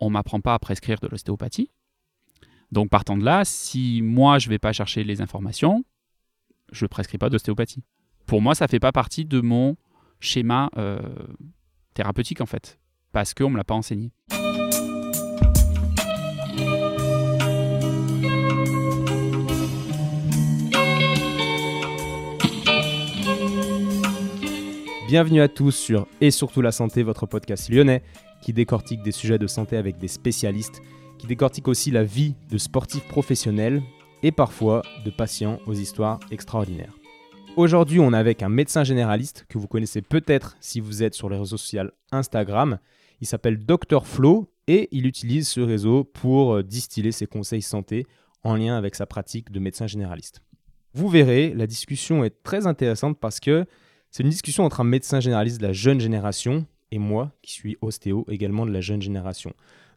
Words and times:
on 0.00 0.10
m'apprend 0.10 0.40
pas 0.40 0.54
à 0.54 0.58
prescrire 0.58 0.98
de 1.00 1.08
l'ostéopathie. 1.08 1.70
Donc 2.72 2.90
partant 2.90 3.16
de 3.16 3.24
là, 3.24 3.44
si 3.44 4.02
moi 4.02 4.38
je 4.38 4.48
vais 4.48 4.58
pas 4.58 4.72
chercher 4.72 5.04
les 5.04 5.20
informations, 5.20 5.84
je 6.72 6.86
prescris 6.86 7.18
pas 7.18 7.30
d'ostéopathie. 7.30 7.84
Pour 8.26 8.42
moi, 8.42 8.54
ça 8.54 8.66
fait 8.66 8.80
pas 8.80 8.92
partie 8.92 9.24
de 9.24 9.40
mon 9.40 9.76
schéma 10.18 10.68
euh, 10.76 10.98
thérapeutique 11.94 12.40
en 12.40 12.46
fait, 12.46 12.78
parce 13.12 13.34
qu'on 13.34 13.50
me 13.50 13.56
l'a 13.56 13.64
pas 13.64 13.74
enseigné. 13.74 14.10
Bienvenue 25.08 25.40
à 25.40 25.46
tous 25.46 25.70
sur 25.70 26.08
Et 26.20 26.32
surtout 26.32 26.62
la 26.62 26.72
santé, 26.72 27.04
votre 27.04 27.26
podcast 27.26 27.68
lyonnais 27.68 28.02
qui 28.42 28.52
décortique 28.52 29.02
des 29.02 29.12
sujets 29.12 29.38
de 29.38 29.46
santé 29.46 29.76
avec 29.76 29.98
des 29.98 30.08
spécialistes, 30.08 30.82
qui 31.18 31.26
décortique 31.26 31.68
aussi 31.68 31.90
la 31.90 32.04
vie 32.04 32.34
de 32.50 32.58
sportifs 32.58 33.06
professionnels 33.08 33.82
et 34.22 34.32
parfois 34.32 34.82
de 35.04 35.10
patients 35.10 35.58
aux 35.66 35.74
histoires 35.74 36.20
extraordinaires. 36.30 36.94
Aujourd'hui, 37.56 38.00
on 38.00 38.12
est 38.12 38.18
avec 38.18 38.42
un 38.42 38.48
médecin 38.48 38.84
généraliste 38.84 39.46
que 39.48 39.56
vous 39.58 39.66
connaissez 39.66 40.02
peut-être 40.02 40.56
si 40.60 40.80
vous 40.80 41.02
êtes 41.02 41.14
sur 41.14 41.30
les 41.30 41.38
réseaux 41.38 41.56
sociaux 41.56 41.90
Instagram. 42.12 42.78
Il 43.22 43.26
s'appelle 43.26 43.64
Dr 43.64 44.06
Flo 44.06 44.52
et 44.66 44.88
il 44.92 45.06
utilise 45.06 45.48
ce 45.48 45.60
réseau 45.60 46.04
pour 46.04 46.56
euh, 46.56 46.62
distiller 46.62 47.12
ses 47.12 47.26
conseils 47.26 47.62
santé 47.62 48.06
en 48.42 48.56
lien 48.56 48.76
avec 48.76 48.94
sa 48.94 49.06
pratique 49.06 49.50
de 49.50 49.58
médecin 49.58 49.86
généraliste. 49.86 50.42
Vous 50.92 51.08
verrez, 51.08 51.54
la 51.54 51.66
discussion 51.66 52.24
est 52.24 52.42
très 52.42 52.66
intéressante 52.66 53.18
parce 53.18 53.40
que 53.40 53.64
c'est 54.10 54.22
une 54.22 54.30
discussion 54.30 54.64
entre 54.64 54.80
un 54.80 54.84
médecin 54.84 55.20
généraliste 55.20 55.60
de 55.60 55.66
la 55.66 55.72
jeune 55.72 56.00
génération 56.00 56.66
et 56.90 56.98
moi 56.98 57.32
qui 57.42 57.52
suis 57.52 57.76
ostéo 57.80 58.24
également 58.28 58.66
de 58.66 58.72
la 58.72 58.80
jeune 58.80 59.02
génération. 59.02 59.52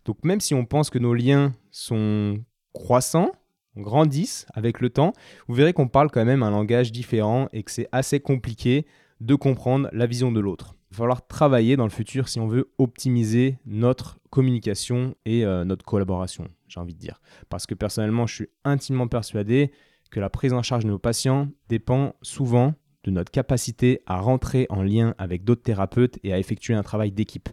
Donc 0.05 0.23
même 0.23 0.39
si 0.39 0.53
on 0.53 0.65
pense 0.65 0.89
que 0.89 0.99
nos 0.99 1.13
liens 1.13 1.53
sont 1.71 2.43
croissants, 2.73 3.31
grandissent 3.75 4.45
avec 4.53 4.81
le 4.81 4.89
temps, 4.89 5.13
vous 5.47 5.55
verrez 5.55 5.73
qu'on 5.73 5.87
parle 5.87 6.09
quand 6.09 6.25
même 6.25 6.43
un 6.43 6.51
langage 6.51 6.91
différent 6.91 7.49
et 7.53 7.63
que 7.63 7.71
c'est 7.71 7.87
assez 7.91 8.19
compliqué 8.19 8.85
de 9.21 9.35
comprendre 9.35 9.89
la 9.91 10.05
vision 10.05 10.31
de 10.31 10.39
l'autre. 10.39 10.75
Il 10.91 10.95
va 10.95 11.03
falloir 11.03 11.27
travailler 11.27 11.75
dans 11.75 11.83
le 11.83 11.91
futur 11.91 12.29
si 12.29 12.39
on 12.39 12.47
veut 12.47 12.71
optimiser 12.77 13.59
notre 13.65 14.17
communication 14.31 15.15
et 15.25 15.45
euh, 15.45 15.63
notre 15.63 15.85
collaboration, 15.85 16.47
j'ai 16.67 16.79
envie 16.79 16.95
de 16.95 16.99
dire. 16.99 17.21
Parce 17.49 17.67
que 17.67 17.75
personnellement, 17.75 18.25
je 18.25 18.35
suis 18.35 18.49
intimement 18.63 19.07
persuadé 19.07 19.71
que 20.09 20.19
la 20.19 20.29
prise 20.29 20.53
en 20.53 20.63
charge 20.63 20.85
de 20.85 20.89
nos 20.89 20.97
patients 20.97 21.49
dépend 21.67 22.15
souvent 22.23 22.73
de 23.03 23.11
notre 23.11 23.31
capacité 23.31 24.01
à 24.05 24.19
rentrer 24.19 24.67
en 24.69 24.83
lien 24.83 25.15
avec 25.17 25.43
d'autres 25.43 25.63
thérapeutes 25.63 26.19
et 26.23 26.33
à 26.33 26.39
effectuer 26.39 26.73
un 26.73 26.83
travail 26.83 27.11
d'équipe. 27.11 27.49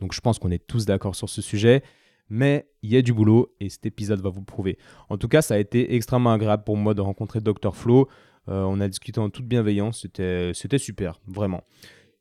Donc 0.00 0.14
je 0.14 0.20
pense 0.20 0.38
qu'on 0.38 0.50
est 0.50 0.66
tous 0.66 0.86
d'accord 0.86 1.14
sur 1.14 1.28
ce 1.28 1.42
sujet, 1.42 1.82
mais 2.28 2.68
il 2.82 2.90
y 2.90 2.96
a 2.96 3.02
du 3.02 3.12
boulot 3.12 3.54
et 3.60 3.68
cet 3.68 3.86
épisode 3.86 4.20
va 4.20 4.30
vous 4.30 4.42
prouver. 4.42 4.78
En 5.08 5.18
tout 5.18 5.28
cas, 5.28 5.42
ça 5.42 5.54
a 5.54 5.58
été 5.58 5.94
extrêmement 5.94 6.32
agréable 6.32 6.64
pour 6.64 6.76
moi 6.76 6.94
de 6.94 7.00
rencontrer 7.00 7.40
Dr 7.40 7.74
Flo. 7.74 8.08
Euh, 8.48 8.62
on 8.62 8.80
a 8.80 8.88
discuté 8.88 9.20
en 9.20 9.28
toute 9.28 9.46
bienveillance, 9.46 10.00
c'était 10.00 10.78
super, 10.78 11.20
vraiment. 11.26 11.62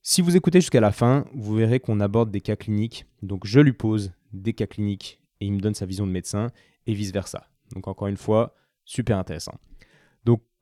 Si 0.02 0.22
vous 0.22 0.36
écoutez 0.36 0.60
jusqu'à 0.60 0.82
la 0.82 0.92
fin, 0.92 1.26
vous 1.34 1.56
verrez 1.56 1.80
qu'on 1.80 2.00
aborde 2.00 2.32
des 2.32 2.42
cas 2.42 2.56
cliniques. 2.56 3.06
Donc 3.22 3.46
je 3.46 3.60
lui 3.60 3.74
pose 3.74 4.12
des 4.34 4.54
cas 4.54 4.68
cliniques 4.68 5.22
et 5.40 5.46
il 5.46 5.54
me 5.54 5.60
donne 5.60 5.76
sa 5.76 5.86
vision 5.86 6.08
de 6.08 6.12
médecin 6.12 6.48
et 6.88 6.94
vice-versa. 6.94 7.48
Donc 7.74 7.88
encore 7.88 8.08
une 8.08 8.18
fois, 8.18 8.56
super 8.86 9.18
intéressant. 9.18 9.54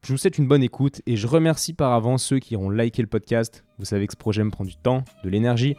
Je 0.06 0.14
vous 0.14 0.18
souhaite 0.18 0.38
une 0.38 0.48
bonne 0.48 0.64
écoute 0.64 1.02
et 1.06 1.18
je 1.18 1.28
remercie 1.28 1.74
par 1.74 1.92
avance 1.92 2.24
ceux 2.24 2.40
qui 2.40 2.56
ont 2.56 2.70
liké 2.70 3.02
le 3.02 3.08
podcast. 3.08 3.66
Vous 3.78 3.86
savez 3.86 4.08
que 4.08 4.14
ce 4.14 4.18
projet 4.18 4.44
me 4.44 4.52
prend 4.52 4.64
du 4.64 4.76
temps, 4.76 5.04
de 5.24 5.30
l'énergie 5.30 5.76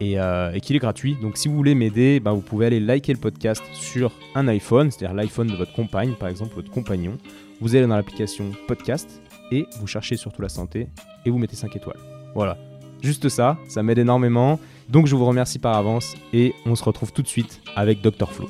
et, 0.00 0.20
euh, 0.20 0.58
qu'il 0.58 0.76
est 0.76 0.80
gratuit. 0.80 1.16
Donc 1.22 1.38
si 1.38 1.48
vous 1.48 1.54
voulez 1.54 1.74
m'aider, 1.74 2.20
bah, 2.20 2.32
vous 2.32 2.42
pouvez 2.42 2.66
aller 2.66 2.80
liker 2.80 3.14
le 3.14 3.20
podcast 3.20 3.62
sur 3.72 4.12
un 4.34 4.48
iPhone, 4.48 4.90
c'est-à-dire 4.90 5.14
l'iPhone 5.14 5.46
de 5.46 5.56
votre 5.56 5.72
compagne, 5.72 6.14
par 6.14 6.28
exemple, 6.28 6.54
votre 6.54 6.70
compagnon. 6.70 7.16
Vous 7.60 7.74
allez 7.74 7.86
dans 7.86 7.96
l'application 7.96 8.50
podcast 8.68 9.22
et 9.50 9.66
vous 9.78 9.86
cherchez 9.86 10.16
surtout 10.16 10.42
la 10.42 10.48
santé 10.48 10.88
et 11.24 11.30
vous 11.30 11.38
mettez 11.38 11.56
5 11.56 11.74
étoiles. 11.74 11.98
Voilà, 12.34 12.58
juste 13.02 13.28
ça, 13.30 13.56
ça 13.68 13.82
m'aide 13.82 13.98
énormément. 13.98 14.60
Donc 14.90 15.06
je 15.06 15.16
vous 15.16 15.24
remercie 15.24 15.58
par 15.58 15.76
avance 15.76 16.16
et 16.34 16.52
on 16.66 16.74
se 16.74 16.84
retrouve 16.84 17.12
tout 17.12 17.22
de 17.22 17.28
suite 17.28 17.62
avec 17.76 18.02
Dr 18.02 18.30
Flo. 18.30 18.48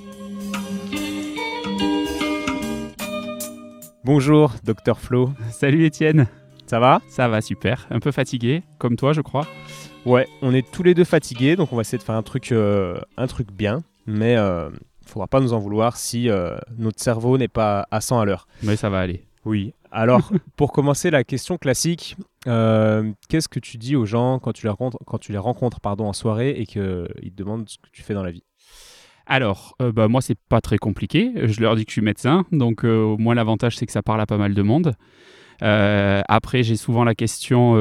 Bonjour, 4.03 4.55
docteur 4.65 4.99
Flo. 4.99 5.31
Salut 5.51 5.85
Étienne. 5.85 6.27
Ça 6.67 6.81
va? 6.81 7.03
Ça 7.07 7.29
va 7.29 7.43
super. 7.43 7.87
Un 7.91 8.01
peu 8.01 8.13
fatigué, 8.13 8.63
comme 8.79 8.97
toi, 8.97 9.13
je 9.13 9.21
crois. 9.21 9.47
Ouais, 10.07 10.27
on 10.41 10.55
est 10.55 10.69
tous 10.71 10.83
les 10.83 10.95
deux 10.95 11.05
fatigués, 11.05 11.55
donc 11.55 11.71
on 11.71 11.77
va 11.77 11.83
essayer 11.83 11.99
de 11.99 12.03
faire 12.03 12.15
un 12.15 12.23
truc, 12.23 12.51
euh, 12.51 12.99
un 13.19 13.27
truc 13.27 13.53
bien. 13.53 13.83
Mais 14.07 14.33
il 14.33 14.39
euh, 14.39 14.71
faudra 15.05 15.27
pas 15.27 15.41
nous 15.41 15.53
en 15.53 15.59
vouloir 15.59 15.99
si 15.99 16.31
euh, 16.31 16.57
notre 16.79 16.99
cerveau 16.99 17.37
n'est 17.37 17.49
pas 17.49 17.87
à 17.91 18.01
100 18.01 18.21
à 18.21 18.25
l'heure. 18.25 18.47
Mais 18.63 18.77
ça 18.77 18.89
va 18.89 19.01
aller. 19.01 19.27
Oui. 19.45 19.75
Alors, 19.91 20.33
pour 20.57 20.73
commencer, 20.73 21.11
la 21.11 21.23
question 21.23 21.59
classique 21.59 22.17
qu'est-ce 22.47 23.49
que 23.49 23.61
tu 23.61 23.77
dis 23.77 23.97
aux 23.97 24.07
gens 24.07 24.39
quand 24.39 24.53
tu 24.53 24.65
les 24.65 24.71
rencontres, 24.71 24.97
quand 25.07 25.19
tu 25.19 25.33
les 25.33 25.39
rencontres 25.39 25.81
pardon, 25.81 26.07
en 26.07 26.15
soirée 26.15 26.53
et 26.53 26.65
qu'ils 26.65 26.81
te 26.83 27.37
demandent 27.37 27.69
ce 27.69 27.77
que 27.77 27.91
tu 27.93 28.03
fais 28.03 28.15
dans 28.15 28.23
la 28.23 28.31
vie? 28.31 28.45
Alors, 29.31 29.77
euh, 29.81 29.93
bah, 29.93 30.09
moi, 30.09 30.21
c'est 30.21 30.37
pas 30.49 30.61
très 30.61 30.77
compliqué. 30.77 31.31
Je 31.37 31.61
leur 31.61 31.77
dis 31.77 31.85
que 31.85 31.91
je 31.91 31.95
suis 31.95 32.03
médecin, 32.03 32.45
donc 32.51 32.85
euh, 32.85 33.01
au 33.01 33.17
moins 33.17 33.37
l'avantage, 33.37 33.77
c'est 33.77 33.87
que 33.87 33.93
ça 33.93 34.03
parle 34.03 34.21
à 34.21 34.27
pas 34.27 34.39
mal 34.39 34.55
de 34.55 34.63
monde. 34.63 34.97
Euh, 35.63 36.21
après, 36.27 36.65
j'ai 36.65 36.75
souvent 36.75 37.05
la 37.05 37.15
question 37.15 37.75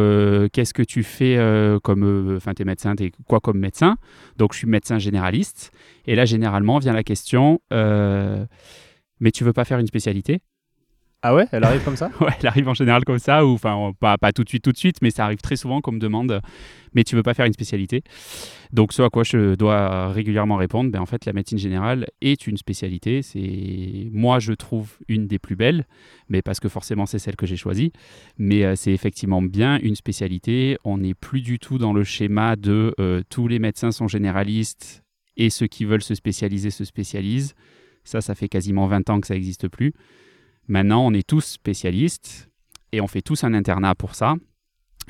qu'est-ce 0.53 0.75
que 0.75 0.83
tu 0.83 1.01
fais 1.01 1.37
comme. 1.83 2.35
Enfin, 2.37 2.53
tu 2.53 2.61
es 2.61 2.65
médecin, 2.65 2.95
tu 2.95 3.05
es 3.05 3.11
quoi 3.27 3.39
comme 3.39 3.57
médecin? 3.57 3.97
Donc, 4.37 4.53
je 4.53 4.59
suis 4.59 4.67
médecin 4.67 4.99
généraliste. 4.99 5.71
Et 6.05 6.13
là, 6.13 6.25
généralement, 6.25 6.77
vient 6.77 6.93
la 6.93 7.03
question 7.03 7.59
mais 9.21 9.31
tu 9.31 9.43
veux 9.43 9.53
pas 9.53 9.66
faire 9.66 9.79
une 9.79 9.87
spécialité? 9.87 10.39
Ah 11.22 11.35
ouais, 11.35 11.47
elle 11.52 11.66
arrive 11.66 11.84
comme 11.84 11.97
ça 11.97 12.09
Ouais, 12.22 12.31
elle 12.40 12.47
arrive 12.47 12.69
en 12.69 12.74
général 12.74 13.03
comme 13.03 13.19
ça, 13.19 13.46
ou 13.46 13.53
enfin 13.53 13.91
pas, 14.00 14.18
pas 14.18 14.31
tout 14.31 14.46
de 14.46 14.50
suite, 14.50 14.63
tout 14.63 14.72
de 14.72 14.78
suite, 14.78 14.97
mais 15.02 15.12
ça 15.12 15.25
arrive 15.25 15.40
très 15.40 15.57
souvent 15.57 15.81
qu'on 15.81 15.91
me 15.91 16.00
demande, 16.00 16.40
mais 16.94 17.03
tu 17.03 17.16
veux 17.16 17.24
pas 17.24 17.34
faire 17.34 17.46
une 17.46 17.53
spécialité 17.53 18.03
Donc 18.72 18.94
ce 18.94 19.02
à 19.02 19.09
quoi 19.09 19.24
je 19.24 19.56
dois 19.56 20.13
régulièrement 20.13 20.56
répondre, 20.56 20.91
ben 20.91 21.02
en 21.02 21.06
fait 21.06 21.25
la 21.25 21.34
médecine 21.34 21.58
générale 21.58 22.08
est 22.22 22.47
une 22.47 22.56
spécialité. 22.56 23.22
C'est 23.22 24.08
moi 24.13 24.40
je 24.40 24.53
trouve 24.53 24.97
une 25.09 25.28
des 25.28 25.40
plus 25.40 25.58
belles, 25.58 25.85
mais 26.29 26.41
parce 26.41 26.62
que 26.62 26.69
forcément 26.69 27.06
c'est 27.06 27.19
celle 27.19 27.35
que 27.35 27.46
j'ai 27.46 27.58
choisie. 27.58 27.91
Mais 28.38 28.63
euh, 28.63 28.75
c'est 28.75 28.94
effectivement 28.94 29.41
bien 29.41 29.78
une 29.79 29.96
spécialité. 29.96 30.78
On 30.85 31.00
n'est 31.00 31.16
plus 31.16 31.41
du 31.41 31.59
tout 31.59 31.78
dans 31.78 31.91
le 31.91 32.06
schéma 32.06 32.56
de 32.56 32.96
euh, 33.00 33.24
tous 33.29 33.50
les 33.50 33.59
médecins 33.59 33.91
sont 33.91 34.08
généralistes 34.08 35.03
et 35.35 35.50
ceux 35.50 35.68
qui 35.68 35.84
veulent 35.84 36.03
se 36.03 36.16
spécialiser 36.16 36.69
se 36.69 36.85
spécialisent. 36.85 37.56
Ça, 38.06 38.22
ça 38.22 38.35
fait 38.35 38.47
quasiment 38.47 38.88
20 38.88 39.09
ans 39.09 39.19
que 39.19 39.28
ça 39.28 39.34
n'existe 39.34 39.68
plus. 39.68 39.94
Maintenant, 40.69 41.06
on 41.06 41.13
est 41.13 41.28
tous 41.28 41.44
spécialistes 41.44 42.50
et 42.91 43.02
on 43.02 43.07
fait 43.07 43.24
tous 43.24 43.44
un 43.44 43.53
internat 43.56 43.96
pour 43.96 44.13
ça. 44.13 44.35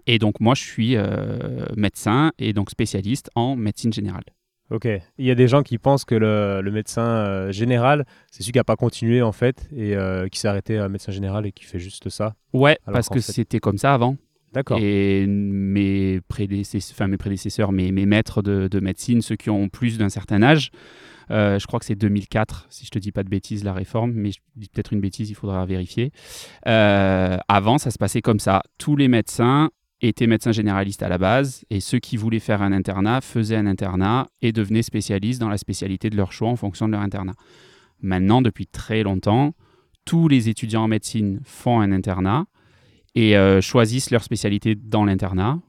Et 0.07 0.17
donc, 0.17 0.39
moi, 0.39 0.55
je 0.55 0.63
suis 0.63 0.95
euh, 0.95 1.65
médecin 1.75 2.31
et 2.39 2.53
donc 2.53 2.69
spécialiste 2.69 3.29
en 3.35 3.57
médecine 3.57 3.91
générale. 3.91 4.23
Ok. 4.71 4.87
Il 5.17 5.25
y 5.25 5.31
a 5.31 5.35
des 5.35 5.49
gens 5.49 5.61
qui 5.61 5.77
pensent 5.77 6.05
que 6.05 6.15
le, 6.15 6.71
médecin 6.71 7.03
euh, 7.03 7.51
général, 7.51 8.05
c'est 8.31 8.41
celui 8.41 8.53
qui 8.53 8.59
n'a 8.59 8.63
pas 8.63 8.77
continué 8.77 9.21
en 9.21 9.33
fait 9.33 9.67
et 9.75 9.95
euh, 9.95 10.27
qui 10.29 10.39
s'est 10.39 10.47
arrêté 10.47 10.77
à 10.77 10.87
médecin 10.87 11.11
général 11.11 11.45
et 11.45 11.51
qui 11.51 11.65
fait 11.65 11.79
juste 11.79 12.09
ça. 12.09 12.35
Ouais, 12.53 12.77
parce 12.85 13.09
que 13.09 13.19
c'était 13.19 13.59
comme 13.59 13.77
ça 13.77 13.93
avant. 13.93 14.15
D'accord. 14.53 14.79
Et 14.81 15.27
mes 15.27 16.21
prédécesseurs, 16.21 16.95
enfin 16.95 17.07
mes 17.07 17.17
prédécesseurs, 17.17 17.71
mes, 17.71 17.91
mes 17.91 18.05
maîtres 18.05 18.41
de, 18.41 18.67
de, 18.67 18.79
médecine, 18.79 19.21
ceux 19.21 19.35
qui 19.35 19.49
ont 19.49 19.69
plus 19.69 19.97
d'un 19.97 20.09
certain 20.09 20.41
âge, 20.41 20.71
je 21.29 21.65
crois 21.67 21.79
que 21.79 21.85
c'est 21.85 21.95
2004, 21.95 22.67
si 22.69 22.85
je 22.85 22.91
te 22.91 22.99
dis 22.99 23.11
pas 23.11 23.23
de 23.23 23.29
bêtises, 23.29 23.63
la 23.63 23.73
réforme, 23.73 24.11
mais 24.13 24.31
je 24.31 24.39
dis 24.55 24.69
peut-être 24.69 24.93
une 24.93 25.01
bêtise, 25.01 25.29
il 25.29 25.35
faudra 25.35 25.65
vérifier. 25.65 26.11
Euh, 26.67 27.37
avant, 27.47 27.77
ça 27.77 27.91
se 27.91 27.97
passait 27.97 28.21
comme 28.21 28.39
ça. 28.39 28.63
Tous 28.77 28.95
les 28.95 29.07
médecins 29.07 29.69
étaient 30.01 30.27
médecins 30.27 30.51
généralistes 30.51 31.03
à 31.03 31.09
la 31.09 31.17
base, 31.17 31.65
et 31.69 31.79
ceux 31.79 31.99
qui 31.99 32.17
voulaient 32.17 32.39
faire 32.39 32.61
un 32.61 32.71
internat 32.71 33.21
faisaient 33.21 33.57
un 33.57 33.67
internat 33.67 34.27
et 34.41 34.51
devenaient 34.51 34.81
spécialistes 34.81 35.39
dans 35.39 35.49
la 35.49 35.57
spécialité 35.57 36.09
de 36.09 36.15
leur 36.15 36.31
choix 36.31 36.49
en 36.49 36.55
fonction 36.55 36.87
de 36.87 36.93
leur 36.93 37.01
internat. 37.01 37.35
Maintenant, 38.01 38.41
depuis 38.41 38.65
très 38.65 39.03
longtemps, 39.03 39.53
tous 40.05 40.27
les 40.27 40.47
étudiants 40.49 40.83
en 40.83 40.87
médecine 40.87 41.41
font 41.43 41.81
un 41.81 41.91
internat 41.91 42.45
et 43.13 43.37
euh, 43.37 43.59
choisissent 43.59 44.11
leur 44.11 44.23
spécialité 44.23 44.75
dans 44.75 45.03
l'internat. 45.03 45.59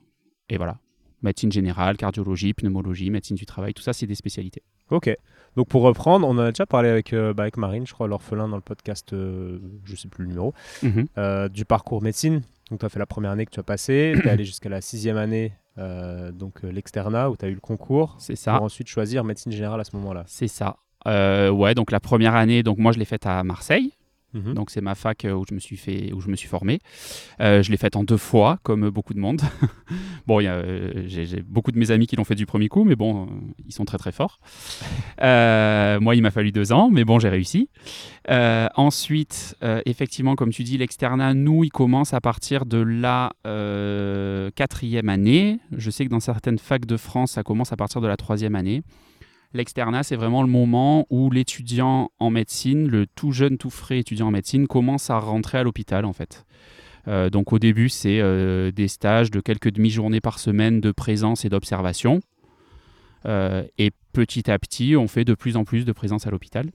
Et 0.49 0.57
voilà, 0.57 0.79
médecine 1.23 1.51
générale, 1.51 1.97
cardiologie, 1.97 2.55
pneumologie, 2.55 3.11
médecine 3.11 3.37
du 3.37 3.47
travail, 3.47 3.75
tout 3.75 3.83
ça, 3.83 3.93
c'est 3.93 4.07
des 4.07 4.15
spécialités. 4.15 4.63
Ok. 4.91 5.15
Donc 5.57 5.69
pour 5.69 5.83
reprendre, 5.83 6.27
on 6.27 6.33
en 6.33 6.39
a 6.39 6.51
déjà 6.53 6.67
parlé 6.67 6.89
avec, 6.89 7.13
euh, 7.13 7.35
bah, 7.35 7.45
avec 7.45 7.57
Marine, 7.57 7.87
je 7.87 7.93
crois, 7.93 8.07
l'orphelin 8.07 8.49
dans 8.49 8.57
le 8.57 8.63
podcast, 8.63 9.13
euh, 9.13 9.59
je 9.85 9.93
ne 9.93 9.97
sais 9.97 10.09
plus 10.09 10.25
le 10.25 10.29
numéro, 10.29 10.55
mhm. 10.83 11.07
euh, 11.19 11.49
du 11.49 11.65
parcours 11.65 12.03
médecine. 12.03 12.43
Donc 12.71 12.81
tu 12.81 12.87
as 12.87 12.89
fait 12.89 13.01
la 13.01 13.07
première 13.07 13.33
année 13.33 13.47
que 13.47 13.51
tu 13.51 13.59
as 13.59 13.65
passé, 13.65 14.15
tu 14.21 14.29
es 14.29 14.31
allé 14.31 14.45
jusqu'à 14.45 14.69
la 14.69 14.81
sixième 14.81 15.17
année, 15.17 15.53
donc 15.77 16.63
l'externat, 16.63 17.31
où 17.31 17.37
tu 17.37 17.45
as 17.45 17.49
eu 17.49 17.55
le 17.55 17.61
concours. 17.61 18.15
C'est 18.19 18.37
ça. 18.37 18.55
Pour 18.55 18.63
ensuite 18.63 18.87
choisir 18.87 19.25
médecine 19.25 19.51
générale 19.51 19.81
à 19.81 19.85
ce 19.85 19.97
moment-là. 19.97 20.23
C'est 20.29 20.47
ça. 20.47 20.77
ouais, 21.05 21.75
donc 21.75 21.91
la 21.91 21.99
première 21.99 22.37
année, 22.37 22.63
donc 22.63 22.79
moi 22.79 22.93
je 22.93 23.01
l'ai 23.01 23.05
faite 23.05 23.27
à 23.27 23.43
Marseille. 23.43 23.93
Mhm. 24.35 24.55
Donc 24.55 24.71
c'est 24.71 24.81
ma 24.81 24.95
fac 24.95 25.25
euh, 25.25 25.33
où 25.33 25.45
je 25.49 25.55
me 25.55 25.61
suis 25.61 25.77
fait, 25.77 26.13
où 26.13 26.21
je 26.21 26.29
me 26.29 26.37
suis 26.37 26.49
formé. 26.49 26.79
Euh, 27.41 27.63
je 27.63 27.71
l'ai 27.71 27.77
faite 27.77 27.97
en 27.97 28.05
deux 28.05 28.17
fois, 28.17 28.59
comme 28.63 28.91
beaucoup 28.91 29.15
de 29.15 29.19
monde. 29.19 29.43
bon, 30.27 30.41
euh, 30.43 31.05
j'ai 31.07 31.43
beaucoup 31.43 31.73
de 31.73 31.79
mes 31.79 31.91
amis 31.91 32.07
qui 32.07 32.17
l'ont 32.17 32.25
fait 32.25 32.35
du 32.35 32.47
premier 32.47 32.69
coup, 32.69 32.85
mais 32.85 32.97
bon, 32.97 33.25
euh, 33.25 33.27
ils 33.67 33.73
sont 33.73 33.85
très 33.85 33.99
très 33.99 34.13
forts. 34.13 34.41
Euh, 35.23 36.01
moi, 36.01 36.15
il 36.15 36.23
m'a 36.23 36.31
fallu 36.31 36.51
deux 36.51 36.73
ans, 36.73 36.89
mais 36.91 37.05
bon, 37.05 37.19
j'ai 37.19 37.29
réussi. 37.29 37.69
Ensuite, 38.27 39.55
effectivement, 39.85 40.35
comme 40.35 40.51
tu 40.51 40.63
dis, 40.63 40.79
l'externat, 40.79 41.35
nous, 41.35 41.65
il 41.65 41.71
commence 41.71 42.15
à 42.15 42.23
partir 42.23 42.65
de 42.65 42.79
la 42.79 43.31
quatrième 44.55 45.11
année. 45.11 45.59
Je 45.77 45.91
sais 45.91 46.07
que 46.07 46.11
dans 46.11 46.21
certaines 46.21 46.59
facs 46.59 46.87
de 46.87 46.97
France, 46.97 47.33
ça 47.33 47.43
commence 47.43 47.73
à 47.73 47.77
partir 47.77 48.01
de 48.01 48.07
la 48.07 48.17
troisième 48.17 48.55
année. 48.55 48.83
L'externat, 49.53 50.05
c'est 50.05 50.17
vraiment 50.17 50.43
le 50.43 50.49
moment 50.49 51.07
où 51.11 51.31
l'étudiant 51.31 52.11
en 52.21 52.31
médecine, 52.31 52.89
le 52.89 53.07
tout 53.07 53.33
jeune, 53.33 53.59
tout 53.59 53.71
frais 53.71 53.99
étudiant 53.99 54.29
en 54.29 54.31
médecine, 54.31 54.69
commence 54.69 55.11
à 55.11 55.19
rentrer 55.19 55.59
à 55.59 55.65
l'hôpital, 55.65 56.05
en 56.05 56.13
fait. 56.13 56.45
Euh, 57.09 57.31
donc 57.31 57.53
au 57.53 57.59
début, 57.59 57.89
c'est 57.89 58.21
euh, 58.21 58.71
des 58.71 58.89
stages 58.89 59.31
de 59.31 59.41
quelques 59.41 59.71
demi-journées 59.71 60.21
par 60.21 60.39
semaine 60.39 60.81
de 60.81 60.93
présence 60.93 61.45
et 61.45 61.49
d'observation. 61.49 62.21
Euh, 63.27 63.65
et 63.79 63.91
petit 64.13 64.51
à 64.51 64.59
petit, 64.59 64.97
on 64.97 65.09
fait 65.09 65.25
de 65.25 65.35
plus 65.35 65.57
en 65.57 65.65
plus 65.65 65.85
de 65.85 65.93
présence 65.93 66.27
à 66.27 66.31
l'hôpital. 66.31 66.71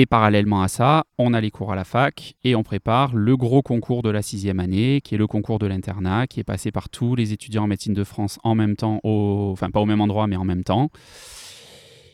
Et 0.00 0.06
parallèlement 0.06 0.62
à 0.62 0.68
ça, 0.68 1.06
on 1.18 1.34
a 1.34 1.40
les 1.40 1.50
cours 1.50 1.72
à 1.72 1.74
la 1.74 1.82
fac 1.82 2.36
et 2.44 2.54
on 2.54 2.62
prépare 2.62 3.16
le 3.16 3.36
gros 3.36 3.62
concours 3.62 4.02
de 4.02 4.10
la 4.10 4.22
sixième 4.22 4.60
année, 4.60 5.00
qui 5.02 5.16
est 5.16 5.18
le 5.18 5.26
concours 5.26 5.58
de 5.58 5.66
l'internat, 5.66 6.28
qui 6.28 6.38
est 6.38 6.44
passé 6.44 6.70
par 6.70 6.88
tous 6.88 7.16
les 7.16 7.32
étudiants 7.32 7.64
en 7.64 7.66
médecine 7.66 7.94
de 7.94 8.04
France 8.04 8.38
en 8.44 8.54
même 8.54 8.76
temps, 8.76 9.00
enfin 9.02 9.72
pas 9.72 9.80
au 9.80 9.86
même 9.86 10.00
endroit, 10.00 10.28
mais 10.28 10.36
en 10.36 10.44
même 10.44 10.62
temps, 10.62 10.90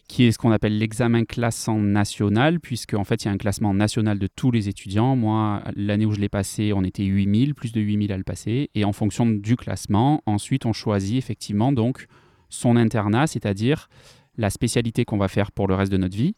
qui 0.09 0.25
est 0.25 0.33
ce 0.33 0.39
qu'on 0.39 0.51
appelle 0.51 0.79
l'examen 0.79 1.27
classant 1.27 1.79
national, 1.79 2.59
puisque 2.59 2.95
en 2.95 3.05
fait 3.05 3.23
il 3.23 3.27
y 3.27 3.29
a 3.29 3.33
un 3.33 3.37
classement 3.37 3.75
national 3.75 4.19
de 4.19 4.29
tous 4.35 4.51
les 4.51 4.71
étudiants. 4.71 5.15
Moi, 5.15 5.63
l'année 5.77 6.07
où 6.07 6.13
je 6.13 6.21
l'ai 6.21 6.31
passé, 6.31 6.73
on 6.73 6.85
était 6.85 7.05
8000, 7.05 7.55
plus 7.55 7.73
de 7.73 7.83
8000 7.83 8.15
à 8.15 8.17
le 8.17 8.25
passer, 8.25 8.71
et 8.75 8.87
en 8.87 8.95
fonction 8.95 9.27
du 9.27 9.57
classement, 9.57 10.23
ensuite 10.25 10.65
on 10.65 10.73
choisit 10.73 11.19
effectivement 11.19 11.71
donc 11.71 12.07
son 12.49 12.77
internat, 12.77 13.27
c'est-à-dire 13.27 13.91
la 14.39 14.49
spécialité 14.49 15.05
qu'on 15.05 15.19
va 15.19 15.29
faire 15.29 15.53
pour 15.53 15.69
le 15.69 15.75
reste 15.75 15.93
de 15.93 15.99
notre 15.99 16.17
vie 16.17 16.35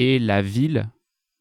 et 0.00 0.18
la 0.18 0.40
ville 0.40 0.88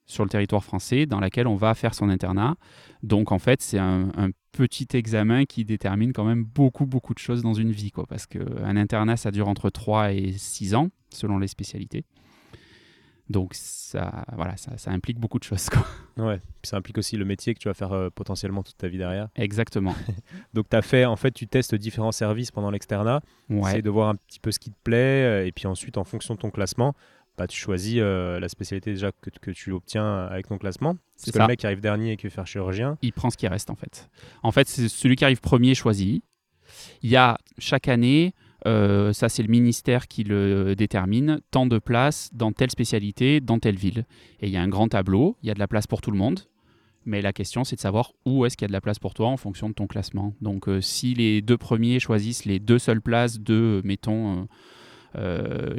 sur 0.06 0.24
le 0.24 0.30
territoire 0.30 0.64
français 0.64 1.06
dans 1.06 1.20
laquelle 1.20 1.48
on 1.48 1.56
va 1.56 1.74
faire 1.76 1.94
son 1.94 2.10
internat. 2.10 2.56
Donc 3.04 3.32
en 3.32 3.40
fait, 3.40 3.62
c'est 3.62 3.78
un, 3.80 4.10
un 4.18 4.30
petit 4.52 4.88
examen 4.94 5.46
qui 5.46 5.64
détermine 5.66 6.12
quand 6.14 6.26
même 6.26 6.44
beaucoup, 6.44 6.86
beaucoup 6.86 7.14
de 7.14 7.20
choses 7.20 7.42
dans 7.42 7.54
une 7.54 7.72
vie. 7.72 7.92
Quoi, 7.92 8.06
parce 8.08 8.26
qu'un 8.26 8.76
internat, 8.76 9.18
ça 9.18 9.32
dure 9.32 9.48
entre 9.48 9.70
3 9.70 10.12
et 10.14 10.34
6 10.34 10.76
ans, 10.76 10.90
selon 11.10 11.38
les 11.38 11.48
spécialités. 11.48 12.04
Donc 13.30 13.52
ça, 13.54 14.26
voilà, 14.36 14.58
ça, 14.58 14.76
ça 14.80 14.90
implique 14.90 15.20
beaucoup 15.20 15.38
de 15.38 15.44
choses. 15.44 15.70
Quoi. 15.70 15.86
Ouais. 16.18 16.38
Puis 16.64 16.70
ça 16.70 16.78
implique 16.78 16.98
aussi 16.98 17.16
le 17.16 17.26
métier 17.26 17.54
que 17.54 17.60
tu 17.60 17.68
vas 17.68 17.76
faire 17.76 17.92
euh, 17.94 18.10
potentiellement 18.10 18.64
toute 18.64 18.78
ta 18.78 18.88
vie 18.88 18.98
derrière. 18.98 19.30
Exactement. 19.36 19.94
Donc 20.56 20.68
tu 20.68 20.76
as 20.76 20.82
fait, 20.82 21.06
en 21.06 21.16
fait, 21.16 21.30
tu 21.32 21.48
testes 21.48 21.76
différents 21.76 22.12
services 22.12 22.50
pendant 22.50 22.72
l'externat. 22.72 23.22
Ouais. 23.52 23.70
Essaye 23.70 23.84
de 23.84 23.90
voir 23.92 24.10
un 24.10 24.16
petit 24.16 24.40
peu 24.40 24.52
ce 24.52 24.58
qui 24.58 24.72
te 24.72 24.78
plaît. 24.84 25.44
euh, 25.44 25.46
Et 25.46 25.52
puis 25.52 25.68
ensuite, 25.68 26.00
en 26.00 26.04
fonction 26.04 26.34
de 26.34 26.40
ton 26.40 26.50
classement, 26.50 26.96
bah, 27.40 27.48
tu 27.48 27.58
choisis 27.58 27.96
euh, 28.00 28.38
la 28.38 28.50
spécialité 28.50 28.92
déjà 28.92 29.14
que, 29.14 29.30
que 29.30 29.52
tu 29.52 29.72
obtiens 29.72 30.26
avec 30.26 30.50
ton 30.50 30.58
classement. 30.58 30.98
C'est 31.16 31.28
Parce 31.28 31.32
que 31.32 31.38
ça. 31.38 31.44
le 31.44 31.48
mec 31.48 31.60
qui 31.60 31.66
arrive 31.66 31.80
dernier 31.80 32.12
et 32.12 32.18
qui 32.18 32.26
veut 32.26 32.32
faire 32.32 32.46
chirurgien, 32.46 32.98
il 33.02 33.14
prend 33.14 33.30
ce 33.30 33.38
qui 33.38 33.48
reste 33.48 33.70
en 33.70 33.76
fait. 33.76 34.10
En 34.44 34.52
fait, 34.52 34.68
c'est 34.68 34.90
celui 34.90 35.16
qui 35.16 35.24
arrive 35.24 35.40
premier 35.40 35.74
choisi. 35.74 36.22
Il 37.02 37.10
y 37.10 37.16
a 37.16 37.38
chaque 37.58 37.88
année, 37.88 38.34
euh, 38.68 39.14
ça 39.14 39.30
c'est 39.30 39.42
le 39.42 39.48
ministère 39.48 40.10
qui 40.10 40.26
le 40.26 40.76
détermine, 40.76 41.40
tant 41.50 41.66
de 41.66 41.80
places 41.80 42.30
dans 42.34 42.52
telle 42.52 42.72
spécialité, 42.72 43.40
dans 43.40 43.58
telle 43.58 43.78
ville. 43.78 44.06
Et 44.42 44.48
il 44.48 44.54
y 44.54 44.58
a 44.58 44.62
un 44.62 44.68
grand 44.68 44.90
tableau, 44.90 45.38
il 45.42 45.48
y 45.48 45.52
a 45.52 45.54
de 45.54 45.60
la 45.60 45.68
place 45.70 45.88
pour 45.88 46.02
tout 46.02 46.12
le 46.12 46.18
monde. 46.18 46.42
Mais 47.06 47.22
la 47.22 47.32
question, 47.32 47.64
c'est 47.64 47.78
de 47.78 47.82
savoir 47.82 48.12
où 48.26 48.46
est-ce 48.46 48.58
qu'il 48.58 48.66
y 48.66 48.68
a 48.68 48.68
de 48.68 48.74
la 48.74 48.82
place 48.82 49.00
pour 49.00 49.14
toi 49.14 49.30
en 49.30 49.38
fonction 49.38 49.70
de 49.70 49.74
ton 49.74 49.88
classement. 49.88 50.34
Donc, 50.42 50.68
euh, 50.68 50.82
si 50.82 51.14
les 51.14 51.42
deux 51.42 51.58
premiers 51.58 52.02
choisissent 52.02 52.44
les 52.44 52.60
deux 52.60 52.80
seules 52.80 53.02
places 53.02 53.40
de, 53.40 53.82
mettons, 53.86 54.50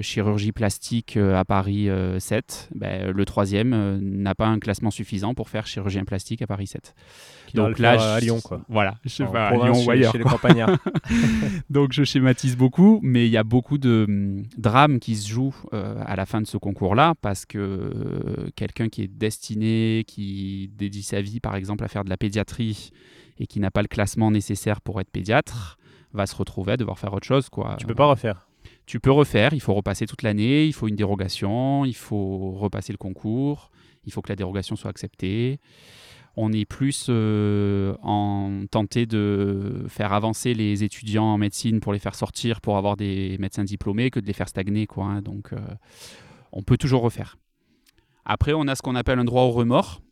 chirurgie 0.00 0.52
plastique 0.52 1.16
euh, 1.16 1.36
à 1.36 1.44
Paris 1.44 1.88
euh, 1.88 2.18
7, 2.18 2.70
ben, 2.74 3.10
le 3.10 3.24
troisième 3.24 3.72
euh, 3.72 3.98
n'a 4.00 4.34
pas 4.34 4.46
un 4.46 4.58
classement 4.58 4.90
suffisant 4.90 5.34
pour 5.34 5.48
faire 5.48 5.66
chirurgien 5.66 6.04
plastique 6.04 6.42
à 6.42 6.46
Paris 6.46 6.66
7. 6.66 6.94
qui 7.46 7.56
le 7.56 7.68
là, 7.78 7.98
faire 7.98 8.00
à 8.02 8.18
je- 8.18 8.24
Lyon, 8.24 8.40
quoi. 8.42 8.62
Voilà, 8.68 8.96
je 9.04 9.08
sais 9.10 9.24
pas, 9.24 9.48
à 9.48 9.52
Lyon 9.52 9.84
ou 9.86 9.90
ailleurs. 9.90 10.12
Chez 10.12 10.18
les 10.18 10.24
campagnards. 10.24 10.78
Donc 11.70 11.92
je 11.92 12.04
schématise 12.04 12.56
beaucoup, 12.56 13.00
mais 13.02 13.26
il 13.26 13.30
y 13.30 13.36
a 13.36 13.44
beaucoup 13.44 13.78
de 13.78 14.04
hum, 14.08 14.42
drames 14.56 14.98
qui 14.98 15.16
se 15.16 15.28
jouent 15.28 15.54
euh, 15.72 16.02
à 16.04 16.16
la 16.16 16.26
fin 16.26 16.40
de 16.40 16.46
ce 16.46 16.56
concours-là, 16.56 17.14
parce 17.20 17.46
que 17.46 17.58
euh, 17.58 18.50
quelqu'un 18.56 18.88
qui 18.88 19.02
est 19.02 19.08
destiné, 19.08 20.04
qui 20.06 20.70
dédie 20.76 21.02
sa 21.02 21.20
vie 21.20 21.40
par 21.40 21.54
exemple 21.56 21.84
à 21.84 21.88
faire 21.88 22.04
de 22.04 22.10
la 22.10 22.16
pédiatrie 22.16 22.90
et 23.38 23.46
qui 23.46 23.60
n'a 23.60 23.70
pas 23.70 23.82
le 23.82 23.88
classement 23.88 24.30
nécessaire 24.30 24.80
pour 24.80 25.00
être 25.00 25.10
pédiatre, 25.10 25.78
va 26.12 26.26
se 26.26 26.34
retrouver 26.34 26.72
à 26.72 26.76
devoir 26.76 26.98
faire 26.98 27.14
autre 27.14 27.26
chose. 27.26 27.48
Quoi. 27.48 27.76
tu 27.78 27.86
peux 27.86 27.94
pas 27.94 28.06
refaire. 28.06 28.49
Tu 28.90 28.98
peux 28.98 29.12
refaire, 29.12 29.54
il 29.54 29.60
faut 29.60 29.72
repasser 29.72 30.04
toute 30.04 30.22
l'année, 30.22 30.66
il 30.66 30.72
faut 30.72 30.88
une 30.88 30.96
dérogation, 30.96 31.84
il 31.84 31.94
faut 31.94 32.50
repasser 32.50 32.92
le 32.92 32.98
concours, 32.98 33.70
il 34.04 34.12
faut 34.12 34.20
que 34.20 34.30
la 34.30 34.34
dérogation 34.34 34.74
soit 34.74 34.90
acceptée. 34.90 35.60
On 36.36 36.52
est 36.52 36.64
plus 36.64 37.06
euh, 37.08 37.94
en 38.02 38.64
tenté 38.68 39.06
de 39.06 39.84
faire 39.86 40.12
avancer 40.12 40.54
les 40.54 40.82
étudiants 40.82 41.26
en 41.26 41.38
médecine 41.38 41.78
pour 41.78 41.92
les 41.92 42.00
faire 42.00 42.16
sortir 42.16 42.60
pour 42.60 42.76
avoir 42.76 42.96
des 42.96 43.36
médecins 43.38 43.62
diplômés 43.62 44.10
que 44.10 44.18
de 44.18 44.26
les 44.26 44.32
faire 44.32 44.48
stagner. 44.48 44.88
Quoi, 44.88 45.04
hein. 45.04 45.22
Donc 45.22 45.52
euh, 45.52 45.60
on 46.50 46.64
peut 46.64 46.76
toujours 46.76 47.02
refaire. 47.02 47.36
Après, 48.24 48.54
on 48.54 48.66
a 48.66 48.74
ce 48.74 48.82
qu'on 48.82 48.96
appelle 48.96 49.20
un 49.20 49.24
droit 49.24 49.42
au 49.42 49.52
remords. 49.52 50.02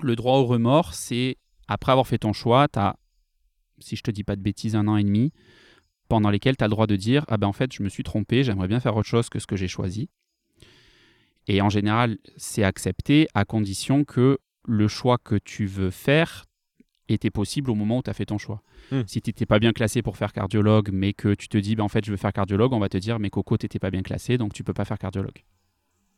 Le 0.00 0.14
droit 0.14 0.38
au 0.38 0.44
remords, 0.44 0.94
c'est 0.94 1.38
après 1.66 1.90
avoir 1.90 2.06
fait 2.06 2.18
ton 2.18 2.32
choix, 2.32 2.68
tu 2.68 2.78
as, 2.78 2.94
si 3.80 3.96
je 3.96 4.02
te 4.02 4.12
dis 4.12 4.22
pas 4.22 4.36
de 4.36 4.42
bêtises, 4.42 4.76
un 4.76 4.86
an 4.86 4.96
et 4.96 5.02
demi 5.02 5.32
pendant 6.08 6.30
lesquels 6.30 6.56
tu 6.56 6.64
as 6.64 6.66
le 6.66 6.70
droit 6.70 6.86
de 6.86 6.96
dire 6.96 7.24
Ah 7.28 7.36
ben 7.36 7.46
en 7.46 7.52
fait, 7.52 7.72
je 7.72 7.82
me 7.82 7.88
suis 7.88 8.02
trompé, 8.02 8.44
j'aimerais 8.44 8.68
bien 8.68 8.80
faire 8.80 8.96
autre 8.96 9.08
chose 9.08 9.28
que 9.28 9.38
ce 9.38 9.46
que 9.46 9.56
j'ai 9.56 9.68
choisi. 9.68 10.08
Et 11.48 11.60
en 11.60 11.68
général, 11.68 12.18
c'est 12.36 12.64
accepté 12.64 13.28
à 13.34 13.44
condition 13.44 14.04
que 14.04 14.38
le 14.66 14.88
choix 14.88 15.18
que 15.18 15.36
tu 15.36 15.66
veux 15.66 15.90
faire 15.90 16.44
était 17.08 17.30
possible 17.30 17.70
au 17.70 17.76
moment 17.76 17.98
où 17.98 18.02
tu 18.02 18.10
as 18.10 18.14
fait 18.14 18.26
ton 18.26 18.38
choix. 18.38 18.62
Hmm. 18.90 19.02
Si 19.06 19.22
tu 19.22 19.28
n'étais 19.28 19.46
pas 19.46 19.60
bien 19.60 19.72
classé 19.72 20.02
pour 20.02 20.16
faire 20.16 20.32
cardiologue, 20.32 20.90
mais 20.92 21.12
que 21.12 21.34
tu 21.34 21.48
te 21.48 21.56
dis 21.56 21.76
ben 21.76 21.84
en 21.84 21.88
fait, 21.88 22.04
je 22.04 22.10
veux 22.10 22.16
faire 22.16 22.32
cardiologue, 22.32 22.72
on 22.72 22.80
va 22.80 22.88
te 22.88 22.98
dire 22.98 23.18
Mais 23.20 23.30
Coco, 23.30 23.56
tu 23.56 23.64
n'étais 23.64 23.78
pas 23.78 23.90
bien 23.90 24.02
classé, 24.02 24.38
donc 24.38 24.54
tu 24.54 24.64
peux 24.64 24.74
pas 24.74 24.84
faire 24.84 24.98
cardiologue. 24.98 25.38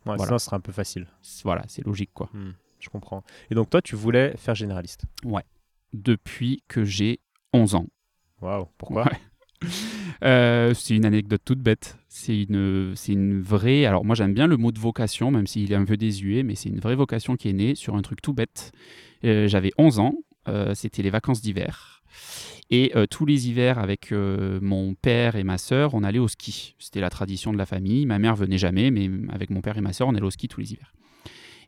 Ouais, 0.06 0.16
Voilà. 0.16 0.24
Sinon, 0.24 0.38
ce 0.38 0.46
serait 0.46 0.56
un 0.56 0.60
peu 0.60 0.72
facile. 0.72 1.06
Voilà, 1.44 1.62
c'est 1.68 1.84
logique 1.84 2.10
quoi. 2.14 2.30
Hmm, 2.32 2.52
je 2.80 2.88
comprends. 2.88 3.22
Et 3.50 3.54
donc, 3.54 3.68
toi, 3.68 3.82
tu 3.82 3.96
voulais 3.96 4.34
faire 4.38 4.54
généraliste. 4.54 5.02
Depuis 5.92 6.62
que 6.68 6.84
j'ai 6.84 7.20
11 7.52 7.74
ans. 7.74 7.86
Waouh, 8.40 8.66
pourquoi? 8.78 9.04
Ouais. 9.04 9.18
Euh, 10.24 10.74
c'est 10.74 10.96
une 10.96 11.04
anecdote 11.04 11.42
toute 11.44 11.60
bête. 11.60 11.96
C'est 12.08 12.42
une, 12.42 12.92
c'est 12.96 13.12
une 13.12 13.40
vraie. 13.40 13.84
Alors, 13.84 14.04
moi, 14.04 14.16
j'aime 14.16 14.34
bien 14.34 14.48
le 14.48 14.56
mot 14.56 14.72
de 14.72 14.78
vocation, 14.80 15.30
même 15.30 15.46
s'il 15.46 15.70
est 15.70 15.76
un 15.76 15.84
peu 15.84 15.96
désuet, 15.96 16.42
mais 16.42 16.56
c'est 16.56 16.70
une 16.70 16.80
vraie 16.80 16.96
vocation 16.96 17.36
qui 17.36 17.48
est 17.48 17.52
née 17.52 17.76
sur 17.76 17.94
un 17.94 18.02
truc 18.02 18.20
tout 18.20 18.32
bête. 18.32 18.72
Euh, 19.24 19.46
J'avais 19.46 19.70
11 19.78 20.00
ans, 20.00 20.14
euh, 20.48 20.74
c'était 20.74 21.02
les 21.02 21.10
vacances 21.10 21.40
d'hiver. 21.40 22.02
Et 22.68 22.92
tous 23.10 23.26
les 23.26 23.48
hivers, 23.48 23.78
avec 23.78 24.10
mon 24.10 24.94
père 24.94 25.36
et 25.36 25.44
ma 25.44 25.56
sœur, 25.56 25.94
on 25.94 26.02
allait 26.02 26.18
au 26.18 26.26
ski. 26.26 26.74
C'était 26.80 27.00
la 27.00 27.10
tradition 27.10 27.52
de 27.52 27.58
la 27.58 27.64
famille. 27.64 28.04
Ma 28.06 28.18
mère 28.18 28.34
venait 28.34 28.58
jamais, 28.58 28.90
mais 28.90 29.08
avec 29.32 29.50
mon 29.50 29.60
père 29.60 29.78
et 29.78 29.80
ma 29.80 29.92
sœur, 29.92 30.08
on 30.08 30.14
allait 30.14 30.26
au 30.26 30.30
ski 30.30 30.48
tous 30.48 30.60
les 30.60 30.72
hivers. 30.72 30.92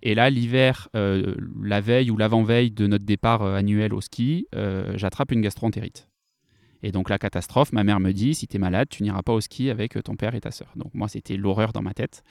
Et 0.02 0.16
là, 0.16 0.28
l'hiver, 0.28 0.88
la 0.92 1.80
veille 1.80 2.10
ou 2.10 2.16
l'avant-veille 2.16 2.72
de 2.72 2.86
notre 2.86 3.04
départ 3.04 3.42
annuel 3.42 3.94
au 3.94 4.00
ski, 4.00 4.46
j'attrape 4.96 5.30
une 5.30 5.40
gastroentérite. 5.40 6.09
Et 6.82 6.92
donc 6.92 7.10
la 7.10 7.18
catastrophe, 7.18 7.72
ma 7.72 7.84
mère 7.84 8.00
me 8.00 8.12
dit, 8.12 8.34
si 8.34 8.46
tu 8.46 8.56
es 8.56 8.58
malade, 8.58 8.88
tu 8.88 9.02
n'iras 9.02 9.22
pas 9.22 9.32
au 9.32 9.40
ski 9.40 9.70
avec 9.70 9.96
euh, 9.96 10.02
ton 10.02 10.16
père 10.16 10.34
et 10.34 10.40
ta 10.40 10.50
sœur. 10.50 10.72
Donc 10.76 10.94
moi, 10.94 11.08
c'était 11.08 11.36
l'horreur 11.36 11.72
dans 11.72 11.82
ma 11.82 11.94
tête. 11.94 12.22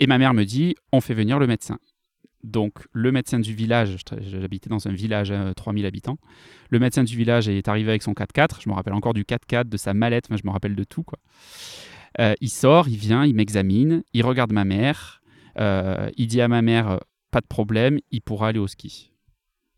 Et 0.00 0.06
ma 0.06 0.18
mère 0.18 0.34
me 0.34 0.44
dit, 0.44 0.74
on 0.92 1.00
fait 1.00 1.14
venir 1.14 1.38
le 1.38 1.46
médecin. 1.46 1.78
Donc 2.42 2.86
le 2.92 3.12
médecin 3.12 3.38
du 3.38 3.54
village, 3.54 3.96
j'habitais 4.20 4.68
dans 4.68 4.88
un 4.88 4.92
village 4.92 5.30
à 5.30 5.54
3000 5.54 5.86
habitants, 5.86 6.18
le 6.70 6.80
médecin 6.80 7.04
du 7.04 7.16
village 7.16 7.48
est 7.48 7.68
arrivé 7.68 7.90
avec 7.90 8.02
son 8.02 8.12
4x4, 8.12 8.62
je 8.62 8.68
me 8.68 8.74
rappelle 8.74 8.94
encore 8.94 9.14
du 9.14 9.22
4x4, 9.22 9.68
de 9.68 9.76
sa 9.76 9.94
mallette, 9.94 10.26
enfin, 10.28 10.36
je 10.42 10.46
me 10.46 10.52
rappelle 10.52 10.74
de 10.74 10.84
tout. 10.84 11.04
Euh, 12.20 12.34
il 12.40 12.50
sort, 12.50 12.88
il 12.88 12.96
vient, 12.96 13.24
il 13.24 13.34
m'examine, 13.34 14.02
il 14.12 14.24
regarde 14.24 14.52
ma 14.52 14.64
mère, 14.64 15.22
euh, 15.58 16.10
il 16.16 16.26
dit 16.26 16.40
à 16.40 16.48
ma 16.48 16.62
mère, 16.62 16.90
euh, 16.90 16.98
pas 17.30 17.40
de 17.40 17.46
problème, 17.46 17.98
il 18.10 18.22
pourra 18.22 18.48
aller 18.48 18.58
au 18.58 18.66
ski. 18.66 19.11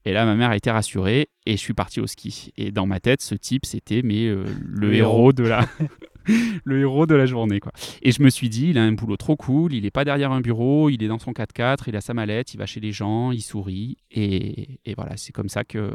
Et 0.05 0.13
là, 0.13 0.25
ma 0.27 0.35
mère 0.35 0.51
a 0.51 0.57
été 0.57 0.71
rassurée 0.71 1.29
et 1.47 1.53
je 1.53 1.57
suis 1.61 1.75
parti 1.75 2.01
au 2.01 2.07
ski. 2.07 2.53
Et 2.57 2.71
dans 2.73 2.87
ma 2.87 3.01
tête, 3.01 3.23
ce 3.23 3.35
type, 3.35 3.65
c'était 3.67 4.03
mais 4.03 4.27
euh, 4.27 4.45
le, 4.61 4.89
Le 4.91 4.95
héros 4.95 5.33
de 5.33 5.45
la 5.45 5.67
le 6.65 6.81
héros 6.81 7.07
de 7.07 7.15
la 7.15 7.27
journée 7.27 7.61
quoi. 7.61 7.73
Et 8.03 8.13
je 8.13 8.23
me 8.23 8.31
suis 8.31 8.49
dit, 8.49 8.69
il 8.71 8.79
a 8.79 8.83
un 8.83 8.93
boulot 8.93 9.17
trop 9.17 9.37
cool, 9.37 9.73
il 9.75 9.85
est 9.87 9.91
pas 9.91 10.05
derrière 10.05 10.33
un 10.33 10.41
bureau, 10.41 10.89
il 10.91 11.03
est 11.03 11.09
dans 11.09 11.19
son 11.19 11.33
4x4, 11.33 11.85
il 11.89 11.97
a 11.97 12.01
sa 12.01 12.15
mallette, 12.15 12.55
il 12.55 12.59
va 12.59 12.67
chez 12.67 12.81
les 12.81 12.93
gens, 12.93 13.31
il 13.31 13.43
sourit 13.43 13.97
et, 14.11 14.81
et 14.85 14.95
voilà, 14.95 15.17
c'est 15.17 15.33
comme 15.33 15.49
ça 15.49 15.65
que 15.65 15.93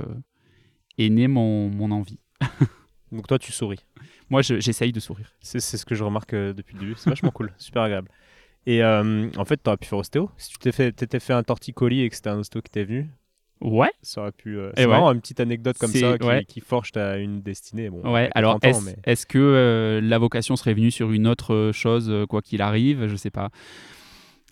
est 0.98 1.10
née 1.10 1.28
mon, 1.28 1.70
mon 1.70 1.92
envie. 1.92 2.20
Donc, 3.12 3.26
toi, 3.28 3.40
tu 3.40 3.52
souris. 3.52 3.80
Moi, 4.30 4.42
je- 4.44 4.60
j'essaye 4.60 4.92
de 4.92 5.00
sourire. 5.00 5.32
C'est 5.42 5.60
ce 5.60 5.84
que 5.86 5.96
je 5.96 6.04
remarque 6.04 6.34
euh, 6.34 6.54
depuis 6.54 6.76
le 6.76 6.82
début. 6.82 6.94
C'est 6.98 7.10
vachement 7.10 7.32
cool, 7.32 7.52
super 7.58 7.82
agréable. 7.84 8.10
Et 8.68 8.84
euh, 8.84 9.30
en 9.38 9.46
fait, 9.46 9.58
tu 9.64 9.68
aurais 9.68 9.78
pu 9.78 9.88
faire 9.88 9.98
ostéo. 9.98 10.30
Si 10.38 10.50
tu 10.52 10.58
t'étais 10.60 10.72
fait, 10.76 10.92
t'étais 10.92 11.20
fait 11.20 11.34
un 11.34 11.42
torticolis 11.42 12.02
et 12.02 12.10
que 12.10 12.16
c'était 12.16 12.30
un 12.30 12.38
ostéo 12.38 12.62
qui 12.62 12.70
t'est 12.70 12.84
venu, 12.84 13.10
Ouais. 13.62 13.92
ça 14.02 14.22
aurait 14.22 14.32
pu. 14.32 14.58
euh, 14.58 14.72
c'est 14.78 14.84
ouais. 14.86 14.88
marrant, 14.88 15.12
une 15.12 15.20
petite 15.20 15.40
anecdote 15.42 15.78
comme 15.78 15.92
ça 15.92 16.18
qui, 16.18 16.26
ouais. 16.26 16.46
qui 16.46 16.62
forge 16.62 16.92
ta 16.94 17.18
une 17.18 17.42
destinée. 17.42 17.90
Bon, 17.90 18.10
Ouais, 18.12 18.30
alors 18.34 18.60
30 18.60 18.66
ans, 18.66 18.80
est-ce 19.04 19.26
mais- 19.26 19.28
que 19.34 19.38
euh, 19.38 20.02
la 20.02 20.18
vocation 20.18 20.56
serait 20.56 20.74
venue 20.74 20.92
sur 20.92 21.12
une 21.12 21.28
autre 21.28 21.54
euh, 21.54 21.72
chose, 21.74 22.10
euh, 22.10 22.26
quoi 22.26 22.42
qu'il 22.42 22.62
arrive? 22.62 23.08
Je 23.08 23.16
sais 23.18 23.32
pas. 23.32 23.50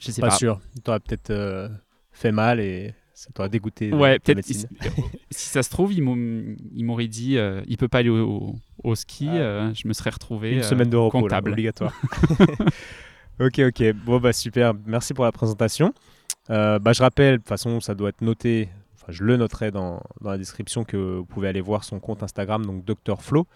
Je 0.01 0.11
sais 0.11 0.21
pas, 0.21 0.27
pas. 0.29 0.35
sûr. 0.35 0.59
T'aurais 0.83 0.99
peut-être 0.99 1.29
euh, 1.31 1.69
fait 2.11 2.31
mal 2.33 2.59
et 2.59 2.93
ça 3.13 3.29
t'aurait 3.33 3.49
dégoûté. 3.49 3.91
Ouais, 3.93 4.19
peut-être. 4.19 4.45
si 4.45 4.65
ça 5.31 5.63
se 5.63 5.69
trouve, 5.69 5.93
il 5.93 6.03
m'au- 6.03 6.15
il 6.75 6.83
m'aurait 6.83 7.07
dit 7.07 7.37
il 7.67 7.77
peut 7.77 7.87
pas 7.87 7.99
aller 7.99 8.09
au, 8.09 8.27
au- 8.27 8.55
au 8.83 8.95
ski, 8.95 9.27
Ah. 9.29 9.71
je 9.73 9.87
me 9.87 9.93
serais 9.93 10.09
retrouvé. 10.11 10.53
Une 10.55 10.63
semaine 10.63 10.89
de 10.89 10.97
repos, 10.97 11.17
là, 11.17 11.21
comptable. 11.23 11.51
obligatoire. 11.51 11.93
ok, 13.39 13.59
ok. 13.69 13.93
Bon, 14.05 14.19
bah 14.19 14.33
super. 14.33 14.73
Merci 14.85 15.13
pour 15.13 15.25
la 15.25 15.31
présentation. 15.31 15.93
Bah, 16.49 16.79
je 16.93 17.01
rappelle, 17.01 17.33
de 17.33 17.37
toute 17.37 17.47
façon, 17.47 17.79
ça 17.79 17.95
doit 17.95 18.09
être 18.09 18.21
noté. 18.21 18.69
Je 19.09 19.23
le 19.23 19.37
noterai 19.37 19.71
dans, 19.71 20.01
la 20.21 20.37
description 20.37 20.83
que 20.83 21.17
vous 21.17 21.25
pouvez 21.25 21.47
aller 21.47 21.61
voir 21.61 21.83
son 21.83 21.99
compte 21.99 22.23
Instagram, 22.23 22.65
donc 22.65 22.85
Dr 22.85 23.21
Flo, 23.21 23.47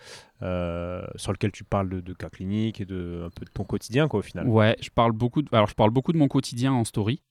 euh, 0.42 1.06
sur 1.16 1.32
lequel 1.32 1.52
tu 1.52 1.64
parles 1.64 1.90
de, 1.90 2.00
de 2.00 2.14
cas 2.14 2.30
cliniques 2.30 2.82
et 2.82 2.86
de 2.86 3.24
un 3.26 3.30
peu 3.30 3.46
de 3.46 3.52
ton 3.52 3.64
quotidien, 3.64 4.08
quoi, 4.08 4.20
au 4.20 4.24
final. 4.24 4.48
Ouais, 4.48 4.78
je 4.82 4.90
parle 4.90 5.12
beaucoup. 5.12 5.42
De, 5.42 5.50
alors, 5.52 5.68
je 5.68 5.76
parle 5.76 5.92
beaucoup 5.92 6.14
de 6.14 6.18
mon 6.18 6.28
quotidien 6.28 6.72
en 6.72 6.86
story. 6.86 7.22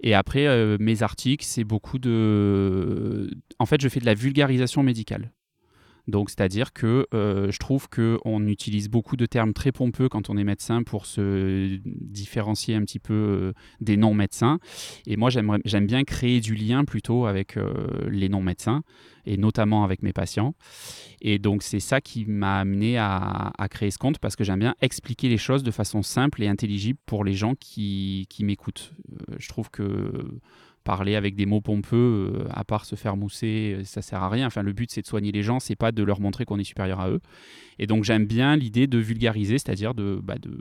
Et 0.00 0.14
après, 0.14 0.46
euh, 0.46 0.76
mes 0.78 1.02
articles, 1.02 1.44
c'est 1.44 1.64
beaucoup 1.64 1.98
de. 1.98 3.30
En 3.58 3.66
fait, 3.66 3.80
je 3.80 3.88
fais 3.88 4.00
de 4.00 4.06
la 4.06 4.14
vulgarisation 4.14 4.82
médicale. 4.82 5.32
Donc, 6.08 6.30
c'est-à-dire 6.30 6.72
que 6.72 7.06
euh, 7.14 7.52
je 7.52 7.58
trouve 7.58 7.88
qu'on 7.90 8.46
utilise 8.46 8.88
beaucoup 8.88 9.16
de 9.16 9.26
termes 9.26 9.52
très 9.52 9.72
pompeux 9.72 10.08
quand 10.08 10.30
on 10.30 10.38
est 10.38 10.44
médecin 10.44 10.82
pour 10.82 11.04
se 11.04 11.78
différencier 11.84 12.74
un 12.74 12.80
petit 12.80 12.98
peu 12.98 13.12
euh, 13.14 13.52
des 13.82 13.98
non-médecins. 13.98 14.58
Et 15.06 15.18
moi, 15.18 15.28
j'aime 15.30 15.86
bien 15.86 16.04
créer 16.04 16.40
du 16.40 16.54
lien 16.54 16.86
plutôt 16.86 17.26
avec 17.26 17.58
euh, 17.58 18.08
les 18.08 18.30
non-médecins, 18.30 18.82
et 19.26 19.36
notamment 19.36 19.84
avec 19.84 20.02
mes 20.02 20.14
patients. 20.14 20.54
Et 21.20 21.38
donc, 21.38 21.62
c'est 21.62 21.80
ça 21.80 22.00
qui 22.00 22.24
m'a 22.24 22.58
amené 22.58 22.96
à, 22.96 23.52
créer 23.70 23.90
ce 23.90 23.98
compte, 23.98 24.18
parce 24.18 24.34
que 24.34 24.44
j'aime 24.44 24.60
bien 24.60 24.74
expliquer 24.80 25.28
les 25.28 25.36
choses 25.36 25.62
de 25.62 25.70
façon 25.70 26.02
simple 26.02 26.42
et 26.42 26.48
intelligible 26.48 26.98
pour 27.04 27.22
les 27.22 27.34
gens 27.34 27.54
qui, 27.54 28.26
qui 28.30 28.44
m'écoutent. 28.44 28.94
Je 29.36 29.48
trouve 29.48 29.70
que 29.70 30.40
parler 30.88 31.16
avec 31.16 31.34
des 31.34 31.44
mots 31.44 31.60
pompeux, 31.60 32.32
euh, 32.32 32.48
à 32.48 32.64
part 32.64 32.86
se 32.86 32.96
faire 32.96 33.14
mousser, 33.14 33.76
euh, 33.76 33.84
ça 33.84 34.00
sert 34.00 34.22
à 34.22 34.30
rien. 34.30 34.46
Enfin, 34.46 34.62
le 34.62 34.72
but, 34.72 34.90
c'est 34.90 35.02
de 35.02 35.06
soigner 35.06 35.32
les 35.32 35.42
gens, 35.42 35.60
c'est 35.60 35.76
pas 35.76 35.92
de 35.92 36.02
leur 36.02 36.18
montrer 36.18 36.46
qu'on 36.46 36.58
est 36.58 36.64
supérieur 36.64 36.98
à 36.98 37.10
eux. 37.10 37.20
Et 37.78 37.86
donc, 37.86 38.04
j'aime 38.04 38.24
bien 38.24 38.56
l'idée 38.56 38.86
de 38.86 38.96
vulgariser, 38.96 39.58
c'est-à-dire 39.58 39.92
de, 39.92 40.18
bah, 40.22 40.36
de, 40.40 40.58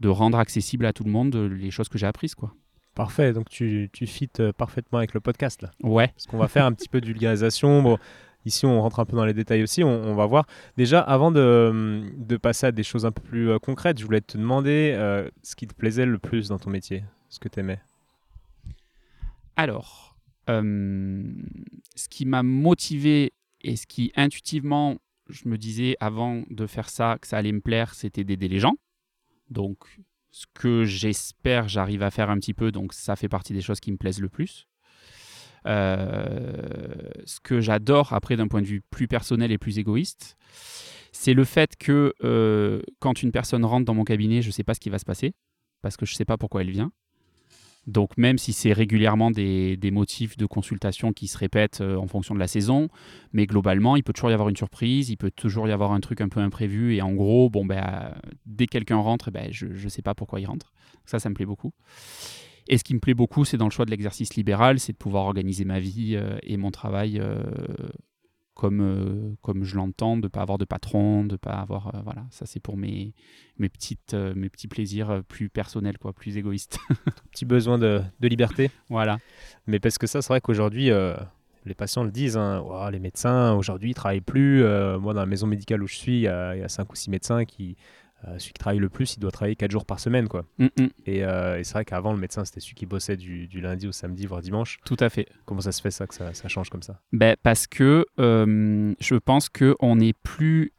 de 0.00 0.08
rendre 0.10 0.38
accessible 0.38 0.84
à 0.84 0.92
tout 0.92 1.04
le 1.04 1.10
monde 1.10 1.34
les 1.34 1.70
choses 1.70 1.88
que 1.88 1.96
j'ai 1.96 2.06
apprises, 2.06 2.34
quoi. 2.34 2.52
Parfait. 2.94 3.32
Donc, 3.32 3.48
tu, 3.48 3.88
tu 3.90 4.06
fites 4.06 4.40
euh, 4.40 4.52
parfaitement 4.52 4.98
avec 4.98 5.14
le 5.14 5.20
podcast, 5.20 5.62
là. 5.62 5.70
Ouais. 5.82 6.08
Parce 6.08 6.26
qu'on 6.26 6.36
va 6.36 6.48
faire 6.48 6.66
un 6.66 6.72
petit 6.74 6.90
peu 6.90 7.00
de 7.00 7.06
vulgarisation. 7.06 7.82
Bon, 7.82 7.96
ici, 8.44 8.66
on 8.66 8.82
rentre 8.82 9.00
un 9.00 9.06
peu 9.06 9.16
dans 9.16 9.24
les 9.24 9.32
détails 9.32 9.62
aussi. 9.62 9.82
On, 9.82 10.10
on 10.10 10.14
va 10.14 10.26
voir. 10.26 10.44
Déjà, 10.76 11.00
avant 11.00 11.32
de, 11.32 12.02
de 12.18 12.36
passer 12.36 12.66
à 12.66 12.72
des 12.72 12.82
choses 12.82 13.06
un 13.06 13.12
peu 13.12 13.22
plus 13.22 13.58
concrètes, 13.60 13.98
je 13.98 14.04
voulais 14.04 14.20
te 14.20 14.36
demander 14.36 14.92
euh, 14.94 15.26
ce 15.42 15.56
qui 15.56 15.66
te 15.66 15.74
plaisait 15.74 16.04
le 16.04 16.18
plus 16.18 16.48
dans 16.48 16.58
ton 16.58 16.68
métier, 16.68 17.02
ce 17.30 17.40
que 17.40 17.48
tu 17.48 17.60
aimais. 17.60 17.80
Alors, 19.56 20.16
euh, 20.50 21.22
ce 21.94 22.08
qui 22.08 22.24
m'a 22.24 22.42
motivé 22.42 23.32
et 23.62 23.76
ce 23.76 23.86
qui 23.86 24.12
intuitivement, 24.16 24.98
je 25.28 25.48
me 25.48 25.56
disais 25.56 25.96
avant 26.00 26.42
de 26.50 26.66
faire 26.66 26.88
ça 26.88 27.18
que 27.20 27.26
ça 27.26 27.38
allait 27.38 27.52
me 27.52 27.60
plaire, 27.60 27.94
c'était 27.94 28.24
d'aider 28.24 28.48
les 28.48 28.58
gens. 28.58 28.74
Donc, 29.50 29.78
ce 30.30 30.46
que 30.54 30.84
j'espère, 30.84 31.68
j'arrive 31.68 32.02
à 32.02 32.10
faire 32.10 32.30
un 32.30 32.38
petit 32.38 32.54
peu, 32.54 32.72
donc 32.72 32.92
ça 32.92 33.16
fait 33.16 33.28
partie 33.28 33.52
des 33.52 33.60
choses 33.60 33.80
qui 33.80 33.92
me 33.92 33.98
plaisent 33.98 34.20
le 34.20 34.28
plus. 34.28 34.66
Euh, 35.66 37.10
ce 37.24 37.38
que 37.40 37.60
j'adore, 37.60 38.12
après 38.14 38.36
d'un 38.36 38.48
point 38.48 38.62
de 38.62 38.66
vue 38.66 38.82
plus 38.90 39.06
personnel 39.06 39.52
et 39.52 39.58
plus 39.58 39.78
égoïste, 39.78 40.36
c'est 41.12 41.34
le 41.34 41.44
fait 41.44 41.76
que 41.76 42.14
euh, 42.24 42.82
quand 42.98 43.22
une 43.22 43.30
personne 43.30 43.64
rentre 43.64 43.84
dans 43.84 43.94
mon 43.94 44.04
cabinet, 44.04 44.42
je 44.42 44.48
ne 44.48 44.52
sais 44.52 44.64
pas 44.64 44.74
ce 44.74 44.80
qui 44.80 44.90
va 44.90 44.98
se 44.98 45.04
passer, 45.04 45.34
parce 45.82 45.96
que 45.96 46.06
je 46.06 46.14
ne 46.14 46.16
sais 46.16 46.24
pas 46.24 46.38
pourquoi 46.38 46.62
elle 46.62 46.70
vient. 46.70 46.90
Donc 47.86 48.16
même 48.16 48.38
si 48.38 48.52
c'est 48.52 48.72
régulièrement 48.72 49.30
des, 49.30 49.76
des 49.76 49.90
motifs 49.90 50.36
de 50.36 50.46
consultation 50.46 51.12
qui 51.12 51.26
se 51.26 51.36
répètent 51.36 51.80
euh, 51.80 51.96
en 51.96 52.06
fonction 52.06 52.34
de 52.34 52.38
la 52.38 52.46
saison, 52.46 52.88
mais 53.32 53.46
globalement, 53.46 53.96
il 53.96 54.04
peut 54.04 54.12
toujours 54.12 54.30
y 54.30 54.34
avoir 54.34 54.48
une 54.48 54.56
surprise, 54.56 55.10
il 55.10 55.16
peut 55.16 55.32
toujours 55.32 55.66
y 55.68 55.72
avoir 55.72 55.92
un 55.92 56.00
truc 56.00 56.20
un 56.20 56.28
peu 56.28 56.40
imprévu, 56.40 56.94
et 56.94 57.02
en 57.02 57.12
gros, 57.12 57.50
bon, 57.50 57.64
ben, 57.64 57.82
euh, 57.84 58.10
dès 58.46 58.66
que 58.66 58.72
quelqu'un 58.72 58.98
rentre, 58.98 59.30
ben, 59.30 59.48
je 59.50 59.66
ne 59.66 59.88
sais 59.88 60.02
pas 60.02 60.14
pourquoi 60.14 60.40
il 60.40 60.46
rentre. 60.46 60.72
Ça, 61.06 61.18
ça 61.18 61.28
me 61.28 61.34
plaît 61.34 61.46
beaucoup. 61.46 61.72
Et 62.68 62.78
ce 62.78 62.84
qui 62.84 62.94
me 62.94 63.00
plaît 63.00 63.14
beaucoup, 63.14 63.44
c'est 63.44 63.56
dans 63.56 63.66
le 63.66 63.72
choix 63.72 63.84
de 63.84 63.90
l'exercice 63.90 64.36
libéral, 64.36 64.78
c'est 64.78 64.92
de 64.92 64.98
pouvoir 64.98 65.24
organiser 65.24 65.64
ma 65.64 65.80
vie 65.80 66.14
euh, 66.14 66.38
et 66.44 66.56
mon 66.56 66.70
travail 66.70 67.20
comme, 68.54 68.80
euh, 68.80 69.34
comme 69.40 69.64
je 69.64 69.76
l'entends, 69.76 70.16
de 70.16 70.22
ne 70.22 70.28
pas 70.28 70.42
avoir 70.42 70.58
de 70.58 70.64
patron, 70.64 71.24
de 71.24 71.36
pas 71.36 71.52
avoir... 71.52 71.94
euh, 71.94 72.00
voilà, 72.04 72.26
ça 72.30 72.46
c'est 72.46 72.60
pour 72.60 72.76
mes, 72.76 73.14
mes, 73.58 73.68
petites, 73.68 74.14
euh, 74.14 74.34
mes 74.36 74.48
petits 74.50 74.68
plaisirs 74.68 75.22
plus 75.28 75.48
personnels, 75.48 75.98
quoi, 75.98 76.12
plus 76.12 76.36
égoïstes. 76.36 76.78
Petit 77.30 77.44
besoin 77.44 77.78
de, 77.78 78.02
de 78.20 78.28
liberté. 78.28 78.70
voilà. 78.90 79.18
Mais 79.66 79.80
parce 79.80 79.96
que 79.98 80.06
ça, 80.06 80.20
c'est 80.20 80.28
vrai 80.28 80.40
qu'aujourd'hui, 80.40 80.90
les 81.64 81.74
patients 81.74 82.04
le 82.04 82.10
disent. 82.10 82.36
hein, 82.36 82.90
les 82.90 82.98
médecins, 82.98 83.54
aujourd'hui, 83.54 83.90
ils 83.90 83.94
travaillent 83.94 84.20
plus. 84.20 84.62
Moi, 84.98 85.14
dans 85.14 85.20
la 85.20 85.26
maison 85.26 85.46
médicale 85.46 85.82
où 85.82 85.86
je 85.86 85.96
suis, 85.96 86.16
il 86.18 86.20
y 86.20 86.24
y 86.24 86.28
a 86.28 86.68
cinq 86.68 86.92
ou 86.92 86.96
six 86.96 87.10
médecins 87.10 87.44
qui. 87.46 87.76
Euh, 88.28 88.38
celui 88.38 88.52
qui 88.52 88.58
travaille 88.58 88.78
le 88.78 88.88
plus, 88.88 89.14
il 89.16 89.20
doit 89.20 89.30
travailler 89.30 89.56
4 89.56 89.70
jours 89.70 89.84
par 89.84 90.00
semaine. 90.00 90.28
Quoi. 90.28 90.44
Mm, 90.58 90.66
mm, 90.78 90.86
Et, 91.06 91.24
euh, 91.24 91.58
et 91.58 91.64
c'est 91.64 91.74
vrai 91.74 91.84
qu'avant, 91.84 92.12
le 92.12 92.18
médecin, 92.18 92.44
c'était 92.44 92.60
celui 92.60 92.74
qui 92.74 92.86
bossait 92.86 93.16
du, 93.16 93.48
du 93.48 93.60
lundi 93.60 93.86
au 93.86 93.92
samedi, 93.92 94.26
voire 94.26 94.42
dimanche. 94.42 94.78
tout 94.84 94.96
à 95.00 95.08
fait. 95.08 95.26
Comment 95.44 95.60
ça 95.60 95.72
se 95.72 95.80
fait 95.80 95.90
ça 95.90 96.06
que 96.06 96.14
ça, 96.14 96.32
ça 96.34 96.48
change 96.48 96.70
comme 96.70 96.82
ça? 96.82 97.00
Ben, 97.12 97.36
parce 97.42 97.66
que 97.66 98.06
euh, 98.18 98.94
je 99.00 99.14
pense 99.16 99.48
qu'on 99.48 99.96
n'est 99.96 100.12
plus 100.12 100.72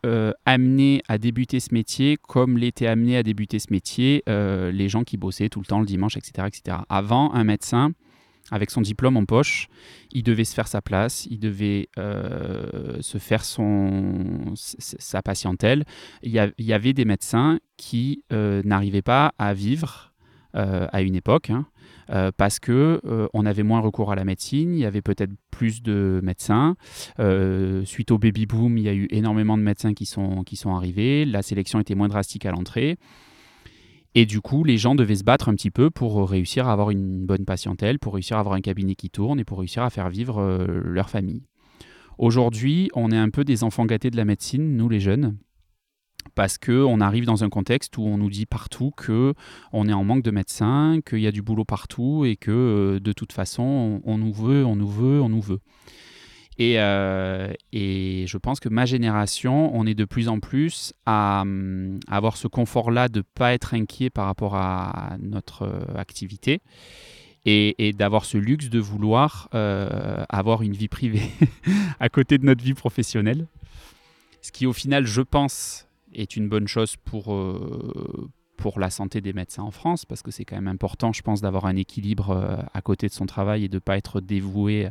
amené 0.45 1.01
à 1.07 1.17
débuter 1.17 1.59
ce 1.59 1.73
métier 1.73 2.17
comme 2.17 2.57
l'étaient 2.57 2.87
amenés 2.87 3.17
à 3.17 3.23
débuter 3.23 3.59
ce 3.59 3.67
métier 3.71 4.23
les 4.27 4.89
gens 4.89 5.03
qui 5.03 5.17
bossaient 5.17 5.49
tout 5.49 5.59
le 5.59 5.65
temps 5.65 5.79
le 5.79 5.85
dimanche, 5.85 6.17
etc., 6.17 6.47
etc. 6.47 6.77
Avant, 6.89 7.33
un 7.33 7.43
médecin, 7.43 7.91
avec 8.51 8.71
son 8.71 8.81
diplôme 8.81 9.17
en 9.17 9.25
poche, 9.25 9.67
il 10.11 10.23
devait 10.23 10.43
se 10.43 10.53
faire 10.53 10.67
sa 10.67 10.81
place, 10.81 11.27
il 11.29 11.39
devait 11.39 11.89
euh, 11.97 12.97
se 13.01 13.17
faire 13.17 13.45
son, 13.45 14.53
sa 14.55 15.21
patientèle. 15.21 15.85
Il 16.23 16.31
y, 16.31 16.73
avait 16.73 16.93
des 16.93 17.05
médecins 17.05 17.59
qui 17.77 18.23
euh, 18.31 18.61
n'arrivaient 18.65 19.01
pas 19.01 19.33
à 19.37 19.53
vivre 19.53 20.13
euh, 20.55 20.87
à 20.91 21.01
une 21.01 21.15
époque. 21.15 21.49
hein, 21.49 21.65
parce 22.37 22.59
que 22.59 23.01
on 23.33 23.45
avait 23.45 23.63
moins 23.63 23.79
recours 23.79 24.11
à 24.11 24.15
la 24.15 24.25
médecine, 24.25 24.75
il 24.75 24.81
y 24.81 24.85
avait 24.85 25.01
peut-être 25.01 25.31
plus 25.51 25.81
de 25.81 26.19
médecins. 26.21 26.75
Suite 27.85 28.11
au 28.11 28.17
baby 28.17 28.45
boom, 28.45 28.77
il 28.77 28.83
y 28.83 28.89
a 28.89 28.93
eu 28.93 29.07
énormément 29.09 29.57
de 29.57 29.63
médecins 29.63 29.93
qui 29.93 30.05
sont, 30.05 30.43
qui 30.43 30.57
sont 30.57 30.75
arrivés. 30.75 31.23
La 31.23 31.41
sélection 31.41 31.79
était 31.79 31.95
moins 31.95 32.09
drastique 32.09 32.45
à 32.45 32.51
l'entrée. 32.51 32.97
Et 34.15 34.25
du 34.25 34.41
coup, 34.41 34.63
les 34.63 34.77
gens 34.77 34.93
devaient 34.93 35.15
se 35.15 35.23
battre 35.23 35.49
un 35.49 35.55
petit 35.55 35.71
peu 35.71 35.89
pour 35.89 36.29
réussir 36.29 36.67
à 36.67 36.73
avoir 36.73 36.91
une 36.91 37.25
bonne 37.25 37.45
patientèle, 37.45 37.97
pour 37.97 38.13
réussir 38.13 38.37
à 38.37 38.41
avoir 38.41 38.55
un 38.55 38.61
cabinet 38.61 38.95
qui 38.95 39.09
tourne 39.09 39.39
et 39.39 39.43
pour 39.43 39.59
réussir 39.59 39.81
à 39.83 39.89
faire 39.89 40.09
vivre 40.09 40.39
euh, 40.39 40.81
leur 40.83 41.09
famille. 41.09 41.43
Aujourd'hui, 42.19 42.89
on 42.93 43.11
est 43.11 43.17
un 43.17 43.29
peu 43.29 43.43
des 43.43 43.63
enfants 43.63 43.85
gâtés 43.85 44.11
de 44.11 44.17
la 44.17 44.25
médecine, 44.25 44.77
nous 44.77 44.87
les 44.87 44.99
jeunes, 44.99 45.35
parce 46.35 46.59
qu'on 46.59 47.01
arrive 47.01 47.25
dans 47.25 47.43
un 47.43 47.49
contexte 47.49 47.97
où 47.97 48.03
on 48.03 48.17
nous 48.19 48.29
dit 48.29 48.45
partout 48.45 48.91
que 48.95 49.33
on 49.71 49.87
est 49.89 49.93
en 49.93 50.03
manque 50.03 50.23
de 50.23 50.31
médecins, 50.31 50.99
qu'il 51.03 51.19
y 51.19 51.27
a 51.27 51.31
du 51.31 51.41
boulot 51.41 51.65
partout 51.65 52.23
et 52.23 52.35
que 52.35 52.51
euh, 52.51 52.99
de 52.99 53.13
toute 53.13 53.33
façon, 53.33 54.01
on, 54.05 54.13
on 54.13 54.17
nous 54.19 54.33
veut, 54.33 54.63
on 54.63 54.75
nous 54.75 54.87
veut, 54.87 55.21
on 55.21 55.29
nous 55.29 55.41
veut. 55.41 55.59
Et, 56.59 56.75
euh, 56.77 57.51
et 57.71 58.25
je 58.27 58.37
pense 58.37 58.59
que 58.59 58.69
ma 58.69 58.85
génération, 58.85 59.75
on 59.75 59.85
est 59.87 59.95
de 59.95 60.05
plus 60.05 60.27
en 60.27 60.39
plus 60.39 60.93
à, 61.05 61.43
avoir 62.07 62.37
ce 62.37 62.47
confort-là 62.47 63.09
de 63.09 63.19
ne 63.19 63.23
pas 63.23 63.53
être 63.53 63.73
inquiet 63.73 64.09
par 64.09 64.25
rapport 64.25 64.55
à 64.55 65.17
notre 65.19 65.63
euh, 65.63 65.97
activité 65.97 66.61
et, 67.45 67.93
d'avoir 67.93 68.23
ce 68.23 68.37
luxe 68.37 68.69
de 68.69 68.79
vouloir 68.79 69.49
euh, 69.53 70.23
avoir 70.29 70.61
une 70.61 70.73
vie 70.73 70.87
privée 70.87 71.29
à 71.99 72.07
côté 72.07 72.37
de 72.37 72.45
notre 72.45 72.63
vie 72.63 72.73
professionnelle. 72.73 73.47
Ce 74.41 74.51
qui 74.51 74.65
au 74.65 74.73
final, 74.73 75.05
je 75.05 75.21
pense, 75.21 75.87
est 76.13 76.35
une 76.35 76.47
bonne 76.47 76.67
chose 76.67 76.95
pour, 76.97 77.35
pour 78.57 78.79
la 78.79 78.89
santé 78.89 79.19
des 79.19 79.33
médecins 79.33 79.63
en 79.63 79.71
France, 79.71 80.05
parce 80.05 80.21
que 80.21 80.31
c'est 80.31 80.45
quand 80.45 80.55
même 80.55 80.67
important, 80.67 81.11
je 81.11 81.21
pense, 81.21 81.41
d'avoir 81.41 81.65
un 81.65 81.75
équilibre 81.75 82.65
à 82.73 82.81
côté 82.81 83.07
de 83.07 83.13
son 83.13 83.25
travail 83.25 83.65
et 83.65 83.69
de 83.69 83.75
ne 83.75 83.79
pas 83.79 83.97
être 83.97 84.21
dévoué 84.21 84.89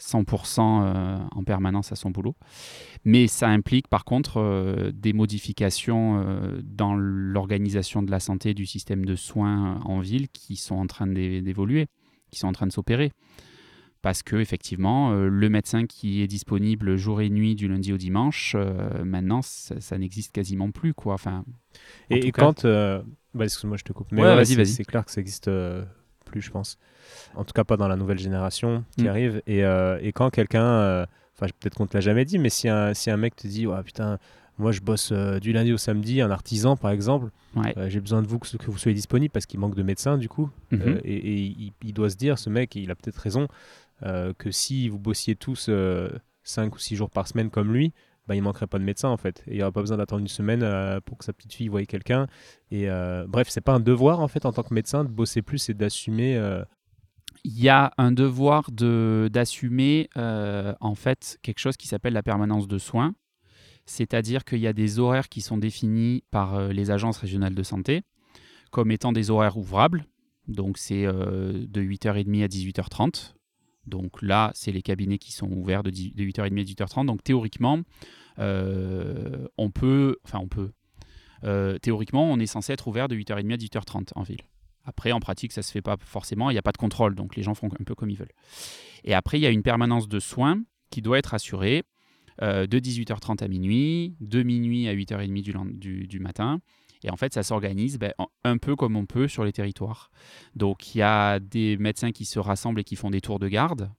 100% 0.00 0.82
euh, 0.84 1.18
en 1.32 1.44
permanence 1.44 1.92
à 1.92 1.96
son 1.96 2.10
boulot. 2.10 2.34
Mais 3.04 3.26
ça 3.28 3.48
implique 3.48 3.88
par 3.88 4.04
contre 4.04 4.38
euh, 4.38 4.92
des 4.94 5.12
modifications 5.12 6.20
euh, 6.24 6.60
dans 6.64 6.94
l'organisation 6.96 8.02
de 8.02 8.10
la 8.10 8.20
santé 8.20 8.54
du 8.54 8.66
système 8.66 9.04
de 9.04 9.16
soins 9.16 9.80
en 9.84 10.00
ville 10.00 10.28
qui 10.30 10.56
sont 10.56 10.76
en 10.76 10.86
train 10.86 11.06
d'é- 11.06 11.42
d'évoluer, 11.42 11.86
qui 12.30 12.38
sont 12.40 12.48
en 12.48 12.52
train 12.52 12.66
de 12.66 12.72
s'opérer. 12.72 13.12
parce 14.02 14.22
que 14.22 14.36
effectivement, 14.36 15.12
le 15.12 15.48
médecin 15.50 15.86
qui 15.86 16.22
est 16.22 16.26
disponible 16.26 16.96
jour 16.96 17.20
et 17.20 17.28
nuit 17.28 17.54
du 17.54 17.68
lundi 17.68 17.92
au 17.92 17.98
dimanche, 17.98 18.56
maintenant, 19.04 19.42
ça, 19.42 19.78
ça 19.80 19.98
n'existe 19.98 20.32
quasiment 20.32 20.70
plus, 20.70 20.94
quoi. 20.94 21.14
Enfin, 21.14 21.44
en 22.10 22.16
Et, 22.16 22.32
quand. 22.32 22.64
euh, 22.64 23.02
bah, 23.34 23.44
Excuse-moi, 23.44 23.76
je 23.76 23.84
te 23.84 23.92
coupe. 23.92 24.10
Mais 24.12 24.22
Ouais, 24.22 24.28
ouais, 24.28 24.36
vas-y, 24.36 24.46
c'est- 24.46 24.56
vas-y. 24.56 24.66
C'est 24.66 24.84
clair 24.84 25.04
que 25.04 25.10
ça 25.12 25.20
existe 25.20 25.48
euh, 25.48 25.84
plus, 26.30 26.40
je 26.42 26.50
pense. 26.50 26.78
En 27.34 27.44
tout 27.44 27.52
cas, 27.52 27.64
pas 27.64 27.76
dans 27.76 27.88
la 27.88 27.96
nouvelle 27.96 28.18
génération 28.18 28.84
qui 28.96 29.04
Mm. 29.04 29.08
arrive. 29.08 29.42
Et, 29.46 29.64
euh, 29.64 29.98
et 30.00 30.12
quand 30.12 30.30
quelqu'un. 30.30 30.64
euh, 30.64 31.06
Enfin, 31.36 31.50
peut-être 31.58 31.74
qu'on 31.74 31.86
te 31.86 31.96
l'a 31.96 32.02
jamais 32.02 32.26
dit, 32.26 32.38
mais 32.38 32.50
si 32.50 32.68
un, 32.68 32.92
si 32.92 33.10
un 33.10 33.16
mec 33.16 33.34
te 33.34 33.46
dit 33.46 33.66
Ouais, 33.66 33.82
putain, 33.82 34.18
moi 34.58 34.72
je 34.72 34.80
bosse 34.82 35.10
euh, 35.10 35.38
du 35.40 35.52
lundi 35.54 35.72
au 35.72 35.78
samedi, 35.78 36.20
un 36.20 36.30
artisan 36.30 36.76
par 36.76 36.90
exemple, 36.90 37.30
ouais. 37.56 37.72
euh, 37.78 37.88
j'ai 37.88 37.98
besoin 37.98 38.20
de 38.20 38.26
vous 38.26 38.38
que, 38.38 38.56
que 38.58 38.70
vous 38.70 38.76
soyez 38.76 38.94
disponible 38.94 39.32
parce 39.32 39.46
qu'il 39.46 39.58
manque 39.58 39.74
de 39.74 39.82
médecins 39.82 40.18
du 40.18 40.28
coup. 40.28 40.50
Mhm. 40.70 40.80
Euh, 40.86 41.00
et 41.02 41.14
et 41.16 41.34
il, 41.38 41.72
il 41.82 41.94
doit 41.94 42.10
se 42.10 42.16
dire, 42.16 42.38
ce 42.38 42.50
mec, 42.50 42.74
il 42.76 42.90
a 42.90 42.94
peut-être 42.94 43.16
raison, 43.16 43.48
que 44.02 44.50
si 44.50 44.88
vous 44.90 44.98
bossiez 44.98 45.34
tous 45.34 45.70
5 46.42 46.74
ou 46.74 46.78
6 46.78 46.96
jours 46.96 47.10
par 47.10 47.26
semaine 47.26 47.48
comme 47.50 47.72
lui, 47.72 47.92
bah, 48.30 48.36
il 48.36 48.42
manquerait 48.42 48.68
pas 48.68 48.78
de 48.78 48.84
médecin 48.84 49.08
en 49.08 49.16
fait. 49.16 49.42
Et 49.48 49.54
il 49.54 49.56
n'y 49.56 49.62
aurait 49.64 49.72
pas 49.72 49.80
besoin 49.80 49.96
d'attendre 49.96 50.20
une 50.20 50.28
semaine 50.28 50.62
euh, 50.62 51.00
pour 51.00 51.18
que 51.18 51.24
sa 51.24 51.32
petite 51.32 51.52
fille 51.52 51.66
voie 51.66 51.84
quelqu'un. 51.84 52.28
Et 52.70 52.88
euh, 52.88 53.26
bref, 53.26 53.48
c'est 53.50 53.60
pas 53.60 53.72
un 53.72 53.80
devoir 53.80 54.20
en 54.20 54.28
fait 54.28 54.46
en 54.46 54.52
tant 54.52 54.62
que 54.62 54.72
médecin 54.72 55.02
de 55.02 55.08
bosser 55.08 55.42
plus 55.42 55.68
et 55.68 55.74
d'assumer. 55.74 56.36
euh, 56.36 56.62
il 57.42 57.60
y 57.60 57.68
a 57.68 57.92
un 57.98 58.12
devoir 58.12 58.70
de 58.70 59.28
d'assumer 59.32 60.08
euh, 60.16 60.74
en 60.78 60.94
fait 60.94 61.40
quelque 61.42 61.58
chose 61.58 61.76
qui 61.76 61.88
s'appelle 61.88 62.12
la 62.12 62.22
permanence 62.22 62.68
de 62.68 62.78
soins, 62.78 63.16
c'est-à-dire 63.84 64.44
qu'il 64.44 64.60
y 64.60 64.68
a 64.68 64.72
des 64.72 65.00
horaires 65.00 65.28
qui 65.28 65.40
sont 65.40 65.58
définis 65.58 66.22
par 66.30 66.68
les 66.68 66.92
agences 66.92 67.18
régionales 67.18 67.56
de 67.56 67.62
santé 67.64 68.02
comme 68.70 68.92
étant 68.92 69.10
des 69.10 69.32
horaires 69.32 69.56
ouvrables. 69.56 70.04
Donc 70.46 70.78
c'est 70.78 71.02
de 71.04 71.82
8h30 71.82 72.44
à 72.44 72.46
18h30. 72.46 73.34
Donc 73.86 74.22
là, 74.22 74.52
c'est 74.54 74.72
les 74.72 74.82
cabinets 74.82 75.18
qui 75.18 75.32
sont 75.32 75.50
ouverts 75.50 75.82
de, 75.82 75.90
10 75.90 76.14
de 76.14 76.24
8h30 76.24 76.60
à 76.60 76.64
18h30. 76.64 77.06
Donc 77.06 77.24
théoriquement, 77.24 77.80
on 78.38 79.70
peut, 79.70 80.16
enfin 80.24 80.38
on 80.40 80.48
peut, 80.48 80.70
euh, 81.44 81.78
théoriquement, 81.78 82.30
on 82.30 82.38
est 82.38 82.46
censé 82.46 82.72
être 82.72 82.86
ouvert 82.88 83.08
de 83.08 83.16
8h30 83.16 83.52
à 83.52 83.56
18h30 83.56 84.08
en 84.14 84.22
ville. 84.22 84.42
Après, 84.84 85.12
en 85.12 85.20
pratique, 85.20 85.52
ça 85.52 85.62
se 85.62 85.70
fait 85.70 85.82
pas 85.82 85.96
forcément. 86.00 86.50
Il 86.50 86.54
n'y 86.54 86.58
a 86.58 86.62
pas 86.62 86.72
de 86.72 86.78
contrôle, 86.78 87.14
donc 87.14 87.36
les 87.36 87.42
gens 87.42 87.54
font 87.54 87.68
un 87.68 87.84
peu 87.84 87.94
comme 87.94 88.10
ils 88.10 88.16
veulent. 88.16 88.32
Et 89.04 89.14
après, 89.14 89.38
il 89.38 89.42
y 89.42 89.46
a 89.46 89.50
une 89.50 89.62
permanence 89.62 90.08
de 90.08 90.18
soins 90.18 90.62
qui 90.90 91.02
doit 91.02 91.18
être 91.18 91.34
assurée 91.34 91.84
euh, 92.42 92.66
de 92.66 92.78
18h30 92.78 93.44
à 93.44 93.48
minuit, 93.48 94.16
de 94.20 94.42
minuit 94.42 94.88
à 94.88 94.94
8h30 94.94 95.78
du, 95.78 96.06
du, 96.06 96.20
matin. 96.20 96.60
Et 97.04 97.10
en 97.10 97.16
fait, 97.16 97.34
ça 97.34 97.42
s'organise 97.42 97.98
ben, 97.98 98.12
en- 98.18 98.28
un 98.44 98.56
peu 98.58 98.74
comme 98.74 98.96
on 98.96 99.06
peut 99.06 99.28
sur 99.28 99.44
les 99.44 99.52
territoires. 99.52 100.10
Donc, 100.56 100.94
il 100.94 100.98
y 100.98 101.02
a 101.02 101.38
des 101.38 101.76
médecins 101.76 102.12
qui 102.12 102.24
se 102.24 102.38
rassemblent 102.38 102.80
et 102.80 102.84
qui 102.84 102.96
font 102.96 103.10
des 103.10 103.20
tours 103.20 103.38
de 103.38 103.48
garde. 103.48 103.90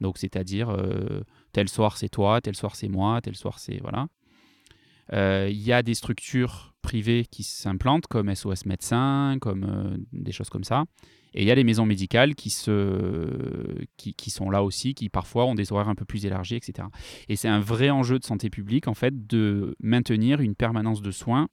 Donc, 0.00 0.18
c'est-à-dire, 0.18 0.70
euh, 0.70 1.22
tel 1.56 1.70
soir 1.70 1.96
c'est 1.96 2.10
toi, 2.10 2.42
tel 2.42 2.54
soir 2.54 2.76
c'est 2.76 2.88
moi, 2.88 3.22
tel 3.22 3.34
soir 3.34 3.58
c'est. 3.58 3.78
Voilà. 3.80 4.08
Euh, 5.14 5.48
Il 5.50 5.62
y 5.62 5.72
a 5.72 5.82
des 5.82 5.94
structures 5.94 6.74
privées 6.82 7.24
qui 7.24 7.44
s'implantent, 7.44 8.06
comme 8.08 8.34
SOS 8.34 8.66
Médecins, 8.66 9.38
comme 9.40 9.64
euh, 9.64 9.96
des 10.12 10.32
choses 10.32 10.50
comme 10.50 10.64
ça. 10.64 10.84
Et 11.32 11.42
il 11.42 11.48
y 11.48 11.50
a 11.50 11.54
les 11.54 11.64
maisons 11.64 11.86
médicales 11.86 12.34
qui, 12.34 12.50
se, 12.50 13.84
qui, 13.96 14.30
sont 14.30 14.50
là 14.50 14.62
aussi, 14.62 14.94
qui 14.94 15.08
parfois 15.08 15.46
ont 15.46 15.54
des 15.54 15.72
horaires 15.72 15.88
un 15.88 15.94
peu 15.94 16.04
plus 16.04 16.26
élargis, 16.26 16.56
etc. 16.56 16.88
Et 17.28 17.36
c'est 17.36 17.48
un 17.48 17.60
vrai 17.60 17.88
enjeu 17.88 18.18
de 18.18 18.24
santé 18.24 18.50
publique, 18.50 18.86
en 18.86 18.94
fait, 18.94 19.26
de 19.26 19.76
maintenir 19.80 20.40
une 20.42 20.54
permanence 20.54 21.00
de 21.00 21.10
soins 21.10 21.48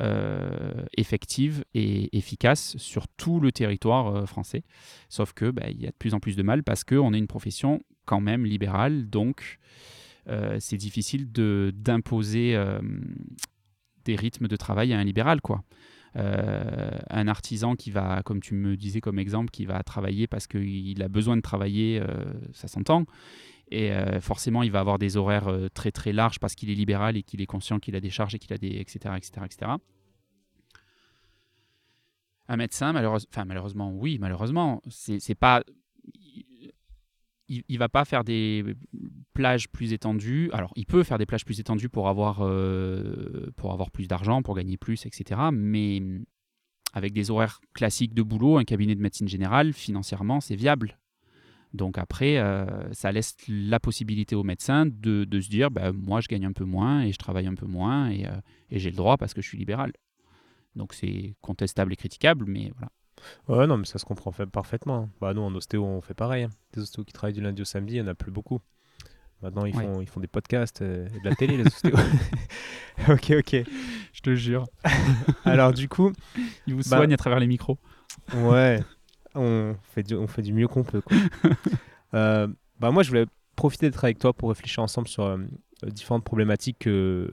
euh, 0.00 0.84
effective 0.96 1.64
et 1.74 2.16
efficace 2.16 2.76
sur 2.78 3.06
tout 3.08 3.38
le 3.38 3.52
territoire 3.52 4.26
français. 4.28 4.64
Sauf 5.08 5.32
que 5.34 5.50
bah, 5.50 5.70
y 5.70 5.86
a 5.86 5.90
de 5.90 5.96
plus 5.98 6.14
en 6.14 6.20
plus 6.20 6.36
de 6.36 6.42
mal 6.42 6.62
parce 6.62 6.84
qu'on 6.84 7.12
est 7.14 7.18
une 7.18 7.26
profession 7.26 7.82
quand 8.04 8.20
même 8.20 8.44
libérale, 8.44 9.08
donc 9.08 9.58
euh, 10.28 10.56
c'est 10.60 10.76
difficile 10.76 11.30
d'imposer 11.32 12.54
euh, 12.54 12.80
des 14.04 14.16
rythmes 14.16 14.48
de 14.48 14.56
travail 14.56 14.92
à 14.92 14.98
un 14.98 15.04
libéral, 15.04 15.40
quoi. 15.40 15.64
Euh, 16.16 16.90
un 17.08 17.26
artisan 17.26 17.74
qui 17.74 17.90
va, 17.90 18.22
comme 18.22 18.40
tu 18.40 18.54
me 18.54 18.76
disais 18.76 19.00
comme 19.00 19.18
exemple, 19.18 19.50
qui 19.50 19.64
va 19.64 19.82
travailler 19.82 20.26
parce 20.26 20.46
qu'il 20.46 21.02
a 21.02 21.08
besoin 21.08 21.36
de 21.36 21.42
travailler, 21.42 22.02
ça 22.52 22.68
s'entend. 22.68 23.06
Et 23.70 23.90
forcément, 24.20 24.62
il 24.62 24.70
va 24.70 24.80
avoir 24.80 24.98
des 24.98 25.16
horaires 25.16 25.50
très 25.72 25.90
très 25.90 26.12
larges 26.12 26.38
parce 26.38 26.54
qu'il 26.54 26.68
est 26.68 26.74
libéral 26.74 27.16
et 27.16 27.22
qu'il 27.22 27.40
est 27.40 27.46
conscient 27.46 27.78
qu'il 27.78 27.96
a 27.96 28.00
des 28.00 28.10
charges 28.10 28.34
et 28.34 28.38
qu'il 28.38 28.52
a 28.52 28.58
des 28.58 28.76
etc 28.76 29.14
etc 29.16 29.46
etc. 29.46 29.70
Un 32.48 32.56
médecin, 32.56 32.92
malheureusement, 32.92 33.28
enfin 33.32 33.44
malheureusement, 33.46 33.90
oui, 33.94 34.18
malheureusement, 34.20 34.82
c'est 34.90 35.34
pas, 35.34 35.62
il, 37.48 37.62
il 37.68 37.78
va 37.78 37.88
pas 37.88 38.04
faire 38.04 38.24
des 38.24 38.64
plages 39.34 39.68
plus 39.68 39.92
étendues. 39.92 40.50
Alors, 40.52 40.72
il 40.76 40.86
peut 40.86 41.02
faire 41.02 41.18
des 41.18 41.26
plages 41.26 41.44
plus 41.44 41.60
étendues 41.60 41.88
pour 41.88 42.08
avoir 42.08 42.40
euh, 42.40 43.50
pour 43.56 43.72
avoir 43.72 43.90
plus 43.90 44.08
d'argent, 44.08 44.42
pour 44.42 44.54
gagner 44.54 44.76
plus, 44.76 45.06
etc. 45.06 45.40
Mais 45.52 46.02
avec 46.92 47.12
des 47.12 47.30
horaires 47.30 47.60
classiques 47.74 48.14
de 48.14 48.22
boulot, 48.22 48.58
un 48.58 48.64
cabinet 48.64 48.94
de 48.94 49.00
médecine 49.00 49.28
générale, 49.28 49.72
financièrement, 49.72 50.40
c'est 50.40 50.56
viable. 50.56 50.98
Donc 51.72 51.96
après, 51.96 52.36
euh, 52.38 52.92
ça 52.92 53.12
laisse 53.12 53.34
la 53.48 53.80
possibilité 53.80 54.34
aux 54.34 54.42
médecins 54.42 54.84
de, 54.84 55.24
de 55.24 55.40
se 55.40 55.48
dire, 55.48 55.70
bah, 55.70 55.90
moi 55.92 56.20
je 56.20 56.28
gagne 56.28 56.44
un 56.44 56.52
peu 56.52 56.64
moins 56.64 57.02
et 57.02 57.12
je 57.12 57.18
travaille 57.18 57.46
un 57.46 57.54
peu 57.54 57.66
moins 57.66 58.10
et, 58.10 58.26
euh, 58.26 58.36
et 58.70 58.78
j'ai 58.78 58.90
le 58.90 58.96
droit 58.96 59.16
parce 59.16 59.32
que 59.32 59.40
je 59.40 59.48
suis 59.48 59.58
libéral. 59.58 59.92
Donc 60.76 60.92
c'est 60.92 61.34
contestable 61.40 61.92
et 61.94 61.96
critiquable, 61.96 62.44
mais 62.46 62.70
voilà. 62.76 62.92
Ouais, 63.48 63.66
non, 63.66 63.76
mais 63.78 63.84
ça 63.84 63.98
se 63.98 64.04
comprend 64.04 64.32
fait- 64.32 64.46
parfaitement. 64.46 65.08
Bah, 65.20 65.34
nous, 65.34 65.42
en 65.42 65.54
ostéo, 65.54 65.84
on 65.84 66.00
fait 66.00 66.14
pareil. 66.14 66.44
hein. 66.44 66.50
Des 66.74 66.80
ostéos 66.82 67.04
qui 67.04 67.12
travaillent 67.12 67.34
du 67.34 67.40
lundi 67.40 67.62
au 67.62 67.64
samedi, 67.64 67.94
il 67.96 68.02
n'y 68.02 68.08
en 68.08 68.10
a 68.10 68.14
plus 68.14 68.30
beaucoup. 68.30 68.60
Maintenant, 69.42 69.64
ils, 69.64 69.74
Ouais. 69.76 69.82
font, 69.84 70.00
ils 70.00 70.06
font 70.08 70.20
des 70.20 70.28
podcasts 70.28 70.82
euh, 70.82 71.08
et 71.16 71.18
de 71.20 71.28
la 71.28 71.34
télé, 71.34 71.56
les 71.56 71.66
ostéos. 71.66 71.96
ok, 73.08 73.32
ok. 73.38 73.56
Je 74.12 74.20
te 74.20 74.34
jure. 74.36 74.66
Alors, 75.44 75.72
du 75.72 75.88
coup, 75.88 76.12
Ils 76.66 76.74
vous 76.74 76.82
Bah- 76.88 76.96
soignent 76.98 77.14
à 77.14 77.16
travers 77.16 77.40
les 77.40 77.46
micros. 77.48 77.78
ouais, 78.34 78.80
on 79.34 79.74
fait 79.94 80.02
du, 80.04 80.14
on 80.14 80.26
fait 80.28 80.42
du 80.42 80.52
mieux 80.52 80.68
qu'on 80.68 80.84
peut. 80.84 81.00
quoi. 81.00 81.16
Euh, 82.14 82.46
bah, 82.78 82.90
moi, 82.90 83.02
je 83.02 83.08
voulais 83.08 83.24
profiter 83.56 83.88
d'être 83.88 84.04
avec 84.04 84.18
toi 84.18 84.34
pour 84.34 84.50
réfléchir 84.50 84.82
ensemble 84.82 85.08
sur 85.08 85.24
euh, 85.24 85.38
différentes 85.86 86.24
problématiques 86.24 86.78
que, 86.80 87.30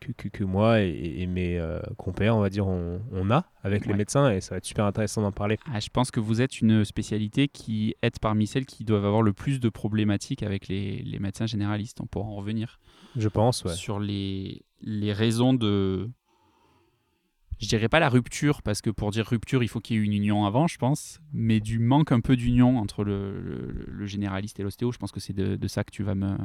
que, 0.00 0.12
que- 0.12 0.28
que 0.28 0.44
moi 0.44 0.80
et, 0.82 1.16
et 1.22 1.26
mes 1.26 1.58
euh, 1.58 1.80
compères, 1.96 2.36
on 2.36 2.40
va 2.40 2.50
dire, 2.50 2.66
on, 2.66 3.00
on 3.12 3.30
a 3.30 3.44
avec 3.62 3.86
les 3.86 3.94
médecins 3.94 4.30
et 4.32 4.40
ça 4.40 4.54
va 4.54 4.58
être 4.58 4.64
super 4.64 4.84
intéressant 4.84 5.22
d'en 5.22 5.32
parler. 5.32 5.58
Ah, 5.72 5.80
je 5.80 5.88
pense 5.90 6.10
que 6.10 6.20
vous 6.20 6.40
êtes 6.40 6.60
une 6.60 6.84
spécialité 6.84 7.48
qui 7.48 7.94
est 8.02 8.18
parmi 8.18 8.46
celles 8.46 8.66
qui 8.66 8.84
doivent 8.84 9.04
avoir 9.04 9.22
le 9.22 9.32
plus 9.32 9.60
de 9.60 9.68
problématiques 9.68 10.42
avec 10.42 10.68
les, 10.68 11.02
les 11.02 11.18
médecins 11.18 11.46
généralistes. 11.46 12.00
On 12.00 12.06
pourra 12.06 12.26
en 12.26 12.34
revenir 12.34 12.78
Je 13.16 13.28
pense, 13.28 13.64
ouais. 13.64 13.74
sur 13.74 14.00
les, 14.00 14.62
les 14.80 15.12
raisons 15.12 15.54
de... 15.54 16.08
Je 17.60 17.68
dirais 17.68 17.88
pas 17.88 18.00
la 18.00 18.08
rupture, 18.08 18.60
parce 18.62 18.80
que 18.82 18.90
pour 18.90 19.12
dire 19.12 19.24
rupture, 19.26 19.62
il 19.62 19.68
faut 19.68 19.78
qu'il 19.80 19.96
y 19.96 20.00
ait 20.00 20.02
une 20.02 20.12
union 20.12 20.44
avant, 20.46 20.66
je 20.66 20.78
pense, 20.78 21.20
mais 21.32 21.60
du 21.60 21.78
manque 21.78 22.10
un 22.10 22.20
peu 22.20 22.34
d'union 22.34 22.76
entre 22.78 23.04
le, 23.04 23.40
le- 23.40 23.84
le 23.86 24.06
généraliste 24.06 24.58
et 24.58 24.64
l'ostéo. 24.64 24.90
Je 24.90 24.98
pense 24.98 25.12
que 25.12 25.20
c'est 25.20 25.32
de, 25.32 25.54
de 25.54 25.68
ça 25.68 25.84
que 25.84 25.90
tu 25.92 26.02
vas 26.02 26.16
me, 26.16 26.36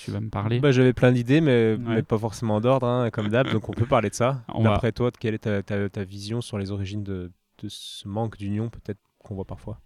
tu 0.00 0.10
vas 0.10 0.20
me 0.20 0.28
parler. 0.28 0.60
Bah, 0.60 0.72
J'avais 0.72 0.92
plein 0.92 1.12
d'idées, 1.12 1.40
mais, 1.40 1.72
Ouais. 1.78 1.96
mais 1.96 2.02
pas 2.02 2.18
forcément 2.18 2.60
d'ordre, 2.60 2.86
hein, 2.86 3.08
comme 3.10 3.28
d'hab, 3.28 3.50
donc 3.50 3.68
on 3.68 3.72
peut 3.72 3.86
parler 3.86 4.10
de 4.10 4.14
ça. 4.14 4.44
Va- 4.54 4.62
D'après 4.64 4.92
toi, 4.92 5.10
quelle 5.18 5.34
est 5.34 5.38
ta, 5.38 5.62
ta- 5.62 5.88
ta 5.88 6.04
vision 6.04 6.40
sur 6.42 6.58
les 6.58 6.70
origines 6.70 7.02
de, 7.04 7.32
de 7.62 7.68
ce 7.68 8.06
manque 8.06 8.36
d'union, 8.36 8.68
peut-être 8.68 9.00
qu'on 9.18 9.34
voit 9.34 9.44
parfois? 9.46 9.80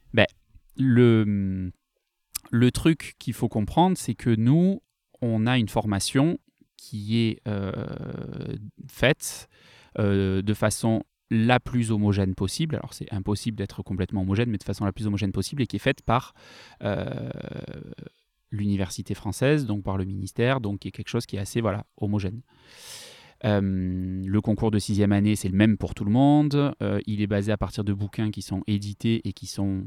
Le, 0.77 1.71
le 2.51 2.71
truc 2.73 3.14
qu'il 3.19 3.35
faut 3.35 3.49
comprendre, 3.49 3.97
c'est 3.99 4.14
que 4.14 4.31
nous, 4.31 4.81
on 5.21 5.47
a 5.47 5.59
une 5.59 5.69
formation 5.69 6.38
qui 6.77 7.19
est 7.19 7.40
euh, 7.47 7.73
faite 8.88 9.49
euh, 9.98 10.42
de 10.42 10.55
façon 10.55 11.03
la 11.31 11.61
plus 11.61 11.92
homogène 11.92 12.35
possible. 12.35 12.74
Alors 12.76 12.92
c'est 12.92 13.12
impossible 13.12 13.57
d'être 13.57 13.83
complètement 13.83 14.22
homogène, 14.22 14.50
mais 14.50 14.59
de 14.59 14.64
façon 14.64 14.85
la 14.85 14.92
plus 14.92 15.07
homogène 15.07 15.33
possible, 15.33 15.62
et 15.62 15.66
qui 15.66 15.76
est 15.76 15.81
faite 15.81 16.03
par 16.03 16.35
euh, 16.83 17.31
l'université 18.50 19.14
française, 19.14 19.66
donc 19.66 19.85
par 19.85 19.96
le 19.96 20.05
ministère, 20.05 20.61
donc 20.61 20.81
qui 20.81 20.88
est 20.88 20.92
quelque 20.92 21.09
chose 21.09 21.26
qui 21.26 21.37
est 21.37 21.40
assez 21.40 21.61
voilà, 21.61 21.87
homogène. 21.96 22.42
Euh, 23.44 23.61
le 24.24 24.40
concours 24.40 24.70
de 24.70 24.79
sixième 24.79 25.12
année, 25.12 25.37
c'est 25.37 25.48
le 25.48 25.57
même 25.57 25.79
pour 25.79 25.94
tout 25.94 26.05
le 26.05 26.11
monde. 26.11 26.74
Il 27.07 27.22
est 27.22 27.26
basé 27.26 27.53
à 27.53 27.57
partir 27.57 27.85
de 27.85 27.92
bouquins 27.92 28.31
qui 28.31 28.42
sont 28.42 28.62
édités 28.66 29.26
et 29.26 29.33
qui 29.33 29.46
sont 29.46 29.85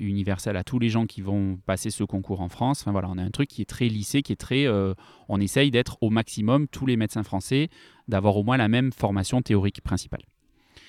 universels 0.00 0.56
à 0.56 0.64
tous 0.64 0.78
les 0.78 0.88
gens 0.88 1.06
qui 1.06 1.20
vont 1.20 1.58
passer 1.66 1.90
ce 1.90 2.04
concours 2.04 2.40
en 2.40 2.48
France. 2.48 2.80
Enfin 2.80 2.92
voilà, 2.92 3.08
on 3.10 3.18
a 3.18 3.22
un 3.22 3.30
truc 3.30 3.48
qui 3.48 3.62
est 3.62 3.68
très 3.68 3.88
lissé, 3.88 4.22
qui 4.22 4.32
est 4.32 4.40
très. 4.40 4.66
euh, 4.66 4.94
on 5.28 5.40
essaye 5.40 5.70
d'être 5.70 5.98
au 6.00 6.10
maximum 6.10 6.66
tous 6.68 6.86
les 6.86 6.96
médecins 6.96 7.22
français, 7.22 7.68
d'avoir 8.08 8.36
au 8.36 8.42
moins 8.42 8.56
la 8.56 8.68
même 8.68 8.92
formation 8.92 9.42
théorique 9.42 9.82
principale. 9.82 10.22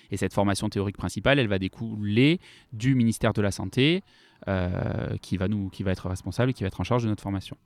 Et 0.09 0.17
cette 0.17 0.33
formation 0.33 0.69
théorique 0.69 0.97
principale, 0.97 1.39
elle 1.39 1.47
va 1.47 1.59
découler 1.59 2.39
du 2.73 2.95
ministère 2.95 3.33
de 3.33 3.41
la 3.41 3.51
Santé, 3.51 4.03
euh, 4.47 5.15
qui, 5.21 5.37
va 5.37 5.47
nous, 5.47 5.69
qui 5.69 5.83
va 5.83 5.91
être 5.91 6.09
responsable 6.09 6.53
qui 6.53 6.63
va 6.63 6.67
être 6.67 6.81
en 6.81 6.83
charge 6.83 7.03
de 7.03 7.09
notre 7.09 7.23
formation. 7.23 7.57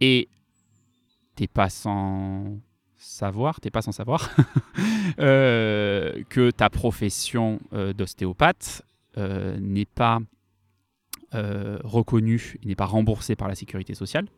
Et 0.00 0.28
t'es 1.34 1.48
pas 1.48 1.70
sans 1.70 2.58
savoir, 2.98 3.60
t'es 3.60 3.70
pas 3.70 3.82
sans 3.82 3.92
savoir 3.92 4.30
euh, 5.18 6.22
que 6.28 6.50
ta 6.50 6.70
profession 6.70 7.60
d'ostéopathe 7.72 8.82
n'est 9.16 9.86
pas 9.86 10.20
euh, 11.34 11.78
reconnu, 11.84 12.56
il 12.62 12.68
n'est 12.68 12.76
pas 12.76 12.86
remboursé 12.86 13.36
par 13.36 13.48
la 13.48 13.54
sécurité 13.54 13.94
sociale. 13.94 14.28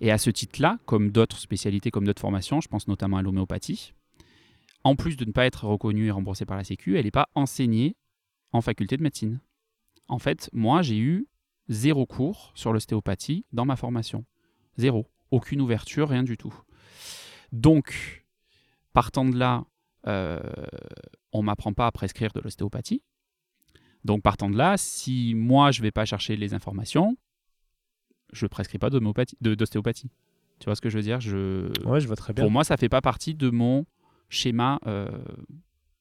Et 0.00 0.10
à 0.10 0.18
ce 0.18 0.30
titre-là, 0.30 0.78
comme 0.84 1.10
d'autres 1.10 1.38
spécialités, 1.38 1.90
comme 1.90 2.04
d'autres 2.04 2.20
formations, 2.20 2.60
je 2.60 2.68
pense 2.68 2.86
notamment 2.86 3.16
à 3.16 3.22
l'homéopathie, 3.22 3.94
en 4.84 4.94
plus 4.94 5.16
de 5.16 5.24
ne 5.24 5.32
pas 5.32 5.46
être 5.46 5.64
reconnue 5.64 6.06
et 6.06 6.10
remboursée 6.10 6.44
par 6.44 6.56
la 6.56 6.64
Sécu, 6.64 6.96
elle 6.96 7.06
n'est 7.06 7.10
pas 7.10 7.28
enseignée 7.34 7.96
en 8.52 8.60
faculté 8.60 8.96
de 8.96 9.02
médecine. 9.02 9.40
En 10.06 10.18
fait, 10.18 10.48
moi, 10.52 10.82
j'ai 10.82 10.98
eu 10.98 11.26
zéro 11.68 12.06
cours 12.06 12.52
sur 12.54 12.72
l'ostéopathie 12.72 13.44
dans 13.52 13.64
ma 13.64 13.76
formation. 13.76 14.24
Zéro. 14.76 15.10
Aucune 15.32 15.60
ouverture, 15.60 16.08
rien 16.08 16.22
du 16.22 16.36
tout. 16.36 16.54
Donc, 17.50 18.24
partant 18.92 19.24
de 19.24 19.36
là, 19.36 19.64
euh, 20.06 20.38
on 21.32 21.40
ne 21.40 21.46
m'apprend 21.46 21.72
pas 21.72 21.86
à 21.86 21.92
prescrire 21.92 22.32
de 22.32 22.40
l'ostéopathie. 22.40 23.02
Donc, 24.06 24.22
partant 24.22 24.48
de 24.48 24.56
là, 24.56 24.76
si 24.76 25.34
moi, 25.34 25.72
je 25.72 25.80
ne 25.80 25.82
vais 25.82 25.90
pas 25.90 26.04
chercher 26.04 26.36
les 26.36 26.54
informations, 26.54 27.16
je 28.32 28.44
ne 28.44 28.48
prescris 28.48 28.78
pas 28.78 28.88
d'ostéopathie. 28.88 30.10
Tu 30.60 30.64
vois 30.66 30.76
ce 30.76 30.80
que 30.80 30.88
je 30.88 30.96
veux 30.96 31.02
dire? 31.02 31.20
Je... 31.20 31.66
Ouais, 31.84 32.00
je 32.00 32.06
vois 32.06 32.16
très 32.16 32.32
bien. 32.32 32.44
Pour 32.44 32.52
moi, 32.52 32.62
ça 32.62 32.74
ne 32.74 32.78
fait 32.78 32.88
pas 32.88 33.00
partie 33.00 33.34
de 33.34 33.50
mon 33.50 33.84
schéma 34.28 34.78
euh, 34.86 35.08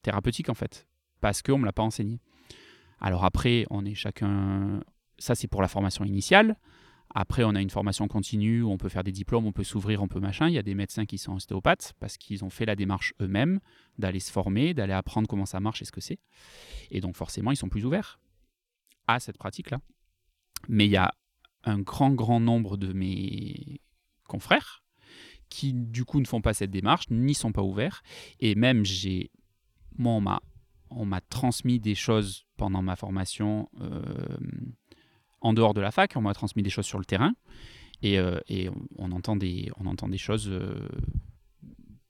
thérapeutique, 0.04 0.50
en 0.50 0.54
fait, 0.54 0.88
parce 1.20 1.41
qu'on 1.41 1.54
ne 1.54 1.62
me 1.62 1.65
l'a 1.65 1.74
pas 1.74 1.84
enseigné. 1.84 2.22
Alors 3.02 3.26
après, 3.26 3.65
on 3.72 3.84
est 3.86 3.96
chacun... 3.96 4.82
Ça, 5.18 5.34
c'est 5.34 5.48
pour 5.48 5.62
la 5.62 5.68
formation 5.68 6.06
initiale. 6.06 6.58
Après, 7.17 7.45
on 7.45 7.56
a 7.56 7.62
une 7.62 7.69
formation 7.69 8.10
continue 8.10 8.62
où 8.62 8.69
on 8.69 8.78
peut 8.78 8.89
faire 8.89 9.06
des 9.06 9.13
diplômes, 9.13 9.45
on 9.45 9.54
peut 9.54 9.63
s'ouvrir, 9.63 10.04
on 10.04 10.10
peut 10.10 10.19
machin. 10.19 10.49
Il 10.49 10.54
y 10.54 10.58
a 10.58 10.63
des 10.63 10.75
médecins 10.75 11.06
qui 11.06 11.17
sont 11.17 11.34
ostéopathes 11.36 11.93
parce 12.01 12.17
qu'ils 12.17 12.43
ont 12.43 12.49
fait 12.49 12.65
la 12.65 12.75
démarche 12.75 13.13
eux-mêmes 13.21 13.62
d'aller 13.97 14.19
se 14.19 14.30
former, 14.30 14.73
d'aller 14.73 14.91
apprendre 14.91 15.25
comment 15.25 15.45
ça 15.45 15.62
marche 15.62 15.82
et 15.82 15.86
ce 15.86 15.93
que 15.93 16.01
c'est. 16.01 16.19
Et 16.91 16.99
donc 16.99 17.15
forcément, 17.15 17.51
ils 17.51 17.56
sont 17.56 17.69
plus 17.69 17.86
ouverts 17.86 18.19
à 19.08 19.21
cette 19.21 19.38
pratique-là. 19.38 19.80
Mais 20.67 20.88
il 20.88 20.91
y 20.91 20.97
a 20.97 21.13
un 21.63 21.80
grand, 21.80 22.12
grand 22.12 22.41
nombre 22.41 22.75
de 22.75 22.91
mes 22.91 23.80
confrères 24.28 24.84
qui, 25.47 25.73
du 25.73 26.04
coup, 26.04 26.19
ne 26.19 26.25
font 26.25 26.41
pas 26.41 26.54
cette 26.54 26.71
démarche, 26.71 27.10
n'y 27.10 27.34
sont 27.34 27.54
pas 27.54 27.63
ouverts. 27.63 28.04
Et 28.41 28.56
même, 28.56 28.84
j'ai, 28.84 29.32
moi, 29.97 30.41
on 30.89 31.06
m'a 31.06 31.21
transmis 31.21 31.80
des 31.80 31.95
choses 31.95 32.45
pendant 32.58 32.82
ma 32.82 32.97
formation. 32.97 33.69
Euh, 33.80 34.01
en 35.45 35.53
dehors 35.53 35.75
de 35.75 35.81
la 35.81 35.91
fac, 35.91 36.13
on 36.15 36.21
m'a 36.21 36.34
transmis 36.34 36.63
des 36.63 36.71
choses 36.71 36.88
sur 36.88 36.97
le 36.97 37.05
terrain, 37.05 37.34
et, 38.01 38.17
euh, 38.17 38.39
on, 38.97 39.12
entend 39.12 39.36
des, 39.36 39.69
on 39.79 39.86
entend 39.86 40.10
des 40.10 40.17
choses 40.17 40.49
euh, 40.49 40.75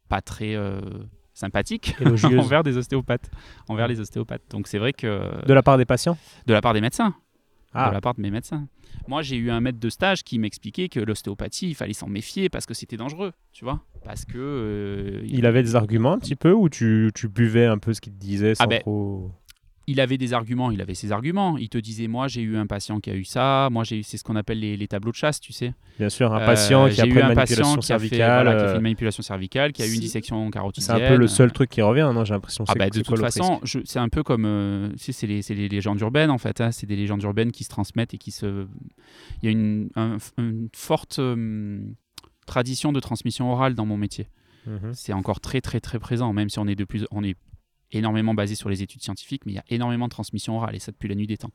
pas 0.08 0.22
très 0.22 0.56
euh, 0.56 0.80
sympathiques 1.34 1.96
envers 2.24 2.64
des 2.64 2.78
ostéopathes, 2.78 3.30
envers 3.68 3.90
les 3.90 4.00
ostéopathes. 4.00 4.44
Donc 4.50 4.68
c'est 4.68 4.78
vrai 4.78 4.94
que... 4.94 5.46
De 5.46 5.54
la 5.54 5.64
part 5.64 5.78
des 5.78 5.86
patients? 5.86 6.18
De 6.48 6.54
la 6.54 6.62
part 6.62 6.74
des 6.74 6.82
médecins. 6.82 7.14
Ah. 7.74 7.90
De 7.90 7.94
la 7.94 8.00
part 8.00 8.16
de 8.16 8.22
mes 8.22 8.32
médecins. 8.32 8.70
Moi, 9.10 9.22
j'ai 9.22 9.36
eu 9.36 9.52
un 9.52 9.60
maître 9.60 9.80
de 9.80 9.90
stage 9.90 10.24
qui 10.24 10.40
m'expliquait 10.40 10.88
que 10.88 11.02
l'ostéopathie, 11.02 11.68
il 11.68 11.76
fallait 11.76 11.92
s'en 11.92 12.08
méfier 12.08 12.48
parce 12.48 12.66
que 12.66 12.74
c'était 12.74 12.96
dangereux, 12.96 13.34
tu 13.52 13.66
vois 13.66 13.82
Parce 14.06 14.24
que... 14.24 15.22
il... 15.26 15.46
avait 15.46 15.62
des 15.62 15.76
arguments 15.76 16.14
un 16.14 16.20
petit 16.20 16.38
peu 16.38 16.54
ou 16.54 16.70
tu, 16.70 17.12
tu 17.14 17.28
buvais 17.28 17.66
un 17.66 17.78
peu 17.78 17.94
ce 17.94 18.00
qu'il 18.00 18.14
te 18.14 18.18
disait 18.18 18.52
ah 18.52 18.64
sans 18.64 18.68
ben, 18.68 18.80
trop 18.80 19.34
il 19.88 20.00
avait 20.00 20.18
des 20.18 20.34
arguments, 20.34 20.72
il 20.72 20.82
avait 20.82 20.96
ses 20.96 21.12
arguments. 21.12 21.58
Il 21.58 21.70
te 21.70 21.78
disait, 21.78 22.08
moi 22.08 22.28
j'ai 22.28 22.42
eu 22.42 22.58
un 22.58 22.66
patient 22.66 23.00
qui 23.00 23.10
a 23.10 23.16
eu 23.16 23.24
ça, 23.24 23.70
moi 23.72 23.84
j'ai 23.84 24.00
eu, 24.00 24.04
c'est 24.04 24.18
ce 24.18 24.24
qu'on 24.24 24.36
appelle 24.36 24.60
les, 24.60 24.88
tableaux 24.88 25.12
de 25.12 25.16
chasse, 25.16 25.40
tu 25.40 25.54
sais. 25.54 25.74
Bien 26.00 26.10
sûr, 26.10 26.34
un 26.34 26.46
patient 26.46 26.90
qui 26.90 27.02
a 27.02 27.06
eu 27.06 27.20
un 27.20 27.36
patient 27.36 27.76
qui 27.78 27.94
a, 27.94 28.00
fait, 28.00 28.76
une 28.76 28.82
manipulation 28.82 29.22
cervicale, 29.24 29.74
qui 29.74 29.84
a 29.84 29.86
eu 29.86 29.94
une 29.94 30.00
dissection 30.00 30.50
carotidienne. 30.50 30.98
C'est 30.98 31.06
un 31.06 31.10
peu 31.10 31.18
le 31.18 31.28
seul 31.28 31.52
truc 31.52 31.70
qui 31.70 31.82
revient, 31.82 32.10
non 32.14 32.26
J'ai 32.26 32.34
l'impression. 32.34 32.66
Ah 32.68 32.74
bah, 32.76 32.90
de 32.90 33.02
toute 33.02 33.20
façon, 33.20 33.62
c'est 33.64 34.00
un 34.00 34.10
peu 34.10 34.24
comme, 34.24 34.46
euh, 34.46 34.90
c'est 34.98 35.28
les, 35.28 35.42
les, 35.50 35.70
légendes 35.70 36.00
urbaines 36.02 36.32
en 36.32 36.38
fait. 36.38 36.62
Hein. 36.62 36.72
c'est 36.72 36.88
des 36.88 36.96
légendes 36.96 37.24
urbaines 37.24 37.52
qui 37.52 37.64
se 37.64 37.70
transmettent 37.70 38.14
et 38.14 38.18
qui 38.18 38.32
se. 38.32 38.66
Il 39.42 39.46
y 39.46 39.48
a 39.48 39.52
une, 39.52 39.90
forte 40.74 41.20
euh, 41.20 41.80
tradition 42.46 42.92
de 42.92 43.00
transmission 43.00 43.52
orale 43.52 43.76
dans 43.76 43.86
mon 43.86 43.98
métier. 43.98 44.28
Mhm. 44.66 44.94
C'est 44.94 45.14
encore 45.14 45.40
très 45.40 45.62
très 45.62 45.80
très 45.80 46.00
présent, 46.00 46.34
même 46.34 46.50
si 46.50 46.60
on 46.60 46.68
est 46.68 46.76
de 46.76 46.86
plus, 46.86 47.06
on 47.12 47.24
est 47.24 47.36
énormément 47.98 48.34
basé 48.34 48.56
sur 48.56 48.70
les 48.70 48.84
études 48.84 49.02
scientifiques, 49.02 49.46
mais 49.46 49.54
il 49.54 49.56
y 49.56 49.60
a 49.60 49.66
énormément 49.70 50.06
de 50.06 50.12
transmission 50.12 50.58
orale, 50.58 50.76
et 50.76 50.80
ça 50.80 50.92
depuis 50.92 51.08
la 51.08 51.16
nuit 51.16 51.28
des 51.28 51.38
temps. 51.38 51.52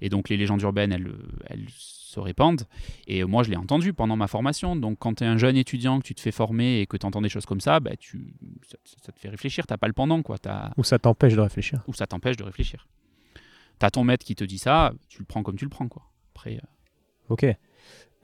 Et 0.00 0.08
donc 0.08 0.28
les 0.28 0.36
légendes 0.36 0.62
urbaines, 0.62 0.92
elles, 0.92 1.12
elles 1.46 1.66
se 1.70 2.20
répandent, 2.20 2.64
et 3.06 3.24
moi 3.24 3.42
je 3.42 3.50
l'ai 3.50 3.56
entendu 3.56 3.92
pendant 3.92 4.16
ma 4.16 4.26
formation, 4.26 4.76
donc 4.76 4.98
quand 4.98 5.14
tu 5.14 5.24
es 5.24 5.26
un 5.26 5.38
jeune 5.38 5.56
étudiant, 5.56 6.00
que 6.00 6.04
tu 6.04 6.14
te 6.14 6.20
fais 6.20 6.32
former 6.32 6.80
et 6.80 6.86
que 6.86 6.96
tu 6.96 7.06
entends 7.06 7.22
des 7.22 7.28
choses 7.28 7.46
comme 7.46 7.60
ça, 7.60 7.80
bah, 7.80 7.96
tu, 7.98 8.34
ça, 8.84 9.12
te 9.12 9.18
fait 9.18 9.28
réfléchir, 9.28 9.66
t'as 9.66 9.76
pas 9.76 9.86
le 9.86 9.92
pendant. 9.92 10.22
Quoi. 10.22 10.36
As... 10.46 10.72
Ou 10.76 10.84
ça 10.84 10.98
t'empêche 10.98 11.34
de 11.34 11.40
réfléchir. 11.40 11.82
Ou 11.86 11.94
ça 11.94 12.06
t'empêche 12.06 12.36
de 12.36 12.44
réfléchir. 12.44 12.86
Tu 13.80 13.86
as 13.86 13.90
ton 13.90 14.04
maître 14.04 14.24
qui 14.24 14.34
te 14.34 14.44
dit 14.44 14.58
ça, 14.58 14.92
tu 15.08 15.20
le 15.20 15.24
prends 15.24 15.42
comme 15.42 15.56
tu 15.56 15.64
le 15.64 15.70
prends. 15.70 15.88
Quoi. 15.88 16.02
Après, 16.34 16.56
euh, 16.56 16.66
Ok. 17.28 17.44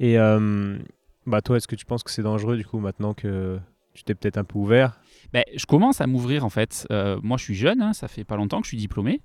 Et 0.01 0.19
euh, 0.19 0.79
bah 1.27 1.41
toi, 1.43 1.57
est-ce 1.57 1.69
que 1.69 1.77
tu 1.77 1.87
penses 1.87 2.03
que 2.03 2.11
c'est 2.11 2.23
dangereux 2.23 2.57
du 2.57 2.65
coup 2.65 2.79
maintenant 2.79 3.15
que 3.15 3.59
tu 3.95 4.03
t'es 4.03 4.15
peut-être 4.15 4.37
un 4.37 4.45
peu 4.45 4.59
ouvert 4.59 5.01
ben, 5.33 5.45
Je 5.57 5.65
commence 5.67 6.01
à 6.01 6.07
m'ouvrir 6.07 6.45
en 6.45 6.51
fait. 6.51 6.87
Euh, 6.91 7.19
moi, 7.23 7.37
je 7.39 7.45
suis 7.45 7.55
jeune, 7.55 7.81
hein, 7.81 7.93
ça 7.93 8.09
fait 8.09 8.25
pas 8.25 8.37
longtemps 8.37 8.61
que 8.61 8.67
je 8.67 8.71
suis 8.71 8.79
diplômé. 8.79 9.23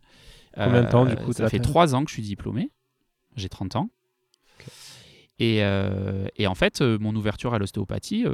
Combien 0.55 0.83
de 0.83 0.89
temps 0.89 1.05
du 1.05 1.15
coup 1.15 1.33
Ça 1.33 1.49
fait 1.49 1.59
trois 1.59 1.95
ans 1.95 2.03
que 2.03 2.09
je 2.09 2.15
suis 2.15 2.23
diplômé. 2.23 2.71
J'ai 3.35 3.49
30 3.49 3.75
ans. 3.75 3.89
Et, 5.41 5.63
euh, 5.63 6.27
et, 6.35 6.47
en 6.47 6.55
fait, 6.55 6.81
euh, 6.81 6.97
mon 6.99 7.15
ouverture 7.15 7.53
à 7.53 7.59
l'ostéopathie, 7.59 8.25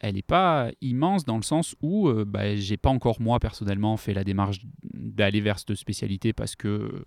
elle 0.00 0.14
n'est 0.14 0.22
pas 0.22 0.70
immense 0.80 1.24
dans 1.24 1.36
le 1.36 1.42
sens 1.42 1.74
où 1.82 2.10
bah, 2.24 2.56
j'ai 2.56 2.76
pas 2.76 2.90
encore 2.90 3.20
moi 3.20 3.38
personnellement 3.38 3.96
fait 3.96 4.14
la 4.14 4.24
démarche 4.24 4.60
d'aller 4.82 5.40
vers 5.40 5.58
cette 5.58 5.74
spécialité 5.74 6.32
parce 6.32 6.56
que 6.56 7.04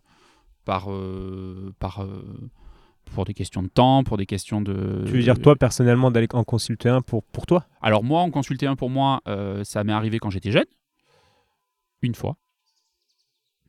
par, 0.65 0.89
par 1.79 2.05
pour 3.13 3.25
des 3.25 3.33
questions 3.33 3.63
de 3.63 3.67
temps, 3.67 4.03
pour 4.03 4.17
des 4.17 4.25
questions 4.25 4.61
de... 4.61 5.03
Tu 5.05 5.11
veux 5.13 5.21
dire 5.21 5.39
toi 5.39 5.55
personnellement 5.55 6.11
d'aller 6.11 6.27
en 6.33 6.43
consulter 6.43 6.89
un 6.89 7.01
pour, 7.01 7.23
pour 7.23 7.45
toi? 7.45 7.65
Alors 7.81 8.03
moi, 8.03 8.21
en 8.21 8.31
consulter 8.31 8.67
un 8.67 8.75
pour 8.75 8.89
moi, 8.89 9.21
euh, 9.27 9.63
ça 9.63 9.83
m'est 9.83 9.93
arrivé 9.93 10.19
quand 10.19 10.29
j'étais 10.29 10.51
jeune, 10.51 10.65
une 12.01 12.15
fois. 12.15 12.37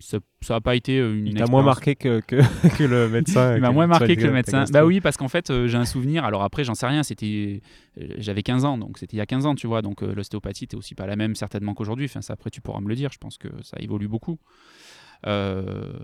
Ça 0.01 0.19
n'a 0.49 0.61
pas 0.63 0.77
été 0.77 0.99
euh, 0.99 1.15
une. 1.15 1.27
Il 1.27 1.35
t'a 1.35 1.45
moins 1.45 1.63
marqué 1.63 1.95
que, 1.95 2.21
que, 2.21 2.37
que 2.79 2.85
le 2.85 3.11
médecin. 3.11 3.55
Il 3.57 3.61
m'a 3.61 3.71
moins 3.71 3.87
marqué 3.87 4.17
que 4.17 4.25
le 4.25 4.33
médecin. 4.33 4.65
Bah 4.73 4.87
oui, 4.87 5.03
parce 5.03 5.19
qu'en 5.19 5.29
fait, 5.29 5.51
euh, 5.51 5.67
j'ai 5.67 5.77
un 5.77 5.85
souvenir. 5.85 6.25
Alors 6.25 6.43
après, 6.43 6.65
j'en 6.65 6.75
sais 6.75 6.87
rien. 6.87 7.03
C'était, 7.03 7.61
j'avais 8.17 8.43
15 8.43 8.65
ans, 8.65 8.79
donc 8.79 8.97
c'était 8.97 9.17
il 9.17 9.19
y 9.19 9.23
a 9.23 9.27
15 9.27 9.45
ans, 9.45 9.55
tu 9.55 9.67
vois. 9.67 9.83
Donc 9.83 10.01
l'ostéopathie 10.01 10.65
n'était 10.65 10.77
aussi 10.77 10.95
pas 10.95 11.07
la 11.07 11.17
même 11.17 11.35
certainement 11.35 11.75
qu'aujourd'hui. 11.75 12.07
Enfin, 12.07 12.23
ça, 12.23 12.33
après, 12.33 12.49
tu 12.49 12.63
pourras 12.63 12.81
me 12.81 12.89
le 12.89 12.95
dire. 12.95 13.11
Je 13.13 13.19
pense 13.19 13.37
que 13.37 13.49
ça 13.63 13.77
évolue 13.79 14.09
beaucoup. 14.09 14.39
Euh, 15.27 15.99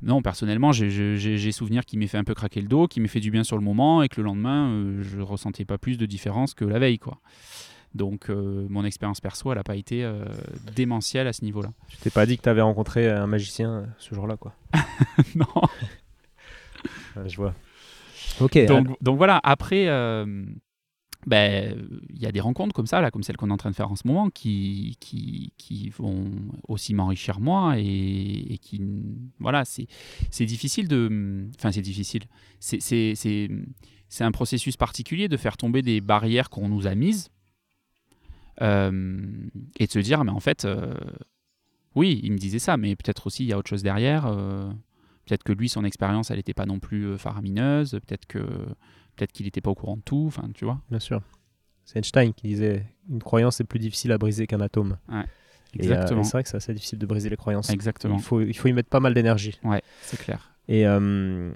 non, 0.00 0.22
personnellement, 0.22 0.70
j'ai 0.72 1.52
souvenir 1.52 1.84
qui 1.84 1.96
m'ait 1.96 2.06
fait 2.06 2.18
un 2.18 2.24
peu 2.24 2.34
craquer 2.34 2.60
le 2.60 2.68
dos, 2.68 2.86
qui 2.86 3.00
m'ait 3.00 3.08
fait 3.08 3.20
du 3.20 3.30
bien 3.30 3.42
sur 3.42 3.56
le 3.56 3.64
moment 3.64 4.02
et 4.02 4.08
que 4.08 4.20
le 4.20 4.24
lendemain, 4.24 4.68
euh, 4.68 5.02
je 5.02 5.20
ressentais 5.20 5.64
pas 5.64 5.78
plus 5.78 5.98
de 5.98 6.06
différence 6.06 6.54
que 6.54 6.64
la 6.64 6.78
veille. 6.78 6.98
quoi. 6.98 7.18
Donc, 7.94 8.30
euh, 8.30 8.66
mon 8.68 8.84
expérience 8.84 9.20
perso, 9.20 9.50
elle 9.50 9.58
n'a 9.58 9.64
pas 9.64 9.74
été 9.74 10.04
euh, 10.04 10.24
démentielle 10.76 11.26
à 11.26 11.32
ce 11.32 11.44
niveau-là. 11.44 11.70
Tu 11.88 11.96
t'es 11.96 12.10
pas 12.10 12.26
dit 12.26 12.36
que 12.36 12.42
tu 12.42 12.48
avais 12.48 12.60
rencontré 12.60 13.10
un 13.10 13.26
magicien 13.26 13.86
ce 13.98 14.14
jour-là, 14.14 14.36
quoi? 14.36 14.54
Non. 15.34 15.46
je 17.26 17.36
vois. 17.36 17.54
Ok. 18.40 18.56
Donc, 18.66 18.88
donc 19.02 19.16
voilà, 19.16 19.40
après, 19.42 19.86
ben, 21.28 21.88
il 22.10 22.20
y 22.20 22.26
a 22.26 22.32
des 22.32 22.40
rencontres 22.40 22.74
comme 22.74 22.86
ça, 22.86 23.00
là, 23.00 23.10
comme 23.10 23.22
celle 23.22 23.36
qu'on 23.36 23.50
est 23.50 23.52
en 23.52 23.56
train 23.56 23.70
de 23.70 23.76
faire 23.76 23.90
en 23.90 23.96
ce 23.96 24.06
moment, 24.06 24.30
qui, 24.30 24.96
qui, 25.00 25.52
qui 25.56 25.90
vont 25.90 26.30
aussi 26.66 26.94
m'enrichir 26.94 27.40
moi 27.40 27.74
et, 27.78 28.58
qui, 28.60 28.80
voilà, 29.38 29.64
c'est 29.64 29.86
difficile 30.44 30.88
de, 30.88 31.48
enfin 31.58 31.72
c'est 31.72 31.82
difficile, 31.82 32.22
c'est 32.60 34.24
un 34.24 34.32
processus 34.32 34.76
particulier 34.76 35.28
de 35.28 35.36
faire 35.36 35.56
tomber 35.56 35.82
des 35.82 36.00
barrières 36.00 36.50
qu'on 36.50 36.68
nous 36.68 36.86
a 36.86 36.94
mises 36.94 37.30
euh, 38.62 39.22
et 39.78 39.86
de 39.86 39.92
se 39.92 39.98
dire, 39.98 40.24
mais 40.24 40.32
en 40.32 40.40
fait, 40.40 40.64
euh, 40.64 40.94
oui, 41.94 42.20
il 42.22 42.32
me 42.32 42.38
disait 42.38 42.58
ça, 42.58 42.76
mais 42.76 42.96
peut-être 42.96 43.26
aussi 43.26 43.44
il 43.44 43.48
y 43.48 43.52
a 43.52 43.58
autre 43.58 43.68
chose 43.68 43.82
derrière. 43.82 44.26
Euh, 44.26 44.70
peut-être 45.26 45.44
que 45.44 45.52
lui, 45.52 45.68
son 45.68 45.84
expérience, 45.84 46.30
elle 46.30 46.38
n'était 46.38 46.54
pas 46.54 46.66
non 46.66 46.78
plus 46.78 47.18
faramineuse. 47.18 47.92
Peut-être 48.06 48.26
que 48.26 48.44
peut-être 49.18 49.32
qu'il 49.32 49.46
n'était 49.46 49.60
pas 49.60 49.70
au 49.70 49.74
courant 49.74 49.96
de 49.96 50.02
tout, 50.02 50.24
enfin, 50.26 50.48
tu 50.54 50.64
vois. 50.64 50.80
Bien 50.90 51.00
sûr. 51.00 51.20
C'est 51.84 51.98
Einstein 51.98 52.32
qui 52.32 52.48
disait 52.48 52.84
une 53.10 53.22
croyance 53.22 53.60
est 53.60 53.64
plus 53.64 53.78
difficile 53.78 54.12
à 54.12 54.18
briser 54.18 54.46
qu'un 54.46 54.60
atome. 54.60 54.98
Ouais, 55.08 55.16
euh, 55.18 55.22
exactement. 55.74 56.22
c'est 56.22 56.32
vrai 56.32 56.42
que 56.42 56.48
c'est 56.48 56.56
assez 56.56 56.74
difficile 56.74 56.98
de 56.98 57.06
briser 57.06 57.30
les 57.30 57.36
croyances. 57.36 57.70
Exactement. 57.70 58.16
Il 58.16 58.22
faut, 58.22 58.40
il 58.40 58.56
faut 58.56 58.68
y 58.68 58.72
mettre 58.72 58.90
pas 58.90 59.00
mal 59.00 59.14
d'énergie. 59.14 59.58
Ouais, 59.64 59.82
c'est 60.02 60.18
clair. 60.18 60.54
Et 60.68 60.86
euh, 60.86 61.50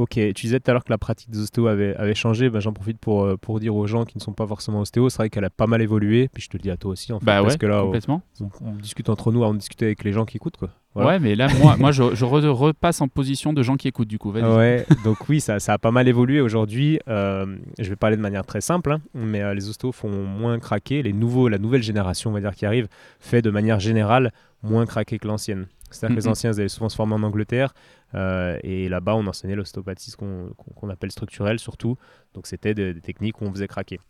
Ok, 0.00 0.12
tu 0.12 0.32
disais 0.32 0.58
tout 0.60 0.70
à 0.70 0.72
l'heure 0.72 0.84
que 0.84 0.90
la 0.90 0.96
pratique 0.96 1.28
des 1.28 1.40
ostéos 1.40 1.66
avait, 1.66 1.94
avait 1.96 2.14
changé. 2.14 2.48
Ben, 2.48 2.58
J'en 2.58 2.72
profite 2.72 2.96
pour, 2.98 3.22
euh, 3.22 3.36
pour 3.36 3.60
dire 3.60 3.76
aux 3.76 3.86
gens 3.86 4.06
qui 4.06 4.16
ne 4.16 4.22
sont 4.22 4.32
pas 4.32 4.46
forcément 4.46 4.80
ostéos, 4.80 5.10
c'est 5.10 5.18
vrai 5.18 5.28
qu'elle 5.28 5.44
a 5.44 5.50
pas 5.50 5.66
mal 5.66 5.82
évolué. 5.82 6.30
Puis 6.32 6.42
je 6.42 6.48
te 6.48 6.56
le 6.56 6.62
dis 6.62 6.70
à 6.70 6.78
toi 6.78 6.92
aussi, 6.92 7.12
en 7.12 7.20
fait, 7.20 7.26
bah 7.26 7.42
parce 7.42 7.58
que 7.58 7.66
là, 7.66 7.82
complètement. 7.82 8.22
On, 8.40 8.72
discute 8.80 9.10
entre 9.10 9.30
nous, 9.30 9.42
on 9.42 9.52
discute 9.52 9.82
avec 9.82 10.02
les 10.02 10.12
gens 10.12 10.24
qui 10.24 10.38
écoutent. 10.38 10.56
Quoi. 10.56 10.70
Ouais, 10.94 11.18
mais 11.18 11.34
là, 11.34 11.48
moi, 11.60 11.76
moi 11.76 11.92
je, 11.92 12.14
je 12.14 12.24
repasse 12.24 13.02
en 13.02 13.08
position 13.08 13.52
de 13.52 13.62
gens 13.62 13.76
qui 13.76 13.88
écoutent, 13.88 14.08
du 14.08 14.18
coup. 14.18 14.32
Ouais, 14.32 14.86
donc 15.04 15.28
oui, 15.28 15.38
ça, 15.42 15.60
ça, 15.60 15.74
a 15.74 15.78
pas 15.78 15.90
mal 15.90 16.08
évolué 16.08 16.40
aujourd'hui. 16.40 16.98
Euh, 17.06 17.58
je 17.78 17.90
vais 17.90 17.96
parler 17.96 18.16
de 18.16 18.22
manière 18.22 18.46
très 18.46 18.62
simple, 18.62 18.92
hein, 18.92 19.02
mais 19.12 19.42
euh, 19.42 19.52
les 19.52 19.68
ostéos 19.68 19.92
font 19.92 20.24
moins 20.24 20.58
craquer. 20.58 21.02
Les 21.02 21.12
nouveaux, 21.12 21.48
la 21.48 21.58
nouvelle 21.58 21.82
génération, 21.82 22.30
on 22.30 22.32
va 22.32 22.40
dire, 22.40 22.54
qui 22.54 22.64
arrive, 22.64 22.88
fait 23.18 23.42
de 23.42 23.50
manière 23.50 23.80
générale 23.80 24.32
moins 24.62 24.86
craquer 24.86 25.18
que 25.18 25.28
l'ancienne. 25.28 25.66
C'est-à-dire 25.90 26.16
que 26.16 26.22
les 26.22 26.28
anciens, 26.28 26.52
ils 26.52 26.60
allaient 26.60 26.68
souvent 26.68 26.88
se 26.88 26.96
former 26.96 27.14
en 27.14 27.22
Angleterre. 27.22 27.74
Euh, 28.14 28.58
et 28.62 28.88
là-bas, 28.88 29.14
on 29.14 29.26
enseignait 29.26 29.54
l'ostéopathie, 29.54 30.10
ce 30.10 30.16
qu'on 30.16 30.52
qu'on 30.56 30.88
appelle 30.90 31.10
structurelle 31.12 31.58
surtout. 31.58 31.96
Donc, 32.34 32.46
c'était 32.46 32.74
des, 32.74 32.92
des 32.94 33.00
techniques 33.00 33.40
où 33.40 33.44
on 33.44 33.52
faisait 33.52 33.68
craquer. 33.68 34.00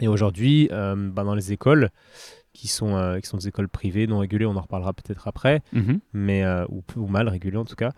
Et 0.00 0.08
aujourd'hui, 0.08 0.68
euh, 0.72 0.94
bah, 0.96 1.24
dans 1.24 1.34
les 1.34 1.52
écoles, 1.52 1.90
qui 2.52 2.68
sont, 2.68 2.96
euh, 2.96 3.18
qui 3.20 3.28
sont 3.28 3.36
des 3.38 3.48
écoles 3.48 3.68
privées, 3.68 4.06
non 4.06 4.18
régulées, 4.18 4.46
on 4.46 4.56
en 4.56 4.60
reparlera 4.60 4.92
peut-être 4.92 5.26
après, 5.28 5.62
Mhm. 5.72 6.00
mais, 6.12 6.44
euh, 6.44 6.64
ou, 6.68 6.82
ou 6.96 7.06
mal 7.08 7.28
régulées 7.28 7.56
en 7.58 7.64
tout 7.64 7.76
cas. 7.76 7.92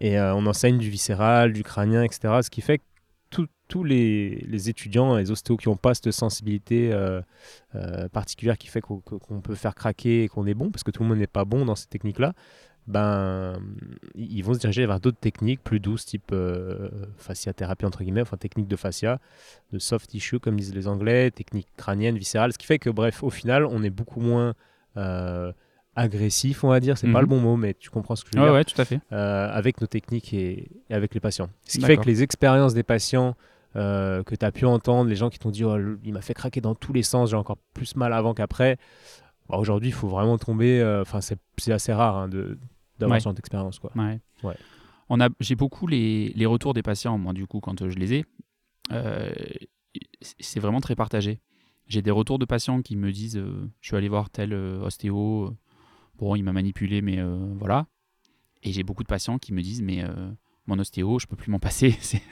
Et 0.00 0.20
on 0.20 0.44
enseigne 0.44 0.76
du 0.76 0.90
viscéral, 0.90 1.54
du 1.54 1.62
crânien, 1.62 2.02
etc. 2.02 2.42
Ce 2.42 2.50
qui 2.50 2.60
fait 2.60 2.78
que 2.78 2.84
tous 3.68 3.82
les, 3.82 4.36
les 4.46 4.68
étudiants, 4.68 5.16
les 5.16 5.30
ostéos 5.32 5.56
qui 5.56 5.68
n'ont 5.68 5.76
pas 5.76 5.94
cette 5.94 6.12
sensibilité 6.12 6.92
euh, 6.92 7.20
euh, 7.74 8.08
particulière 8.10 8.58
qui 8.58 8.68
fait 8.68 8.80
qu'on 8.80 9.00
qu'on 9.00 9.40
peut 9.40 9.56
faire 9.56 9.74
craquer 9.74 10.22
et 10.24 10.28
qu'on 10.28 10.46
est 10.46 10.54
bon, 10.54 10.70
parce 10.70 10.84
que 10.84 10.90
tout 10.92 11.02
le 11.02 11.08
monde 11.08 11.18
n'est 11.18 11.26
pas 11.26 11.44
bon 11.44 11.64
dans 11.64 11.74
ces 11.74 11.88
techniques-là, 11.88 12.34
ben, 12.88 13.58
ils 14.14 14.42
vont 14.42 14.54
se 14.54 14.58
diriger 14.60 14.86
vers 14.86 15.00
d'autres 15.00 15.18
techniques 15.18 15.62
plus 15.64 15.80
douces, 15.80 16.04
type 16.04 16.30
euh, 16.32 16.88
fasciathérapie, 17.16 17.84
entre 17.84 18.02
guillemets, 18.02 18.20
enfin 18.22 18.36
technique 18.36 18.68
de 18.68 18.76
fascia, 18.76 19.18
de 19.72 19.78
soft 19.78 20.08
tissue, 20.10 20.38
comme 20.38 20.56
disent 20.56 20.74
les 20.74 20.86
Anglais, 20.88 21.30
technique 21.30 21.68
crânienne, 21.76 22.16
viscérale, 22.16 22.52
ce 22.52 22.58
qui 22.58 22.66
fait 22.66 22.78
que, 22.78 22.90
bref, 22.90 23.22
au 23.22 23.30
final, 23.30 23.64
on 23.66 23.82
est 23.82 23.90
beaucoup 23.90 24.20
moins 24.20 24.54
euh, 24.96 25.52
agressif, 25.94 26.62
on 26.64 26.68
va 26.68 26.78
dire, 26.80 26.96
c'est 26.98 27.06
pas 27.06 27.18
Mhm. 27.18 27.20
le 27.20 27.26
bon 27.26 27.40
mot, 27.40 27.56
mais 27.56 27.74
tu 27.74 27.90
comprends 27.90 28.16
ce 28.16 28.24
que 28.24 28.30
je 28.32 28.38
veux 28.38 28.44
dire 28.44 28.52
ouais, 28.52 28.64
tout 28.64 28.80
à 28.80 28.84
fait. 28.84 29.00
euh, 29.12 29.48
avec 29.50 29.80
nos 29.80 29.86
techniques 29.86 30.32
et, 30.34 30.68
et 30.90 30.94
avec 30.94 31.12
les 31.14 31.20
patients. 31.20 31.48
Ce 31.66 31.78
qui 31.78 31.84
fait 31.84 31.96
que 31.96 32.04
les 32.06 32.22
expériences 32.22 32.74
des 32.74 32.82
patients 32.82 33.34
euh, 33.76 34.22
que 34.22 34.34
tu 34.34 34.44
as 34.44 34.52
pu 34.52 34.64
entendre, 34.64 35.08
les 35.10 35.16
gens 35.16 35.28
qui 35.28 35.38
t'ont 35.38 35.50
dit 35.50 35.64
oh, 35.64 35.76
il 36.04 36.12
m'a 36.12 36.20
fait 36.22 36.34
craquer 36.34 36.60
dans 36.60 36.74
tous 36.74 36.92
les 36.92 37.02
sens, 37.02 37.30
j'ai 37.30 37.36
encore 37.36 37.58
plus 37.74 37.96
mal 37.96 38.12
avant 38.12 38.32
qu'après. 38.32 38.78
Bah, 39.48 39.56
Aujourd'hui, 39.58 39.90
il 39.90 39.92
faut 39.92 40.08
vraiment 40.08 40.38
tomber. 40.38 40.82
Enfin, 41.02 41.20
c'est 41.20 41.38
c'est 41.58 41.72
assez 41.72 41.92
rare 41.92 42.16
hein, 42.16 42.28
de 42.28 42.58
d'avoir 42.98 43.16
Ouais. 43.16 43.20
ce 43.20 43.24
genre 43.24 43.34
d'expérience. 43.34 43.78
quoi. 43.78 43.92
Ouais. 43.96 44.20
Ouais. 44.42 44.56
On 45.08 45.20
a, 45.20 45.28
j'ai 45.40 45.54
beaucoup 45.54 45.86
les, 45.86 46.32
les 46.34 46.46
retours 46.46 46.74
des 46.74 46.82
patients, 46.82 47.16
moi, 47.18 47.32
du 47.32 47.46
coup, 47.46 47.60
quand 47.60 47.80
euh, 47.82 47.90
je 47.90 47.96
les 47.98 48.12
ai. 48.14 48.24
Euh, 48.92 49.32
c'est 50.40 50.60
vraiment 50.60 50.80
très 50.80 50.94
partagé. 50.96 51.40
J'ai 51.86 52.02
des 52.02 52.10
retours 52.10 52.38
de 52.38 52.44
patients 52.44 52.82
qui 52.82 52.96
me 52.96 53.12
disent 53.12 53.36
euh, 53.36 53.70
Je 53.80 53.88
suis 53.88 53.96
allé 53.96 54.08
voir 54.08 54.30
tel 54.30 54.52
euh, 54.52 54.80
ostéo, 54.82 55.54
bon, 56.18 56.34
il 56.34 56.42
m'a 56.42 56.52
manipulé, 56.52 57.00
mais 57.02 57.18
voilà. 57.58 57.86
Et 58.62 58.72
j'ai 58.72 58.82
beaucoup 58.82 59.02
de 59.04 59.08
patients 59.08 59.38
qui 59.38 59.52
me 59.52 59.62
disent 59.62 59.82
Mais 59.82 60.04
mon 60.66 60.78
ostéo, 60.80 61.18
je 61.20 61.26
peux 61.26 61.36
plus 61.36 61.50
m'en 61.52 61.60
passer. 61.60 61.92
C'est- 62.00 62.22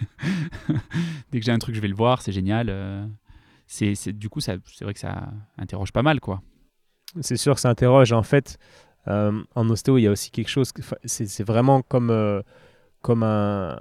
Dès 1.30 1.38
que 1.38 1.44
j'ai 1.46 1.52
un 1.52 1.58
truc, 1.58 1.74
je 1.76 1.80
vais 1.80 1.88
le 1.88 1.94
voir, 1.94 2.22
c'est 2.22 2.32
génial. 2.32 3.08
c'est, 3.66 3.94
c'est- 3.94 4.12
du 4.12 4.28
coup, 4.28 4.40
ça, 4.40 4.54
c'est 4.66 4.84
vrai 4.84 4.94
que 4.94 5.00
ça 5.00 5.32
interroge 5.58 5.92
pas 5.92 6.02
mal, 6.02 6.20
quoi. 6.20 6.42
C'est 7.20 7.36
sûr 7.36 7.54
que 7.54 7.60
ça 7.60 7.70
interroge. 7.70 8.12
En 8.12 8.24
fait, 8.24 8.58
en 9.06 9.68
ostéo, 9.70 9.98
il 9.98 10.02
y 10.02 10.06
a 10.06 10.10
aussi 10.10 10.30
quelque 10.30 10.48
chose. 10.50 10.72
que- 10.72 10.82
C'est 11.04 11.44
vraiment 11.46 11.82
comme, 11.82 12.10
euh, 12.10 12.42
comme 13.02 13.22
un, 13.22 13.76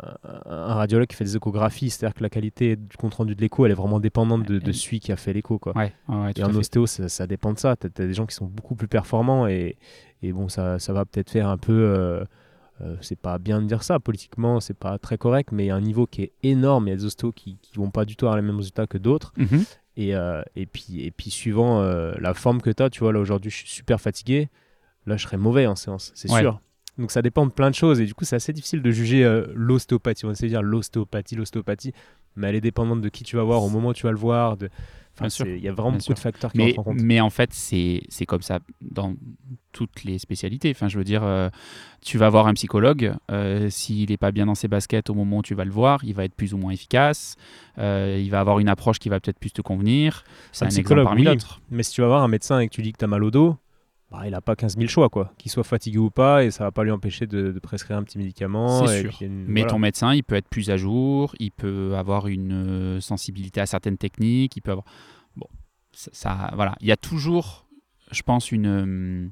un 0.45 0.73
radiologue 0.73 1.07
qui 1.07 1.15
fait 1.15 1.23
des 1.23 1.37
échographies. 1.37 1.89
C'est-à-dire 1.89 2.13
que 2.15 2.23
la 2.23 2.29
qualité 2.29 2.75
du 2.75 2.97
compte 2.97 3.13
rendu 3.13 3.35
de 3.35 3.41
l'écho, 3.41 3.65
elle 3.65 3.71
est 3.71 3.75
vraiment 3.75 3.99
dépendante 4.01 4.43
de, 4.43 4.71
celui 4.73 4.99
qui 4.99 5.11
a 5.11 5.15
fait 5.15 5.31
l'écho. 5.33 5.59
quoi. 5.59 5.75
Ouais, 5.77 5.93
ouais, 6.09 6.15
ouais, 6.23 6.33
tout 6.33 6.41
Et 6.41 6.43
en 6.43 6.53
ostéo, 6.55 6.85
ça, 6.87 7.07
ça 7.07 7.25
dépend 7.25 7.53
de 7.53 7.59
ça. 7.59 7.75
Tu 7.77 7.87
as, 7.87 8.05
des 8.05 8.13
gens 8.13 8.25
qui 8.25 8.35
sont 8.35 8.45
beaucoup 8.47 8.75
plus 8.75 8.87
performants 8.89 9.47
et, 9.47 9.77
et 10.21 10.33
bon, 10.33 10.49
ça, 10.49 10.77
ça 10.79 10.91
va 10.93 11.05
peut-être 11.05 11.29
faire 11.29 11.47
un 11.47 11.57
peu. 11.57 11.71
euh, 11.71 12.25
euh, 12.81 12.97
c'est 13.01 13.19
pas 13.19 13.37
bien 13.37 13.61
de 13.61 13.67
dire 13.67 13.83
ça, 13.83 13.99
politiquement, 13.99 14.59
c'est 14.59 14.73
pas 14.77 14.97
très 14.97 15.17
correct, 15.17 15.49
mais 15.51 15.65
il 15.65 15.67
y 15.67 15.71
a 15.71 15.75
un 15.75 15.79
niveau 15.81 16.07
qui 16.07 16.23
est 16.23 16.31
énorme. 16.41 16.87
Il 16.87 16.89
y 16.89 16.93
a 16.93 16.97
des 16.97 17.05
ostéos 17.05 17.31
qui, 17.31 17.57
qui 17.61 17.77
vont 17.77 17.91
pas 17.91 18.03
du 18.03 18.15
tout 18.15 18.25
avoir 18.25 18.35
les 18.35 18.45
mêmes 18.45 18.57
résultats 18.57 18.87
que 18.87 18.97
d'autres. 18.97 19.31
Mhm. 19.37 19.63
Et, 19.95 20.15
euh, 20.15 20.41
et, 20.55 20.65
puis, 20.65 21.01
et 21.05 21.11
puis, 21.11 21.29
suivant 21.29 21.81
euh, 21.81 22.13
la 22.19 22.33
forme 22.33 22.61
que 22.61 22.71
tu 22.71 22.81
as, 22.81 22.89
tu 22.89 23.01
vois, 23.01 23.13
là 23.13 23.19
aujourd'hui, 23.19 23.51
je 23.51 23.57
suis 23.57 23.69
super 23.69 24.01
fatigué. 24.01 24.49
Là, 25.05 25.17
je 25.17 25.23
serais 25.23 25.37
mauvais 25.37 25.67
en 25.67 25.75
séance, 25.75 26.11
c'est 26.15 26.31
Ouais. 26.31 26.41
sûr. 26.41 26.59
Donc, 26.99 27.09
ça 27.11 27.21
dépend 27.23 27.45
de 27.47 27.51
plein 27.51 27.69
de 27.71 27.75
choses. 27.75 27.99
Et 27.99 28.05
du 28.05 28.13
coup, 28.13 28.23
c'est 28.23 28.35
assez 28.35 28.53
difficile 28.53 28.81
de 28.83 28.91
juger 28.91 29.23
euh, 29.25 29.47
l'ostéopathie. 29.55 30.25
On 30.25 30.27
va 30.27 30.33
essayer 30.33 30.47
de 30.49 30.53
dire 30.53 30.61
l'ostéopathie, 30.61 31.35
l'ostéopathie, 31.35 31.91
mais 32.35 32.49
elle 32.49 32.55
est 32.55 32.61
dépendante 32.61 33.01
de 33.01 33.09
qui 33.09 33.23
tu 33.23 33.35
vas 33.35 33.43
voir, 33.43 33.63
au 33.63 33.69
moment 33.69 33.89
où 33.89 33.93
tu 33.93 34.03
vas 34.03 34.11
le 34.11 34.17
voir. 34.17 34.57
De... 34.57 34.69
Enfin, 35.19 35.27
il 35.45 35.59
y 35.59 35.67
a 35.67 35.73
vraiment 35.73 35.91
beaucoup 35.93 36.03
sûr. 36.03 36.13
de 36.13 36.19
facteurs 36.19 36.51
qui 36.51 36.57
Mais, 36.59 36.77
en 36.77 36.83
compte. 36.83 36.97
mais 37.01 37.19
en 37.19 37.31
fait, 37.31 37.49
c'est 37.51 38.01
comme 38.27 38.43
ça 38.43 38.59
dans 38.81 39.15
toutes 39.71 40.03
les 40.03 40.19
spécialités. 40.19 40.69
Enfin, 40.69 40.87
je 40.87 40.97
veux 40.99 41.03
dire, 41.03 41.23
euh, 41.23 41.49
tu 42.01 42.19
vas 42.19 42.29
voir 42.29 42.45
un 42.45 42.53
psychologue, 42.53 43.13
euh, 43.31 43.69
s'il 43.71 44.09
n'est 44.11 44.17
pas 44.17 44.31
bien 44.31 44.45
dans 44.45 44.55
ses 44.55 44.67
baskets 44.67 45.09
au 45.09 45.15
moment 45.15 45.37
où 45.39 45.41
tu 45.43 45.55
vas 45.55 45.65
le 45.65 45.71
voir, 45.71 46.03
il 46.03 46.13
va 46.13 46.25
être 46.25 46.35
plus 46.35 46.53
ou 46.53 46.57
moins 46.57 46.71
efficace, 46.73 47.35
il 47.77 48.29
va 48.29 48.39
avoir 48.39 48.59
une 48.59 48.69
approche 48.69 48.99
qui 48.99 49.09
va 49.09 49.19
peut-être 49.19 49.39
plus 49.39 49.51
te 49.51 49.61
convenir. 49.63 50.23
C'est 50.51 50.63
Un 50.63 50.67
un, 50.67 50.69
exemple 50.69 50.83
psychologue, 50.85 51.05
parmi 51.05 51.21
oui. 51.21 51.25
d'autres. 51.27 51.59
Mais 51.71 51.81
si 51.83 51.93
tu 51.93 52.01
vas 52.01 52.07
voir 52.07 52.21
un 52.23 52.27
médecin 52.27 52.59
et 52.59 52.67
que 52.67 52.73
tu 52.73 52.81
dis 52.83 52.91
que 52.91 52.97
tu 52.99 53.05
as 53.05 53.07
mal 53.07 53.23
au 53.23 53.31
dos, 53.31 53.57
bah, 54.13 54.21
il 54.25 54.31
n'a 54.31 54.41
pas 54.41 54.55
15 54.55 54.77
000 54.77 54.87
choix, 54.87 55.09
quoi. 55.09 55.33
Qu'il 55.37 55.51
soit 55.51 55.63
fatigué 55.63 55.97
ou 55.97 56.09
pas, 56.11 56.43
et 56.45 56.51
ça 56.51 56.63
va 56.65 56.71
pas 56.71 56.83
lui 56.83 56.91
empêcher 56.91 57.25
de, 57.27 57.51
de 57.51 57.59
prescrire 57.59 57.97
un 57.97 58.03
petit 58.03 58.17
médicament. 58.19 58.87
Et 58.89 59.01
sûr. 59.01 59.17
une- 59.21 59.45
Mais 59.47 59.61
voilà. 59.61 59.71
ton 59.71 59.79
médecin, 59.79 60.13
il 60.13 60.23
peut 60.23 60.35
être 60.35 60.47
plus 60.47 60.69
à 60.69 60.77
jour, 60.77 61.35
il 61.39 61.51
peut 61.51 61.95
avoir 61.97 62.27
une 62.27 62.51
euh, 62.53 63.01
sensibilité 63.01 63.59
à 63.59 63.65
certaines 63.65 63.97
techniques, 63.97 64.55
il 64.55 64.61
peut 64.61 64.71
avoir... 64.71 64.85
Bon, 65.35 65.47
ça, 65.91 66.11
ça- 66.13 66.51
voilà. 66.55 66.75
Il 66.79 66.87
y 66.87 66.91
a 66.91 66.97
toujours, 66.97 67.65
je 68.11 68.21
pense, 68.21 68.51
une, 68.51 68.67
euh, 68.67 69.27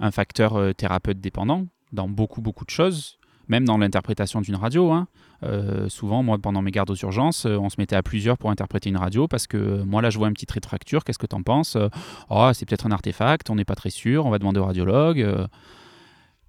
un 0.00 0.10
facteur 0.10 0.56
euh, 0.56 0.72
thérapeute 0.72 1.20
dépendant 1.20 1.66
dans 1.92 2.08
beaucoup, 2.08 2.42
beaucoup 2.42 2.64
de 2.64 2.70
choses, 2.70 3.18
même 3.48 3.64
dans 3.64 3.78
l'interprétation 3.78 4.40
d'une 4.40 4.56
radio. 4.56 4.90
hein. 4.92 5.06
Euh, 5.42 5.88
souvent, 5.88 6.22
moi, 6.22 6.38
pendant 6.38 6.62
mes 6.62 6.70
gardes 6.70 6.90
aux 6.90 6.94
urgences, 6.96 7.44
euh, 7.46 7.56
on 7.58 7.68
se 7.68 7.76
mettait 7.78 7.96
à 7.96 8.02
plusieurs 8.02 8.38
pour 8.38 8.50
interpréter 8.50 8.88
une 8.88 8.96
radio 8.96 9.28
parce 9.28 9.46
que 9.46 9.56
euh, 9.56 9.84
moi, 9.84 10.00
là, 10.00 10.10
je 10.10 10.18
vois 10.18 10.28
un 10.28 10.32
petit 10.32 10.46
trait 10.46 10.60
de 10.60 10.66
fracture. 10.66 11.04
Qu'est-ce 11.04 11.18
que 11.18 11.26
tu 11.26 11.36
en 11.36 11.42
penses 11.42 11.76
Oh, 12.30 12.50
c'est 12.54 12.64
peut-être 12.66 12.86
un 12.86 12.90
artefact, 12.92 13.50
on 13.50 13.56
n'est 13.56 13.64
pas 13.64 13.74
très 13.74 13.90
sûr, 13.90 14.24
on 14.26 14.30
va 14.30 14.38
demander 14.38 14.60
au 14.60 14.64
radiologue. 14.64 15.46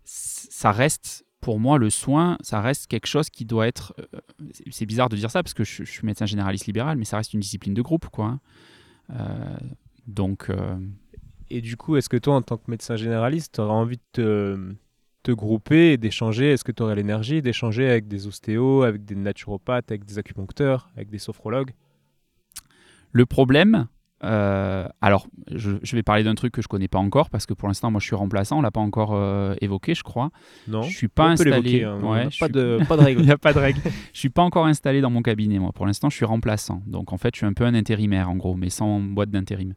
Ça 0.04 0.72
reste, 0.72 1.26
pour 1.42 1.60
moi, 1.60 1.78
le 1.78 1.90
soin, 1.90 2.38
ça 2.42 2.62
reste 2.62 2.88
quelque 2.88 3.08
chose 3.08 3.30
qui 3.30 3.44
doit 3.46 3.68
être. 3.68 3.94
c'est- 4.72 4.86
bizarre 4.86 5.10
de 5.10 5.16
dire 5.16 5.32
ça 5.32 5.44
parce 5.44 5.54
que 5.54 5.64
je, 5.64 5.84
suis 5.84 6.06
médecin 6.06 6.26
généraliste 6.26 6.68
libéral, 6.68 6.98
mais 6.98 7.06
ça 7.06 7.18
reste 7.18 7.34
une 7.34 7.40
discipline 7.40 7.74
de 7.74 7.82
groupe, 7.82 8.08
quoi. 8.10 8.40
hein. 9.10 9.58
Donc, 10.08 10.50
Et 11.50 11.62
du 11.62 11.76
coup, 11.78 11.96
est-ce 11.98 12.10
que 12.10 12.18
toi, 12.18 12.36
en 12.36 12.42
tant 12.42 12.58
que 12.58 12.70
médecin 12.70 12.96
généraliste, 12.96 13.56
tu 13.56 13.62
envie 13.62 13.98
de 13.98 14.02
te, 14.14 14.76
te 15.26 15.32
grouper 15.32 15.94
et 15.94 15.98
d'échanger 15.98 16.52
Est-ce 16.52 16.64
que 16.64 16.72
tu 16.72 16.84
aurais 16.84 16.96
l'énergie 16.96 17.42
d'échanger 17.42 17.90
avec 17.90 18.08
des 18.08 18.28
ostéos, 18.28 18.84
avec 18.84 19.04
des 19.06 19.16
naturopathes, 19.16 19.90
avec 19.92 20.06
des 20.06 20.20
acupuncteurs, 20.20 20.90
avec 20.96 21.10
des 21.10 21.18
sophrologues? 21.18 21.72
Le 23.12 23.26
problème, 23.26 23.88
euh, 24.24 24.88
alors 25.02 25.28
je, 25.52 25.72
je 25.82 25.96
vais 25.96 26.04
parler 26.04 26.24
d'un 26.24 26.36
truc 26.36 26.54
que 26.54 26.62
je 26.62 26.68
connais 26.68 26.88
pas 26.88 27.00
encore 27.00 27.30
parce 27.30 27.46
que 27.46 27.54
pour 27.54 27.68
l'instant 27.68 27.92
moi 27.92 28.00
je 28.00 28.06
suis 28.06 28.16
remplaçant, 28.16 28.60
on 28.60 28.62
l'a 28.62 28.72
pas 28.72 28.80
encore 28.82 29.12
euh, 29.14 29.56
évoqué 29.62 29.96
je 29.96 30.04
crois. 30.04 30.30
Non 30.68 30.84
Je 30.84 30.96
suis 30.96 31.08
pas 31.08 31.28
On 31.28 31.32
installé. 31.32 31.84
hein, 31.84 32.00
Ouais, 32.02 32.28
pas, 32.40 32.48
de, 32.50 32.80
pas 32.88 32.98
de 32.98 33.02
règles. 33.04 33.22
Il 33.22 33.26
n'y 33.26 33.32
a 33.32 33.38
pas 33.38 33.54
de 33.54 33.60
règle. 33.60 33.82
je 34.14 34.20
suis 34.20 34.30
pas 34.30 34.42
encore 34.44 34.66
installé 34.68 35.02
dans 35.02 35.10
mon 35.10 35.22
cabinet 35.22 35.60
moi. 35.60 35.72
Pour 35.74 35.86
l'instant 35.86 36.10
je 36.10 36.16
suis 36.16 36.26
remplaçant, 36.26 36.82
donc 36.88 37.14
en 37.14 37.18
fait 37.18 37.34
je 37.36 37.40
suis 37.40 37.48
un 37.48 37.54
peu 37.54 37.66
un 37.66 37.74
intérimaire 37.74 38.30
en 38.30 38.36
gros, 38.36 38.56
mais 38.56 38.70
sans 38.70 39.00
boîte 39.00 39.30
d'intérim. 39.32 39.74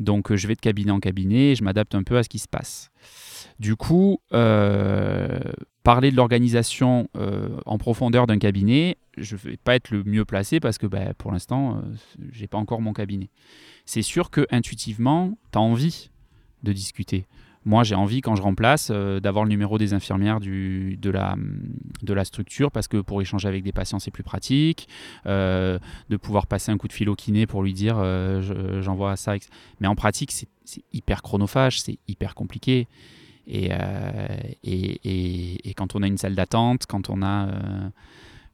Donc 0.00 0.32
euh, 0.32 0.36
je 0.36 0.48
vais 0.48 0.54
de 0.54 0.60
cabinet 0.60 0.90
en 0.90 1.00
cabinet, 1.00 1.52
et 1.52 1.54
je 1.54 1.62
m'adapte 1.62 1.94
un 1.94 2.02
peu 2.02 2.16
à 2.16 2.22
ce 2.22 2.28
qui 2.28 2.38
se 2.38 2.48
passe. 2.48 2.90
Du 3.62 3.76
coup, 3.76 4.18
euh, 4.32 5.38
parler 5.84 6.10
de 6.10 6.16
l'organisation 6.16 7.08
euh, 7.16 7.60
en 7.64 7.78
profondeur 7.78 8.26
d'un 8.26 8.40
cabinet, 8.40 8.96
je 9.16 9.36
ne 9.36 9.40
vais 9.40 9.56
pas 9.56 9.76
être 9.76 9.92
le 9.92 10.02
mieux 10.02 10.24
placé 10.24 10.58
parce 10.58 10.78
que 10.78 10.86
bah, 10.88 11.14
pour 11.16 11.30
l'instant, 11.30 11.76
euh, 11.76 11.80
j'ai 12.32 12.48
pas 12.48 12.58
encore 12.58 12.80
mon 12.80 12.92
cabinet. 12.92 13.30
C'est 13.86 14.02
sûr 14.02 14.30
que 14.30 14.48
intuitivement, 14.50 15.38
tu 15.52 15.58
as 15.58 15.60
envie 15.60 16.10
de 16.64 16.72
discuter. 16.72 17.24
Moi, 17.64 17.84
j'ai 17.84 17.94
envie, 17.94 18.20
quand 18.20 18.34
je 18.34 18.42
remplace, 18.42 18.88
euh, 18.90 19.20
d'avoir 19.20 19.44
le 19.44 19.50
numéro 19.50 19.78
des 19.78 19.94
infirmières 19.94 20.40
de, 20.40 21.10
la, 21.10 21.36
de 22.02 22.12
la 22.12 22.24
structure 22.24 22.72
parce 22.72 22.88
que 22.88 22.96
pour 22.96 23.22
échanger 23.22 23.46
avec 23.46 23.62
des 23.62 23.70
patients, 23.70 24.00
c'est 24.00 24.10
plus 24.10 24.24
pratique. 24.24 24.88
de 25.24 26.16
pouvoir 26.20 26.48
passer 26.48 26.72
un 26.72 26.78
coup 26.78 26.88
de 26.88 26.92
fil 26.92 27.08
au 27.08 27.14
kiné 27.14 27.46
pour 27.46 27.62
lui 27.62 27.74
dire 27.74 27.94
je- 28.02 28.80
j'envoie 28.82 29.14
ça. 29.14 29.34
Mais 29.78 29.86
en 29.86 29.94
pratique, 29.94 30.32
c'est 30.32 30.48
hyper 30.92 31.22
chronophage, 31.22 31.80
c'est 31.80 32.00
hyper 32.08 32.34
compliqué. 32.34 32.88
Et, 33.46 33.70
euh, 33.72 34.36
et, 34.62 35.74
quand 35.76 35.94
on 35.94 36.02
a 36.02 36.06
une 36.06 36.18
salle 36.18 36.34
d'attente, 36.34 36.86
quand 36.86 37.10
on 37.10 37.22
a, 37.22 37.48
euh, 37.48 37.88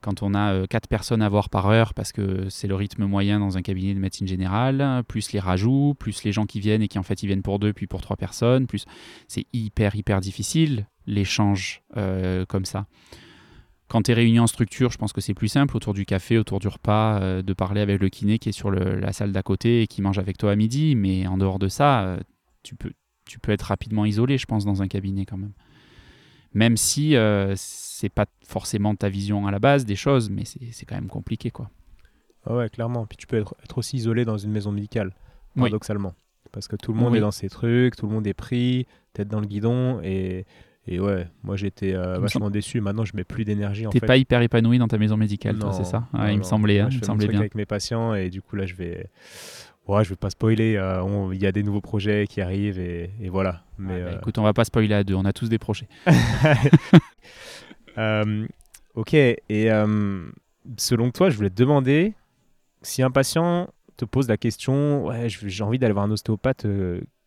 quand 0.01 0.23
on 0.23 0.35
a 0.35 0.53
euh, 0.53 0.67
quatre 0.67 0.89
personnes 0.89 1.23
à 1.23 1.29
voir 1.29 1.51
par 1.51 1.67
heure, 1.67 1.95
parce 1.95 2.13
que 2.13 2.49
c'est 2.49 2.69
le 2.69 2.75
rythme 2.75 3.05
moyen 3.05 3.41
dans 3.41 3.59
un 3.59 3.63
cabinet 3.63 3.95
de 3.95 3.99
médecine 3.99 4.27
générale, 4.27 5.03
plus 5.09 5.33
les 5.33 5.41
rajouts, 5.41 5.95
plus 5.99 6.25
les 6.25 6.33
gens 6.33 6.47
qui 6.47 6.61
viennent 6.61 6.83
et 6.83 6.89
qui 6.89 6.99
en 6.99 7.03
fait 7.03 7.23
ils 7.23 7.27
viennent 7.27 7.43
pour 7.43 7.59
deux 7.59 7.73
puis 7.73 7.87
pour 7.87 8.01
trois 8.01 8.17
personnes, 8.17 8.67
plus 8.67 8.85
c'est 9.27 9.47
hyper 9.53 9.95
hyper 9.97 10.21
difficile 10.21 10.87
l'échange 11.09 11.83
euh, 11.97 12.45
comme 12.47 12.65
ça. 12.65 12.87
Quand 13.89 14.03
tu 14.03 14.11
es 14.11 14.15
réuni 14.15 14.39
en 14.39 14.47
structure, 14.47 14.91
je 14.91 14.99
pense 14.99 15.15
que 15.15 15.23
c'est 15.23 15.33
plus 15.33 15.49
simple 15.49 15.75
autour 15.75 15.95
du 15.95 16.05
café, 16.05 16.37
autour 16.37 16.61
du 16.61 16.69
repas, 16.69 17.21
euh, 17.21 17.43
de 17.43 17.53
parler 17.55 17.81
avec 17.81 18.01
le 18.01 18.11
kiné 18.11 18.39
qui 18.39 18.51
est 18.51 18.53
sur 18.53 18.71
la 18.71 19.13
salle 19.15 19.33
d'à 19.33 19.43
côté 19.43 19.83
et 19.83 19.87
qui 19.87 20.03
mange 20.03 20.19
avec 20.19 20.37
toi 20.37 20.53
à 20.53 20.57
midi. 20.57 20.95
Mais 20.95 21.27
en 21.27 21.39
dehors 21.39 21.59
de 21.59 21.69
ça, 21.69 22.03
euh, 22.03 22.19
tu 22.63 22.77
peux, 22.77 22.93
tu 23.29 23.39
peux 23.39 23.53
être 23.53 23.63
rapidement 23.63 24.05
isolé, 24.05 24.39
je 24.39 24.47
pense, 24.47 24.65
dans 24.65 24.83
un 24.83 24.89
cabinet 24.89 25.25
quand 25.27 25.37
même. 25.37 25.53
Même 26.55 26.77
si 26.77 27.15
euh, 27.15 27.53
c'est 27.57 28.09
pas 28.09 28.27
forcément 28.47 28.95
ta 28.95 29.09
vision 29.09 29.47
à 29.47 29.51
la 29.51 29.59
base 29.59 29.85
des 29.85 29.97
choses, 29.97 30.31
mais 30.31 30.45
c'est 30.45 30.87
quand 30.87 30.95
même 30.95 31.09
compliqué, 31.09 31.51
quoi. 31.51 31.71
Ah 32.47 32.57
ouais, 32.57 32.69
clairement. 32.71 33.07
Puis 33.07 33.17
tu 33.19 33.27
peux 33.27 33.37
être, 33.37 33.55
être 33.63 33.79
aussi 33.79 33.97
isolé 33.99 34.25
dans 34.25 34.39
une 34.39 34.51
maison 34.51 34.73
médicale, 34.73 35.09
Oui. 35.55 35.63
paradoxalement. 35.63 36.15
Parce 36.51 36.67
que 36.67 36.77
tout 36.77 36.93
le 36.95 36.99
monde 36.99 37.13
Oui. 37.13 37.19
est 37.19 37.21
dans 37.21 37.31
ses 37.31 37.51
trucs, 37.51 37.95
tout 37.97 38.07
le 38.07 38.13
monde 38.13 38.27
est 38.27 38.33
pris, 38.35 38.87
tête 39.13 39.29
dans 39.29 39.41
le 39.41 39.47
guidon, 39.47 40.01
et, 40.03 40.47
Et 40.91 40.99
ouais, 41.01 41.27
moi 41.43 41.55
j'étais 41.57 41.93
euh, 41.93 42.15
me 42.17 42.21
vachement 42.23 42.49
déçu. 42.49 42.81
Maintenant, 42.81 43.05
je 43.05 43.15
mets 43.15 43.25
plus 43.25 43.45
d'énergie. 43.45 43.87
en 43.87 43.91
T'es 43.91 44.01
pas 44.01 44.17
hyper 44.17 44.41
épanoui 44.41 44.79
dans 44.79 44.89
ta 44.89 44.97
maison 44.97 45.19
médicale, 45.19 45.59
toi, 45.59 45.75
c'est 45.75 45.85
ça? 45.85 46.09
Non, 46.15 46.27
Il 46.29 46.39
me 46.39 46.43
semblait, 46.43 46.81
hein, 46.81 46.89
je 46.89 46.95
il 46.95 46.97
me 46.97 47.01
fais 47.01 47.07
semblait 47.07 47.29
bien. 47.29 47.41
avec 47.41 47.55
mes 47.55 47.67
patients 47.67 48.15
et 48.15 48.31
du 48.31 48.41
coup 48.41 48.57
là, 48.57 48.65
je 48.65 48.75
vais. 48.75 49.11
Ouais, 49.89 50.05
je 50.05 50.11
vais 50.11 50.17
pas 50.17 50.31
spoiler. 50.31 50.77
euh, 50.77 51.31
Il 51.33 51.41
y 51.43 51.47
a 51.47 51.53
des 51.53 51.63
nouveaux 51.63 51.81
projets 51.81 52.27
qui 52.29 52.41
arrivent 52.41 52.79
et, 52.79 53.11
et 53.21 53.29
voilà. 53.31 53.63
Mais 53.79 53.95
Ouais, 53.95 54.03
bah, 54.05 54.11
euh, 54.11 54.17
Écoute, 54.19 54.39
on 54.39 54.43
va 54.43 54.53
pas 54.53 54.65
spoiler 54.65 54.95
à 54.95 55.03
deux, 55.03 55.15
on 55.15 55.25
a 55.25 55.33
tous 55.33 55.49
des 55.49 55.59
projets. 55.59 55.89
euh, 57.99 58.47
ok. 58.95 59.15
Et 59.15 59.69
selon 60.77 61.11
toi, 61.11 61.31
je 61.31 61.37
voulais 61.37 61.51
te 61.51 61.55
demander 61.57 62.15
si 62.83 63.03
un 63.03 63.11
patient 63.11 63.69
te 63.97 64.05
pose 64.05 64.29
la 64.29 64.37
question, 64.37 65.07
ouais, 65.07 65.29
j'ai 65.29 65.65
envie 65.65 65.79
d'aller 65.79 65.93
voir 65.95 66.05
un 66.05 66.11
ostéopathe. 66.11 66.67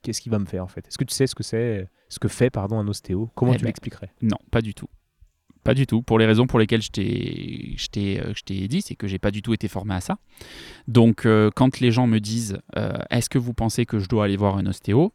Qu'est-ce 0.03 0.21
qu'il 0.21 0.31
va 0.31 0.39
me 0.39 0.45
faire 0.45 0.63
en 0.63 0.67
fait? 0.67 0.87
Est-ce 0.87 0.97
que 0.97 1.03
tu 1.03 1.13
sais 1.13 1.27
ce 1.27 1.35
que 1.35 1.43
c'est, 1.43 1.87
ce 2.09 2.17
que 2.19 2.27
fait 2.27 2.49
pardon 2.49 2.79
un 2.79 2.87
ostéo? 2.87 3.29
Comment 3.35 3.53
Eh 3.53 3.57
tu 3.57 3.63
ben, 3.63 3.67
l'expliquerais? 3.67 4.11
Non, 4.21 4.37
pas 4.49 4.61
du 4.61 4.73
tout. 4.73 4.87
Pas 5.63 5.73
du 5.75 5.85
tout. 5.85 6.01
Pour 6.01 6.17
les 6.17 6.25
raisons 6.25 6.47
pour 6.47 6.59
lesquelles 6.59 6.81
je 6.81 6.89
t'ai, 6.89 8.19
euh, 8.19 8.33
je 8.35 8.41
t'ai 8.43 8.67
dit, 8.67 8.81
c'est 8.81 8.95
que 8.95 9.07
j'ai 9.07 9.19
pas 9.19 9.31
du 9.31 9.41
tout 9.41 9.53
été 9.53 9.67
formé 9.67 9.93
à 9.93 10.01
ça. 10.01 10.17
Donc, 10.87 11.25
euh, 11.25 11.51
quand 11.55 11.79
les 11.79 11.91
gens 11.91 12.07
me 12.07 12.19
disent 12.19 12.59
euh, 12.77 12.97
Est-ce 13.09 13.29
que 13.29 13.37
vous 13.37 13.53
pensez 13.53 13.85
que 13.85 13.99
je 13.99 14.07
dois 14.07 14.25
aller 14.25 14.37
voir 14.37 14.57
un 14.57 14.65
ostéo 14.65 15.13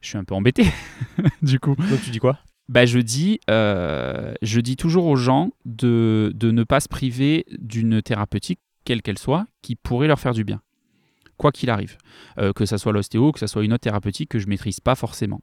Je 0.00 0.08
suis 0.08 0.18
un 0.18 0.24
peu 0.24 0.34
embêté, 0.34 0.66
du 1.42 1.60
coup. 1.60 1.76
Donc 1.76 2.02
tu 2.02 2.10
dis 2.10 2.18
quoi? 2.18 2.38
Bah, 2.68 2.84
je, 2.86 2.98
dis, 2.98 3.38
euh, 3.50 4.34
je 4.42 4.60
dis 4.60 4.76
toujours 4.76 5.06
aux 5.06 5.16
gens 5.16 5.50
de, 5.66 6.32
de 6.34 6.50
ne 6.50 6.64
pas 6.64 6.80
se 6.80 6.88
priver 6.88 7.44
d'une 7.58 8.02
thérapeutique, 8.02 8.60
quelle 8.84 9.02
qu'elle 9.02 9.18
soit, 9.18 9.46
qui 9.62 9.76
pourrait 9.76 10.08
leur 10.08 10.18
faire 10.18 10.32
du 10.32 10.42
bien, 10.42 10.62
quoi 11.36 11.52
qu'il 11.52 11.70
arrive. 11.70 11.96
Que 12.56 12.64
ça 12.64 12.78
soit 12.78 12.92
l'ostéo, 12.92 13.30
que 13.30 13.38
ça 13.38 13.46
soit 13.46 13.62
une 13.62 13.72
autre 13.74 13.82
thérapeutique 13.82 14.30
que 14.30 14.38
je 14.38 14.46
maîtrise 14.46 14.80
pas 14.80 14.94
forcément. 14.94 15.42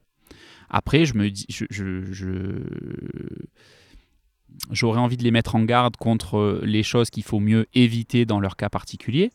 Après, 0.70 1.04
je 1.04 1.14
me 1.14 1.30
dis, 1.30 1.46
je, 1.48 1.64
je- 1.70 2.04
j'aurais 4.70 5.00
envie 5.00 5.16
de 5.16 5.22
les 5.24 5.30
mettre 5.30 5.54
en 5.54 5.64
garde 5.64 5.96
contre 5.96 6.60
les 6.62 6.82
choses 6.82 7.10
qu'il 7.10 7.22
faut 7.24 7.40
mieux 7.40 7.66
éviter 7.74 8.24
dans 8.24 8.40
leur 8.40 8.56
cas 8.56 8.68
particulier. 8.68 9.30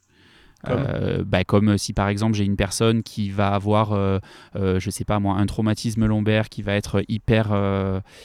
Comme 0.64 0.86
Euh, 0.88 1.24
bah, 1.24 1.44
comme 1.44 1.78
si 1.78 1.94
par 1.94 2.08
exemple 2.08 2.34
j'ai 2.36 2.46
une 2.46 2.56
personne 2.56 3.04
qui 3.04 3.30
va 3.30 3.50
avoir, 3.50 3.92
euh, 3.92 4.18
euh, 4.56 4.80
je 4.80 4.90
sais 4.90 5.06
pas 5.06 5.20
moi, 5.20 5.36
un 5.36 5.46
traumatisme 5.46 6.06
lombaire 6.06 6.50
qui 6.50 6.64
va 6.64 6.74
être 6.74 7.04
hyper, 7.08 7.54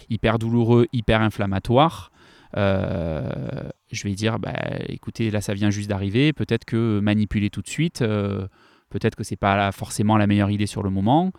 hyper 0.08 0.38
douloureux, 0.38 0.86
hyper 0.92 1.20
inflammatoire. 1.20 2.12
je 2.54 4.04
vais 4.04 4.14
dire, 4.14 4.38
bah, 4.38 4.54
écoutez, 4.88 5.30
là 5.30 5.40
ça 5.40 5.52
vient 5.54 5.70
juste 5.70 5.88
d'arriver, 5.90 6.32
peut-être 6.32 6.64
que 6.64 7.00
manipuler 7.00 7.50
tout 7.50 7.62
de 7.62 7.68
suite, 7.68 7.98
peut-être 7.98 9.16
que 9.16 9.24
c'est 9.24 9.36
pas 9.36 9.70
forcément 9.72 10.16
la 10.16 10.26
meilleure 10.26 10.50
idée 10.50 10.66
sur 10.66 10.82
le 10.82 10.90
moment. 10.90 11.32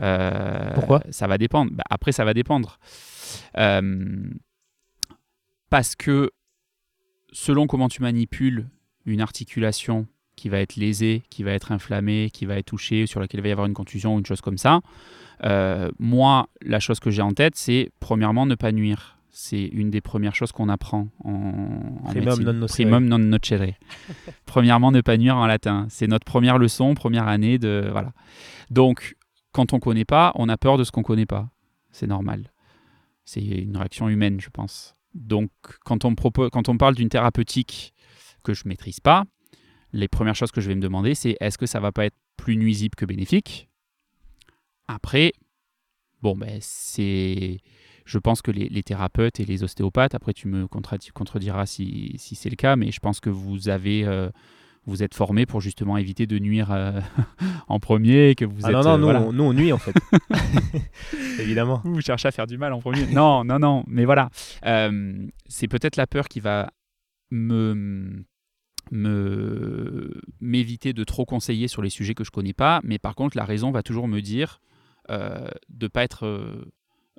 Euh, 0.00 0.70
Pourquoi? 0.74 1.02
Ça 1.10 1.26
va 1.26 1.38
dépendre. 1.38 1.70
Bah, 1.72 1.84
après, 1.90 2.12
ça 2.12 2.24
va 2.24 2.34
dépendre. 2.34 2.78
Euh, 3.56 4.30
parce 5.70 5.96
que 5.96 6.30
selon 7.32 7.66
comment 7.66 7.88
tu 7.88 8.02
manipules 8.02 8.68
une 9.04 9.20
articulation 9.20 10.06
qui 10.36 10.48
va 10.48 10.60
être 10.60 10.76
lésée, 10.76 11.22
qui 11.30 11.42
va 11.42 11.52
être 11.52 11.72
inflammée, 11.72 12.30
qui 12.32 12.44
va 12.46 12.56
être 12.58 12.66
touchée, 12.66 13.06
sur 13.06 13.20
laquelle 13.20 13.40
il 13.40 13.42
va 13.42 13.48
y 13.48 13.52
avoir 13.52 13.66
une 13.66 13.74
contusion 13.74 14.14
ou 14.14 14.18
une 14.18 14.26
chose 14.26 14.40
comme 14.42 14.58
ça, 14.58 14.80
euh, 15.44 15.90
moi, 15.98 16.48
la 16.62 16.80
chose 16.80 17.00
que 17.00 17.10
j'ai 17.10 17.22
en 17.22 17.32
tête, 17.32 17.54
c'est 17.56 17.90
premièrement 18.00 18.46
ne 18.46 18.54
pas 18.54 18.72
nuire. 18.72 19.18
C'est 19.30 19.64
une 19.64 19.90
des 19.90 20.00
premières 20.00 20.34
choses 20.34 20.50
qu'on 20.52 20.70
apprend 20.70 21.08
en, 21.22 21.30
en 21.30 22.10
Primum 22.10 22.24
médecine. 22.24 22.44
non 22.44 22.52
nocere. 22.54 22.86
Primum 22.86 23.04
non 23.06 23.18
nocere. 23.18 23.74
premièrement, 24.46 24.92
ne 24.92 25.02
pas 25.02 25.18
nuire 25.18 25.36
en 25.36 25.46
latin. 25.46 25.86
C'est 25.90 26.06
notre 26.06 26.24
première 26.24 26.56
leçon, 26.56 26.94
première 26.94 27.28
année 27.28 27.58
de 27.58 27.86
voilà. 27.92 28.12
Donc, 28.70 29.14
quand 29.56 29.72
on 29.72 29.80
connaît 29.80 30.04
pas, 30.04 30.32
on 30.34 30.50
a 30.50 30.58
peur 30.58 30.76
de 30.76 30.84
ce 30.84 30.92
qu'on 30.92 31.02
connaît 31.02 31.24
pas. 31.24 31.48
C'est 31.90 32.06
normal. 32.06 32.52
C'est 33.24 33.40
une 33.40 33.76
réaction 33.78 34.10
humaine, 34.10 34.38
je 34.38 34.50
pense. 34.50 34.94
Donc, 35.14 35.50
quand 35.86 36.04
on, 36.04 36.14
propose, 36.14 36.50
quand 36.50 36.68
on 36.68 36.76
parle 36.76 36.94
d'une 36.94 37.08
thérapeutique 37.08 37.94
que 38.44 38.52
je 38.52 38.68
maîtrise 38.68 39.00
pas, 39.00 39.24
les 39.94 40.08
premières 40.08 40.34
choses 40.34 40.52
que 40.52 40.60
je 40.60 40.68
vais 40.68 40.74
me 40.74 40.82
demander, 40.82 41.14
c'est 41.14 41.38
est-ce 41.40 41.56
que 41.56 41.64
ça 41.64 41.80
va 41.80 41.90
pas 41.90 42.04
être 42.04 42.18
plus 42.36 42.58
nuisible 42.58 42.94
que 42.96 43.06
bénéfique? 43.06 43.70
Après, 44.88 45.32
bon, 46.20 46.36
ben, 46.36 46.58
c'est. 46.60 47.60
Je 48.04 48.18
pense 48.18 48.42
que 48.42 48.50
les, 48.50 48.82
thérapeutes 48.82 49.40
et 49.40 49.46
les 49.46 49.64
ostéopathes, 49.64 50.14
après 50.14 50.32
tu 50.32 50.46
me 50.48 50.66
contredi- 50.66 51.10
contrediras 51.10 51.66
si, 51.66 52.14
si 52.18 52.36
c'est 52.36 52.50
le 52.50 52.56
cas, 52.56 52.76
mais 52.76 52.92
je 52.92 53.00
pense 53.00 53.20
que 53.20 53.30
vous 53.30 53.70
avez. 53.70 54.04
euh, 54.04 54.28
vous 54.86 55.02
êtes 55.02 55.14
formé 55.14 55.46
pour 55.46 55.60
justement 55.60 55.96
éviter 55.96 56.26
de 56.26 56.38
nuire 56.38 56.70
euh, 56.72 57.00
en 57.68 57.80
premier, 57.80 58.34
que 58.34 58.44
vous 58.44 58.60
Ah 58.64 58.68
êtes. 58.68 58.74
non, 58.74 58.82
non, 58.82 58.90
euh, 58.90 58.96
nous, 58.98 59.04
voilà. 59.04 59.20
on, 59.22 59.32
nous 59.32 59.44
on 59.44 59.52
nuit 59.52 59.72
en 59.72 59.78
fait. 59.78 59.94
Évidemment. 61.40 61.80
Vous 61.84 62.00
cherchez 62.00 62.28
à 62.28 62.30
faire 62.30 62.46
du 62.46 62.56
mal 62.58 62.72
en 62.72 62.80
premier. 62.80 63.06
non, 63.08 63.44
non, 63.44 63.58
non. 63.58 63.84
Mais 63.86 64.04
voilà, 64.04 64.28
Euh, 64.64 65.26
c'est 65.48 65.68
peut-être 65.68 65.96
la 65.96 66.06
peur 66.06 66.28
qui 66.28 66.40
va 66.40 66.70
me 67.30 68.24
me 68.92 70.20
m'éviter 70.40 70.92
de 70.92 71.02
trop 71.02 71.24
conseiller 71.24 71.66
sur 71.66 71.82
les 71.82 71.90
sujets 71.90 72.14
que 72.14 72.22
je 72.24 72.30
connais 72.30 72.52
pas. 72.52 72.80
Mais 72.84 72.98
par 72.98 73.14
contre, 73.16 73.36
la 73.36 73.44
raison 73.44 73.72
va 73.72 73.82
toujours 73.82 74.06
me 74.08 74.20
dire 74.20 74.60
de 75.08 75.88
pas 75.88 76.04
être 76.04 76.54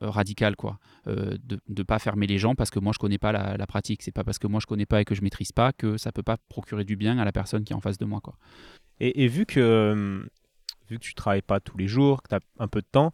radical, 0.02 0.56
quoi, 0.56 0.80
Euh, 1.08 1.38
de 1.44 1.60
ne 1.70 1.84
pas 1.84 2.00
fermer 2.00 2.28
les 2.28 2.38
gens 2.38 2.54
parce 2.54 2.70
que 2.70 2.80
moi 2.80 2.92
je 2.94 3.00
connais 3.00 3.18
pas 3.18 3.32
la, 3.32 3.68
pratique. 3.68 4.04
C'est 4.04 4.12
pas 4.12 4.24
parce 4.24 4.40
que 4.40 4.48
moi 4.48 4.60
je 4.60 4.66
connais 4.66 4.86
pas 4.86 5.02
et 5.02 5.06
que 5.06 5.16
je 5.16 5.22
maîtrise 5.22 5.52
pas 5.52 5.72
que 5.72 5.98
ça 5.98 6.12
peut 6.12 6.24
pas 6.24 6.38
procurer 6.50 6.84
du 6.84 6.98
bien 6.98 7.18
à 7.18 7.26
la 7.26 7.32
personne 7.32 7.64
qui 7.64 7.72
est 7.74 7.76
en 7.76 7.82
face 7.82 7.98
de 7.98 8.06
moi, 8.06 8.20
quoi. 8.22 8.36
Et, 9.00 9.28
vu 9.28 9.46
que 9.46 9.60
euh, 9.60 10.24
vu 10.90 10.98
que 10.98 11.04
tu 11.04 11.14
travailles 11.14 11.42
pas 11.42 11.60
tous 11.60 11.78
les 11.78 11.88
jours, 11.88 12.24
que 12.24 12.30
tu 12.30 12.36
as 12.36 12.40
un 12.60 12.68
peu 12.68 12.82
de 12.82 12.88
temps, 12.92 13.14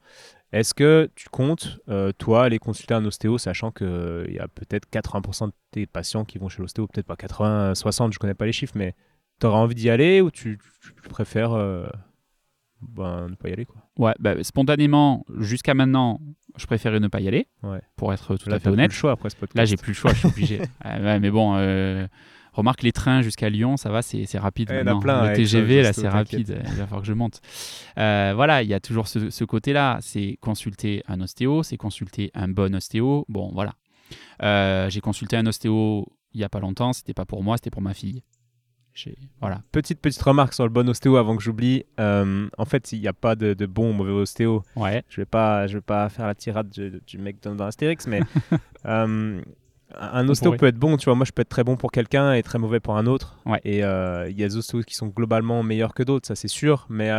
est-ce 0.53 0.73
que 0.73 1.09
tu 1.15 1.29
comptes, 1.29 1.79
euh, 1.89 2.11
toi, 2.17 2.43
aller 2.45 2.59
consulter 2.59 2.93
un 2.93 3.03
ostéo, 3.05 3.37
sachant 3.37 3.71
qu'il 3.71 4.31
y 4.31 4.39
a 4.39 4.47
peut-être 4.47 4.87
80% 4.91 5.47
de 5.47 5.53
tes 5.71 5.85
patients 5.87 6.25
qui 6.25 6.37
vont 6.37 6.47
chez 6.47 6.61
l'ostéo, 6.61 6.87
peut-être 6.87 7.07
pas 7.07 7.15
80, 7.15 7.75
60, 7.75 8.13
je 8.13 8.19
connais 8.19 8.35
pas 8.35 8.45
les 8.45 8.53
chiffres, 8.53 8.73
mais 8.75 8.95
tu 9.39 9.47
auras 9.47 9.57
envie 9.57 9.75
d'y 9.75 9.89
aller 9.89 10.21
ou 10.21 10.31
tu, 10.31 10.59
préfères 11.09 11.53
euh, 11.53 11.87
ben, 12.89 13.29
ne 13.29 13.35
pas 13.35 13.49
y 13.49 13.53
aller 13.53 13.65
quoi 13.65 13.81
Ouais, 13.97 14.13
bah, 14.19 14.35
spontanément, 14.43 15.25
jusqu'à 15.39 15.73
maintenant, 15.73 16.19
je 16.57 16.65
préférais 16.65 16.99
ne 16.99 17.07
pas 17.07 17.19
y 17.21 17.27
aller, 17.27 17.47
Ouais. 17.63 17.81
pour 17.95 18.13
être 18.13 18.35
tout 18.37 18.49
Là, 18.49 18.55
à 18.55 18.59
fait 18.59 18.63
plus 18.63 18.73
honnête. 18.73 18.91
le 18.91 18.95
choix 18.95 19.11
après 19.11 19.29
ce 19.29 19.35
podcast. 19.35 19.57
Là, 19.57 19.65
j'ai 19.65 19.77
plus 19.77 19.91
le 19.91 19.95
choix, 19.95 20.13
je 20.13 20.19
suis 20.19 20.27
obligé. 20.27 20.61
Ah 20.81 20.99
ouais, 20.99 21.19
mais 21.19 21.31
bon, 21.31 21.55
euh, 21.55 22.07
remarque 22.53 22.83
les 22.83 22.91
trains 22.91 23.21
jusqu'à 23.21 23.49
Lyon, 23.49 23.77
ça 23.77 23.89
va, 23.89 24.01
c'est 24.01 24.25
rapide. 24.37 24.69
Eh, 24.71 24.83
maintenant. 24.83 24.99
plein 24.99 25.29
le 25.29 25.35
TGV, 25.35 25.81
là, 25.83 25.93
c'est 25.93 26.07
rapide. 26.09 26.61
Il 26.65 26.73
va 26.75 26.85
falloir 26.85 27.01
que 27.01 27.07
je 27.07 27.13
monte. 27.13 27.41
Euh, 27.97 28.33
voilà, 28.35 28.61
il 28.63 28.69
y 28.69 28.73
a 28.73 28.79
toujours 28.79 29.07
ce, 29.07 29.29
ce 29.29 29.43
côté-là. 29.43 29.97
C'est 30.01 30.37
consulter 30.41 31.03
un 31.07 31.21
ostéo, 31.21 31.63
c'est 31.63 31.77
consulter 31.77 32.29
un 32.35 32.47
bon 32.47 32.75
ostéo. 32.75 33.25
Bon, 33.29 33.51
voilà. 33.53 33.73
Euh, 34.43 34.89
j'ai 34.89 35.01
consulté 35.01 35.35
un 35.37 35.45
ostéo 35.47 36.05
il 36.33 36.41
y 36.41 36.43
a 36.43 36.49
pas 36.49 36.59
longtemps. 36.59 36.93
C'était 36.93 37.13
pas 37.13 37.25
pour 37.25 37.43
moi, 37.43 37.57
c'était 37.57 37.69
pour 37.71 37.81
ma 37.81 37.93
fille. 37.93 38.21
Voilà. 39.41 39.61
Petite 39.71 39.99
petite 39.99 40.21
remarque 40.21 40.53
sur 40.53 40.63
le 40.63 40.69
bon 40.69 40.87
ostéo 40.89 41.17
avant 41.17 41.35
que 41.35 41.43
j'oublie. 41.43 41.85
Euh, 41.99 42.47
en 42.57 42.65
fait, 42.65 42.91
il 42.91 43.01
n'y 43.01 43.07
a 43.07 43.13
pas 43.13 43.35
de, 43.35 43.53
de 43.53 43.65
bon 43.65 43.89
ou 43.89 43.93
mauvais 43.93 44.11
ostéo. 44.11 44.63
Ouais. 44.75 45.03
Je 45.09 45.21
vais 45.21 45.25
pas, 45.25 45.67
je 45.67 45.77
vais 45.77 45.81
pas 45.81 46.07
faire 46.09 46.27
la 46.27 46.35
tirade 46.35 46.69
du, 46.69 47.01
du 47.05 47.17
mec 47.17 47.41
dans, 47.41 47.55
dans 47.55 47.65
Astérix, 47.65 48.05
mais 48.07 48.21
euh, 48.85 49.41
un 49.95 50.29
ostéo 50.29 50.49
pourrait. 50.51 50.57
peut 50.57 50.67
être 50.67 50.77
bon. 50.77 50.97
Tu 50.97 51.05
vois, 51.05 51.15
moi, 51.15 51.25
je 51.25 51.31
peux 51.31 51.41
être 51.41 51.49
très 51.49 51.63
bon 51.63 51.75
pour 51.75 51.91
quelqu'un 51.91 52.33
et 52.33 52.43
très 52.43 52.59
mauvais 52.59 52.79
pour 52.79 52.95
un 52.97 53.05
autre. 53.07 53.39
Ouais. 53.45 53.59
Et 53.63 53.83
euh, 53.83 54.29
il 54.29 54.39
y 54.39 54.43
a 54.43 54.47
des 54.47 54.57
ostéos 54.57 54.81
qui 54.83 54.95
sont 54.95 55.07
globalement 55.07 55.63
meilleurs 55.63 55.93
que 55.93 56.03
d'autres, 56.03 56.27
ça 56.27 56.35
c'est 56.35 56.47
sûr. 56.47 56.85
Mais 56.89 57.11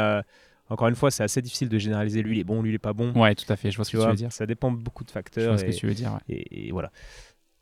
encore 0.71 0.89
une 0.89 0.95
fois, 0.97 1.11
c'est 1.11 1.23
assez 1.25 1.43
difficile 1.43 1.69
de 1.69 1.79
généraliser. 1.79 2.23
Lui, 2.23 2.37
il 2.39 2.41
est 2.41 2.45
bon, 2.45 2.63
lui, 2.63 2.71
il 2.71 2.75
est 2.75 2.79
pas 2.79 2.93
bon. 2.93 3.13
Ouais, 3.21 3.35
tout 3.35 3.53
à 3.53 3.57
fait. 3.57 3.71
Je 3.71 3.77
vois 3.77 3.85
ce 3.85 3.91
tu 3.91 3.97
que 3.97 4.03
tu 4.03 4.09
veux 4.09 4.15
dire. 4.15 4.33
ça 4.33 4.47
dépend 4.47 4.71
beaucoup 4.71 5.05
de 5.05 5.09
Je 5.09 5.13
facteurs. 5.15 5.49
vois 5.51 5.59
ce 5.59 5.65
que 5.65 5.73
tu 5.73 5.87
veux 5.87 5.95
dire. 5.95 6.13
ouais. 6.13 6.21
et- 6.37 6.69
et 6.69 6.73
voilà. 6.73 6.91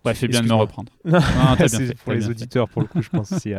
Tu 0.05 0.15
fais 0.15 0.29
bien 0.29 0.41
de 0.43 0.49
me 0.49 0.55
reprendre. 0.55 0.93
Non, 1.05 1.19
bien 1.57 1.69
fait, 1.69 1.95
pour 2.03 2.13
les 2.13 2.19
bien 2.19 2.27
fait. 2.27 2.31
auditeurs, 2.33 2.69
pour 2.69 2.83
le 2.83 2.89
coup, 2.89 3.01
je 3.03 3.09
pense 3.09 3.31
aussi 3.33 3.55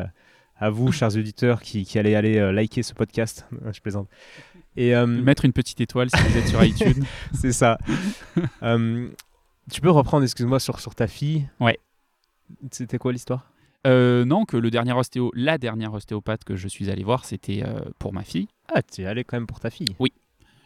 à, 0.63 0.69
vous, 0.69 0.91
chers 0.91 1.15
auditeurs, 1.15 1.61
qui, 1.61 1.85
qui 1.85 1.99
allez 1.99 2.15
aller 2.15 2.37
euh, 2.37 2.51
liker 2.51 2.83
ce 2.83 2.93
podcast. 2.93 3.45
je 3.71 3.79
plaisante. 3.79 4.07
Et 4.75 4.95
euh, 4.95 5.05
Mettre 5.05 5.45
une 5.45 5.53
petite 5.53 5.81
étoile 5.81 6.09
si 6.09 6.21
vous 6.21 6.37
êtes 6.37 6.47
sur 6.47 6.63
iTunes. 6.63 7.05
c'est 7.33 7.53
ça. 7.53 7.77
Euh, 8.63 9.09
tu 9.71 9.81
peux 9.81 9.89
reprendre, 9.89 10.23
excuse-moi, 10.23 10.59
sur, 10.59 10.79
sur 10.79 10.95
ta 10.95 11.07
fille 11.07 11.47
Ouais. 11.59 11.79
C'était 12.71 12.97
quoi 12.97 13.11
l'histoire? 13.11 13.51
Euh, 13.85 14.25
non, 14.25 14.45
que 14.45 14.57
le 14.57 14.71
dernier 14.71 14.93
ostéo, 14.93 15.31
la 15.35 15.57
dernière 15.57 15.93
ostéopathe 15.93 16.43
que 16.43 16.55
je 16.55 16.67
suis 16.67 16.89
allé 16.89 17.03
voir, 17.03 17.25
c'était 17.25 17.63
euh, 17.65 17.81
pour 17.99 18.13
ma 18.13 18.23
fille. 18.23 18.47
Ah, 18.73 18.81
tu 18.81 19.01
es 19.01 19.05
allé 19.05 19.23
quand 19.23 19.37
même 19.37 19.47
pour 19.47 19.59
ta 19.59 19.69
fille? 19.69 19.95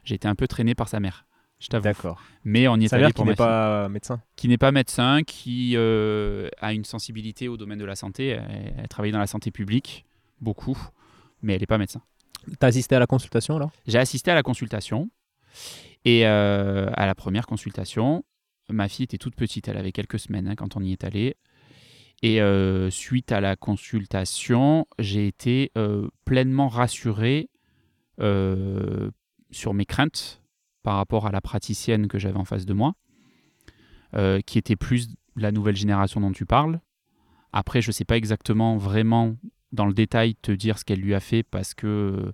J'ai 0.04 0.16
été 0.16 0.28
un 0.28 0.36
peu 0.36 0.48
traîné 0.48 0.76
par 0.76 0.88
sa 0.88 1.00
mère, 1.00 1.26
je 1.60 1.68
t'avoue. 1.70 1.84
D'accord. 1.84 2.22
Mais 2.44 2.68
on 2.68 2.78
y 2.78 2.86
est 2.86 2.94
allé 2.94 3.04
mère 3.04 3.10
qui 3.10 3.16
pour 3.16 3.26
n'est 3.26 3.36
pas 3.36 3.90
médecin. 3.90 4.22
Qui 4.36 4.48
n'est 4.48 4.58
pas 4.58 4.72
médecin, 4.72 5.22
qui 5.26 5.74
euh, 5.76 6.50
a 6.60 6.74
une 6.74 6.86
sensibilité 6.86 7.48
au 7.48 7.58
domaine 7.58 7.80
de 7.80 7.86
la 7.86 7.96
santé. 7.96 8.28
Elle, 8.28 8.74
elle 8.78 8.88
travaille 8.88 9.12
dans 9.12 9.20
la 9.20 9.28
santé 9.28 9.50
publique, 9.50 10.06
beaucoup, 10.40 10.78
mais 11.42 11.54
elle 11.54 11.62
n'est 11.62 11.68
pas 11.68 11.80
médecin. 11.80 12.02
T'as 12.60 12.68
assisté 12.68 12.96
à 12.96 13.00
la 13.00 13.08
consultation 13.08 13.56
alors? 13.56 13.72
J'ai 13.88 13.98
assisté 13.98 14.30
à 14.32 14.36
la 14.36 14.44
consultation. 14.44 15.10
Et 16.06 16.28
euh, 16.28 16.90
à 16.94 17.06
la 17.08 17.16
première 17.16 17.48
consultation, 17.48 18.24
ma 18.70 18.88
fille 18.88 19.06
était 19.06 19.18
toute 19.18 19.36
petite, 19.36 19.68
elle 19.68 19.78
avait 19.78 19.92
quelques 19.92 20.20
semaines 20.20 20.48
hein, 20.48 20.56
quand 20.56 20.78
on 20.78 20.84
y 20.84 20.92
est 20.92 21.04
allé. 21.04 21.36
Et 22.22 22.42
euh, 22.42 22.90
suite 22.92 23.32
à 23.32 23.42
la 23.42 23.56
consultation, 23.56 24.86
j'ai 25.00 25.28
été 25.28 25.72
pleinement 26.26 26.68
rassuré 26.68 27.50
sur 28.20 29.74
mes 29.74 29.86
craintes 29.86 30.42
par 30.88 30.96
rapport 30.96 31.28
à 31.28 31.32
la 31.32 31.42
praticienne 31.42 32.08
que 32.08 32.18
j'avais 32.18 32.38
en 32.38 32.46
face 32.46 32.66
de 32.66 32.72
moi, 32.74 32.94
euh, 34.16 34.40
qui 34.40 34.58
était 34.58 34.78
plus 34.78 35.10
la 35.36 35.52
nouvelle 35.52 35.76
génération 35.76 36.22
dont 36.22 36.32
tu 36.32 36.46
parles. 36.46 36.80
Après, 37.52 37.82
je 37.82 37.90
ne 37.90 37.92
sais 37.92 38.06
pas 38.06 38.16
exactement 38.16 38.78
vraiment 38.78 39.36
dans 39.74 39.86
le 39.86 39.94
détail 39.94 40.36
te 40.36 40.54
dire 40.54 40.80
ce 40.80 40.86
qu'elle 40.86 41.02
lui 41.02 41.14
a 41.14 41.20
fait 41.20 41.44
parce 41.44 41.74
que 41.74 41.88
euh, 41.88 42.32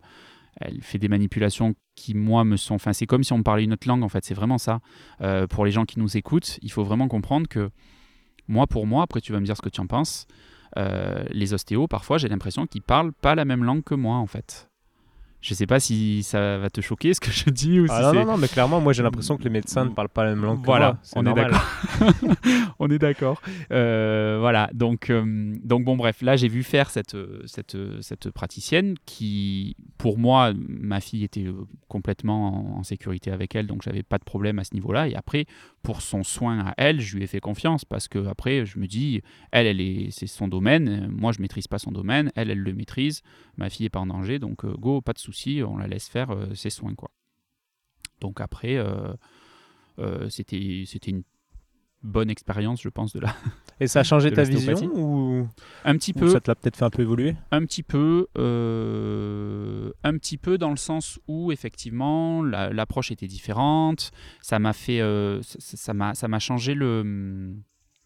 elle 0.61 0.83
fait 0.83 0.99
des 0.99 1.07
manipulations 1.07 1.73
qui 1.95 2.13
moi 2.13 2.43
me 2.43 2.55
sont. 2.55 2.75
Enfin, 2.75 2.93
c'est 2.93 3.07
comme 3.07 3.23
si 3.23 3.33
on 3.33 3.41
parlait 3.41 3.63
une 3.63 3.73
autre 3.73 3.87
langue 3.87 4.03
en 4.03 4.09
fait. 4.09 4.23
C'est 4.23 4.35
vraiment 4.35 4.59
ça. 4.59 4.81
Euh, 5.21 5.47
pour 5.47 5.65
les 5.65 5.71
gens 5.71 5.85
qui 5.85 5.97
nous 5.97 6.15
écoutent, 6.15 6.59
il 6.61 6.71
faut 6.71 6.83
vraiment 6.83 7.07
comprendre 7.07 7.47
que 7.47 7.71
moi, 8.47 8.67
pour 8.67 8.85
moi, 8.85 9.01
après 9.01 9.19
tu 9.19 9.31
vas 9.31 9.39
me 9.39 9.45
dire 9.45 9.57
ce 9.57 9.63
que 9.63 9.69
tu 9.69 9.81
en 9.81 9.87
penses. 9.87 10.27
les 10.77 11.55
ostéos, 11.55 11.87
parfois, 11.87 12.19
j'ai 12.19 12.29
l'impression 12.29 12.67
qu'ils 12.67 12.83
parlent 12.83 13.13
pas 13.13 13.33
la 13.33 13.45
même 13.45 13.63
langue 13.63 13.83
que 13.83 13.95
moi 13.95 14.17
en 14.17 14.27
fait. 14.27 14.69
Je 15.43 15.53
sais 15.53 15.67
pas 15.67 15.81
si 15.81 16.23
ça 16.23 16.57
va 16.57 16.69
te 16.69 16.79
choquer 16.79 17.13
ce 17.13 17.19
que 17.19 17.29
je 17.29 17.49
dis 17.49 17.81
ou 17.81 17.85
si 17.87 17.91
Ah 17.93 18.01
non, 18.01 18.11
c'est- 18.11 18.19
non, 18.19 18.31
non, 18.31 18.37
mais 18.37 18.47
clairement, 18.47 18.79
moi 18.79 18.93
j'ai 18.93 19.03
l'impression 19.03 19.35
que 19.35 19.43
les 19.43 19.49
médecins 19.49 19.83
ne 19.83 19.89
parlent 19.89 20.07
pas 20.07 20.23
la 20.23 20.29
même 20.35 20.41
langue 20.45 20.61
que 20.61 20.65
Voilà, 20.65 20.85
moi. 20.93 20.99
C'est 21.03 21.17
on 21.19 21.25
est 21.25 21.33
d'accord. 21.33 21.61
on 22.79 22.89
est 22.89 22.97
d'accord. 22.97 23.41
Euh, 23.71 24.37
voilà, 24.39 24.69
donc, 24.73 25.09
euh, 25.09 25.53
donc 25.63 25.83
bon, 25.83 25.97
bref, 25.97 26.21
là 26.21 26.37
j'ai 26.37 26.47
vu 26.47 26.63
faire 26.63 26.89
cette, 26.89 27.17
cette, 27.45 27.75
cette 28.01 28.29
praticienne 28.31 28.95
qui, 29.05 29.75
pour 29.97 30.17
moi, 30.17 30.53
ma 30.55 31.01
fille 31.01 31.25
était 31.25 31.45
euh, 31.45 31.65
complètement 31.89 32.75
en, 32.75 32.79
en 32.79 32.83
sécurité 32.83 33.29
avec 33.29 33.53
elle, 33.55 33.67
donc 33.67 33.81
j'avais 33.83 34.03
pas 34.03 34.17
de 34.19 34.23
problème 34.23 34.59
à 34.59 34.63
ce 34.63 34.73
niveau-là. 34.73 35.09
Et 35.09 35.15
après, 35.15 35.45
pour 35.81 36.01
son 36.01 36.23
soin 36.23 36.59
à 36.67 36.73
elle, 36.77 37.01
je 37.01 37.17
lui 37.17 37.23
ai 37.23 37.27
fait 37.27 37.41
confiance 37.41 37.83
parce 37.83 38.07
que 38.07 38.25
après, 38.27 38.65
je 38.65 38.79
me 38.79 38.87
dis, 38.87 39.21
elle, 39.51 39.67
elle 39.67 39.81
est, 39.81 40.07
c'est 40.11 40.27
son 40.27 40.47
domaine. 40.47 41.09
Moi, 41.11 41.33
je 41.33 41.41
maîtrise 41.41 41.67
pas 41.67 41.79
son 41.79 41.91
domaine. 41.91 42.31
Elle, 42.35 42.49
elle 42.49 42.59
le 42.59 42.73
maîtrise. 42.73 43.21
Ma 43.57 43.69
fille 43.69 43.85
est 43.85 43.89
pas 43.89 43.99
en 43.99 44.07
danger, 44.07 44.39
donc 44.39 44.65
euh, 44.65 44.73
go, 44.73 45.01
pas 45.01 45.13
de 45.13 45.19
souci, 45.19 45.61
on 45.65 45.77
la 45.77 45.87
laisse 45.87 46.07
faire 46.09 46.31
euh, 46.31 46.53
ses 46.55 46.69
soins, 46.69 46.95
quoi. 46.95 47.11
Donc 48.21 48.41
après. 48.41 48.77
euh, 48.77 49.13
c'était 50.29 50.83
c'était 50.87 51.11
une 51.11 51.23
bonne 52.01 52.29
expérience, 52.31 52.81
je 52.81 52.89
pense, 52.89 53.13
de 53.13 53.19
la. 53.19 53.35
Et 53.79 53.87
ça 53.87 53.99
a 54.01 54.03
changé 54.03 54.31
ta 54.31 54.43
vision 54.43 54.75
ou, 54.95 55.47
Un 55.85 55.97
petit 55.97 56.13
ou 56.15 56.19
peu, 56.19 56.29
ça 56.29 56.39
te 56.39 56.49
l'a 56.49 56.55
peut-être 56.55 56.77
fait 56.77 56.85
un 56.85 56.89
peu 56.89 57.01
évoluer? 57.03 57.35
Un 57.51 57.65
petit 57.65 57.83
peu, 57.83 58.27
euh, 58.37 59.91
un 60.03 60.13
petit 60.17 60.37
peu 60.37 60.57
dans 60.57 60.69
le 60.69 60.77
sens 60.77 61.19
où 61.27 61.51
effectivement 61.51 62.43
la- 62.43 62.71
l'approche 62.71 63.11
était 63.11 63.27
différente. 63.27 64.11
Ça 64.41 64.59
m'a 64.59 64.73
fait, 64.73 65.01
euh, 65.01 65.41
ça- 65.43 65.57
ça 65.59 65.93
m'a 65.93 66.13
ça 66.15 66.27
m'a 66.27 66.39
changé 66.39 66.73
le 66.75 67.55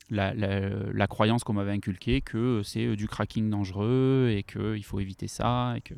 la, 0.09 0.33
la- 0.33 0.91
croyance 1.07 1.43
qu'on 1.43 1.53
m'avait 1.53 1.71
inculquée 1.71 2.21
que 2.21 2.61
c'est 2.63 2.85
euh, 2.85 2.95
du 2.95 3.07
cracking 3.07 3.49
dangereux 3.49 4.29
et 4.35 4.43
qu'il 4.43 4.83
faut 4.83 4.99
éviter 4.99 5.27
ça 5.27 5.73
et 5.77 5.81
que 5.81 5.93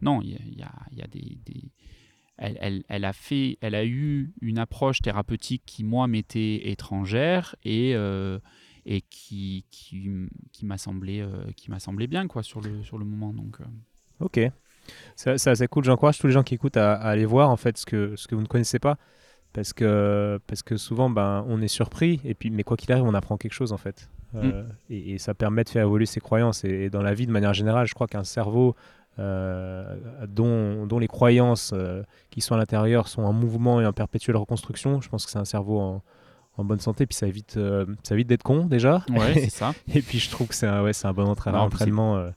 non, 0.00 0.20
il 0.22 0.30
y 0.30 0.32
y 0.96 1.02
a- 1.02 1.06
des, 1.06 1.38
elle, 2.38 2.58
elle- 2.60 2.84
elle 2.88 3.04
a 3.04 3.12
fait, 3.12 3.58
elle 3.60 3.74
a 3.74 3.84
eu 3.84 4.32
une 4.40 4.58
approche 4.58 5.00
thérapeutique 5.00 5.62
qui 5.64 5.84
moi 5.84 6.06
m'était 6.06 6.70
étrangère 6.70 7.54
et 7.64 7.94
euh, 7.94 8.38
et 8.84 9.00
qui, 9.02 9.64
qui, 9.70 10.10
qui 10.52 10.66
m'a 10.66 10.76
semblé, 10.76 11.20
euh, 11.20 11.44
semblé 11.78 12.08
bien 12.08 12.26
quoi, 12.26 12.42
sur, 12.42 12.60
le, 12.60 12.82
sur 12.82 12.98
le 12.98 13.04
moment. 13.04 13.32
Donc, 13.32 13.58
Ok. 14.18 14.40
Ça, 15.14 15.38
ça, 15.38 15.54
c'est 15.54 15.68
cool. 15.68 15.84
J'encourage 15.84 16.18
tous 16.18 16.26
les 16.26 16.32
gens 16.32 16.42
qui 16.42 16.54
écoutent 16.54 16.76
à, 16.76 16.94
à 16.94 17.10
aller 17.10 17.24
voir 17.24 17.48
en 17.50 17.56
fait 17.56 17.78
ce 17.78 17.86
que, 17.86 18.16
ce 18.16 18.26
que 18.26 18.34
vous 18.34 18.42
ne 18.42 18.48
connaissez 18.48 18.80
pas. 18.80 18.98
Parce 19.52 19.72
que, 19.72 20.40
parce 20.46 20.62
que 20.62 20.76
souvent, 20.76 21.10
ben, 21.10 21.44
on 21.48 21.60
est 21.60 21.68
surpris. 21.68 22.20
Et 22.24 22.34
puis, 22.34 22.50
mais 22.50 22.62
quoi 22.62 22.76
qu'il 22.76 22.90
arrive, 22.92 23.04
on 23.04 23.14
apprend 23.14 23.36
quelque 23.36 23.52
chose 23.52 23.72
en 23.72 23.76
fait. 23.76 24.08
Euh, 24.34 24.64
et, 24.88 25.12
et 25.12 25.18
ça 25.18 25.34
permet 25.34 25.62
de 25.62 25.68
faire 25.68 25.82
évoluer 25.82 26.06
ses 26.06 26.20
croyances. 26.20 26.64
Et, 26.64 26.84
et 26.84 26.90
dans 26.90 27.02
la 27.02 27.12
vie, 27.12 27.26
de 27.26 27.32
manière 27.32 27.52
générale, 27.52 27.86
je 27.86 27.92
crois 27.94 28.06
qu'un 28.06 28.24
cerveau 28.24 28.74
euh, 29.18 29.94
dont, 30.26 30.86
dont 30.86 30.98
les 30.98 31.06
croyances 31.08 31.72
euh, 31.74 32.02
qui 32.30 32.40
sont 32.40 32.54
à 32.54 32.58
l'intérieur 32.58 33.08
sont 33.08 33.22
en 33.22 33.34
mouvement 33.34 33.78
et 33.80 33.86
en 33.86 33.92
perpétuelle 33.92 34.36
reconstruction, 34.36 35.02
je 35.02 35.10
pense 35.10 35.26
que 35.26 35.30
c'est 35.30 35.38
un 35.38 35.44
cerveau 35.44 35.80
en, 35.80 36.02
en 36.56 36.64
bonne 36.64 36.80
santé. 36.80 37.04
Puis 37.04 37.16
ça 37.16 37.26
évite, 37.26 37.58
ça 38.02 38.14
évite 38.14 38.28
d'être 38.28 38.42
con 38.42 38.64
déjà. 38.64 39.04
ouais, 39.10 39.34
c'est 39.34 39.50
ça. 39.50 39.74
Et 39.94 40.00
puis 40.00 40.18
je 40.18 40.30
trouve 40.30 40.48
que 40.48 40.54
c'est 40.54 40.66
un, 40.66 40.82
ouais, 40.82 40.94
c'est 40.94 41.06
un 41.06 41.12
bon 41.12 41.24
Non, 41.24 41.30
entraînement 41.32 42.16
euh, 42.16 42.30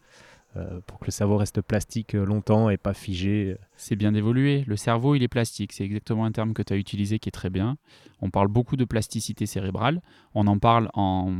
pour 0.85 0.99
que 0.99 1.05
le 1.05 1.11
cerveau 1.11 1.37
reste 1.37 1.61
plastique 1.61 2.15
euh, 2.15 2.25
longtemps 2.25 2.69
et 2.69 2.77
pas 2.77 2.93
figé. 2.93 3.57
C'est 3.75 3.95
bien 3.95 4.11
d'évoluer. 4.11 4.63
Le 4.67 4.75
cerveau, 4.75 5.15
il 5.15 5.23
est 5.23 5.27
plastique. 5.27 5.73
C'est 5.73 5.83
exactement 5.83 6.25
un 6.25 6.31
terme 6.31 6.53
que 6.53 6.61
tu 6.61 6.73
as 6.73 6.77
utilisé 6.77 7.19
qui 7.19 7.29
est 7.29 7.31
très 7.31 7.49
bien. 7.49 7.77
On 8.21 8.29
parle 8.29 8.47
beaucoup 8.47 8.75
de 8.75 8.85
plasticité 8.85 9.45
cérébrale. 9.45 10.01
On 10.33 10.47
en 10.47 10.57
parle 10.57 10.89
en, 10.93 11.31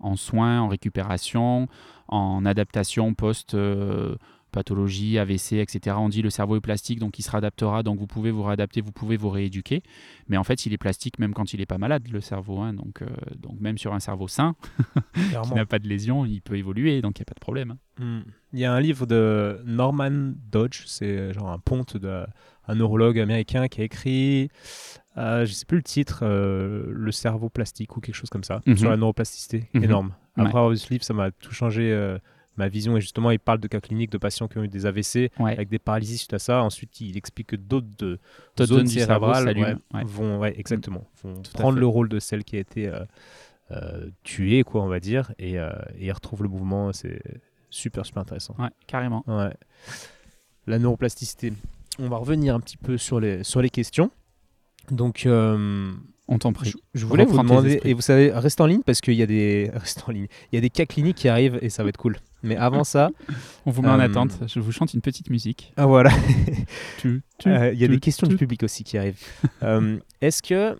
en 0.00 0.16
soins, 0.16 0.60
en 0.60 0.68
récupération, 0.68 1.68
en 2.08 2.44
adaptation 2.44 3.14
post. 3.14 3.56
Euh, 4.54 4.60
pathologie, 4.64 5.18
AVC, 5.18 5.54
etc. 5.54 5.96
On 5.98 6.08
dit 6.08 6.22
le 6.22 6.30
cerveau 6.30 6.56
est 6.56 6.60
plastique, 6.60 6.98
donc 6.98 7.18
il 7.18 7.22
se 7.22 7.30
réadaptera, 7.30 7.82
donc 7.82 7.98
vous 7.98 8.06
pouvez 8.06 8.30
vous 8.30 8.42
réadapter, 8.42 8.80
vous 8.80 8.92
pouvez 8.92 9.16
vous 9.16 9.30
rééduquer. 9.30 9.82
Mais 10.28 10.36
en 10.36 10.44
fait, 10.44 10.64
il 10.66 10.72
est 10.72 10.78
plastique 10.78 11.18
même 11.18 11.34
quand 11.34 11.52
il 11.52 11.60
n'est 11.60 11.66
pas 11.66 11.78
malade, 11.78 12.08
le 12.10 12.20
cerveau. 12.20 12.60
hein. 12.60 12.72
Donc, 12.74 13.02
euh, 13.02 13.06
donc 13.36 13.60
même 13.60 13.78
sur 13.78 13.92
un 13.94 14.00
cerveau 14.00 14.28
sain, 14.28 14.54
qui 15.44 15.54
n'a 15.54 15.66
pas 15.66 15.78
de 15.78 15.88
lésion, 15.88 16.24
il 16.24 16.40
peut 16.40 16.56
évoluer, 16.56 17.00
donc 17.02 17.18
il 17.18 17.22
n'y 17.22 17.24
a 17.24 17.30
pas 17.30 17.34
de 17.34 17.40
problème. 17.40 17.72
hein. 17.72 17.78
Hmm. 17.98 18.20
Il 18.52 18.58
y 18.60 18.64
a 18.64 18.72
un 18.72 18.80
livre 18.80 19.06
de 19.06 19.60
Norman 19.64 20.32
Dodge, 20.50 20.82
c'est 20.86 21.06
euh, 21.06 21.32
genre 21.32 21.50
un 21.50 21.58
ponte 21.58 21.96
de 21.96 22.24
un 22.66 22.74
neurologue 22.76 23.18
américain 23.20 23.68
qui 23.68 23.82
a 23.82 23.84
écrit, 23.84 24.48
euh, 25.18 25.44
je 25.44 25.52
sais 25.52 25.66
plus 25.66 25.76
le 25.76 25.82
titre, 25.82 26.20
euh, 26.22 26.86
le 26.88 27.12
cerveau 27.12 27.50
plastique 27.50 27.96
ou 27.96 28.00
quelque 28.00 28.14
chose 28.14 28.30
comme 28.30 28.44
ça, 28.44 28.62
Mhm. 28.66 28.76
sur 28.76 28.88
la 28.90 28.96
neuroplasticité, 28.96 29.68
Mhm. 29.74 29.84
énorme. 29.84 30.14
Après 30.36 30.42
Ouais. 30.44 30.48
avoir 30.48 30.70
vu 30.70 30.76
ce 30.78 30.88
livre, 30.90 31.04
ça 31.04 31.12
m'a 31.14 31.30
tout 31.30 31.52
changé. 31.52 31.92
euh, 31.92 32.18
Ma 32.56 32.68
vision, 32.68 32.96
et 32.96 33.00
justement, 33.00 33.30
il 33.30 33.38
parle 33.38 33.58
de 33.58 33.66
cas 33.68 33.80
cliniques 33.80 34.10
de 34.12 34.18
patients 34.18 34.46
qui 34.46 34.58
ont 34.58 34.62
eu 34.62 34.68
des 34.68 34.86
AVC 34.86 35.30
Ouais. 35.40 35.52
avec 35.52 35.68
des 35.68 35.78
paralysies 35.78 36.18
suite 36.18 36.34
à 36.34 36.38
ça. 36.38 36.62
Ensuite, 36.62 37.00
il 37.00 37.16
explique 37.16 37.48
que 37.48 37.56
d'autres 37.56 37.88
de, 37.98 38.18
zones 38.60 38.86
cérébrales 38.86 39.46
ouais, 39.46 39.74
ouais. 39.94 40.04
vont, 40.04 40.44
exactement, 40.44 41.04
vont 41.22 41.34
à 41.34 41.58
prendre 41.58 41.78
le 41.78 41.86
rôle 41.86 42.08
de 42.08 42.18
celle 42.20 42.44
qui 42.44 42.56
a 42.56 42.60
été 42.60 42.88
euh, 42.88 43.04
euh, 43.72 44.08
tuée, 44.22 44.62
quoi, 44.62 44.82
on 44.82 44.88
va 44.88 45.00
dire, 45.00 45.32
et, 45.38 45.58
euh, 45.58 45.72
et 45.98 46.06
ils 46.06 46.12
retrouvent 46.12 46.42
le 46.42 46.48
mouvement. 46.48 46.92
C'est 46.92 47.20
super, 47.70 48.06
super 48.06 48.22
intéressant. 48.22 48.54
Ouais, 48.58 48.70
carrément. 48.86 49.24
Ouais. 49.26 49.52
La 50.66 50.78
neuroplasticité. 50.78 51.52
On 51.98 52.08
va 52.08 52.16
revenir 52.16 52.54
un 52.54 52.60
petit 52.60 52.76
peu 52.76 52.98
sur 52.98 53.20
les, 53.20 53.44
sur 53.44 53.62
les 53.62 53.70
questions. 53.70 54.10
Donc, 54.90 55.26
euh, 55.26 55.92
On 56.26 56.38
t'en 56.38 56.52
prie. 56.54 56.70
je, 56.70 56.76
je 57.00 57.04
voulais 57.06 57.26
vous 57.26 57.36
demander, 57.38 57.80
et 57.84 57.92
vous 57.92 58.00
savez, 58.00 58.32
reste 58.32 58.58
en 58.60 58.66
ligne 58.66 58.80
parce 58.82 59.00
qu'il 59.02 59.12
y 59.14 59.22
a 59.22 59.26
des, 59.26 59.70
reste 59.74 60.04
en 60.08 60.12
ligne, 60.12 60.26
il 60.50 60.54
y 60.56 60.58
a 60.58 60.60
des 60.62 60.70
cas 60.70 60.86
cliniques 60.86 61.16
qui 61.18 61.28
arrivent 61.28 61.58
et 61.60 61.68
ça 61.68 61.82
va 61.82 61.90
être 61.90 61.98
cool. 61.98 62.16
Mais 62.42 62.56
avant 62.56 62.84
ça, 62.84 63.10
On 63.66 63.70
vous 63.70 63.82
met 63.82 63.88
en 63.88 63.98
Euh, 64.00 64.04
attente. 64.04 64.38
Je 64.46 64.60
vous 64.60 64.72
chante 64.72 64.92
une 64.94 65.00
petite 65.02 65.28
musique. 65.30 65.72
ah, 65.76 65.86
voilà, 65.86 66.10
Euh, 67.04 67.70
il 67.72 67.78
y 67.78 67.84
a 67.84 67.88
tu, 67.88 67.94
des 67.94 68.00
questions 68.00 68.26
du 68.26 68.36
public 68.36 68.62
aussi 68.62 68.84
qui 68.84 68.96
arrivent. 68.96 69.18
Euh, 69.62 69.98
Est-ce 70.22 70.42
que 70.42 70.78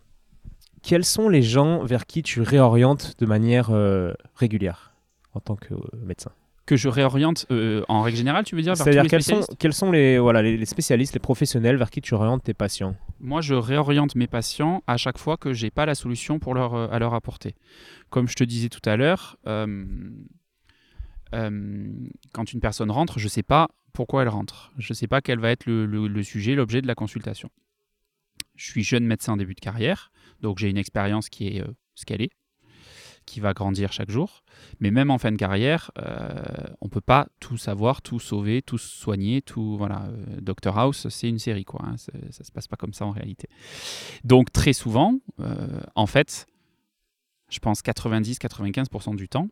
quels 0.82 1.04
sont 1.04 1.28
les 1.28 1.42
gens 1.42 1.84
vers 1.84 2.06
qui 2.06 2.22
tu 2.22 2.40
réorientes 2.42 3.14
de 3.18 3.26
manière 3.26 3.70
régulière 4.36 4.94
en 5.34 5.40
tant 5.40 5.56
que 5.56 5.74
médecin? 6.04 6.30
Que 6.66 6.76
je 6.76 6.88
réoriente 6.88 7.44
euh, 7.50 7.84
en 7.88 8.00
règle 8.00 8.16
générale, 8.16 8.44
tu 8.44 8.56
veux 8.56 8.62
dire 8.62 8.74
C'est-à-dire 8.76 9.02
quels 9.06 9.22
sont 9.22 9.32
spécialistes 9.42 9.58
quels 9.58 9.72
sont 9.74 9.90
les 9.92 10.18
voilà 10.18 10.40
les, 10.40 10.56
les 10.56 10.64
spécialistes, 10.64 11.12
les 11.12 11.20
professionnels 11.20 11.76
vers 11.76 11.90
qui 11.90 12.00
tu 12.00 12.14
réorientes 12.14 12.42
tes 12.44 12.54
patients? 12.54 12.96
Moi, 13.20 13.42
je 13.42 13.54
réoriente 13.54 14.14
mes 14.14 14.26
patients 14.26 14.82
à 14.86 14.96
chaque 14.96 15.18
fois 15.18 15.36
que 15.36 15.52
j'ai 15.52 15.70
pas 15.70 15.84
la 15.84 15.94
solution 15.94 16.38
pour 16.38 16.54
leur, 16.54 16.72
euh, 16.74 16.88
à 16.90 16.98
leur 16.98 17.12
apporter. 17.12 17.54
Comme 18.08 18.28
je 18.28 18.34
te 18.34 18.44
disais 18.44 18.70
tout 18.70 18.80
à 18.88 18.96
l'heure, 18.96 19.36
euh, 19.46 19.84
quand 22.32 22.52
une 22.52 22.60
personne 22.60 22.90
rentre, 22.90 23.18
je 23.18 23.28
sais 23.28 23.42
pas 23.42 23.68
pourquoi 23.92 24.22
elle 24.22 24.28
rentre. 24.28 24.72
Je 24.78 24.92
sais 24.94 25.06
pas 25.06 25.20
quel 25.20 25.38
va 25.40 25.50
être 25.50 25.66
le, 25.66 25.84
le- 25.86 26.08
le 26.08 26.22
sujet, 26.22 26.54
l'objet 26.54 26.80
de 26.80 26.86
la 26.86 26.94
consultation. 26.94 27.50
Je 28.56 28.64
suis 28.70 28.82
jeune 28.84 29.04
médecin 29.04 29.32
en 29.32 29.36
début 29.36 29.54
de 29.54 29.60
carrière, 29.60 30.10
donc 30.40 30.58
j'ai 30.58 30.70
une 30.70 30.76
expérience 30.78 31.28
qui 31.28 31.48
est 31.48 31.64
ce 31.94 32.04
qu'elle 32.04 32.22
est, 32.22 32.30
qui 33.24 33.40
va 33.40 33.52
grandir 33.52 33.92
chaque 33.92 34.10
jour. 34.10 34.42
Mais 34.80 34.90
même 34.90 35.10
en 35.10 35.18
fin 35.18 35.32
de 35.32 35.36
carrière, 35.36 35.90
euh, 35.98 36.32
on 36.80 36.88
peut 36.88 37.00
pas 37.00 37.28
tout 37.40 37.56
savoir, 37.56 38.02
tout 38.02 38.20
sauver, 38.20 38.62
tout 38.62 38.78
soigner, 38.78 39.42
tout 39.42 39.76
voilà. 39.76 40.04
Euh, 40.04 40.40
Doctor 40.40 40.78
House, 40.78 41.08
c'est 41.08 41.28
une 41.28 41.38
série 41.38 41.64
quoi. 41.64 41.82
hein, 41.84 41.96
ça 41.96 42.44
se 42.44 42.52
passe 42.52 42.68
pas 42.68 42.76
comme 42.76 42.92
ça 42.92 43.06
en 43.06 43.10
réalité. 43.10 43.48
Donc 44.24 44.52
très 44.52 44.72
souvent, 44.72 45.18
euh, 45.40 45.80
en 45.94 46.06
fait, 46.06 46.46
je 47.48 47.58
pense 47.58 47.82
90-95% 47.82 49.16
du 49.16 49.28
temps, 49.28 49.48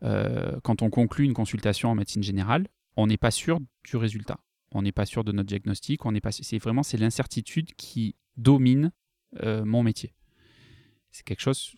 quand 0.00 0.82
on 0.82 0.90
conclut 0.90 1.24
une 1.24 1.34
consultation 1.34 1.90
en 1.90 1.96
médecine 1.96 2.22
générale, 2.22 2.68
on 2.96 3.08
n'est 3.08 3.16
pas 3.16 3.32
sûr 3.32 3.58
du 3.82 3.96
résultat. 3.96 4.38
On 4.70 4.82
n'est 4.82 4.92
pas 4.92 5.06
sûr 5.06 5.24
de 5.24 5.32
notre 5.32 5.48
diagnostic. 5.48 6.06
On 6.06 6.12
n'est 6.12 6.20
pas. 6.20 6.30
C'est 6.30 6.58
vraiment 6.58 6.84
c'est 6.84 6.98
l'incertitude 6.98 7.74
qui 7.76 8.14
domine 8.36 8.92
mon 9.42 9.82
métier. 9.82 10.14
C'est 11.10 11.24
quelque 11.24 11.40
chose 11.40 11.74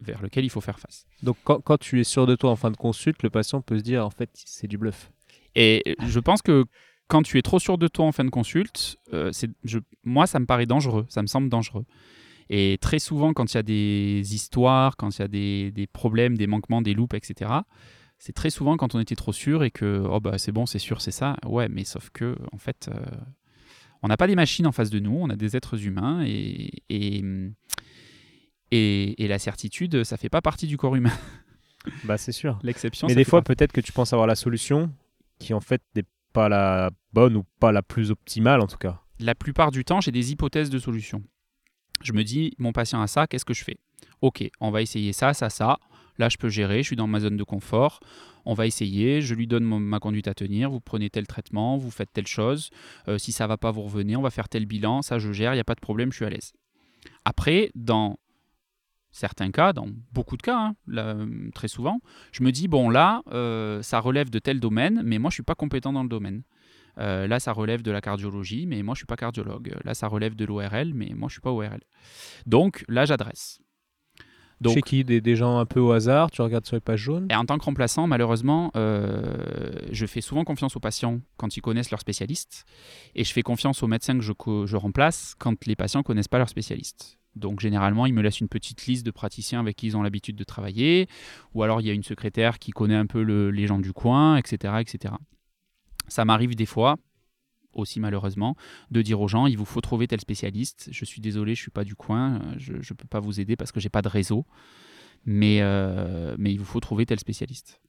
vers 0.00 0.22
lequel 0.22 0.44
il 0.44 0.50
faut 0.50 0.60
faire 0.60 0.78
face. 0.78 1.06
Donc 1.22 1.36
quand, 1.44 1.60
quand 1.60 1.78
tu 1.78 2.00
es 2.00 2.04
sûr 2.04 2.26
de 2.26 2.34
toi 2.36 2.50
en 2.50 2.56
fin 2.56 2.70
de 2.70 2.76
consulte, 2.76 3.22
le 3.22 3.30
patient 3.30 3.60
peut 3.60 3.78
se 3.78 3.82
dire 3.82 4.04
en 4.06 4.10
fait 4.10 4.30
c'est 4.34 4.66
du 4.68 4.78
bluff. 4.78 5.10
Et 5.54 5.96
je 6.06 6.18
pense 6.20 6.42
que 6.42 6.64
quand 7.08 7.22
tu 7.22 7.38
es 7.38 7.42
trop 7.42 7.58
sûr 7.58 7.76
de 7.78 7.88
toi 7.88 8.06
en 8.06 8.12
fin 8.12 8.24
de 8.24 8.30
consulte, 8.30 8.96
euh, 9.12 9.30
c'est- 9.32 9.50
je- 9.64 9.78
moi, 10.02 10.26
ça 10.26 10.38
me 10.40 10.46
paraît 10.46 10.64
dangereux, 10.66 11.04
ça 11.08 11.20
me 11.22 11.26
semble 11.26 11.48
dangereux. 11.50 11.84
Et 12.48 12.78
très 12.80 12.98
souvent, 12.98 13.32
quand 13.34 13.52
il 13.52 13.56
y 13.56 13.58
a 13.58 13.62
des 13.62 14.34
histoires, 14.34 14.96
quand 14.96 15.16
il 15.16 15.20
y 15.20 15.24
a 15.24 15.28
des, 15.28 15.70
des 15.72 15.86
problèmes, 15.86 16.36
des 16.38 16.46
manquements, 16.46 16.80
des 16.82 16.94
loupes, 16.94 17.14
etc., 17.14 17.50
c'est 18.18 18.32
très 18.34 18.50
souvent 18.50 18.76
quand 18.76 18.94
on 18.94 19.00
était 19.00 19.16
trop 19.16 19.32
sûr 19.32 19.62
et 19.64 19.70
que 19.70 20.04
oh 20.08 20.20
bah 20.20 20.38
c'est 20.38 20.52
bon, 20.52 20.64
c'est 20.64 20.78
sûr, 20.78 21.00
c'est 21.00 21.10
ça. 21.10 21.36
Ouais, 21.44 21.68
mais 21.68 21.84
sauf 21.84 22.10
que 22.10 22.36
en 22.52 22.58
fait, 22.58 22.88
euh, 22.92 23.00
On 24.04 24.08
n'a 24.08 24.16
pas 24.16 24.26
des 24.26 24.34
machines 24.34 24.66
en 24.66 24.72
face 24.72 24.90
de 24.90 24.98
nous, 24.98 25.16
on 25.16 25.28
a 25.30 25.36
des 25.36 25.54
êtres 25.56 25.86
humains 25.86 26.24
et, 26.26 26.82
et, 26.88 27.22
et, 28.72 29.22
et 29.22 29.28
la 29.28 29.38
certitude, 29.38 30.02
ça 30.02 30.16
fait 30.16 30.28
pas 30.28 30.40
partie 30.42 30.66
du 30.66 30.76
corps 30.76 30.96
humain. 30.96 31.12
Bah 32.04 32.16
c'est 32.16 32.30
sûr. 32.32 32.60
L'exception. 32.62 33.08
Mais 33.08 33.16
des 33.16 33.24
fois, 33.24 33.42
peut-être 33.42 33.72
que 33.72 33.80
tu 33.80 33.90
penses 33.92 34.12
avoir 34.12 34.28
la 34.28 34.36
solution 34.36 34.92
qui 35.40 35.52
en 35.52 35.60
fait 35.60 35.82
n'est 35.96 36.04
pas 36.32 36.48
la 36.48 36.90
bonne 37.12 37.36
ou 37.36 37.42
pas 37.58 37.72
la 37.72 37.82
plus 37.82 38.12
optimale 38.12 38.60
en 38.60 38.68
tout 38.68 38.76
cas. 38.76 39.00
la 39.18 39.34
plupart 39.34 39.72
du 39.72 39.84
temps, 39.84 40.00
j'ai 40.00 40.12
des 40.12 40.30
hypothèses 40.30 40.70
de 40.70 40.78
solutions. 40.78 41.24
Je 42.04 42.12
me 42.12 42.22
dis, 42.22 42.52
mon 42.58 42.72
patient 42.72 43.02
a 43.02 43.08
ça, 43.08 43.26
qu'est-ce 43.26 43.44
que 43.44 43.52
je 43.54 43.64
fais? 43.64 43.78
Ok, 44.20 44.48
on 44.60 44.70
va 44.70 44.80
essayer 44.80 45.12
ça, 45.12 45.34
ça, 45.34 45.50
ça. 45.50 45.78
Là, 46.18 46.28
je 46.28 46.36
peux 46.36 46.48
gérer, 46.48 46.78
je 46.84 46.86
suis 46.88 46.96
dans 46.96 47.08
ma 47.08 47.18
zone 47.18 47.36
de 47.36 47.42
confort. 47.44 47.98
On 48.44 48.54
va 48.54 48.66
essayer, 48.66 49.20
je 49.20 49.34
lui 49.34 49.48
donne 49.48 49.64
mon- 49.64 49.80
ma 49.80 49.98
conduite 49.98 50.28
à 50.28 50.34
tenir. 50.34 50.70
Vous 50.70 50.80
prenez 50.80 51.10
tel 51.10 51.26
traitement, 51.26 51.76
vous 51.78 51.90
faites 51.90 52.12
telle 52.12 52.28
chose. 52.28 52.70
Euh, 53.08 53.18
si 53.18 53.32
ça 53.32 53.48
va 53.48 53.56
pas, 53.56 53.72
vous 53.72 53.82
revenez. 53.82 54.14
On 54.14 54.22
va 54.22 54.30
faire 54.30 54.48
tel 54.48 54.66
bilan. 54.66 55.02
Ça, 55.02 55.18
je 55.18 55.32
gère, 55.32 55.52
il 55.52 55.56
n'y 55.56 55.60
a 55.60 55.64
pas 55.64 55.74
de 55.74 55.80
problème, 55.80 56.12
je 56.12 56.16
suis 56.18 56.24
à 56.24 56.30
l'aise. 56.30 56.52
Après, 57.24 57.70
dans 57.74 58.18
certains 59.12 59.50
cas, 59.50 59.72
dans 59.72 59.86
beaucoup 60.12 60.36
de 60.36 60.42
cas, 60.42 60.58
hein, 60.58 60.76
là, 60.86 61.16
très 61.54 61.68
souvent, 61.68 62.00
je 62.32 62.42
me 62.42 62.50
dis, 62.50 62.66
bon, 62.66 62.90
là, 62.90 63.22
euh, 63.32 63.80
ça 63.82 64.00
relève 64.00 64.30
de 64.30 64.38
tel 64.38 64.58
domaine, 64.58 65.02
mais 65.04 65.18
moi, 65.18 65.30
je 65.30 65.34
suis 65.34 65.42
pas 65.42 65.54
compétent 65.54 65.92
dans 65.92 66.02
le 66.02 66.08
domaine. 66.08 66.42
Euh, 66.98 67.26
là, 67.26 67.40
ça 67.40 67.52
relève 67.52 67.82
de 67.82 67.90
la 67.90 68.00
cardiologie, 68.00 68.66
mais 68.66 68.82
moi, 68.82 68.94
je 68.94 68.98
suis 69.00 69.06
pas 69.06 69.16
cardiologue. 69.16 69.74
Là, 69.84 69.94
ça 69.94 70.08
relève 70.08 70.34
de 70.34 70.44
l'ORL, 70.44 70.92
mais 70.94 71.12
moi, 71.14 71.28
je 71.28 71.34
suis 71.34 71.40
pas 71.40 71.50
ORL. 71.50 71.80
Donc, 72.46 72.84
là, 72.88 73.04
j'adresse. 73.06 73.60
Donc, 74.60 74.74
Chez 74.74 74.82
qui? 74.82 75.02
Des, 75.04 75.20
des 75.20 75.34
gens 75.34 75.58
un 75.58 75.66
peu 75.66 75.80
au 75.80 75.90
hasard, 75.90 76.30
tu 76.30 76.40
regardes 76.40 76.66
sur 76.66 76.76
les 76.76 76.80
pages 76.80 77.00
jaunes? 77.00 77.26
et 77.30 77.34
en 77.34 77.44
tant 77.44 77.58
que 77.58 77.64
remplaçant, 77.64 78.06
malheureusement, 78.06 78.70
euh, 78.76 79.72
je 79.90 80.06
fais 80.06 80.20
souvent 80.20 80.44
confiance 80.44 80.76
aux 80.76 80.80
patients 80.80 81.20
quand 81.36 81.56
ils 81.56 81.60
connaissent 81.62 81.90
leur 81.90 81.98
spécialiste, 82.00 82.64
et 83.16 83.24
je 83.24 83.32
fais 83.32 83.42
confiance 83.42 83.82
aux 83.82 83.88
médecins 83.88 84.14
que 84.16 84.22
je, 84.22 84.32
co- 84.32 84.66
je 84.66 84.76
remplace 84.76 85.34
quand 85.38 85.66
les 85.66 85.74
patients 85.74 86.02
connaissent 86.04 86.28
pas 86.28 86.38
leur 86.38 86.48
spécialiste. 86.48 87.18
Donc 87.34 87.60
généralement, 87.60 88.04
ils 88.06 88.12
me 88.14 88.20
laissent 88.22 88.40
une 88.40 88.48
petite 88.48 88.86
liste 88.86 89.06
de 89.06 89.10
praticiens 89.10 89.60
avec 89.60 89.76
qui 89.76 89.86
ils 89.86 89.96
ont 89.96 90.02
l'habitude 90.02 90.36
de 90.36 90.44
travailler, 90.44 91.08
ou 91.54 91.62
alors 91.62 91.80
il 91.80 91.86
y 91.86 91.90
a 91.90 91.94
une 91.94 92.02
secrétaire 92.02 92.58
qui 92.58 92.70
connaît 92.72 92.94
un 92.96 93.06
peu 93.06 93.22
le- 93.22 93.50
les 93.50 93.66
gens 93.66 93.78
du 93.78 93.92
coin, 93.92 94.36
etc., 94.36 94.74
etc. 94.80 95.14
Ça 96.08 96.24
m'arrive 96.24 96.54
des 96.54 96.66
fois, 96.66 96.96
aussi 97.72 98.00
malheureusement, 98.00 98.54
de 98.90 99.00
dire 99.00 99.18
aux 99.20 99.28
gens, 99.28 99.46
il 99.46 99.56
vous 99.56 99.64
faut 99.64 99.80
trouver 99.80 100.06
tel 100.08 100.20
spécialiste. 100.20 100.88
Je 100.92 101.04
suis 101.06 101.22
désolé, 101.22 101.54
je 101.54 101.62
suis 101.62 101.70
pas 101.70 101.84
du 101.84 101.94
coin, 101.94 102.34
euh, 102.34 102.54
je 102.58 102.74
ne 102.74 102.78
peux 102.96 103.08
pas 103.08 103.20
vous 103.20 103.40
aider 103.40 103.56
parce 103.56 103.72
que 103.72 103.80
j'ai 103.80 103.88
pas 103.88 104.02
de 104.02 104.08
réseau, 104.08 104.44
mais, 105.24 105.58
euh, 105.62 106.34
mais 106.38 106.52
il 106.52 106.58
vous 106.58 106.66
faut 106.66 106.80
trouver 106.80 107.06
tel 107.06 107.18
spécialiste. 107.18 107.80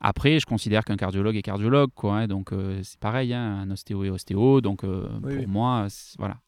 Après, 0.00 0.38
je 0.38 0.46
considère 0.46 0.84
qu'un 0.84 0.96
cardiologue 0.96 1.34
est 1.36 1.42
cardiologue, 1.42 1.90
quoi. 1.94 2.18
hein, 2.18 2.26
donc 2.28 2.52
euh, 2.52 2.80
c'est 2.84 3.00
pareil, 3.00 3.34
hein, 3.34 3.60
un 3.62 3.70
ostéo 3.70 4.04
est 4.04 4.10
ostéo. 4.10 4.60
Donc 4.60 4.84
euh, 4.84 5.08
Oui, 5.22 5.34
pour 5.34 5.40
oui. 5.40 5.46
moi, 5.46 5.86
voilà. 6.18 6.38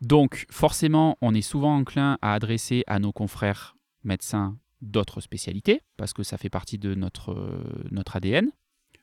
Donc 0.00 0.46
forcément, 0.50 1.16
on 1.20 1.34
est 1.34 1.42
souvent 1.42 1.76
enclin 1.76 2.18
à 2.22 2.32
adresser 2.34 2.84
à 2.86 2.98
nos 2.98 3.12
confrères 3.12 3.76
médecins 4.04 4.58
d'autres 4.80 5.20
spécialités 5.20 5.82
parce 5.96 6.12
que 6.14 6.22
ça 6.22 6.38
fait 6.38 6.48
partie 6.48 6.78
de 6.78 6.94
notre, 6.94 7.32
euh, 7.32 7.62
notre 7.90 8.16
ADN. 8.16 8.50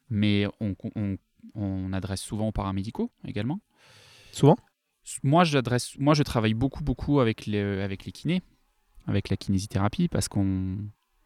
Mais 0.10 0.48
on, 0.60 0.76
on- 0.96 1.18
on 1.54 1.94
adresse 1.94 2.22
souvent 2.22 2.48
aux 2.48 2.52
paramédicaux 2.52 3.12
également. 3.26 3.60
Souvent? 4.32 4.58
Moi, 5.24 5.44
moi, 6.00 6.14
je 6.14 6.24
travaille 6.24 6.54
beaucoup, 6.54 6.84
beaucoup 6.84 7.20
avec 7.20 7.46
les, 7.46 7.60
avec 7.60 8.06
les 8.06 8.12
kinés, 8.12 8.42
avec 9.06 9.30
la 9.30 9.38
kinésithérapie, 9.38 10.08
parce 10.08 10.28
qu'on 10.28 10.78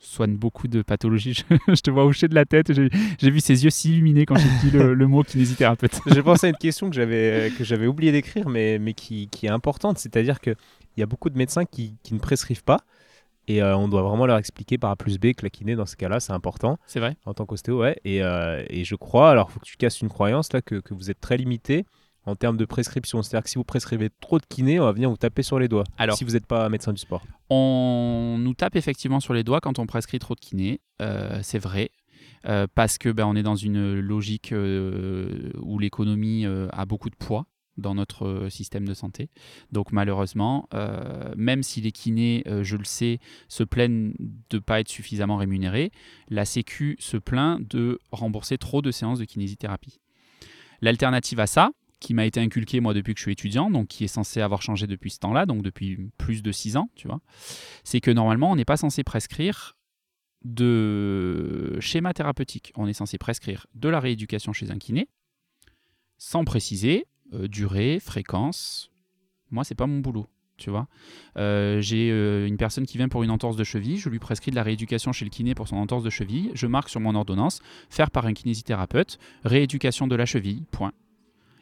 soigne 0.01 0.35
beaucoup 0.35 0.67
de 0.67 0.81
pathologies. 0.81 1.33
Je, 1.33 1.43
je 1.73 1.81
te 1.81 1.91
vois 1.91 2.05
hocher 2.05 2.27
de 2.27 2.35
la 2.35 2.45
tête. 2.45 2.73
J'ai, 2.73 3.29
vu 3.29 3.39
ses 3.39 3.63
yeux 3.63 3.69
s'illuminer 3.69 4.25
quand 4.25 4.35
j'ai 4.35 4.49
dit 4.63 4.71
le, 4.71 4.93
le 4.93 5.07
mot 5.07 5.23
kinésithérapeute. 5.23 6.01
J'ai 6.07 6.23
pensé 6.23 6.47
à 6.47 6.49
une 6.49 6.57
question 6.57 6.89
que 6.89 6.95
j'avais 6.95 7.51
que 7.57 7.63
j'avais 7.63 7.87
oublié 7.87 8.11
d'écrire, 8.11 8.49
mais, 8.49 8.79
mais 8.79 8.93
qui, 8.93 9.27
qui 9.29 9.45
est 9.45 9.49
importante. 9.49 9.97
C'est-à-dire 9.99 10.39
qu'il 10.39 10.55
y 10.97 11.03
a 11.03 11.05
beaucoup 11.05 11.29
de 11.29 11.37
médecins 11.37 11.65
qui, 11.65 11.95
qui 12.03 12.13
ne 12.13 12.19
prescrivent 12.19 12.63
pas. 12.63 12.81
Et 13.47 13.61
euh, 13.61 13.75
on 13.75 13.87
doit 13.87 14.03
vraiment 14.03 14.25
leur 14.25 14.37
expliquer 14.37 14.77
par 14.77 14.91
A 14.91 14.95
plus 14.95 15.17
B 15.17 15.33
que 15.33 15.43
la 15.43 15.49
kiné, 15.49 15.75
dans 15.75 15.85
ce 15.85 15.95
cas-là, 15.95 16.19
c'est 16.19 16.31
important 16.31 16.77
C'est 16.85 16.99
vrai 16.99 17.17
en 17.25 17.33
tant 17.33 17.45
qu'ostéo. 17.45 17.81
Ouais. 17.81 17.99
Et, 18.05 18.23
euh, 18.23 18.63
et 18.69 18.83
je 18.83 18.95
crois, 18.95 19.31
alors 19.31 19.49
il 19.49 19.53
faut 19.53 19.59
que 19.59 19.65
tu 19.65 19.77
casses 19.77 20.01
une 20.01 20.09
croyance, 20.09 20.53
là, 20.53 20.61
que, 20.61 20.75
que 20.75 20.93
vous 20.93 21.09
êtes 21.09 21.19
très 21.19 21.37
limité 21.37 21.85
en 22.25 22.35
termes 22.35 22.57
de 22.57 22.65
prescription. 22.65 23.21
C'est-à-dire 23.21 23.43
que 23.43 23.49
si 23.49 23.55
vous 23.55 23.63
prescrivez 23.63 24.09
trop 24.19 24.39
de 24.39 24.45
kiné, 24.45 24.79
on 24.79 24.85
va 24.85 24.91
venir 24.91 25.09
vous 25.09 25.17
taper 25.17 25.43
sur 25.43 25.59
les 25.59 25.67
doigts. 25.67 25.83
Alors, 25.97 26.17
si 26.17 26.23
vous 26.23 26.31
n'êtes 26.31 26.45
pas 26.45 26.69
médecin 26.69 26.93
du 26.93 26.99
sport. 27.01 27.23
on 27.49 28.37
nous 28.39 28.53
tape 28.53 28.75
effectivement 28.75 29.19
sur 29.19 29.33
les 29.33 29.43
doigts 29.43 29.61
quand 29.61 29.79
on 29.79 29.85
prescrit 29.85 30.19
trop 30.19 30.35
de 30.35 30.39
kiné. 30.39 30.81
euh, 31.01 31.39
c'est 31.43 31.59
vrai. 31.59 31.91
Euh, 32.47 32.65
parce 32.73 32.97
que 32.97 33.09
ben, 33.09 33.25
on 33.25 33.35
est 33.35 33.43
dans 33.43 33.55
une 33.55 33.99
logique 33.99 34.51
euh, 34.51 35.51
où 35.61 35.77
l'économie 35.79 36.45
a 36.45 36.85
beaucoup 36.85 37.09
de 37.09 37.15
poids 37.15 37.45
dans 37.77 37.95
notre 37.95 38.47
système 38.49 38.87
de 38.87 38.93
santé. 38.93 39.29
Donc 39.71 39.91
malheureusement, 39.91 40.67
euh, 40.73 41.33
même 41.35 41.63
si 41.63 41.81
les 41.81 41.91
kinés, 41.91 42.43
euh, 42.47 42.63
je 42.63 42.77
le 42.77 42.83
sais, 42.83 43.19
se 43.47 43.63
plaignent 43.63 44.13
de 44.49 44.57
ne 44.57 44.59
pas 44.59 44.79
être 44.79 44.89
suffisamment 44.89 45.37
rémunérés, 45.37 45.91
la 46.29 46.45
Sécu 46.45 46.95
se 46.99 47.17
plaint 47.17 47.59
de 47.69 47.99
rembourser 48.11 48.57
trop 48.57 48.81
de 48.81 48.91
séances 48.91 49.19
de 49.19 49.25
kinésithérapie. 49.25 49.99
L'alternative 50.81 51.39
à 51.39 51.47
ça, 51.47 51.71
qui 52.01 52.13
m'a 52.13 52.25
été 52.25 52.41
inculquée 52.41 52.81
moi 52.81 52.93
depuis 52.93 53.13
que 53.13 53.19
je 53.19 53.23
suis 53.23 53.31
étudiant, 53.31 53.71
donc 53.71 53.87
qui 53.87 54.03
est 54.03 54.09
censé 54.09 54.41
avoir 54.41 54.61
changé 54.61 54.87
depuis 54.87 55.11
ce 55.11 55.19
temps-là, 55.19 55.45
donc 55.45 55.61
depuis 55.61 56.09
plus 56.17 56.41
de 56.41 56.51
six 56.51 56.75
ans, 56.75 56.89
tu 56.95 57.07
vois, 57.07 57.21
c'est 57.85 58.01
que 58.01 58.11
normalement 58.11 58.51
on 58.51 58.57
n'est 58.57 58.65
pas 58.65 58.75
censé 58.75 59.03
prescrire 59.03 59.77
de 60.43 61.77
schéma 61.79 62.13
thérapeutique. 62.13 62.73
On 62.75 62.87
est 62.87 62.93
censé 62.93 63.17
prescrire 63.17 63.67
de 63.75 63.89
la 63.89 63.99
rééducation 63.99 64.53
chez 64.53 64.71
un 64.71 64.77
kiné, 64.77 65.07
sans 66.17 66.43
préciser 66.43 67.05
euh, 67.33 67.47
durée, 67.47 67.99
fréquence. 67.99 68.91
Moi, 69.51 69.63
c'est 69.63 69.75
pas 69.75 69.87
mon 69.87 69.99
boulot. 69.99 70.27
Tu 70.57 70.69
vois, 70.69 70.87
Euh, 71.37 71.81
j'ai 71.81 72.11
euh, 72.11 72.45
une 72.45 72.57
personne 72.57 72.85
qui 72.85 72.99
vient 72.99 73.09
pour 73.09 73.23
une 73.23 73.31
entorse 73.31 73.55
de 73.55 73.63
cheville, 73.63 73.97
je 73.97 74.09
lui 74.09 74.19
prescris 74.19 74.51
de 74.51 74.55
la 74.55 74.61
rééducation 74.61 75.11
chez 75.11 75.25
le 75.25 75.31
kiné 75.31 75.55
pour 75.55 75.67
son 75.67 75.77
entorse 75.77 76.03
de 76.03 76.11
cheville, 76.11 76.51
je 76.53 76.67
marque 76.67 76.89
sur 76.89 76.99
mon 76.99 77.15
ordonnance, 77.15 77.61
faire 77.89 78.11
par 78.11 78.27
un 78.27 78.33
kinésithérapeute, 78.33 79.17
rééducation 79.43 80.05
de 80.05 80.15
la 80.15 80.27
cheville, 80.27 80.63
point. 80.69 80.93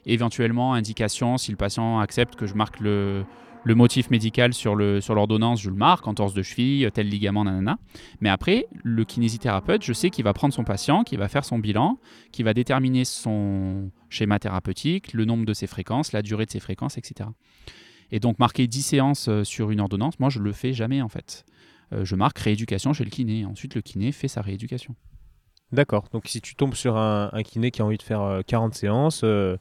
Éventuellement, 0.06 0.74
indication, 0.74 1.38
si 1.38 1.52
le 1.52 1.58
patient 1.58 2.00
accepte 2.00 2.36
que 2.36 2.45
je 2.47 2.54
marque 2.56 2.80
le, 2.80 3.26
motif 3.66 4.10
médical 4.10 4.54
sur 4.54 4.76
le- 4.76 5.00
sur 5.02 5.14
l'ordonnance, 5.14 5.62
je 5.62 5.70
le 5.70 5.76
marque, 5.76 6.08
entorse 6.08 6.34
de 6.34 6.41
cheville, 6.41 6.89
tel 6.93 7.08
ligament, 7.08 7.43
nanana. 7.43 7.78
Mais 8.22 8.30
après, 8.30 8.66
le 8.84 9.04
kinésithérapeute, 9.06 9.84
je 9.84 9.93
sais 9.93 10.10
qu'il 10.10 10.24
va 10.24 10.34
prendre 10.34 10.54
son 10.54 10.64
patient, 10.64 11.04
qu'il 11.04 11.20
va 11.20 11.28
faire 11.28 11.45
son 11.45 11.60
bilan, 11.60 12.00
qu'il 12.32 12.45
va 12.45 12.54
déterminer 12.54 13.06
son 13.06 13.91
schéma 14.10 14.39
thérapeutique, 14.39 15.14
le 15.14 15.26
nombre 15.26 15.45
de 15.45 15.54
ses 15.54 15.68
fréquences, 15.68 16.14
la 16.14 16.22
durée 16.24 16.45
de 16.45 16.52
ses 16.52 16.60
fréquences, 16.60 16.97
etc. 16.97 17.30
Et 18.12 18.20
donc 18.20 18.39
marquer 18.39 18.66
10 18.66 18.82
séances 18.82 19.28
euh, 19.30 19.43
sur 19.43 19.70
une 19.70 19.80
ordonnance, 19.82 20.20
moi 20.20 20.30
je 20.30 20.39
le 20.39 20.52
fais 20.52 20.74
jamais 20.74 21.02
en 21.04 21.10
fait. 21.10 21.45
Euh, 21.93 22.06
je 22.06 22.16
marque 22.16 22.39
rééducation 22.39 22.93
chez 22.93 23.04
le 23.04 23.10
kiné. 23.12 23.45
Ensuite, 23.45 23.76
le 23.76 23.82
kiné 23.82 24.12
fait 24.12 24.28
sa 24.28 24.41
rééducation. 24.41 24.95
D'accord. 25.72 26.05
Donc 26.11 26.28
si 26.28 26.41
tu 26.41 26.55
tombes 26.55 26.74
sur 26.74 26.97
un, 26.97 27.30
kiné 27.43 27.72
qui 27.72 27.82
a 27.82 27.86
envie 27.86 27.97
de 27.97 28.03
faire 28.03 28.22
euh, 28.22 28.41
40 28.45 28.74
séances, 28.74 29.22
euh, 29.24 29.57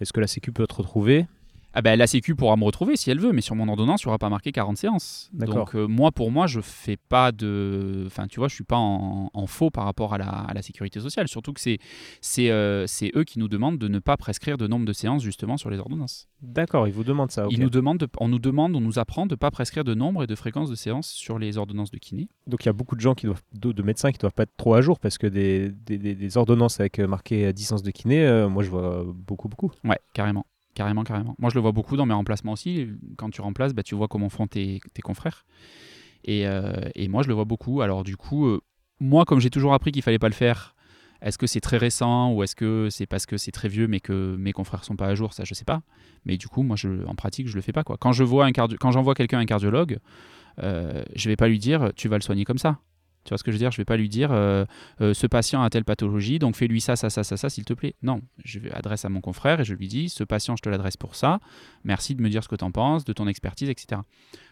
est-ce 0.00 0.12
que 0.12 0.20
la 0.20 0.26
Sécu 0.28 0.52
peut 0.52 0.66
te 0.66 0.74
retrouver? 0.74 1.26
Ah 1.74 1.82
ben, 1.82 1.96
la 1.98 2.06
Sécu 2.06 2.34
pourra 2.34 2.56
me 2.56 2.64
retrouver 2.64 2.96
si 2.96 3.10
elle 3.10 3.20
veut, 3.20 3.32
mais 3.32 3.42
sur 3.42 3.54
mon 3.54 3.68
ordonnance, 3.68 4.02
il 4.02 4.06
n'y 4.06 4.08
aura 4.08 4.18
pas 4.18 4.30
marqué 4.30 4.52
40 4.52 4.76
séances. 4.78 5.28
D'accord. 5.34 5.54
Donc 5.66 5.74
euh, 5.74 5.86
moi, 5.86 6.10
pour 6.12 6.30
moi, 6.30 6.46
je 6.46 6.60
fais 6.60 6.96
pas 6.96 7.30
de... 7.30 8.04
Enfin, 8.06 8.26
tu 8.26 8.40
vois, 8.40 8.48
je 8.48 8.54
suis 8.54 8.64
pas 8.64 8.76
en, 8.78 9.30
en 9.32 9.46
faux 9.46 9.70
par 9.70 9.84
rapport 9.84 10.14
à 10.14 10.18
la, 10.18 10.28
à 10.28 10.54
la 10.54 10.62
sécurité 10.62 10.98
sociale. 10.98 11.28
Surtout 11.28 11.52
que 11.52 11.60
c'est 11.60 11.78
c'est 12.22 12.50
euh, 12.50 12.86
c'est 12.86 13.12
eux 13.14 13.24
qui 13.24 13.38
nous 13.38 13.48
demandent 13.48 13.78
de 13.78 13.86
ne 13.88 13.98
pas 13.98 14.16
prescrire 14.16 14.56
de 14.56 14.66
nombre 14.66 14.86
de 14.86 14.92
séances 14.94 15.22
justement 15.22 15.56
sur 15.58 15.68
les 15.70 15.78
ordonnances. 15.78 16.26
D'accord, 16.42 16.88
ils 16.88 16.94
vous 16.94 17.04
demandent 17.04 17.30
ça. 17.30 17.46
Ils 17.50 17.60
nous 17.60 17.70
demandent 17.70 17.98
de- 17.98 18.08
on 18.18 18.28
nous 18.28 18.38
demande, 18.38 18.74
on 18.74 18.80
nous 18.80 18.98
apprend 18.98 19.26
de 19.26 19.34
ne 19.34 19.36
pas 19.36 19.50
prescrire 19.50 19.84
de 19.84 19.94
nombre 19.94 20.22
et 20.22 20.26
de 20.26 20.34
fréquence 20.34 20.70
de 20.70 20.74
séances 20.74 21.08
sur 21.10 21.38
les 21.38 21.58
ordonnances 21.58 21.90
de 21.90 21.98
kiné. 21.98 22.28
Donc 22.46 22.64
il 22.64 22.66
y 22.66 22.70
a 22.70 22.72
beaucoup 22.72 22.96
de 22.96 23.00
gens 23.00 23.14
qui 23.14 23.26
doivent, 23.26 23.42
de, 23.54 23.72
de 23.72 23.82
médecins 23.82 24.10
qui 24.10 24.18
doivent 24.18 24.32
pas 24.32 24.44
être 24.44 24.56
trop 24.56 24.74
à 24.74 24.80
jour 24.80 24.98
parce 24.98 25.18
que 25.18 25.26
des, 25.26 25.68
des- 25.70 26.36
ordonnances 26.38 26.80
avec 26.80 26.98
euh, 26.98 27.06
marqué 27.06 27.52
10 27.52 27.62
séances 27.64 27.82
de 27.82 27.90
kiné, 27.90 28.24
euh, 28.26 28.48
moi 28.48 28.62
je 28.62 28.70
vois 28.70 29.04
beaucoup, 29.06 29.48
beaucoup. 29.48 29.70
Ouais, 29.84 29.98
carrément. 30.14 30.46
Carrément, 30.78 31.02
carrément. 31.02 31.34
Moi, 31.40 31.50
je 31.50 31.56
le 31.56 31.60
vois 31.60 31.72
beaucoup 31.72 31.96
dans 31.96 32.06
mes 32.06 32.14
remplacements 32.14 32.52
aussi. 32.52 32.86
Quand 33.16 33.30
tu 33.30 33.40
remplaces, 33.40 33.74
bah, 33.74 33.82
tu 33.82 33.96
vois 33.96 34.06
comment 34.06 34.28
font 34.28 34.46
tes, 34.46 34.78
confrères. 35.02 35.44
Et, 36.22 36.46
euh, 36.46 36.72
et 36.94 37.08
moi, 37.08 37.24
je 37.24 37.28
le 37.28 37.34
vois 37.34 37.46
beaucoup. 37.46 37.82
Alors, 37.82 38.04
du 38.04 38.16
coup, 38.16 38.46
euh, 38.46 38.60
moi, 39.00 39.24
comme 39.24 39.40
j'ai 39.40 39.50
toujours 39.50 39.74
appris 39.74 39.90
qu'il 39.90 40.02
fallait 40.02 40.20
pas 40.20 40.28
le 40.28 40.34
faire, 40.34 40.76
est-ce 41.20 41.36
que 41.36 41.48
c'est 41.48 41.60
très 41.60 41.78
récent 41.78 42.32
ou 42.32 42.44
est-ce 42.44 42.54
que 42.54 42.90
c'est 42.92 43.06
parce 43.06 43.26
que 43.26 43.36
c'est 43.36 43.50
très 43.50 43.66
vieux 43.66 43.88
mais 43.88 43.98
que 43.98 44.36
mes 44.38 44.52
confrères 44.52 44.84
sont 44.84 44.94
pas 44.94 45.08
à 45.08 45.16
jour 45.16 45.32
Ça, 45.32 45.42
je 45.42 45.52
sais 45.52 45.64
pas. 45.64 45.82
Mais 46.24 46.36
du 46.36 46.46
coup, 46.46 46.62
moi, 46.62 46.76
je, 46.76 47.04
en 47.06 47.16
pratique, 47.16 47.48
je 47.48 47.56
le 47.56 47.60
fais 47.60 47.72
pas. 47.72 47.82
Quoi. 47.82 47.96
Quand 47.98 48.12
je 48.12 48.22
j'envoie 48.24 49.14
quelqu'un 49.16 49.38
à 49.38 49.40
un 49.40 49.46
cardiologue, 49.46 49.98
euh, 50.62 51.02
je 51.16 51.28
vais 51.28 51.34
pas 51.34 51.48
lui 51.48 51.58
dire 51.58 51.90
tu 51.96 52.06
vas 52.06 52.18
le 52.18 52.22
soigner 52.22 52.44
comme 52.44 52.58
ça. 52.58 52.78
Tu 53.28 53.32
vois 53.34 53.36
ce 53.38 53.44
que 53.44 53.50
je 53.50 53.56
veux 53.56 53.58
dire? 53.58 53.70
Je 53.70 53.76
vais 53.76 53.84
pas 53.84 53.98
lui 53.98 54.08
dire 54.08 54.32
euh, 54.32 54.64
euh, 55.02 55.12
ce 55.12 55.26
patient 55.26 55.62
a 55.62 55.68
telle 55.68 55.84
pathologie, 55.84 56.38
donc 56.38 56.56
fais-lui 56.56 56.80
ça, 56.80 56.96
ça, 56.96 57.10
ça, 57.10 57.24
ça, 57.24 57.36
ça, 57.36 57.50
s'il 57.50 57.66
te 57.66 57.74
plaît. 57.74 57.94
Non, 58.02 58.22
je 58.42 58.58
vais 58.58 58.72
adresse 58.72 59.04
à 59.04 59.10
mon 59.10 59.20
confrère 59.20 59.60
et 59.60 59.64
je 59.66 59.74
lui 59.74 59.86
dis 59.86 60.08
ce 60.08 60.24
patient, 60.24 60.56
je 60.56 60.62
te 60.62 60.70
l'adresse 60.70 60.96
pour 60.96 61.14
ça. 61.14 61.38
Merci 61.84 62.14
de 62.14 62.22
me 62.22 62.30
dire 62.30 62.42
ce 62.42 62.48
que 62.48 62.56
tu 62.56 62.64
en 62.64 62.70
penses, 62.70 63.04
de 63.04 63.12
ton 63.12 63.28
expertise, 63.28 63.68
etc. 63.68 64.00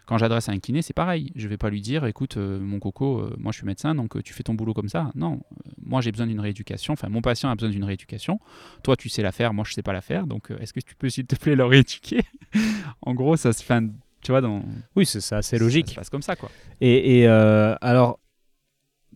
Quand 0.05 0.19
j'adresse 0.19 0.47
à 0.47 0.51
un 0.51 0.59
kiné, 0.59 0.83
c'est 0.83 0.93
pareil. 0.93 1.31
Je 1.35 1.47
vais 1.47 1.57
pas 1.57 1.71
lui 1.71 1.81
dire 1.81 2.05
écoute, 2.05 2.37
euh, 2.37 2.59
mon 2.59 2.77
coco, 2.79 3.27
moi 3.39 3.51
je 3.51 3.57
suis 3.57 3.65
médecin, 3.65 3.95
donc 3.95 4.21
tu 4.21 4.31
fais 4.31 4.43
ton 4.43 4.53
boulot 4.53 4.75
comme 4.75 4.89
ça. 4.89 5.11
Non, 5.15 5.41
moi 5.81 6.01
j'ai 6.01 6.11
besoin 6.11 6.27
d'une 6.27 6.39
rééducation. 6.39 6.93
Enfin, 6.93 7.09
mon 7.09 7.23
patient 7.23 7.49
a 7.49 7.55
besoin 7.55 7.71
d'une 7.71 7.83
rééducation. 7.83 8.39
Toi, 8.83 8.95
tu 8.95 9.09
sais 9.09 9.23
la 9.23 9.31
faire, 9.31 9.55
moi 9.55 9.65
je 9.67 9.73
sais 9.73 9.81
pas 9.81 9.93
la 9.93 10.01
faire. 10.01 10.27
Donc, 10.27 10.51
est-ce 10.59 10.71
que 10.73 10.81
tu 10.81 10.93
peux, 10.95 11.09
s'il 11.09 11.25
te 11.25 11.35
plaît, 11.35 11.55
le 11.55 11.65
rééduquer 11.65 12.21
En 13.01 13.15
gros, 13.15 13.35
ça 13.37 13.53
se 13.53 13.63
fait. 13.63 13.73
un- 13.73 13.89
Tu 14.21 14.31
vois, 14.31 14.41
dans, 14.41 14.63
Oui, 14.95 15.05
c'est 15.05 15.17
assez 15.33 15.57
Ça 15.57 15.63
logique. 15.63 15.89
se 15.89 15.95
passe 15.95 16.09
comme 16.09 16.21
ça, 16.21 16.35
quoi. 16.35 16.49
Et, 16.81 17.19
et, 17.21 17.27
euh, 17.27 17.75
alors, 17.81 18.19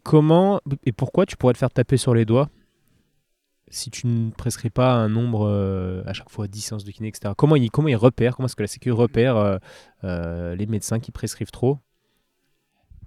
comment 0.03 0.59
et 0.85 0.91
pourquoi 0.91 1.25
tu 1.25 1.37
pourrais 1.37 1.53
te 1.53 1.59
faire 1.59 1.71
taper 1.71 1.97
sur 1.97 2.13
les 2.13 2.25
doigts 2.25 2.49
si 3.71 3.89
tu 3.89 4.05
ne 4.05 4.31
prescris 4.31 4.69
pas 4.69 4.93
un 4.93 5.09
nombre 5.09 5.47
euh, 5.47 6.03
à 6.05 6.13
chaque 6.13 6.29
fois 6.29 6.47
10 6.47 6.61
séances 6.61 6.83
de 6.83 6.91
kiné, 6.91 7.07
etc. 7.07 7.33
Comment 7.35 7.55
ils 7.55 7.71
comment 7.71 7.97
repèrent 7.97 8.35
Comment 8.35 8.47
est-ce 8.47 8.55
que 8.55 8.63
la 8.63 8.67
Sécu 8.67 8.91
repère 8.91 9.37
euh, 9.37 9.57
euh, 10.03 10.55
les 10.55 10.67
médecins 10.67 10.99
qui 10.99 11.11
prescrivent 11.11 11.51
trop? 11.51 11.79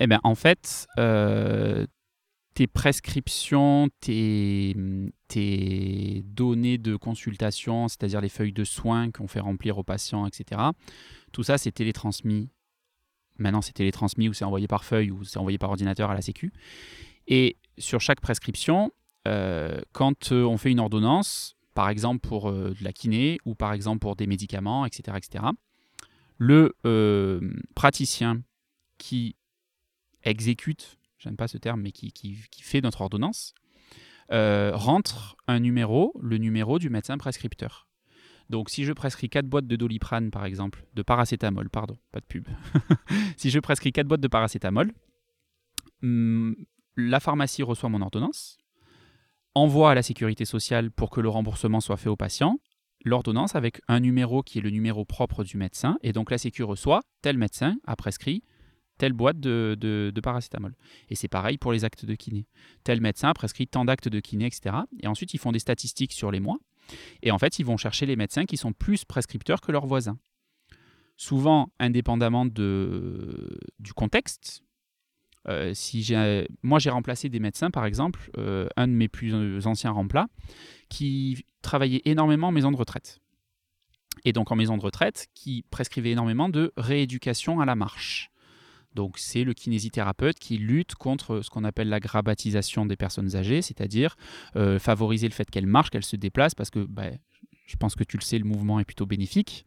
Eh 0.00 0.06
bien, 0.06 0.20
en 0.24 0.34
fait, 0.34 0.88
tes 2.54 2.66
prescriptions, 2.66 3.88
tes, 4.00 4.74
tes 5.28 6.22
données 6.26 6.78
de 6.78 6.96
consultation, 6.96 7.86
c'est-à-dire 7.86 8.20
les 8.20 8.28
feuilles 8.28 8.52
de 8.52 8.64
soins 8.64 9.10
qu'on 9.10 9.28
fait 9.28 9.40
remplir 9.40 9.78
aux 9.78 9.84
patients, 9.84 10.26
etc., 10.26 10.60
tout 11.32 11.44
ça, 11.44 11.58
c'est 11.58 11.72
télétransmis. 11.72 12.48
Maintenant, 13.38 13.62
c'est 13.62 13.72
télétransmis 13.72 14.28
ou 14.28 14.32
c'est 14.32 14.44
envoyé 14.44 14.68
par 14.68 14.84
feuille 14.84 15.10
ou 15.10 15.24
c'est 15.24 15.38
envoyé 15.38 15.58
par 15.58 15.70
ordinateur 15.70 16.10
à 16.10 16.14
la 16.14 16.22
Sécu. 16.22 16.52
Et 17.26 17.56
sur 17.78 18.00
chaque 18.00 18.20
prescription, 18.20 18.92
euh, 19.26 19.80
quand 19.92 20.32
euh, 20.32 20.44
on 20.44 20.56
fait 20.56 20.70
une 20.70 20.80
ordonnance, 20.80 21.56
par 21.74 21.88
exemple 21.88 22.26
pour 22.26 22.50
euh, 22.50 22.74
de 22.78 22.84
la 22.84 22.92
kiné 22.92 23.38
ou 23.44 23.54
par 23.54 23.72
exemple 23.72 24.00
pour 24.00 24.16
des 24.16 24.26
médicaments, 24.26 24.86
etc., 24.86 25.16
etc., 25.16 25.44
le 26.36 26.74
praticien 27.76 28.42
qui 28.98 29.36
exécute, 30.24 30.98
j'aime 31.18 31.36
pas 31.36 31.46
ce 31.46 31.58
terme, 31.58 31.80
mais 31.80 31.92
qui, 31.92 32.12
fait 32.60 32.80
notre 32.80 33.02
ordonnance, 33.02 33.54
rentre 34.30 35.36
un 35.46 35.60
numéro, 35.60 36.12
le 36.20 36.38
numéro 36.38 36.80
du 36.80 36.90
médecin 36.90 37.16
prescripteur. 37.18 37.86
Donc 38.50 38.70
si 38.70 38.84
je 38.84 38.92
prescris 38.92 39.28
4 39.28 39.46
boîtes 39.46 39.66
de 39.66 39.76
doliprane, 39.76 40.30
par 40.30 40.44
exemple, 40.44 40.84
de 40.94 41.02
paracétamol, 41.02 41.70
pardon, 41.70 41.96
pas 42.12 42.20
de 42.20 42.26
pub. 42.26 42.46
si 43.36 43.50
je 43.50 43.58
prescris 43.58 43.92
4 43.92 44.06
boîtes 44.06 44.20
de 44.20 44.28
paracétamol, 44.28 44.92
hum, 46.02 46.54
la 46.96 47.20
pharmacie 47.20 47.62
reçoit 47.62 47.88
mon 47.88 48.02
ordonnance, 48.02 48.58
envoie 49.54 49.90
à 49.92 49.94
la 49.94 50.02
sécurité 50.02 50.44
sociale 50.44 50.90
pour 50.90 51.10
que 51.10 51.20
le 51.20 51.28
remboursement 51.28 51.80
soit 51.80 51.96
fait 51.96 52.08
au 52.08 52.16
patient, 52.16 52.58
l'ordonnance 53.04 53.54
avec 53.54 53.80
un 53.88 54.00
numéro 54.00 54.42
qui 54.42 54.58
est 54.58 54.62
le 54.62 54.70
numéro 54.70 55.04
propre 55.04 55.44
du 55.44 55.56
médecin, 55.56 55.98
et 56.02 56.12
donc 56.12 56.30
la 56.30 56.38
sécu 56.38 56.62
reçoit, 56.62 57.02
tel 57.22 57.38
médecin 57.38 57.76
a 57.86 57.96
prescrit 57.96 58.42
telle 58.96 59.12
boîte 59.12 59.40
de, 59.40 59.76
de- 59.78 60.12
de 60.14 60.20
paracétamol. 60.20 60.74
Et 61.08 61.16
c'est 61.16 61.28
pareil 61.28 61.58
pour 61.58 61.72
les 61.72 61.84
actes 61.84 62.04
de 62.04 62.14
kiné. 62.14 62.46
Tel 62.84 63.00
médecin 63.00 63.28
a 63.30 63.34
prescrit 63.34 63.66
tant 63.66 63.84
d'actes 63.84 64.08
de 64.08 64.20
kiné, 64.20 64.46
etc. 64.46 64.76
Et 65.00 65.08
ensuite, 65.08 65.34
ils 65.34 65.38
font 65.38 65.50
des 65.50 65.58
statistiques 65.58 66.12
sur 66.12 66.30
les 66.30 66.38
mois. 66.38 66.58
Et 67.22 67.30
en 67.30 67.38
fait, 67.38 67.58
ils 67.58 67.64
vont 67.64 67.76
chercher 67.76 68.06
les 68.06 68.16
médecins 68.16 68.44
qui 68.44 68.56
sont 68.56 68.72
plus 68.72 69.04
prescripteurs 69.04 69.60
que 69.60 69.72
leurs 69.72 69.86
voisins. 69.86 70.18
Souvent, 71.16 71.70
indépendamment 71.78 72.44
de, 72.44 73.58
du 73.78 73.92
contexte. 73.92 74.62
Euh, 75.46 75.72
si 75.74 76.14
moi, 76.62 76.78
j'ai 76.78 76.90
remplacé 76.90 77.28
des 77.28 77.40
médecins, 77.40 77.70
par 77.70 77.84
exemple, 77.84 78.30
euh, 78.38 78.66
un 78.76 78.88
de 78.88 78.92
mes 78.92 79.08
plus 79.08 79.66
anciens 79.66 79.90
remplats, 79.90 80.28
qui 80.88 81.44
travaillait 81.62 82.02
énormément 82.04 82.48
en 82.48 82.52
maison 82.52 82.70
de 82.70 82.76
retraite. 82.76 83.20
Et 84.24 84.32
donc 84.32 84.52
en 84.52 84.56
maison 84.56 84.76
de 84.76 84.82
retraite, 84.82 85.28
qui 85.34 85.64
prescrivait 85.70 86.10
énormément 86.10 86.48
de 86.48 86.72
rééducation 86.76 87.60
à 87.60 87.66
la 87.66 87.74
marche. 87.74 88.30
Donc 88.94 89.18
c'est 89.18 89.44
le 89.44 89.54
kinésithérapeute 89.54 90.38
qui 90.38 90.56
lutte 90.56 90.94
contre 90.94 91.40
ce 91.40 91.50
qu'on 91.50 91.64
appelle 91.64 91.88
la 91.88 92.00
grabatisation 92.00 92.86
des 92.86 92.96
personnes 92.96 93.36
âgées, 93.36 93.62
c'est-à-dire 93.62 94.16
euh, 94.56 94.78
favoriser 94.78 95.28
le 95.28 95.34
fait 95.34 95.50
qu'elles 95.50 95.66
marchent, 95.66 95.90
qu'elles 95.90 96.04
se 96.04 96.16
déplacent, 96.16 96.54
parce 96.54 96.70
que 96.70 96.80
bah, 96.80 97.10
je 97.66 97.76
pense 97.76 97.94
que 97.94 98.04
tu 98.04 98.16
le 98.16 98.22
sais, 98.22 98.38
le 98.38 98.44
mouvement 98.44 98.80
est 98.80 98.84
plutôt 98.84 99.06
bénéfique. 99.06 99.64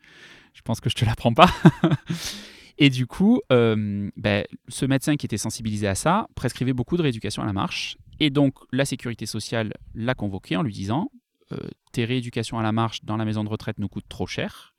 Je 0.53 0.61
pense 0.61 0.79
que 0.79 0.89
je 0.89 0.95
te 0.95 1.05
l'apprends 1.05 1.33
pas. 1.33 1.49
Et 2.79 2.89
du 2.89 3.07
coup, 3.07 3.41
euh, 3.51 4.09
ben, 4.17 4.45
ce 4.67 4.85
médecin 4.85 5.15
qui 5.15 5.25
était 5.25 5.37
sensibilisé 5.37 5.87
à 5.87 5.95
ça 5.95 6.27
prescrivait 6.35 6.73
beaucoup 6.73 6.95
de 6.95 7.01
rééducation 7.01 7.41
à 7.41 7.45
la 7.45 7.53
marche. 7.53 7.97
Et 8.19 8.29
donc 8.29 8.55
la 8.71 8.85
sécurité 8.85 9.25
sociale 9.25 9.73
l'a 9.95 10.15
convoqué 10.15 10.55
en 10.55 10.63
lui 10.63 10.73
disant 10.73 11.11
euh, 11.51 11.57
tes 11.91 12.05
rééducations 12.05 12.59
à 12.59 12.63
la 12.63 12.71
marche 12.71 13.03
dans 13.03 13.17
la 13.17 13.25
maison 13.25 13.43
de 13.43 13.49
retraite 13.49 13.79
nous 13.79 13.87
coûtent 13.87 14.09
trop 14.09 14.27
cher, 14.27 14.75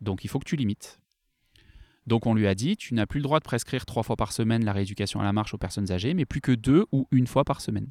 donc 0.00 0.24
il 0.24 0.28
faut 0.28 0.38
que 0.38 0.44
tu 0.44 0.56
limites. 0.56 1.00
Donc 2.08 2.26
on 2.26 2.34
lui 2.34 2.46
a 2.46 2.54
dit, 2.54 2.76
tu 2.76 2.94
n'as 2.94 3.06
plus 3.06 3.18
le 3.18 3.24
droit 3.24 3.38
de 3.38 3.44
prescrire 3.44 3.86
trois 3.86 4.02
fois 4.02 4.16
par 4.16 4.32
semaine 4.32 4.64
la 4.64 4.72
rééducation 4.72 5.20
à 5.20 5.24
la 5.24 5.32
marche 5.32 5.54
aux 5.54 5.58
personnes 5.58 5.92
âgées, 5.92 6.14
mais 6.14 6.24
plus 6.24 6.40
que 6.40 6.52
deux 6.52 6.86
ou 6.90 7.06
une 7.10 7.26
fois 7.26 7.44
par 7.44 7.60
semaine. 7.60 7.90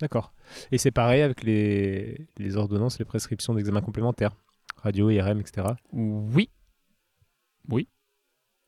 D'accord. 0.00 0.32
Et 0.72 0.78
c'est 0.78 0.90
pareil 0.90 1.22
avec 1.22 1.42
les, 1.42 2.26
les 2.38 2.56
ordonnances, 2.56 2.98
les 2.98 3.04
prescriptions 3.04 3.54
d'examens 3.54 3.82
complémentaires, 3.82 4.34
radio, 4.76 5.10
IRM, 5.10 5.40
etc. 5.40 5.68
Oui. 5.92 6.50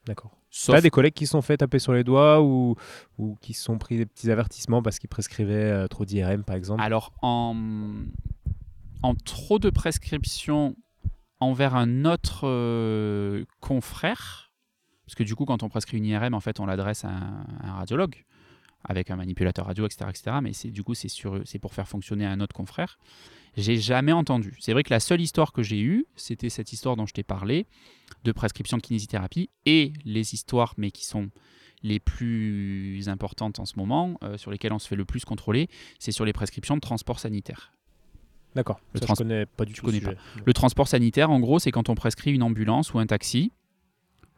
D'accord. 0.05 0.37
Sauf 0.51 0.75
T'as 0.75 0.83
des 0.83 0.91
collègues 0.91 1.15
qui 1.15 1.27
sont 1.27 1.43
fait 1.43 1.57
taper 1.57 1.79
sur 1.79 1.93
les 1.93 2.05
doigts 2.05 2.43
ou, 2.43 2.75
ou 3.19 3.37
qui 3.41 3.55
se 3.55 3.63
sont 3.63 3.79
pris 3.79 3.97
des 3.97 4.07
petits 4.07 4.31
avertissements 4.31 4.83
parce 4.83 4.99
qu'ils 4.99 5.09
prescrivaient 5.09 5.55
euh, 5.55 5.89
trop 5.89 6.05
d'IRM, 6.05 6.45
par 6.45 6.57
exemple? 6.57 6.83
Alors, 6.83 7.13
en, 7.23 7.57
en 9.03 9.15
trop 9.15 9.59
de 9.59 9.71
prescriptions 9.71 10.77
envers 11.43 11.75
un 11.75 12.05
autre 12.05 12.43
euh, 12.45 13.45
confrère, 13.61 14.53
parce 15.07 15.15
que 15.15 15.23
du 15.25 15.35
coup, 15.35 15.45
quand 15.45 15.63
on 15.63 15.69
prescrit 15.69 15.99
une 15.99 16.07
IRM, 16.07 16.35
en 16.35 16.41
fait, 16.41 16.61
on 16.61 16.67
l'adresse 16.67 17.05
à, 17.05 17.11
un- 17.11 17.73
radiologue 17.75 18.25
avec 18.85 19.11
un 19.11 19.17
manipulateur 19.17 19.67
radio, 19.67 19.87
etc., 19.87 20.07
etc. 20.11 20.37
Mais 20.43 20.53
c'est 20.53 20.71
du 20.71 20.83
coup, 20.83 20.95
c'est 20.95 21.09
c'est 21.45 21.59
pour 21.61 21.73
faire 21.75 21.87
fonctionner 21.87 22.27
un 22.27 22.41
autre 22.41 22.55
confrère. 22.55 22.99
J'ai 23.57 23.77
jamais 23.77 24.13
entendu. 24.13 24.57
C'est 24.61 24.73
vrai 24.73 24.83
que 24.83 24.91
la 24.93 24.99
seule 25.01 25.21
histoire 25.21 25.53
que 25.53 25.63
j'ai 25.63 25.81
eue, 25.81 26.07
c'était 26.17 26.49
cette 26.49 26.73
histoire 26.73 26.97
dont 26.97 27.07
je 27.07 27.13
t'ai 27.13 27.23
parlé, 27.23 27.67
de 28.25 28.33
prescription 28.33 28.79
de 28.79 28.83
kinésithérapie, 28.83 29.51
et 29.67 29.93
les 30.05 30.35
histoires, 30.35 30.75
mais 30.79 30.91
qui 30.91 31.05
sont 31.05 31.31
les 31.83 32.01
plus 32.01 33.09
importantes 33.09 33.59
en 33.59 33.67
ce 33.67 33.75
moment, 33.77 34.17
euh, 34.23 34.39
sur 34.39 34.51
lesquelles 34.51 34.73
on 34.73 34.79
se 34.79 34.89
fait 34.89 34.97
le 34.97 35.05
plus 35.05 35.25
contrôler, 35.25 35.69
c'est 35.99 36.13
sur 36.13 36.25
les 36.25 36.33
prescriptions 36.33 36.77
de 36.77 36.81
transport 36.81 37.19
sanitaire. 37.19 37.73
D'accord. 38.55 38.81
Le 38.93 39.01
Ça, 39.01 39.07
trans- 39.07 39.15
je 39.15 39.23
connais 39.23 39.47
pas 39.47 39.65
du 39.65 39.73
tout. 39.73 39.87
connais 39.87 40.01
le 40.45 40.53
transport 40.53 40.87
sanitaire, 40.89 41.31
en 41.31 41.41
gros, 41.41 41.59
c'est 41.59 41.71
quand 41.71 41.89
on 41.89 41.95
prescrit 41.95 42.33
une 42.33 42.43
ambulance 42.43 42.93
ou 42.93 42.99
un 42.99 43.07
taxi 43.07 43.51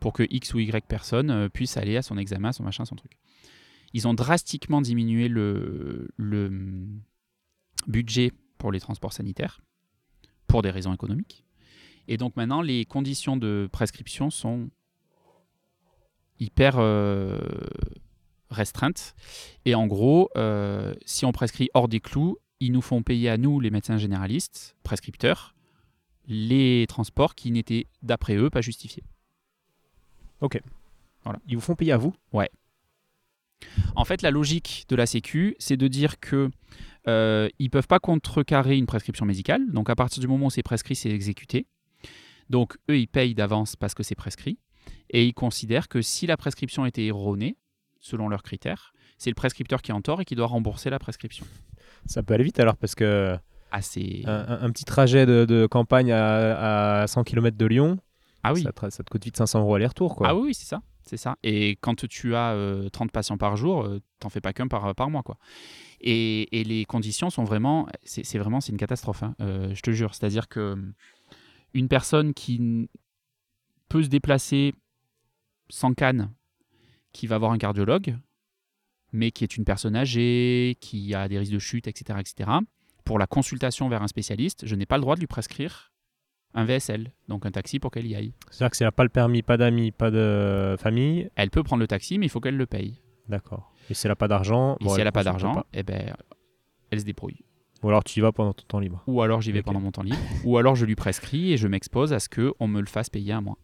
pour 0.01 0.12
que 0.12 0.23
X 0.31 0.55
ou 0.55 0.61
Y 0.61 0.85
personne 0.87 1.31
euh, 1.31 1.49
puisse 1.49 1.77
aller 1.77 1.97
à 1.97 2.03
son 2.03 2.17
examen, 2.19 2.53
son 2.53 2.62
machin, 2.62 2.85
son 2.85 2.95
truc. 2.97 3.12
Ils 3.93 4.07
ont 4.09 4.15
drastiquement 4.15 4.81
diminué 4.81 5.29
le, 5.29 6.09
le 6.17 6.47
hum, 6.47 7.01
budget 7.87 8.33
pour 8.59 8.71
les 8.73 8.81
transports 8.81 9.12
sanitaires 9.12 9.61
pour 10.47 10.62
des 10.62 10.71
raisons 10.71 10.93
économiques. 10.93 11.45
Et 12.07 12.17
donc 12.17 12.37
maintenant, 12.37 12.61
les 12.62 12.85
conditions 12.85 13.37
de 13.37 13.69
prescription 13.73 14.31
sont 14.31 14.69
hyper 16.39 16.77
euh, 16.79 17.39
restreintes. 18.51 19.15
Et 19.65 19.75
en 19.75 19.87
gros, 19.87 20.29
euh, 20.37 20.95
si 21.07 21.25
on 21.25 21.33
prescrit 21.33 21.71
hors 21.75 21.89
des 21.89 22.01
clous, 22.01 22.37
ils 22.65 22.73
nous 22.73 22.81
font 22.81 23.03
payer 23.03 23.29
à 23.29 23.37
nous, 23.37 23.61
les 23.61 23.71
médecins 23.71 23.99
généralistes, 23.99 24.75
prescripteurs, 24.83 25.55
les 26.27 26.87
transports 26.89 27.35
qui 27.35 27.51
n'étaient, 27.51 27.87
d'après 28.03 28.37
eux, 28.37 28.49
pas 28.49 28.62
justifiés. 28.62 29.05
Ils 31.47 31.57
vous 31.57 31.61
font 31.61 31.75
payer 31.75 31.93
à 31.93 31.99
vous? 31.99 32.15
En 33.97 34.05
fait, 34.05 34.23
la 34.23 34.31
logique 34.31 34.87
de 34.89 34.97
la 34.97 35.07
Sécu, 35.07 35.57
c'est 35.59 35.77
de 35.77 35.89
dire 35.89 36.21
que 36.21 36.51
euh, 37.07 37.49
ils 37.59 37.71
peuvent 37.71 37.87
pas 37.87 37.99
contrecarrer 37.99 38.79
une 38.79 38.87
prescription 38.87 39.27
médicale. 39.27 39.71
Donc, 39.71 39.91
à 39.91 39.95
partir 39.95 40.21
du 40.21 40.27
moment 40.27 40.47
où 40.47 40.51
c'est 40.51 40.62
prescrit, 40.62 40.97
c'est 40.97 41.11
exécuté. 41.11 41.67
Donc, 42.49 42.79
eux, 42.91 42.99
ils 42.99 43.09
payent 43.09 43.35
d'avance 43.35 43.77
parce 43.77 43.95
que 43.95 44.03
c'est 44.03 44.15
prescrit. 44.15 44.59
Et 45.11 45.27
ils 45.27 45.35
considèrent 45.35 45.89
que 45.89 46.01
si 46.01 46.27
la 46.27 46.37
prescription 46.37 46.87
était 46.87 47.07
erronée, 47.07 47.57
selon 48.01 48.29
leurs 48.29 48.43
critères, 48.43 48.95
c'est 49.19 49.31
le 49.31 49.35
prescripteur 49.35 49.83
qui 49.83 49.91
est 49.91 49.95
en 49.95 50.03
tort 50.03 50.21
et 50.23 50.25
qui 50.25 50.35
doit 50.35 50.47
rembourser 50.47 50.91
la 50.91 50.99
prescription. 50.99 51.47
Ça 52.07 52.23
peut 52.23 52.35
aller 52.35 52.45
vite 52.45 52.61
alors 52.61 52.77
parce 52.77 52.95
que 52.95 53.37
Ah, 53.71 53.81
un, 54.27 54.33
un- 54.33 54.63
un 54.63 54.71
petit 54.71 54.85
trajet 54.85 55.27
de, 55.27 55.45
de 55.45 55.67
campagne 55.67 56.13
à, 56.13 57.03
à 57.03 57.07
100 57.07 57.25
km 57.25 57.57
de 57.57 57.67
Lyon, 57.67 57.99
ah 58.43 58.53
oui. 58.53 58.63
ça, 58.63 58.73
te, 58.73 58.91
ça 58.91 59.03
te 59.03 59.11
coûte 59.11 59.25
vite 59.25 59.37
500 59.37 59.61
euros 59.61 59.75
aller-retour. 59.75 60.15
Quoi. 60.17 60.29
Ah 60.29 60.35
oui, 60.37 60.55
c'est 60.55 60.67
ça. 60.67 60.83
C'est 61.07 61.17
ça. 61.19 61.37
Et 61.43 61.77
quand 61.83 62.07
tu 62.09 62.35
as 62.35 62.53
euh, 62.53 62.89
30 62.89 63.11
patients 63.13 63.37
par 63.37 63.57
jour, 63.57 63.83
euh, 63.85 64.01
t'en 64.21 64.31
fais 64.31 64.41
pas 64.41 64.53
qu'un 64.55 64.69
par, 64.69 64.95
par 64.95 65.11
mois. 65.11 65.23
Quoi. 65.23 65.37
Et, 66.01 66.61
et 66.61 66.65
les 66.65 66.85
conditions 66.87 67.29
sont 67.31 67.45
vraiment. 67.45 67.87
C'est 68.05 68.39
vraiment 68.39 68.61
c'est 68.63 68.73
une 68.73 68.79
catastrophe. 68.79 69.23
hein. 69.23 69.35
Euh, 69.41 69.75
je 69.75 69.81
te 69.83 69.91
jure. 69.91 70.15
C'est-à-dire 70.15 70.49
que 70.49 70.73
hum, 70.73 70.95
une 71.75 71.89
personne 71.89 72.33
qui 72.33 72.89
peut 73.89 74.03
se 74.03 74.09
déplacer 74.09 74.75
sans 75.69 75.93
canne, 75.95 76.31
qui 77.13 77.27
va 77.27 77.37
voir 77.39 77.53
un 77.53 77.59
cardiologue, 77.59 78.17
mais 79.15 79.31
qui 79.31 79.45
est 79.45 79.57
une 79.57 79.65
personne 79.65 79.95
âgée, 79.97 80.77
qui 80.81 81.15
a 81.15 81.29
des 81.29 81.39
risques 81.39 81.53
de 81.53 81.59
chute, 81.59 81.87
etc., 81.87 82.19
etc., 82.21 82.51
pour 83.05 83.19
la 83.19 83.27
consultation 83.27 83.89
vers 83.89 84.03
un 84.03 84.09
spécialiste, 84.09 84.67
je 84.67 84.75
n'ai 84.75 84.87
pas 84.87 84.97
le 84.97 85.03
droit 85.03 85.15
de 85.15 85.21
lui 85.21 85.27
prescrire 85.27 85.93
un 86.55 86.65
VSL, 86.65 87.12
donc 87.29 87.47
un 87.47 87.51
taxi 87.51 87.79
pour 87.79 87.91
qu'elle 87.91 88.07
y 88.07 88.15
aille. 88.15 88.33
C'est-à-dire 88.51 88.71
que 88.71 88.77
si 88.77 88.83
elle 88.83 88.89
n'a 88.89 88.93
pas 88.93 89.03
le 89.05 89.09
permis, 89.11 89.43
pas 89.43 89.57
d'amis, 89.57 89.91
pas 89.93 90.11
de 90.11 90.77
famille, 90.79 91.29
Elle 91.37 91.51
peut 91.51 91.62
prendre 91.62 91.81
le 91.81 91.87
taxi, 91.87 92.19
mais 92.19 92.27
il 92.27 92.29
faut 92.29 92.41
qu'elle 92.41 92.57
le 92.57 92.67
paye. 92.67 93.01
d'accord. 93.29 93.73
Et 93.91 93.95
si 93.95 94.07
elle 94.07 94.11
n'a 94.12 94.17
pas 94.17 94.29
d'argent, 94.29 94.77
Et 94.81 94.85
bon, 94.85 94.95
si 94.95 95.01
elle 95.01 95.05
n'a 95.07 95.12
pas 95.12 95.25
d'argent, 95.25 95.65
eh 95.75 95.83
ben, 95.83 96.15
elle 96.91 97.01
se 97.01 97.05
débrouille. 97.05 97.45
Ou 97.83 97.89
alors 97.89 98.03
tu 98.03 98.19
y 98.19 98.23
vas 98.23 98.33
pendant 98.33 98.53
ton 98.55 98.65
temps 98.67 98.79
libre. 98.81 99.03
Ou 99.07 99.21
alors 99.21 99.43
j'y 99.43 99.53
vais 99.53 99.62
pendant 99.62 99.81
mon 99.81 99.91
temps 99.93 100.03
libre, 100.03 100.17
ou 100.45 100.57
alors 100.57 100.75
je 100.75 100.87
lui 100.87 100.97
prescris 100.97 101.53
et 101.53 101.57
je 101.59 101.69
m'expose 101.69 102.12
à 102.15 102.19
ce 102.21 102.29
qu'on 102.31 102.67
me 102.67 102.81
le 102.81 102.87
fasse 102.87 103.11
payer 103.11 103.33
à 103.33 103.41
moi. 103.43 103.59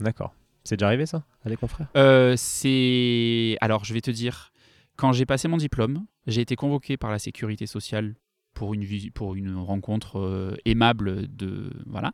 D'accord. 0.00 0.34
C'est 0.64 0.76
déjà 0.76 0.88
arrivé 0.88 1.06
ça 1.06 1.24
à 1.44 1.48
des 1.48 1.56
confrères? 1.56 1.86
Euh, 1.96 2.34
c'est. 2.36 3.56
Alors, 3.60 3.84
je 3.84 3.94
vais 3.94 4.00
te 4.00 4.10
dire, 4.10 4.50
quand 4.96 5.12
j'ai 5.12 5.26
passé 5.26 5.48
mon 5.48 5.56
diplôme, 5.56 6.06
j'ai 6.26 6.40
été 6.40 6.56
convoqué 6.56 6.96
par 6.96 7.10
la 7.10 7.18
sécurité 7.18 7.66
sociale 7.66 8.16
pour 8.56 8.72
une, 8.72 9.54
rencontre 9.58 10.18
euh, 10.18 10.56
aimable 10.64 11.28
de. 11.36 11.70
Voilà. 11.86 12.12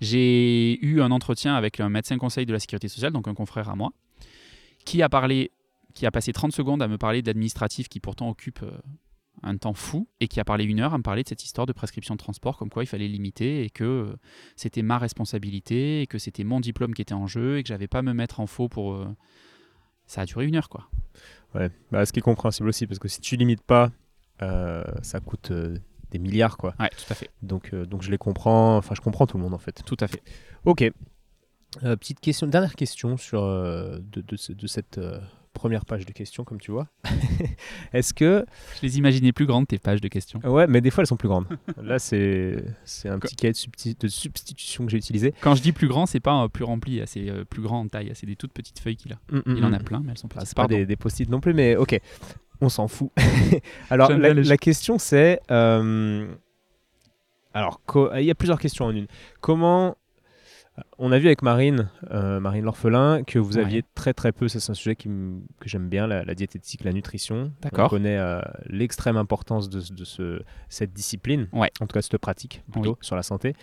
J'ai 0.00 0.84
eu 0.84 1.00
un 1.00 1.10
entretien 1.10 1.54
avec 1.54 1.80
un 1.80 1.88
médecin 1.88 2.18
conseil 2.18 2.46
de 2.46 2.52
la 2.52 2.60
sécurité 2.60 2.88
sociale, 2.88 3.12
donc 3.12 3.26
un 3.26 3.34
confrère 3.34 3.70
à 3.70 3.74
moi, 3.74 3.90
qui 4.84 5.02
a 5.02 5.08
parlé. 5.08 5.50
qui 5.94 6.06
a 6.06 6.10
passé 6.10 6.32
30 6.32 6.52
secondes 6.52 6.82
à 6.82 6.88
me 6.88 6.98
parler 6.98 7.22
d'administratif 7.22 7.88
qui 7.88 8.00
pourtant 8.00 8.28
occupe 8.28 8.62
euh, 8.62 8.78
un 9.42 9.56
temps 9.56 9.72
fou 9.72 10.06
et 10.20 10.28
qui 10.28 10.40
a 10.40 10.44
parlé 10.44 10.64
une 10.64 10.80
heure 10.80 10.92
à 10.92 10.98
me 10.98 11.02
parler 11.02 11.22
de 11.22 11.28
cette 11.28 11.42
histoire 11.42 11.66
de 11.66 11.72
prescription 11.72 12.14
de 12.14 12.18
transport, 12.18 12.58
comme 12.58 12.68
quoi 12.68 12.82
il 12.84 12.86
fallait 12.86 13.08
limiter 13.08 13.64
et 13.64 13.70
que 13.70 13.84
euh, 13.84 14.16
c'était 14.56 14.82
ma 14.82 14.98
responsabilité 14.98 16.02
et 16.02 16.06
que 16.06 16.18
c'était 16.18 16.44
mon 16.44 16.60
diplôme 16.60 16.92
qui 16.92 17.00
était 17.00 17.14
en 17.14 17.26
jeu 17.26 17.56
et 17.56 17.62
que 17.62 17.68
j'avais 17.68 17.88
pas 17.88 18.00
à 18.00 18.02
me 18.02 18.12
mettre 18.12 18.40
en 18.40 18.46
faux 18.46 18.68
pour. 18.68 19.06
Ça 20.06 20.22
a 20.22 20.26
duré 20.26 20.46
une 20.46 20.56
heure, 20.56 20.70
quoi. 20.70 20.88
Ouais. 21.54 21.70
Bah, 21.90 22.04
ce 22.04 22.12
qui 22.12 22.18
est 22.18 22.22
compréhensible 22.22 22.68
aussi, 22.68 22.86
parce 22.86 22.98
que 22.98 23.08
si 23.08 23.20
tu 23.20 23.36
limites 23.36 23.62
pas, 23.62 23.90
euh, 24.42 24.84
ça 25.02 25.20
coûte 25.20 25.50
euh, 25.50 25.76
des 26.10 26.18
milliards, 26.18 26.56
quoi. 26.56 26.74
Ouais, 26.78 26.90
tout 26.90 27.10
à 27.10 27.14
fait. 27.14 27.30
Donc, 27.42 27.70
euh, 27.72 27.86
donc 27.86 28.02
je 28.02 28.10
les 28.10 28.18
comprends. 28.18 28.76
Enfin, 28.76 28.94
je 28.94 29.00
comprends 29.00 29.26
tout 29.26 29.36
le 29.36 29.42
monde 29.42 29.54
en 29.54 29.58
fait. 29.58 29.82
Tout 29.84 29.96
à 30.00 30.08
fait. 30.08 30.22
Ok. 30.64 30.84
Petite 31.80 32.20
question, 32.20 32.46
dernière 32.46 32.74
question 32.74 33.18
sur 33.18 33.42
de, 33.42 34.00
de 34.00 34.54
de 34.54 34.66
cette 34.66 34.98
première 35.52 35.84
page 35.84 36.06
de 36.06 36.12
questions, 36.12 36.44
comme 36.44 36.60
tu 36.60 36.70
vois. 36.70 36.88
Est-ce 37.92 38.14
que 38.14 38.44
Je 38.76 38.82
les 38.82 38.98
imaginais 38.98 39.32
plus 39.32 39.46
grandes, 39.46 39.66
tes 39.66 39.78
pages 39.78 40.00
de 40.00 40.08
questions. 40.08 40.40
ouais, 40.44 40.66
mais 40.66 40.80
des 40.80 40.90
fois 40.90 41.02
elles 41.02 41.08
sont 41.08 41.16
plus 41.16 41.28
grandes. 41.28 41.46
Là, 41.82 41.98
c'est 41.98 42.64
c'est 42.84 43.08
un 43.08 43.18
petit 43.18 43.36
cahier 43.36 43.52
de, 43.52 44.08
substitution 44.08 44.84
que 44.84 44.90
j'ai 44.90 44.98
utilisé. 44.98 45.34
Quand 45.40 45.54
je 45.54 45.62
dis 45.62 45.72
plus 45.72 45.88
grand, 45.88 46.06
c'est 46.06 46.20
pas 46.20 46.44
euh, 46.44 46.48
plus 46.48 46.64
rempli, 46.64 47.02
c'est 47.06 47.28
euh, 47.28 47.44
plus 47.44 47.62
grand 47.62 47.80
en 47.80 47.88
taille. 47.88 48.10
C'est 48.14 48.26
des 48.26 48.36
toutes 48.36 48.52
petites 48.52 48.78
feuilles 48.78 48.96
qu'il 48.96 49.12
a. 49.12 49.18
Mm, 49.30 49.38
mm, 49.38 49.56
Il 49.56 49.64
en 49.64 49.72
a 49.72 49.78
mm. 49.78 49.82
plein, 49.82 50.00
mais 50.04 50.12
elles 50.12 50.18
sont 50.18 50.28
Ah, 50.32 50.36
petites. 50.36 50.48
c'est 50.48 50.56
pas 50.56 50.66
des, 50.66 50.86
des 50.86 50.96
post-it 50.96 51.28
non 51.28 51.40
plus, 51.40 51.54
mais 51.54 51.76
ok, 51.76 51.98
on 52.60 52.68
s'en 52.68 52.88
fout. 52.88 53.10
alors, 53.90 54.10
la, 54.10 54.56
question 54.56 54.98
c'est. 54.98 55.40
euh, 55.50 56.26
alors, 57.54 57.80
il 58.16 58.24
y 58.24 58.30
a 58.30 58.34
plusieurs 58.34 58.60
questions 58.60 58.86
en 58.86 58.90
une. 58.90 59.06
Comment. 59.40 59.96
On 60.98 61.12
a 61.12 61.18
vu 61.18 61.26
avec 61.26 61.42
Marine, 61.42 61.90
euh, 62.10 62.40
Marine 62.40 62.64
l'orphelin, 62.64 63.22
que 63.24 63.38
vous 63.38 63.56
Ouais. 63.56 63.64
aviez 63.64 63.82
très 63.94 64.12
très 64.14 64.32
peu, 64.32 64.48
ça 64.48 64.60
c'est 64.60 64.70
un 64.72 64.74
sujet 64.74 64.96
qui 64.96 65.08
que 65.08 65.68
j'aime 65.68 65.88
bien, 65.88 66.06
la, 66.06 66.24
la 66.24 66.34
diététique, 66.34 66.84
la 66.84 66.92
nutrition. 66.92 67.52
D'accord. 67.62 67.86
On 67.86 67.88
connaît 67.88 68.16
euh, 68.18 68.40
l'extrême 68.66 69.16
importance 69.16 69.68
de, 69.68 69.80
de 69.94 70.04
ce, 70.04 70.42
cette 70.68 70.92
discipline, 70.92 71.48
Ouais. 71.52 71.70
en 71.80 71.86
tout 71.86 71.94
cas 71.94 72.02
cette 72.02 72.18
pratique 72.18 72.62
plutôt 72.72 72.90
Oui. 72.90 72.96
sur 73.00 73.16
la 73.16 73.22
santé. 73.22 73.54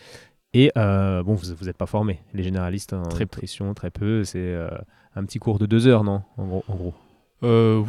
Et 0.53 0.71
euh, 0.77 1.21
bon, 1.23 1.33
vous 1.33 1.65
n'êtes 1.65 1.77
pas 1.77 1.85
formé. 1.85 2.21
Les 2.33 2.43
généralistes 2.43 2.93
en 2.93 3.03
Très 3.03 3.25
peu. 3.25 3.35
nutrition, 3.35 3.73
très 3.73 3.91
peu. 3.91 4.23
C'est 4.23 4.55
un 5.15 5.25
petit 5.25 5.39
cours 5.39 5.59
de 5.59 5.65
deux 5.65 5.87
heures, 5.87 6.03
non 6.05 6.21
en 6.37 6.45
gros, 6.47 6.63
en 6.69 6.75
gros? 6.75 6.93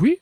Oui. 0.00 0.18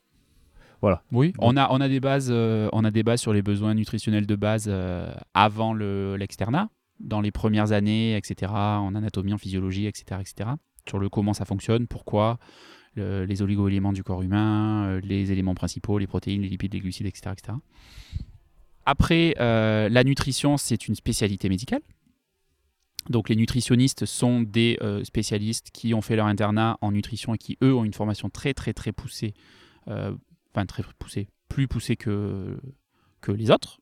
Voilà. 0.83 1.03
Oui. 1.13 1.33
On 1.39 1.57
a, 1.57 1.69
on 1.71 1.81
a 1.81 1.89
des 1.89 2.01
bases, 2.01 2.29
euh, 2.31 2.69
on 2.75 2.85
a 2.85 2.91
des 2.91 3.03
bases 3.03 3.21
sur 3.21 3.33
les 3.33 3.41
besoins 3.41 3.73
nutritionnels 3.75 4.27
de 4.27 4.37
base 4.37 4.67
euh, 4.69 5.11
avant 5.33 5.73
le- 5.73 6.17
l'externat, 6.17 6.69
dans 7.01 7.21
les 7.21 7.31
premières 7.33 7.73
années, 7.73 8.17
etc. 8.17 8.53
En 8.53 8.95
anatomie, 8.95 9.33
en 9.33 9.39
physiologie, 9.39 9.87
etc., 9.87 10.21
etc. 10.21 10.51
Sur 10.89 10.99
le 10.99 11.09
comment 11.09 11.35
ça 11.35 11.45
fonctionne, 11.45 11.87
pourquoi, 11.87 12.39
le- 12.95 13.25
les 13.25 13.43
oligo-éléments 13.43 13.93
du 13.93 14.03
corps 14.03 14.23
humain, 14.23 14.87
euh, 14.87 15.01
les 15.03 15.33
éléments 15.33 15.55
principaux, 15.55 15.99
les 15.99 16.07
protéines, 16.07 16.43
les 16.43 16.49
lipides, 16.49 16.73
les 16.75 16.81
glucides, 16.81 17.07
etc., 17.07 17.33
etc. 17.33 17.59
Après, 18.87 19.35
euh, 19.41 19.89
la 19.89 20.05
nutrition, 20.05 20.57
c'est 20.57 20.89
une 20.89 20.95
spécialité 20.95 21.49
médicale. 21.49 21.81
Donc 23.11 23.29
les 23.29 23.37
nutritionnistes 23.37 24.07
sont 24.07 24.41
des 24.43 24.79
euh, 24.81 25.05
spécialistes 25.05 25.71
qui 25.73 25.93
ont 25.95 26.01
fait 26.01 26.17
leur 26.17 26.27
internat 26.27 26.79
en 26.81 26.93
nutrition 26.93 27.35
et 27.35 27.39
qui, 27.39 27.59
eux, 27.63 27.75
ont 27.75 27.85
une 27.85 27.93
formation 27.93 28.31
très 28.31 28.55
très 28.55 28.73
très 28.73 28.93
poussée, 28.93 29.35
enfin 29.87 30.67
très 30.67 30.83
poussée, 30.99 31.29
plus 31.49 31.69
poussée 31.69 31.97
que, 31.97 32.59
que 33.21 33.33
les 33.33 33.51
autres, 33.51 33.81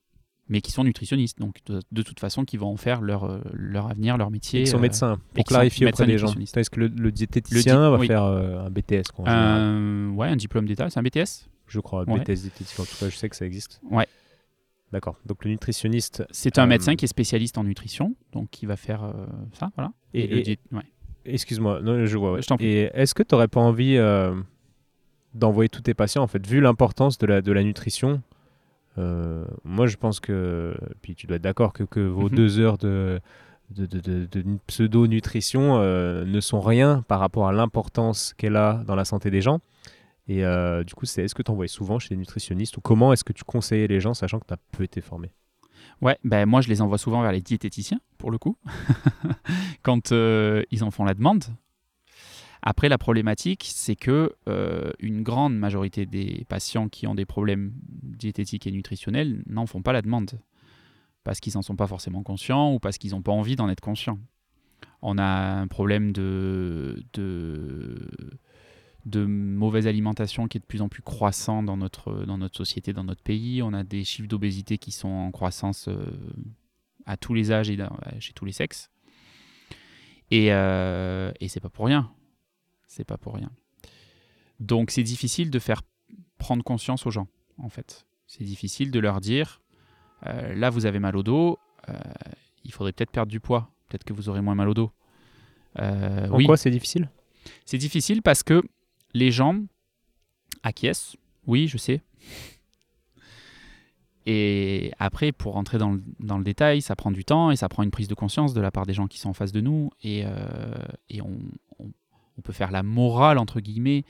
mais 0.53 0.61
qui 0.61 0.71
sont 0.71 0.85
nutritionnistes. 0.85 1.39
Donc 1.41 1.57
de, 1.67 1.81
de 1.91 2.03
toute 2.03 2.21
façon, 2.21 2.45
qui 2.45 2.57
vont 2.59 2.69
en 2.69 2.77
faire 2.77 3.01
leur, 3.01 3.25
euh, 3.25 3.41
leur 3.53 3.89
avenir, 3.91 4.17
leur 4.19 4.31
métier. 4.31 4.61
Ils 4.61 4.67
sont 4.69 4.77
euh, 4.77 4.81
médecins, 4.81 5.15
et 5.15 5.17
pour 5.17 5.45
qui 5.45 5.55
sont 5.55 5.57
clarifier 5.59 5.87
auprès 5.87 6.07
médecins 6.07 6.29
des 6.29 6.35
gens. 6.45 6.59
Est-ce 6.61 6.71
que 6.71 6.81
le, 6.81 6.87
le 6.89 7.11
diététicien 7.11 7.77
Le 7.77 7.87
di- 7.87 7.91
va 7.93 7.99
oui. 7.99 8.07
faire 8.07 8.23
euh, 8.25 8.67
un 8.67 8.71
BTS 8.71 9.11
quoi, 9.15 9.29
un, 9.29 10.11
ouais, 10.11 10.29
un 10.29 10.37
diplôme 10.37 10.67
d'état, 10.67 10.89
c'est 10.91 11.01
un 11.01 11.03
BTS 11.03 11.49
Je 11.67 11.81
crois, 11.81 12.05
ouais. 12.05 12.21
BTS 12.21 12.43
diététique, 12.43 12.79
en 12.79 12.85
tout 12.85 12.97
cas, 13.01 13.09
je 13.09 13.17
sais 13.17 13.29
que 13.29 13.35
ça 13.37 13.47
existe. 13.47 13.81
Ouais. 13.91 14.07
D'accord. 14.93 15.17
Donc 15.27 15.45
le 15.45 15.51
nutritionniste. 15.51 16.23
C'est 16.31 16.59
un 16.59 16.65
Euh, 16.65 16.67
médecin 16.67 16.95
qui 16.97 17.07
est 17.07 17.09
spécialiste 17.09 17.57
en 17.59 17.65
nutrition, 17.65 18.15
donc 18.33 18.51
qui 18.51 18.67
va 18.67 18.77
faire 18.77 19.03
euh, 19.05 19.13
ça, 19.59 19.71
voilà. 19.75 19.93
Et- 20.15 20.53
et- 20.53 20.59
ouais. 20.71 20.83
Excuse-moi, 21.25 21.81
non, 21.83 22.05
je 22.05 22.19
vois. 22.19 22.33
ouais. 22.35 22.43
Je 22.43 22.55
prie. 22.55 22.67
Et 22.67 22.91
est-ce 22.95 23.15
que 23.15 23.23
tu 23.23 23.35
n'aurais 23.35 23.49
pas 23.49 23.61
envie 23.61 23.97
d'envoyer 25.35 25.69
tous 25.71 25.81
tes 25.81 25.95
patients, 25.95 26.23
en 26.23 26.27
fait, 26.27 26.47
vu 26.47 26.61
l'importance 26.61 27.17
de 27.17 27.27
la, 27.27 27.41
de 27.41 27.53
la 27.53 27.63
nutrition 27.63 28.21
euh, 28.99 29.45
Moi, 29.65 29.87
je 29.87 29.97
pense 29.97 30.21
que. 30.21 30.75
Puis 31.03 31.15
tu 31.15 31.27
dois 31.27 31.37
être 31.37 31.43
d'accord 31.43 31.73
que, 31.73 31.83
que 31.85 32.01
vos 32.01 32.29
Mhm. 32.29 32.37
deux 32.37 32.59
heures 32.61 32.79
de, 32.79 33.21
de, 33.71 33.87
de- 33.87 34.01
de- 34.01 34.25
de 34.27 34.59
pseudo-nutrition 34.67 35.79
euh, 35.79 36.25
ne 36.25 36.41
sont 36.41 36.61
rien 36.61 37.03
par 37.09 37.21
rapport 37.21 37.49
à 37.49 37.53
l'importance 37.53 38.35
qu'elle 38.37 38.57
a 38.57 38.83
dans 38.87 38.95
la 38.95 39.05
santé 39.05 39.31
des 39.31 39.41
gens. 39.41 39.61
Et 40.29 40.45
euh, 40.45 40.85
du 40.85 40.95
coup, 40.95 41.05
c'est 41.07 41.25
est-ce 41.25 41.35
que 41.35 41.43
tu 41.43 41.51
envoyais 41.51 41.69
souvent 41.69 41.99
chez 41.99 42.11
les 42.11 42.17
nutritionnistes 42.19 42.77
ou 42.77 42.81
comment 42.81 43.13
est-ce 43.13 43.25
que 43.25 43.33
tu 43.33 43.45
conseillais 43.45 43.87
les 43.89 43.99
gens, 44.01 44.15
sachant 44.15 44.39
que 44.39 44.47
tu 44.47 44.55
as 44.55 44.59
peu 44.73 44.85
été 44.85 45.01
formé? 45.01 45.33
Ouais, 46.01 46.17
ben 46.25 46.47
moi 46.47 46.61
je 46.61 46.69
les 46.69 46.81
envoie 46.81 46.99
souvent 46.99 47.23
vers 47.23 47.33
les 47.33 47.41
diététiciens, 47.41 48.01
pour 48.19 48.31
le 48.31 48.39
coup, 48.39 48.57
quand 49.83 50.11
ils 50.13 50.85
en 50.85 50.91
font 50.91 51.05
la 51.05 51.15
demande. 51.15 51.45
Après, 52.63 52.89
la 52.89 52.97
problématique, 52.97 53.69
c'est 53.75 53.97
que 53.97 54.37
euh, 54.49 54.93
une 55.01 55.23
grande 55.23 55.57
majorité 55.57 56.07
des 56.07 56.47
patients 56.49 56.89
qui 56.89 57.09
ont 57.09 57.15
des 57.17 57.27
problèmes 57.27 57.73
diététiques 58.03 58.69
et 58.69 58.71
nutritionnels 58.71 59.43
n'en 59.47 59.67
font 59.67 59.83
pas 59.83 59.93
la 59.93 60.01
demande. 60.01 60.41
Parce 61.25 61.41
qu'ils 61.41 61.55
n'en 61.55 61.63
sont 61.63 61.77
pas 61.77 61.89
forcément 61.89 62.23
conscients 62.23 62.73
ou 62.73 62.79
parce 62.79 62.99
qu'ils 62.99 63.13
n'ont 63.13 63.23
pas 63.23 63.33
envie 63.33 63.57
d'en 63.57 63.69
être 63.69 63.81
conscients. 63.81 64.19
On 65.03 65.19
a 65.19 65.25
un 65.25 65.67
problème 65.67 66.13
de, 66.13 67.05
de, 67.15 68.09
de 69.07 69.25
mauvaise 69.25 69.89
alimentation 69.89 70.47
qui 70.47 70.59
est 70.59 70.61
de 70.61 70.67
plus 70.67 70.83
en 70.83 70.89
plus 70.89 71.03
croissant 71.03 71.65
dans 71.65 71.77
notre, 71.77 72.25
dans 72.25 72.39
notre 72.39 72.57
société, 72.57 72.93
dans 72.93 73.05
notre 73.05 73.23
pays. 73.23 73.61
On 73.63 73.73
a 73.73 73.83
des 73.83 74.05
chiffres 74.05 74.29
d'obésité 74.29 74.79
qui 74.79 74.93
sont 74.93 75.09
en 75.09 75.33
croissance 75.33 75.89
euh, 75.89 76.05
à 77.07 77.17
tous 77.17 77.35
les 77.35 77.51
âges 77.51 77.71
et 77.71 77.79
chez 78.21 78.33
tous 78.33 78.45
les 78.45 78.53
sexes. 78.53 78.91
Et, 80.31 80.53
euh, 80.53 81.33
et 81.41 81.49
c'est 81.49 81.61
pas 81.61 81.69
pour 81.69 81.87
rien. 81.87 82.11
C'est 82.93 83.05
pas 83.05 83.17
pour 83.17 83.35
rien. 83.35 83.51
Donc 84.61 84.91
c'est 84.91 85.03
difficile 85.03 85.51
de 85.51 85.59
faire 85.59 85.81
prendre 86.37 86.63
conscience 86.63 87.07
aux 87.07 87.11
gens, 87.11 87.27
en 87.57 87.71
fait. 87.71 88.05
C'est 88.27 88.45
difficile 88.45 88.91
de 88.91 89.01
leur 89.01 89.23
dire, 89.23 89.63
euh, 90.27 90.55
là 90.55 90.69
vous 90.69 90.85
avez 90.85 90.99
mal 90.99 91.17
au 91.17 91.23
dos, 91.23 91.59
euh, 91.89 91.95
il 92.65 92.71
faudrait 92.71 92.93
peut-être 92.93 93.11
perdre 93.11 93.33
du 93.33 93.41
poids, 93.41 93.71
peut-être 93.89 94.05
que 94.05 94.13
vous 94.13 94.29
aurez 94.29 94.43
moins 94.43 94.55
mal 94.55 94.69
au 94.69 94.75
dos. 94.75 94.93
Euh, 95.79 96.29
En 96.29 96.37
oui, 96.37 96.45
quoi 96.45 96.59
c'est 96.59 96.71
difficile? 96.71 97.09
C'est 97.65 97.79
difficile 97.79 98.21
parce 98.21 98.43
que 98.43 98.63
les 99.15 99.31
gens 99.31 99.59
acquiescent. 100.63 101.17
Oui, 101.47 101.69
je 101.69 101.79
sais. 101.79 102.03
Et 104.27 104.93
après, 104.99 105.33
pour 105.33 105.55
rentrer 105.55 105.79
dans 105.79 105.93
le, 105.93 106.03
dans 106.21 106.37
le 106.37 106.45
détail, 106.45 106.83
ça 106.83 106.95
prend 106.95 107.11
du 107.11 107.25
temps 107.25 107.51
et 107.51 107.57
ça 107.57 107.71
prend 107.71 107.83
une 107.83 107.91
prise 107.91 108.07
de 108.07 108.15
conscience 108.15 108.53
de 108.53 108.61
la 108.61 108.71
part 108.71 108.85
des 108.85 108.93
gens 108.93 109.09
qui 109.09 109.19
sont 109.19 109.31
en 109.31 109.33
face 109.33 109.51
de 109.51 109.63
nous. 109.63 109.91
Et, 110.03 110.25
euh, 110.27 110.75
et 111.09 111.23
on, 111.23 111.39
on- 112.39 112.43
peut 112.43 112.53
faire 112.53 112.71
la 112.71 112.83
morale, 112.83 113.39
entre 113.39 113.61
guillemets. 113.61 114.05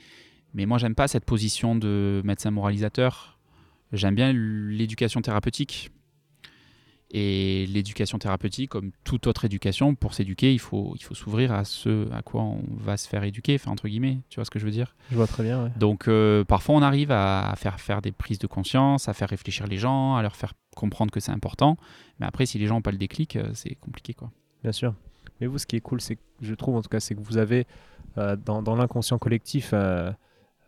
Mais 0.53 0.65
moi, 0.65 0.77
j'aime 0.77 0.95
pas 0.95 1.07
cette 1.07 1.25
position 1.25 1.75
de 1.75 2.21
médecin 2.23 2.51
moralisateur. 2.51 3.37
J'aime 3.91 4.15
bien 4.15 4.31
l'éducation 4.33 5.21
thérapeutique. 5.21 5.91
Et 7.15 7.67
l'éducation 7.67 8.17
thérapeutique, 8.17 8.71
comme 8.71 8.89
toute 9.03 9.27
autre 9.27 9.45
éducation, 9.45 9.93
pour 9.93 10.15
s'éduquer, 10.15 10.51
il 10.51 10.57
faut, 10.59 10.95
il 10.97 11.03
faut 11.03 11.13
s'ouvrir 11.13 11.51
à 11.51 11.63
ce 11.63 12.11
à 12.11 12.23
quoi 12.23 12.41
on 12.41 12.63
va 12.71 12.97
se 12.97 13.07
faire 13.07 13.23
éduquer, 13.23 13.53
enfin, 13.53 13.69
entre 13.69 13.87
guillemets. 13.87 14.17
Tu 14.29 14.37
vois 14.37 14.45
ce 14.45 14.49
que 14.49 14.57
je 14.57 14.65
veux 14.65 14.71
dire? 14.71 14.95
Je 15.11 15.15
vois 15.15 15.27
très 15.27 15.43
bien. 15.43 15.63
ouais. 15.63 15.69
Donc, 15.77 16.07
euh, 16.07 16.43
parfois, 16.43 16.73
on 16.73 16.81
arrive 16.81 17.11
à 17.11 17.53
faire 17.55 17.79
faire 17.79 18.01
des 18.01 18.11
prises 18.11 18.39
de 18.39 18.47
conscience, 18.47 19.09
à 19.09 19.13
faire 19.13 19.29
réfléchir 19.29 19.67
les 19.67 19.77
gens, 19.77 20.15
à 20.15 20.23
leur 20.23 20.35
faire 20.35 20.53
comprendre 20.75 21.11
que 21.11 21.19
c'est 21.19 21.31
important. 21.31 21.77
Mais 22.19 22.25
après, 22.25 22.47
si 22.47 22.57
les 22.57 22.65
gens 22.65 22.75
n'ont 22.75 22.81
pas 22.81 22.91
le 22.91 22.97
déclic, 22.97 23.35
euh, 23.35 23.51
c'est 23.53 23.75
compliqué, 23.75 24.15
quoi. 24.15 24.31
Bien 24.63 24.71
sûr. 24.71 24.95
Mais 25.39 25.45
vous, 25.45 25.59
ce 25.59 25.67
qui 25.67 25.75
est 25.75 25.81
cool, 25.81 26.01
c'est 26.01 26.15
que 26.15 26.21
je 26.41 26.55
trouve 26.55 26.77
en 26.77 26.81
tout 26.81 26.89
cas, 26.89 26.99
c'est 26.99 27.13
que 27.13 27.21
vous 27.21 27.37
avez 27.37 27.67
dans, 28.15 28.61
dans 28.61 28.75
l'inconscient 28.75 29.17
collectif 29.17 29.71
euh, 29.73 30.11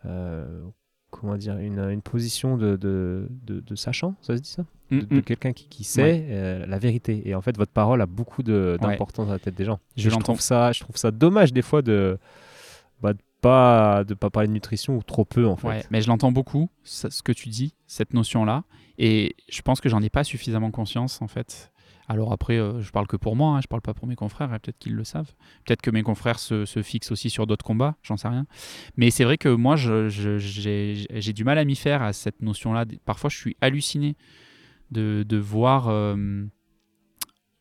euh, 0.05 0.63
comment 1.11 1.37
dire, 1.37 1.57
une, 1.57 1.79
une 1.89 2.01
position 2.01 2.57
de, 2.57 2.75
de, 2.75 3.27
de, 3.45 3.59
de 3.61 3.75
sachant, 3.75 4.15
ça 4.21 4.35
se 4.35 4.41
dit 4.41 4.49
ça? 4.49 4.63
Mm, 4.91 4.99
De, 4.99 5.05
de 5.05 5.15
mm. 5.17 5.21
quelqu'un 5.23 5.53
qui, 5.53 5.67
qui 5.69 5.83
sait 5.83 6.25
euh, 6.29 6.65
la 6.65 6.77
vérité. 6.77 7.21
Et 7.27 7.33
en 7.35 7.41
fait, 7.41 7.57
votre 7.57 7.71
parole 7.71 8.01
a 8.01 8.05
beaucoup 8.05 8.43
de- 8.43 8.77
Ouais. 8.81 8.87
d'importance 8.89 9.27
dans 9.27 9.33
la 9.33 9.39
tête 9.39 9.55
des 9.55 9.65
gens. 9.65 9.79
Je 9.95 10.09
je, 10.09 10.15
trouve 10.17 10.41
ça, 10.41 10.71
je 10.71 10.81
trouve 10.81 10.97
ça 10.97 11.11
dommage 11.11 11.53
des 11.53 11.61
fois 11.61 11.81
de 11.81 12.17
bah, 13.01 13.13
de 13.13 13.19
pas, 13.41 14.03
de 14.03 14.13
pas 14.13 14.29
parler 14.29 14.47
de 14.47 14.53
nutrition 14.53 14.97
ou 14.97 15.03
trop 15.03 15.23
peu 15.25 15.45
en 15.47 15.55
fait. 15.55 15.67
Ouais, 15.67 15.83
mais 15.91 16.01
je 16.01 16.07
l'entends 16.07 16.31
beaucoup, 16.31 16.69
ça- 16.83 17.09
ce 17.09 17.21
que 17.23 17.31
tu 17.31 17.49
dis, 17.49 17.73
cette 17.87 18.13
notion-là. 18.13 18.63
Et 18.97 19.35
je 19.49 19.61
pense 19.61 19.81
que 19.81 19.89
j'en 19.89 20.01
ai 20.01 20.09
pas 20.09 20.23
suffisamment 20.23 20.71
conscience, 20.71 21.21
en 21.21 21.27
fait. 21.27 21.71
Alors 22.07 22.31
après, 22.31 22.57
euh, 22.57 22.81
je 22.81 22.91
parle 22.91 23.07
que 23.07 23.17
pour 23.17 23.35
moi, 23.35 23.57
hein, 23.57 23.61
je 23.61 23.67
parle 23.67 23.81
pas 23.81 23.93
pour 23.93 24.07
mes 24.07 24.15
confrères, 24.15 24.53
et 24.53 24.59
peut-être 24.59 24.77
qu'ils 24.77 24.93
le 24.93 25.03
savent. 25.03 25.33
Peut-être 25.65 25.81
que 25.81 25.91
mes 25.91 26.03
confrères 26.03 26.39
se, 26.39 26.65
fixent 26.83 27.11
aussi 27.11 27.29
sur 27.29 27.47
d'autres 27.47 27.65
combats, 27.65 27.95
j'en 28.03 28.17
sais 28.17 28.27
rien. 28.27 28.45
Mais 28.97 29.09
c'est 29.09 29.23
vrai 29.23 29.37
que 29.37 29.49
moi, 29.49 29.75
j'ai 29.75 31.33
du 31.33 31.43
mal 31.43 31.57
à 31.57 31.65
m'y 31.65 31.75
faire 31.75 32.01
à 32.01 32.13
cette 32.13 32.41
notion-là. 32.41 32.85
Parfois, 33.05 33.29
je 33.29 33.37
suis 33.37 33.57
halluciné 33.61 34.15
de, 34.91 35.37
voir 35.37 35.87
euh, 35.89 36.45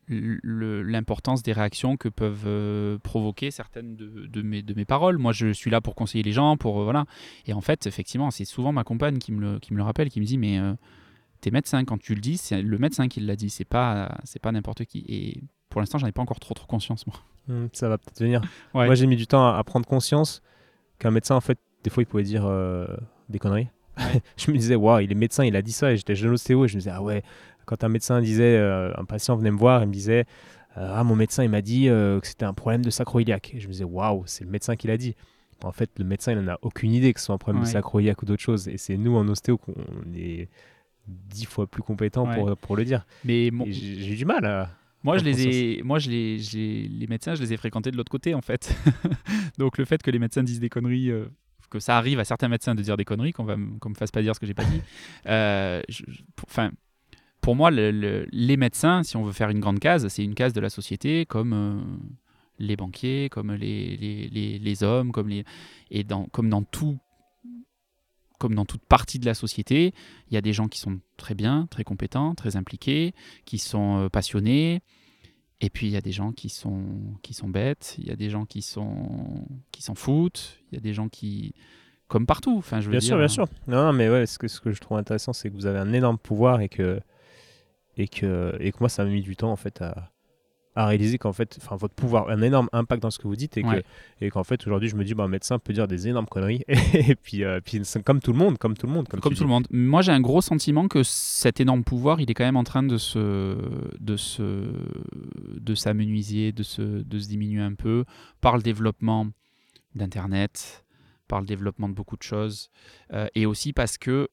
l'importance 0.09 1.43
des 1.43 1.53
réactions 1.53 1.97
que 1.97 2.09
peuvent 2.09 2.45
euh, 2.47 2.99
provoquer 2.99 3.51
certaines 3.51 3.97
de, 3.97 4.43
mes, 4.43 4.85
paroles. 4.85 5.19
Moi, 5.19 5.33
je 5.33 5.53
suis 5.53 5.71
là 5.71 5.81
pour 5.81 5.95
conseiller 5.95 6.23
les 6.23 6.33
gens, 6.33 6.57
pour 6.57 6.81
euh, 6.81 6.85
voilà. 6.85 7.07
Et 7.47 7.53
en 7.53 7.61
fait, 7.61 7.87
effectivement, 7.87 8.31
c'est 8.31 8.45
souvent 8.45 8.73
ma 8.73 8.85
compagne 8.85 9.19
qui 9.19 9.33
me 9.33 9.41
le, 9.41 9.59
qui 9.59 9.73
me 9.73 9.79
le 9.79 9.85
rappelle, 9.85 10.11
qui 10.11 10.21
me 10.21 10.27
dit 10.27 10.39
mais 10.39 10.59
t'es 11.45 11.51
médecin 11.51 11.85
quand 11.85 11.99
tu 11.99 12.15
le 12.15 12.23
dis, 12.23 12.39
c'est 12.39 12.63
le 12.63 12.79
médecin 12.79 13.07
qui 13.07 13.21
l'a 13.21 13.37
dit, 13.37 13.51
c'est 13.51 13.67
pas 13.67 14.17
c'est 14.25 14.41
pas 14.41 14.51
n'importe 14.51 14.87
qui. 14.87 15.05
Et 15.07 15.43
pour 15.69 15.83
l'instant, 15.83 15.99
j'en 15.99 16.07
ai 16.07 16.13
pas 16.13 16.23
encore 16.23 16.41
trop 16.41 16.55
trop 16.55 16.67
conscience 16.67 17.07
moi. 17.07 17.17
Hum, 17.51 17.69
ça 17.75 17.91
va 17.91 17.99
peut-être 17.99 18.19
venir. 18.19 18.41
Ouais. 18.73 18.87
Moi, 18.87 18.95
j'ai 18.95 19.07
mis 19.07 19.17
du 19.17 19.27
temps 19.27 19.47
à, 19.47 19.59
à 19.59 19.65
prendre 19.65 19.87
conscience 19.87 20.41
qu'un 20.99 21.11
médecin, 21.11 21.37
en 21.37 21.43
fait, 21.43 21.59
des 21.83 21.91
fois, 21.91 22.03
il 22.03 22.07
pouvait 22.07 22.23
dire 22.23 22.47
euh, 22.47 22.87
des 23.29 23.39
conneries. 23.39 23.69
Ouais. 23.99 24.23
je 24.39 24.51
me 24.51 24.57
disais, 24.57 24.75
waouh, 24.75 25.01
il 25.01 25.13
est 25.13 25.15
médecin, 25.15 25.45
il 25.45 25.55
a 25.55 25.61
dit 25.61 25.73
ça. 25.73 25.93
Et 25.93 25.99
j'étais 25.99 26.15
jeune 26.15 26.33
ostéo 26.33 26.65
et 26.65 26.69
je 26.69 26.77
me 26.77 26.81
disais, 26.81 26.93
ah 26.95 27.03
ouais, 27.03 27.23
quand 27.67 27.85
un 27.85 27.91
médecin 27.91 28.23
disait, 28.23 28.57
euh, 28.57 28.95
un 28.97 29.05
patient 29.05 29.37
venait 29.37 29.51
me 29.51 29.59
voir, 29.59 29.83
il 29.83 29.89
me 29.89 29.93
disait, 29.93 30.25
euh, 30.79 30.95
ah, 30.95 31.05
mon 31.05 31.15
médecin, 31.15 31.45
il 31.45 31.51
m'a 31.51 31.61
dit 31.61 31.89
que 31.89 32.21
c'était 32.23 32.47
un 32.47 32.55
problème 32.55 32.83
de 32.83 32.89
sacroiliac. 32.89 33.53
Et 33.53 33.61
je 33.61 33.67
me 33.67 33.73
disais, 33.73 33.85
waouh, 33.85 34.23
c'est 34.25 34.45
le 34.45 34.51
médecin 34.51 34.77
qui 34.77 34.87
l'a 34.87 34.97
dit. 34.97 35.15
En 35.63 35.73
fait, 35.73 35.91
le 35.99 36.05
médecin, 36.07 36.33
il 36.33 36.39
n'en 36.39 36.55
a 36.55 36.59
aucune 36.63 36.93
idée 36.93 37.13
que 37.13 37.21
ce 37.21 37.27
soit 37.27 37.35
un 37.35 37.39
problème 37.39 37.63
de 37.63 37.69
sacroiliac 37.69 38.23
ou 38.23 38.25
d'autre 38.25 38.43
chose. 38.43 38.69
Et 38.69 38.79
c'est 38.79 38.97
nous, 38.97 39.15
en 39.17 39.29
ostéo, 39.29 39.59
qu'on 39.59 39.75
est 40.15 40.49
dix 41.07 41.45
fois 41.47 41.67
plus 41.67 41.83
compétents 41.83 42.27
Ouais. 42.29 42.37
pour, 42.37 42.57
pour 42.57 42.77
le 42.77 42.85
dire. 42.85 43.05
Mais 43.25 43.51
mon- 43.53 43.67
J'ai 43.69 44.13
eu 44.13 44.17
du 44.17 44.25
mal 44.25 44.45
à. 44.45 44.71
Moi, 45.03 45.19
je 45.19 45.25
les 45.25 45.47
ai, 45.49 45.83
moi, 45.83 45.99
je 45.99 46.09
les, 46.11 46.89
les 46.89 47.07
médecins, 47.07 47.35
je 47.35 47.43
les 47.43 47.53
ai 47.53 47.57
fréquentés 47.59 47.91
de 47.91 47.97
l'autre 47.99 48.11
côté, 48.11 48.35
en 48.35 48.41
fait. 48.41 48.75
Donc, 49.59 49.77
le 49.77 49.85
fait 49.85 50.03
que 50.03 50.11
les 50.11 50.19
médecins 50.19 50.43
disent 50.43 50.61
des 50.61 50.71
conneries, 50.71 51.11
euh, 51.11 51.27
que 51.69 51.79
ça 51.79 51.99
arrive 51.99 52.21
à 52.21 52.25
certains 52.25 52.49
médecins 52.49 52.75
de 52.75 52.81
dire 52.83 52.97
des 52.97 53.05
conneries, 53.05 53.33
qu'on 53.33 53.47
m- 53.51 53.79
qu'on 53.81 53.91
me 53.91 53.95
fasse 53.95 54.11
pas 54.11 54.23
dire 54.23 54.35
ce 54.35 54.41
que 54.41 54.47
j'ai 54.47 54.55
pas 54.55 54.65
dit. 54.65 54.81
euh, 55.27 55.83
je- 55.91 56.05
pour- 56.37 56.49
Enfin, 56.49 56.71
pour 57.43 57.55
moi, 57.55 57.71
le- 57.71 57.91
le- 57.91 58.27
les 58.33 58.57
médecins, 58.57 59.03
si 59.03 59.19
on 59.19 59.25
veut 59.25 59.33
faire 59.33 59.51
une 59.51 59.61
grande 59.61 59.79
case, 59.79 60.09
c'est 60.09 60.25
une 60.25 60.35
case 60.35 60.55
de 60.55 60.61
la 60.61 60.71
société, 60.71 61.27
comme 61.27 61.53
euh, 61.53 61.79
les 62.59 62.77
banquiers, 62.77 63.29
comme 63.31 63.53
les, 63.53 63.99
les, 63.99 64.29
les, 64.29 64.59
les 64.59 64.83
hommes, 64.83 65.13
comme 65.13 65.29
les, 65.29 65.45
et 65.91 66.03
dans, 66.05 66.25
comme 66.27 66.49
dans 66.49 66.63
tout. 66.63 66.99
Comme 68.39 68.55
dans 68.55 68.65
toute 68.65 68.85
partie 68.85 69.19
de 69.19 69.27
la 69.27 69.35
société, 69.35 69.95
il 70.29 70.35
y 70.35 70.37
a 70.37 70.41
des 70.41 70.53
gens 70.53 70.69
qui 70.69 70.79
sont 70.79 70.99
très 71.17 71.35
bien, 71.35 71.67
très 71.71 71.85
compétents, 71.85 72.35
très 72.35 72.57
impliqués, 72.57 73.15
qui 73.45 73.59
sont 73.59 74.05
euh, 74.05 74.09
passionnés. 74.09 74.83
Et 75.61 75.71
puis 75.71 75.87
il 75.87 75.93
y 75.93 75.97
a 75.97 76.01
des 76.01 76.13
gens 76.13 76.33
qui 76.33 76.49
sont, 76.49 76.85
qui 77.23 77.33
sont 77.33 77.49
bêtes, 77.49 77.95
il 77.99 78.07
y 78.07 78.11
a 78.11 78.17
des 78.17 78.29
gens 78.29 78.45
qui 78.45 78.61
sont 78.61 79.47
qui 79.71 79.83
s'en 79.83 79.95
foutent, 79.95 80.59
il 80.71 80.75
y 80.75 80.79
a 80.79 80.81
des 80.81 80.93
gens 80.93 81.09
qui 81.09 81.55
comme 82.09 82.27
partout. 82.27 82.57
Enfin, 82.59 82.81
je 82.81 82.87
veux 82.87 82.91
Bien 82.91 82.99
dire, 83.01 83.09
sûr, 83.09 83.19
bien 83.19 83.29
sûr. 83.29 83.47
Non, 83.67 83.85
non, 83.85 83.93
mais 83.93 84.09
ouais, 84.09 84.27
ce 84.27 84.39
que, 84.39 84.49
ce 84.49 84.61
que 84.61 84.73
je 84.73 84.81
trouve 84.81 84.99
intéressant, 84.99 85.33
c'est 85.33 85.49
que 85.49 85.55
vous 85.55 85.67
avez 85.67 85.79
un 85.79 85.93
énorme 85.93 86.19
pouvoir 86.19 86.61
et 86.61 86.69
que, 86.69 87.01
et 87.97 88.09
que, 88.09 88.57
et 88.61 88.73
que 88.73 88.77
moi, 88.81 88.89
ça 88.89 89.05
m'a 89.05 89.11
mis 89.11 89.23
du 89.23 89.37
temps 89.37 89.51
en 89.51 89.57
fait 89.57 89.81
à, 89.81 90.13
à 90.77 90.87
réaliser 90.87 91.19
qu'en 91.19 91.33
fait, 91.33 91.57
enfin, 91.63 91.77
votre 91.77 91.95
pouvoir 91.95 92.29
a 92.29 92.33
un 92.33 92.43
énorme 92.43 92.69
impact 92.73 93.03
dans 93.03 93.11
ce 93.11 93.19
que 93.19 93.29
vous 93.29 93.37
dites 93.37 93.57
et 93.57 93.63
que, 93.63 93.69
Ouais. 93.69 93.85
et 94.21 94.31
qu'en 94.31 94.43
fait, 94.43 94.61
aujourd'hui, 94.67 94.89
je 94.89 94.97
me 94.97 95.05
dis, 95.05 95.15
bah, 95.15 95.25
un 95.25 95.29
médecin 95.29 95.59
peut 95.59 95.73
dire 95.73 95.87
des 95.87 96.09
énormes 96.09 96.27
conneries 96.27 96.65
et 96.95 97.15
puis, 97.15 97.45
euh, 97.45 97.61
puis 97.65 97.81
comme 98.05 98.21
tout 98.21 98.33
le 98.33 98.39
monde, 98.39 98.59
comme 98.59 98.77
tout 98.77 98.87
le 98.87 98.93
monde, 98.93 99.09
comme, 99.09 99.21
tout 99.21 99.31
le 99.31 99.49
monde. 99.49 99.67
Moi, 99.71 100.03
j'ai 100.03 100.13
un 100.13 100.21
gros 100.21 100.41
sentiment 100.41 100.89
que 100.89 101.03
cet 101.05 101.61
énorme 101.61 101.85
pouvoir, 101.85 102.21
il 102.21 102.31
est 102.31 102.35
quand 102.35 102.45
même 102.45 102.57
en 102.57 102.65
train 102.65 102.83
de 102.83 102.99
se, 102.99 103.57
de 104.01 104.17
se, 104.17 104.65
de 105.61 105.75
s'amenuiser, 105.75 106.53
de 106.53 106.63
se, 106.63 106.83
de 106.83 107.19
se 107.19 107.29
diminuer 107.29 107.63
un 107.63 107.75
peu 107.75 108.05
par 108.41 108.57
le 108.57 108.63
développement 108.63 109.29
d'Internet, 109.95 110.85
par 111.29 111.41
le 111.41 111.47
développement 111.47 111.89
de 111.89 111.95
beaucoup 111.95 112.17
de 112.17 112.23
choses, 112.23 112.71
euh, 113.13 113.29
et 113.35 113.47
aussi 113.47 113.73
parce 113.73 113.97
que, 113.97 114.29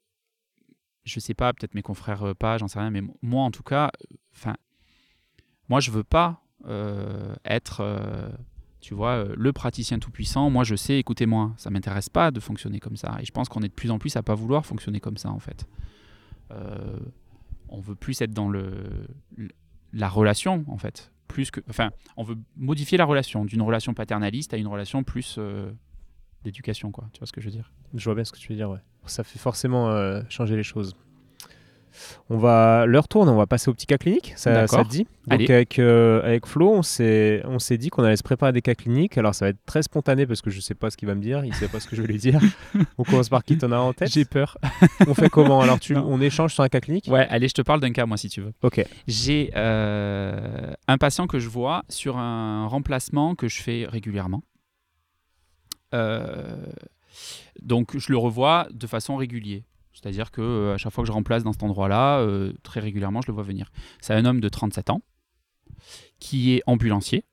je 1.04 1.20
sais 1.20 1.34
pas, 1.34 1.54
peut-être 1.54 1.76
mes 1.76 1.82
confrères 1.82 2.24
euh, 2.24 2.34
pas, 2.34 2.58
j'en 2.58 2.68
sais 2.68 2.80
rien, 2.80 2.89
mais 2.89 3.02
moi 3.22 3.44
en 3.44 3.52
tout 3.52 3.64
cas, 3.64 3.92
enfin, 4.36 4.56
moi 5.70 5.80
je 5.80 5.91
veux 5.91 6.03
pas 6.03 6.41
euh, 6.68 7.34
être 7.43 7.82
euh, 7.82 8.30
tu 8.82 8.93
vois, 8.93 9.12
euh, 9.12 9.34
le 9.36 9.53
praticien 9.53 9.99
tout-puissant, 9.99 10.49
moi 10.49 10.64
je 10.64 10.76
sais, 10.76 10.97
écoutez-moi, 10.97 11.53
ça 11.57 11.70
m'intéresse 11.70 12.09
pas 12.09 12.32
de 12.32 12.39
fonctionner 12.39 12.80
comme 12.80 12.95
ça. 12.95 13.18
Et 13.22 13.26
je 13.26 13.32
pense 13.32 13.47
qu'on 13.49 13.62
est 13.62 13.68
de 13.68 13.74
plus 13.74 13.91
en 13.91 13.99
plus 13.99 14.16
à 14.16 14.24
pas 14.24 14.36
vouloir 14.36 14.66
fonctionner 14.66 14.99
comme 14.99 15.18
ça, 15.18 15.30
en 15.30 15.39
fait. 15.39 15.68
On 17.70 17.80
veut 17.80 17.95
plus 17.95 18.20
être 18.22 18.34
dans 18.34 18.49
le, 18.49 19.07
la 19.93 20.09
relation, 20.09 20.66
en 20.68 20.78
fait. 20.78 21.12
Plus 21.30 21.49
que, 21.49 21.62
enfin, 21.70 21.91
on 22.18 22.24
veut 22.24 22.38
modifier 22.57 22.97
la 22.97 23.05
relation 23.05 23.45
d'une 23.45 23.62
relation 23.62 23.93
paternaliste 23.93 24.53
à 24.53 24.57
une 24.57 24.68
relation 24.68 25.03
plus 25.03 25.39
d'éducation, 26.43 26.91
quoi. 26.91 27.07
Tu 27.14 27.20
vois 27.20 27.28
ce 27.28 27.32
que 27.32 27.39
je 27.39 27.45
veux 27.45 27.51
dire? 27.51 27.72
Je 27.93 28.03
vois 28.03 28.16
bien 28.16 28.26
ce 28.26 28.34
que 28.34 28.39
tu 28.39 28.49
veux 28.49 28.57
dire, 28.57 28.70
ouais. 28.70 28.80
Ça 29.05 29.24
fait 29.24 29.39
forcément 29.39 30.22
changer 30.28 30.57
les 30.57 30.64
choses. 30.64 30.95
On 32.30 32.38
va 32.38 32.86
l'heure 32.86 33.08
tourne, 33.08 33.30
on 33.30 33.36
va 33.36 33.46
passer 33.48 33.70
au 33.70 33.74
petit 33.74 33.86
cas 33.86 33.98
clinique. 33.98 34.34
Ça, 34.36 34.68
ça 34.68 34.84
te 34.84 34.89
dit 34.89 35.04
Donc 35.28 35.39
Allez. 35.42 35.52
avec 35.52 35.80
euh, 35.80 36.22
avec 36.24 36.46
Flo, 36.48 36.72
on 36.74 36.82
s'est 36.84 37.42
dit 37.78 37.89
qu'on 37.89 38.04
allait 38.04 38.16
se 38.16 38.24
préparer 38.24 38.52
des 38.54 38.62
cas 38.62 38.76
cliniques. 38.76 39.18
Alors 39.18 39.36
ça 39.36 39.46
va 39.46 39.50
être 39.50 39.64
très 39.66 39.84
spontané 39.84 40.26
parce 40.26 40.42
que 40.42 40.50
je 40.50 40.60
sais 40.60 40.76
pas 40.76 40.89
ce 40.89 40.98
qu'il 40.98 41.08
va 41.08 41.16
me 41.16 41.22
dire, 41.22 41.44
il 41.46 41.54
sait 41.54 41.68
pas 41.68 41.80
ce 41.80 41.88
que 41.88 41.96
je 41.96 42.02
vais 42.02 42.08
lui 42.08 42.20
dire. 42.20 42.39
on 42.98 43.04
commence 43.04 43.30
par 43.30 43.44
qui 43.44 43.58
t'en 43.58 43.72
as 43.72 43.78
en 43.78 43.94
tête? 43.94 44.12
J'ai 44.12 44.26
peur. 44.26 44.58
On 45.08 45.14
fait 45.14 45.30
comment? 45.30 45.62
Alors 45.62 45.80
tu 45.80 45.94
Non. 45.94 46.06
on 46.08 46.22
échange 46.22 46.54
sur 46.54 46.64
un 46.64 46.70
cas 46.70 46.80
clinique? 46.80 47.08
Ouais, 47.10 47.28
allez, 47.30 47.48
je 47.48 47.54
te 47.54 47.62
parle 47.62 47.80
d'un 47.80 47.92
cas, 47.92 48.06
moi, 48.06 48.18
si 48.18 48.30
tu 48.30 48.42
veux. 48.42 48.54
Ok. 48.62 48.86
J'ai 49.08 49.52
euh, 49.56 50.74
un 50.88 50.98
patient 50.98 51.28
que 51.28 51.39
je 51.39 51.50
vois 51.50 51.84
sur 51.89 52.18
un 52.18 52.68
remplacement 52.68 53.36
que 53.36 53.48
je 53.48 53.62
fais 53.62 53.86
régulièrement. 53.89 54.44
Euh, 55.94 56.56
donc 57.62 57.98
je 57.98 58.12
le 58.12 58.18
revois 58.18 58.68
de 58.72 58.88
façon 58.88 59.16
régulière. 59.18 59.62
C'est-à-dire 59.94 60.32
que 60.32 60.42
euh, 60.42 60.74
à 60.74 60.78
chaque 60.78 60.94
fois 60.94 61.04
que 61.04 61.08
je 61.08 61.12
remplace 61.12 61.44
dans 61.44 61.54
cet 61.54 61.64
endroit-là, 61.64 62.20
euh, 62.20 62.54
très 62.64 62.80
régulièrement, 62.80 63.22
je 63.22 63.28
le 63.28 63.34
vois 63.34 63.44
venir. 63.44 63.72
C'est 64.02 64.14
un 64.14 64.26
homme 64.26 64.39
de 64.39 64.50
37 64.50 64.89
ans 64.89 65.02
qui 66.20 66.54
est 66.54 66.64
ambulancier. 66.68 67.26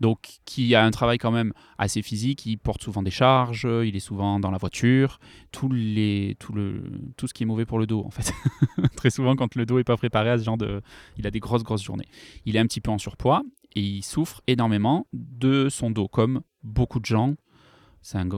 Donc, 0.00 0.38
qui 0.44 0.74
a 0.74 0.84
un 0.84 0.90
travail 0.90 1.18
quand 1.18 1.30
même 1.30 1.52
assez 1.76 2.02
physique, 2.02 2.46
il 2.46 2.56
porte 2.56 2.82
souvent 2.82 3.02
des 3.02 3.10
charges, 3.10 3.66
il 3.84 3.96
est 3.96 4.00
souvent 4.00 4.38
dans 4.38 4.50
la 4.50 4.58
voiture, 4.58 5.18
tout, 5.50 5.68
le, 5.68 6.34
tout 7.16 7.26
ce 7.26 7.34
qui 7.34 7.42
est 7.42 7.46
mauvais 7.46 7.64
pour 7.64 7.78
le 7.78 7.86
dos, 7.86 8.04
en 8.04 8.10
fait. 8.10 8.32
Très 8.96 9.10
souvent, 9.10 9.34
quand 9.34 9.54
le 9.54 9.66
dos 9.66 9.78
est 9.78 9.84
pas 9.84 9.96
préparé 9.96 10.30
à 10.30 10.38
ce 10.38 10.44
genre 10.44 10.58
de. 10.58 10.82
Il 11.16 11.26
a 11.26 11.30
des 11.30 11.40
grosses, 11.40 11.64
grosses 11.64 11.82
journées. 11.82 12.08
Il 12.44 12.56
est 12.56 12.60
un 12.60 12.66
petit 12.66 12.80
peu 12.80 12.90
en 12.90 12.98
surpoids 12.98 13.42
et 13.74 13.80
il 13.80 14.02
souffre 14.02 14.40
énormément 14.46 15.06
de 15.12 15.68
son 15.68 15.90
dos, 15.90 16.08
comme 16.08 16.42
beaucoup 16.62 17.00
de 17.00 17.06
gens. 17.06 17.34
C'est 18.00 18.18
un. 18.18 18.28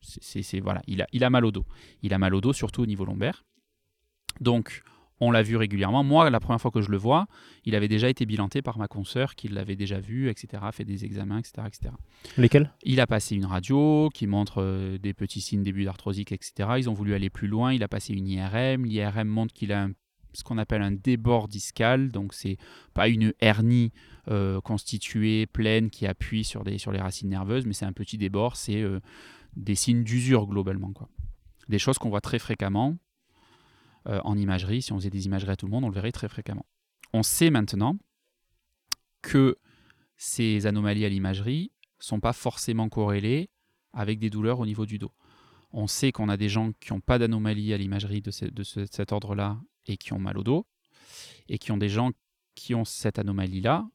C'est- 0.00 0.60
voilà, 0.60 0.82
il 0.86 1.02
a, 1.02 1.06
il 1.12 1.24
a 1.24 1.30
mal 1.30 1.44
au 1.44 1.50
dos. 1.50 1.64
Il 2.02 2.12
a 2.14 2.18
mal 2.18 2.34
au 2.34 2.40
dos, 2.40 2.52
surtout 2.52 2.82
au 2.82 2.86
niveau 2.86 3.04
lombaire. 3.04 3.44
Donc, 4.40 4.82
on 5.22 5.30
l'a 5.30 5.42
vu 5.42 5.56
régulièrement. 5.56 6.02
Moi, 6.02 6.30
la 6.30 6.40
première 6.40 6.60
fois 6.60 6.70
que 6.70 6.80
je 6.80 6.90
le 6.90 6.96
vois, 6.96 7.26
il 7.66 7.74
avait 7.74 7.88
déjà 7.88 8.08
été 8.08 8.24
bilanté 8.24 8.62
par 8.62 8.78
ma 8.78 8.88
consoeur 8.88 9.34
qui 9.34 9.48
l'avait 9.48 9.76
déjà 9.76 10.00
vu, 10.00 10.30
etc., 10.30 10.62
fait 10.72 10.84
des 10.84 11.04
examens, 11.04 11.38
etc., 11.38 11.66
etc. 11.66 11.92
Lesquels? 12.38 12.72
Il 12.84 13.00
a 13.00 13.06
passé 13.06 13.36
une 13.36 13.44
radio 13.44 14.08
qui 14.14 14.26
montre 14.26 14.62
euh, 14.62 14.96
des 14.96 15.12
petits 15.12 15.42
signes 15.42 15.62
début 15.62 15.84
d'arthrosique, 15.84 16.32
etc. 16.32 16.70
Ils 16.78 16.88
ont 16.88 16.94
voulu 16.94 17.12
aller 17.12 17.28
plus 17.28 17.48
loin. 17.48 17.74
Il 17.74 17.82
a 17.82 17.88
passé 17.88 18.14
une 18.14 18.26
IRM. 18.28 18.86
L'IRM 18.86 19.28
montre 19.28 19.52
qu'il 19.52 19.72
a 19.72 19.82
un- 19.84 19.92
ce 20.32 20.42
qu'on 20.44 20.56
appelle 20.58 20.80
un 20.80 20.92
débord 20.92 21.48
discal. 21.48 22.10
Donc, 22.10 22.32
c'est 22.32 22.56
pas 22.94 23.08
une 23.08 23.34
hernie 23.40 23.92
euh, 24.28 24.60
constituée, 24.62 25.46
pleine, 25.46 25.90
qui 25.90 26.06
appuie 26.06 26.44
sur, 26.44 26.62
des, 26.64 26.78
sur 26.78 26.92
les 26.92 27.00
racines 27.00 27.28
nerveuses, 27.28 27.66
mais 27.66 27.72
c'est 27.74 27.84
un 27.86 27.92
petit 27.92 28.16
débord. 28.16 28.56
C'est 28.56 28.80
euh, 28.80 29.00
des 29.56 29.74
signes 29.74 30.04
d'usure 30.04 30.46
globalement. 30.46 30.92
Quoi. 30.92 31.08
Des 31.68 31.78
choses 31.78 31.98
qu'on 31.98 32.08
voit 32.10 32.20
très 32.20 32.38
fréquemment 32.38 32.96
euh, 34.08 34.20
en 34.24 34.36
imagerie. 34.36 34.82
Si 34.82 34.92
on 34.92 34.96
faisait 34.98 35.10
des 35.10 35.26
imageries 35.26 35.52
à 35.52 35.56
tout 35.56 35.66
le 35.66 35.72
monde, 35.72 35.84
on 35.84 35.88
le 35.88 35.94
verrait 35.94 36.12
très 36.12 36.28
fréquemment. 36.28 36.66
On 37.12 37.22
sait 37.22 37.50
maintenant 37.50 37.96
que 39.22 39.56
ces 40.16 40.66
anomalies 40.66 41.04
à 41.04 41.08
l'imagerie 41.08 41.72
sont 41.98 42.20
pas 42.20 42.32
forcément 42.32 42.88
corrélées 42.88 43.50
avec 43.92 44.18
des 44.18 44.30
douleurs 44.30 44.60
au 44.60 44.66
niveau 44.66 44.86
du 44.86 44.98
dos. 44.98 45.12
On 45.72 45.86
sait 45.86 46.12
qu'on 46.12 46.28
a 46.28 46.36
des 46.36 46.48
gens 46.48 46.72
qui 46.80 46.92
n'ont 46.92 47.00
pas 47.00 47.18
d'anomalie 47.18 47.72
à 47.72 47.76
l'imagerie 47.76 48.22
de, 48.22 48.30
ce- 48.30 48.44
de 48.46 48.62
ce- 48.62 48.86
cet 48.86 49.12
ordre-là 49.12 49.60
et 49.86 49.96
qui 49.96 50.12
ont 50.12 50.18
mal 50.18 50.38
au 50.38 50.42
dos, 50.42 50.66
et 51.48 51.58
qui 51.58 51.72
ont 51.72 51.76
des 51.76 51.88
gens 51.88 52.10
qui 52.54 52.74
ont 52.74 52.84
cette 52.84 53.18
anomalie-là 53.18 53.88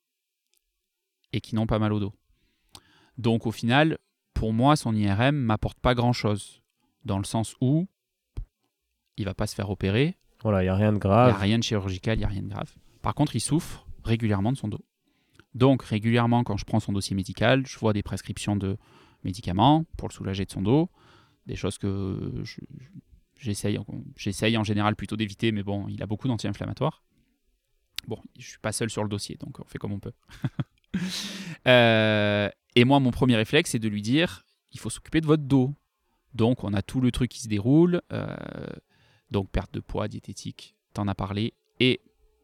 et 1.34 1.42
qui 1.42 1.56
n'ont 1.56 1.68
pas 1.68 1.80
mal 1.80 1.94
au 1.94 2.00
dos. 2.00 2.14
Donc 3.18 3.46
au 3.46 3.52
final, 3.52 3.98
pour 4.36 4.54
moi, 4.54 4.76
son 4.76 4.94
IRM 4.96 5.36
m'apporte 5.36 5.80
pas 5.80 5.96
grand-chose. 5.96 6.62
dans 7.06 7.18
le 7.20 7.24
sens 7.24 7.56
où 7.62 7.88
il 9.18 9.26
va 9.26 9.34
pas 9.36 9.46
se 9.48 9.54
faire 9.56 9.70
opérer, 9.70 10.18
Voilà, 10.44 10.62
il 10.62 10.66
n'y 10.66 10.70
a 10.70 10.76
rien 10.76 10.88
de 10.92 10.94
il 10.94 10.98
n'y 10.98 11.00
grave. 11.02 11.30
a 11.36 11.38
rien 11.38 11.58
de 11.60 11.64
chirurgical, 11.64 12.16
il 12.18 12.20
n'y 12.20 12.26
a 12.26 12.28
rien 12.28 12.42
de 12.42 12.48
grave. 12.50 12.72
Par 13.04 13.14
contre, 13.14 13.36
il 13.36 13.40
souffre 13.40 13.86
régulièrement 14.04 14.52
de 14.52 14.58
son 14.58 14.68
dos. 14.68 14.84
Donc, 15.54 15.84
régulièrement, 15.84 16.44
quand 16.44 16.58
je 16.58 16.66
prends 16.66 16.80
son 16.80 16.94
dossier 16.94 17.16
médical, 17.16 17.66
je 17.68 17.78
vois 17.80 17.94
des 17.94 18.02
prescriptions 18.04 18.56
de 18.56 18.78
médicaments 19.24 19.86
pour 19.98 20.08
le 20.10 20.14
soulager 20.14 20.46
de 20.46 20.52
son 20.52 20.62
dos, 20.64 20.90
des 21.46 21.56
choses 21.56 21.78
que 21.78 22.42
je- 22.44 22.60
j'essaye 23.40 23.78
j'essaye 24.18 24.58
en 24.58 24.64
général 24.64 24.96
plutôt 24.96 25.16
d'éviter, 25.16 25.52
mais 25.52 25.62
bon, 25.64 25.88
il 25.88 26.02
a 26.02 26.08
beaucoup 26.08 26.28
d'anti-inflammatoires. 26.28 27.04
Bon, 28.08 28.18
je 28.40 28.48
suis 28.50 28.60
pas 28.60 28.72
seul 28.72 28.90
sur 28.90 29.04
le 29.04 29.10
dossier, 29.10 29.38
donc 29.38 29.60
on 29.60 29.66
fait 29.66 29.78
comme 29.78 29.92
on 29.94 30.00
peut. 30.00 30.14
Euh, 31.68 32.50
et 32.76 32.86
moi, 32.86 33.00
mon 33.00 33.12
premier 33.12 33.36
réflexe, 33.36 33.72
c'est 33.72 33.80
de 33.80 33.88
lui 33.88 34.02
dire, 34.02 34.46
il 34.72 34.80
faut 34.80 34.90
s'occuper 34.90 35.22
de 35.22 35.26
votre 35.26 35.44
dos. 35.44 35.74
Donc, 36.34 36.64
on 36.64 36.74
a 36.74 36.82
tout 36.82 37.00
le 37.00 37.12
truc 37.12 37.32
qui 37.32 37.42
se 37.42 37.48
déroule. 37.48 38.02
euh, 38.12 38.36
donc, 39.32 39.50
perte 39.50 39.74
de 39.74 39.80
poids, 39.80 40.08
diététique, 40.08 40.76
t'en 40.94 41.08
as 41.08 41.16
parlé. 41.16 41.54
Et 41.80 42.02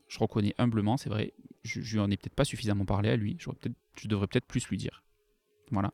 je 0.08 0.20
reconnais 0.20 0.56
humblement, 0.58 0.98
c'est 0.98 1.10
vrai, 1.10 1.34
je, 1.64 1.82
je 1.82 1.94
lui 1.94 2.00
en 2.00 2.10
ai 2.10 2.18
peut-être 2.18 2.36
pas 2.36 2.46
suffisamment 2.46 2.86
parlé 2.86 3.10
à 3.10 3.16
lui. 3.16 3.38
Je 3.40 4.08
devrais 4.08 4.28
peut-être 4.28 4.48
plus 4.48 4.68
lui 4.70 4.78
dire. 4.78 5.04
Voilà. 5.72 5.92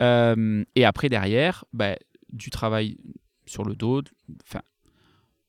Euh, 0.00 0.64
et 0.74 0.84
après, 0.84 1.08
derrière, 1.08 1.64
bah, 1.72 1.96
du 2.32 2.50
travail 2.50 2.98
sur 3.46 3.64
le 3.64 3.74
dos. 3.74 4.02
Enfin, 4.42 4.62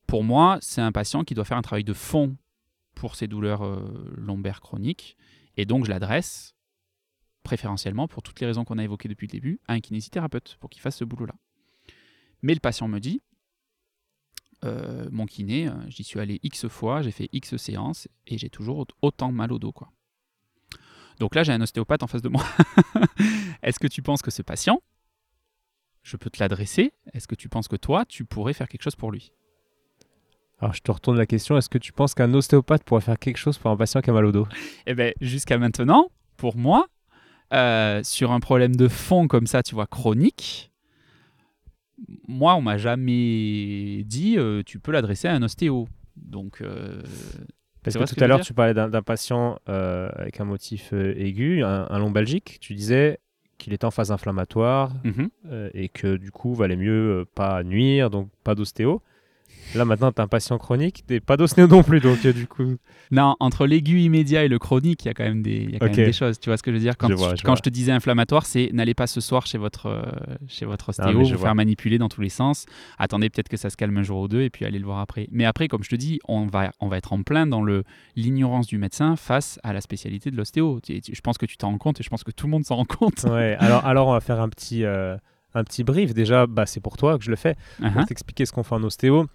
pour 0.06 0.24
moi, 0.24 0.58
c'est 0.60 0.80
un 0.80 0.92
patient 0.92 1.24
qui 1.24 1.34
doit 1.34 1.44
faire 1.44 1.56
un 1.56 1.62
travail 1.62 1.84
de 1.84 1.92
fond 1.92 2.36
pour 2.94 3.14
ses 3.14 3.26
douleurs 3.26 3.64
euh, 3.64 4.14
lombaires 4.16 4.60
chroniques. 4.60 5.16
Et 5.56 5.64
donc, 5.64 5.84
je 5.84 5.90
l'adresse 5.90 6.54
préférentiellement, 7.48 8.08
pour 8.08 8.22
toutes 8.22 8.40
les 8.40 8.46
raisons 8.46 8.66
qu'on 8.66 8.76
a 8.76 8.84
évoquées 8.84 9.08
depuis 9.08 9.26
le 9.26 9.32
début, 9.32 9.58
à 9.68 9.72
un 9.72 9.80
kinésithérapeute 9.80 10.58
pour 10.60 10.68
qu'il 10.68 10.82
fasse 10.82 10.98
ce 10.98 11.04
boulot-là. 11.04 11.34
Mais 12.42 12.52
le 12.52 12.60
patient 12.60 12.88
me 12.88 12.98
dit, 12.98 13.22
euh, 14.66 15.08
mon 15.10 15.24
kiné, 15.24 15.66
euh, 15.66 15.72
j'y 15.88 16.04
suis 16.04 16.20
allé 16.20 16.40
X 16.42 16.68
fois, 16.68 17.00
j'ai 17.00 17.10
fait 17.10 17.30
X 17.32 17.56
séances 17.56 18.06
et 18.26 18.36
j'ai 18.36 18.50
toujours 18.50 18.86
autant 19.00 19.32
mal 19.32 19.50
au 19.50 19.58
dos. 19.58 19.72
Quoi. 19.72 19.90
Donc 21.20 21.34
là, 21.34 21.42
j'ai 21.42 21.52
un 21.52 21.60
ostéopathe 21.62 22.02
en 22.02 22.06
face 22.06 22.20
de 22.20 22.28
moi. 22.28 22.44
Est-ce 23.62 23.78
que 23.78 23.86
tu 23.86 24.02
penses 24.02 24.20
que 24.20 24.30
ce 24.30 24.42
patient, 24.42 24.82
je 26.02 26.18
peux 26.18 26.28
te 26.28 26.38
l'adresser 26.40 26.92
Est-ce 27.14 27.28
que 27.28 27.34
tu 27.34 27.48
penses 27.48 27.66
que 27.66 27.76
toi, 27.76 28.04
tu 28.04 28.26
pourrais 28.26 28.52
faire 28.52 28.68
quelque 28.68 28.82
chose 28.82 28.96
pour 28.96 29.10
lui? 29.10 29.32
Alors, 30.58 30.74
je 30.74 30.82
te 30.82 30.90
retourne 30.90 31.16
la 31.16 31.24
question. 31.24 31.56
Est-ce 31.56 31.70
que 31.70 31.78
tu 31.78 31.92
penses 31.94 32.12
qu'un 32.12 32.34
ostéopathe 32.34 32.84
pourrait 32.84 33.00
faire 33.00 33.18
quelque 33.18 33.38
chose 33.38 33.56
pour 33.56 33.70
un 33.70 33.76
patient 33.78 34.02
qui 34.02 34.10
a 34.10 34.12
mal 34.12 34.26
au 34.26 34.32
dos? 34.32 34.46
Eh 34.86 34.94
bien, 34.94 35.12
jusqu'à 35.22 35.56
maintenant, 35.56 36.10
pour 36.36 36.58
moi, 36.58 36.88
euh, 37.52 38.02
sur 38.04 38.32
un 38.32 38.40
problème 38.40 38.76
de 38.76 38.88
fond 38.88 39.28
comme 39.28 39.46
ça, 39.46 39.62
tu 39.62 39.74
vois, 39.74 39.86
chronique, 39.86 40.68
moi, 42.26 42.54
on 42.54 42.62
m'a 42.62 42.76
jamais 42.76 44.02
dit 44.04 44.36
euh, 44.36 44.62
tu 44.64 44.78
peux 44.78 44.92
l'adresser 44.92 45.28
à 45.28 45.34
un 45.34 45.42
ostéo. 45.42 45.88
Donc, 46.16 46.60
euh, 46.60 47.02
Parce 47.82 47.96
que 47.96 48.14
tout 48.14 48.22
à 48.22 48.26
l'heure, 48.26 48.40
tu 48.40 48.54
parlais 48.54 48.74
d'un 48.74 49.02
patient 49.02 49.58
euh, 49.68 50.08
avec 50.14 50.40
un 50.40 50.44
motif 50.44 50.92
aigu, 50.92 51.62
un, 51.62 51.86
un 51.88 51.98
lombalgique. 51.98 52.58
Tu 52.60 52.74
disais 52.74 53.18
qu'il 53.56 53.72
était 53.72 53.84
en 53.84 53.90
phase 53.90 54.12
inflammatoire 54.12 54.92
mhm. 55.04 55.30
et 55.74 55.88
que 55.88 56.16
du 56.16 56.30
coup, 56.30 56.54
valait 56.54 56.76
mieux 56.76 57.24
pas 57.34 57.64
nuire, 57.64 58.10
donc 58.10 58.28
pas 58.44 58.54
d'ostéo. 58.54 59.02
Là, 59.74 59.84
maintenant, 59.84 60.10
tu 60.12 60.20
as 60.20 60.24
un 60.24 60.28
patient 60.28 60.56
chronique, 60.56 61.04
t'es 61.06 61.20
pas 61.20 61.36
d'ostéo 61.36 61.66
non 61.66 61.82
plus, 61.82 62.00
donc 62.00 62.24
euh, 62.24 62.32
du 62.32 62.46
coup. 62.46 62.76
non, 63.10 63.36
entre 63.38 63.66
l'aigu 63.66 64.00
immédiat 64.00 64.44
et 64.44 64.48
le 64.48 64.58
chronique, 64.58 65.04
il 65.04 65.08
y 65.08 65.10
a 65.10 65.14
quand 65.14 65.24
même 65.24 65.42
des, 65.42 65.56
il 65.56 65.70
y 65.72 65.76
a 65.76 65.78
quand 65.78 65.84
Ok. 65.86 65.96
même 65.98 66.06
des 66.06 66.12
choses. 66.14 66.40
Tu 66.40 66.48
vois 66.48 66.56
ce 66.56 66.62
que 66.62 66.70
je 66.70 66.76
veux 66.76 66.82
dire? 66.82 66.96
Quand, 66.96 67.08
Je 67.08 67.12
vois, 67.12 67.32
tu- 67.32 67.36
je 67.40 67.42
quand 67.42 67.52
vois. 67.52 67.56
je 67.58 67.62
te 67.62 67.68
disais 67.68 67.92
inflammatoire, 67.92 68.46
c'est 68.46 68.70
n'allez 68.72 68.94
pas 68.94 69.06
ce 69.06 69.20
soir 69.20 69.46
chez 69.46 69.58
votre, 69.58 69.86
euh, 69.86 70.02
chez 70.46 70.64
votre 70.64 70.88
ostéo, 70.88 71.06
Ah, 71.06 71.12
je 71.24 71.32
vous 71.34 71.38
vois. 71.38 71.48
faire 71.48 71.54
manipuler 71.54 71.98
dans 71.98 72.08
tous 72.08 72.22
les 72.22 72.30
sens. 72.30 72.64
Attendez 72.98 73.28
peut-être 73.28 73.50
que 73.50 73.58
ça 73.58 73.68
se 73.68 73.76
calme 73.76 73.98
un 73.98 74.02
jour 74.02 74.20
ou 74.22 74.28
deux 74.28 74.40
et 74.40 74.48
puis 74.48 74.64
allez 74.64 74.78
le 74.78 74.86
voir 74.86 75.00
après. 75.00 75.28
Mais 75.32 75.44
après, 75.44 75.68
comme 75.68 75.84
je 75.84 75.90
te 75.90 75.96
dis, 75.96 76.18
on 76.28 76.46
va, 76.46 76.72
on 76.80 76.88
va 76.88 76.96
être 76.96 77.12
en 77.12 77.22
plein 77.22 77.46
dans 77.46 77.62
l'ignorance 78.16 78.66
du 78.68 78.78
médecin 78.78 79.16
face 79.16 79.58
à 79.62 79.74
la 79.74 79.82
spécialité 79.82 80.30
de 80.30 80.36
l'ostéo. 80.36 80.80
Je 80.88 81.20
pense 81.20 81.36
que 81.36 81.44
tu 81.46 81.56
t'en 81.58 81.68
rends 81.70 81.78
compte 81.78 82.00
et 82.00 82.02
je 82.02 82.08
pense 82.08 82.24
que 82.24 82.30
tout 82.30 82.46
le 82.46 82.52
monde 82.52 82.64
s'en 82.64 82.76
rend 82.76 82.84
compte. 82.86 83.24
Ouais, 83.24 83.54
alors, 83.58 83.84
alors, 83.86 84.08
on 84.08 84.12
va 84.12 84.20
faire 84.20 84.40
un 84.40 84.48
petit, 84.48 84.84
euh, 84.84 85.16
un 85.54 85.64
petit 85.64 85.84
brief. 85.84 86.14
Déjà, 86.14 86.46
bah, 86.46 86.66
c'est 86.66 86.80
pour 86.80 86.96
toi 86.96 87.18
que 87.18 87.24
je 87.24 87.30
le 87.30 87.36
fais. 87.36 87.56
Uh-huh. 87.80 87.92
pour 87.92 88.04
t'expliquer 88.06 88.46
ce 88.46 88.52
qu'on 88.52 88.62
fait 88.62 88.74
en 88.74 88.82
ostéo. 88.84 89.26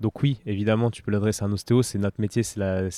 Donc 0.00 0.22
oui, 0.22 0.38
évidemment, 0.46 0.90
tu 0.90 1.02
peux 1.02 1.10
l'adresser 1.10 1.44
à 1.44 1.46
un 1.46 1.52
ostéo, 1.52 1.82
c'est 1.82 1.98
notre 1.98 2.20
métier, 2.20 2.42
c'est 2.42 2.58
la, 2.58 2.88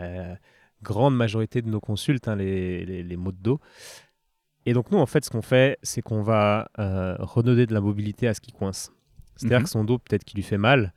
euh, 0.00 0.34
grande 0.82 1.16
majorité 1.16 1.60
de 1.62 1.68
nos 1.68 1.80
consultes, 1.80 2.28
hein, 2.28 2.36
les, 2.36 2.84
les, 2.86 3.02
les 3.02 3.16
maux 3.16 3.32
de 3.32 3.36
dos. 3.42 3.60
Et 4.66 4.72
donc 4.74 4.90
nous, 4.90 4.98
en 4.98 5.06
fait, 5.06 5.24
ce 5.24 5.30
qu'on 5.30 5.42
fait, 5.42 5.78
c'est 5.82 6.02
qu'on 6.02 6.22
va 6.22 6.68
euh, 6.78 7.16
redonner 7.18 7.66
de 7.66 7.74
la 7.74 7.80
mobilité 7.80 8.28
à 8.28 8.34
ce 8.34 8.40
qui 8.40 8.52
coince. 8.52 8.92
C'est-à-dire 9.36 9.58
Mhm. 9.58 9.64
que 9.64 9.70
son 9.70 9.84
dos, 9.84 9.98
peut-être 9.98 10.24
qu'il 10.24 10.36
lui 10.36 10.42
fait 10.42 10.58
mal, 10.58 10.92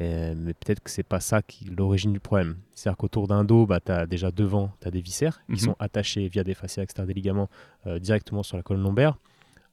euh, 0.00 0.34
mais 0.36 0.54
peut-être 0.54 0.80
que 0.80 0.90
c'est 0.90 1.02
pas 1.02 1.20
ça 1.20 1.42
qui 1.42 1.66
l'origine 1.66 2.12
du 2.12 2.20
problème. 2.20 2.56
C'est-à-dire 2.74 2.96
qu'autour 2.96 3.28
d'un 3.28 3.44
dos, 3.44 3.66
bah, 3.66 3.80
tu 3.80 3.92
as 3.92 4.06
déjà 4.06 4.30
devant, 4.30 4.72
tu 4.80 4.88
as 4.88 4.90
des 4.90 5.00
viscères 5.02 5.42
qui 5.46 5.52
Mhm. 5.52 5.58
sont 5.58 5.76
attachés 5.78 6.28
via 6.28 6.42
des 6.44 6.54
fascias 6.54 6.82
externes 6.82 7.06
des 7.08 7.14
ligaments 7.14 7.48
euh, 7.86 7.98
directement 7.98 8.42
sur 8.42 8.56
la 8.56 8.62
colonne 8.62 8.82
lombaire, 8.82 9.18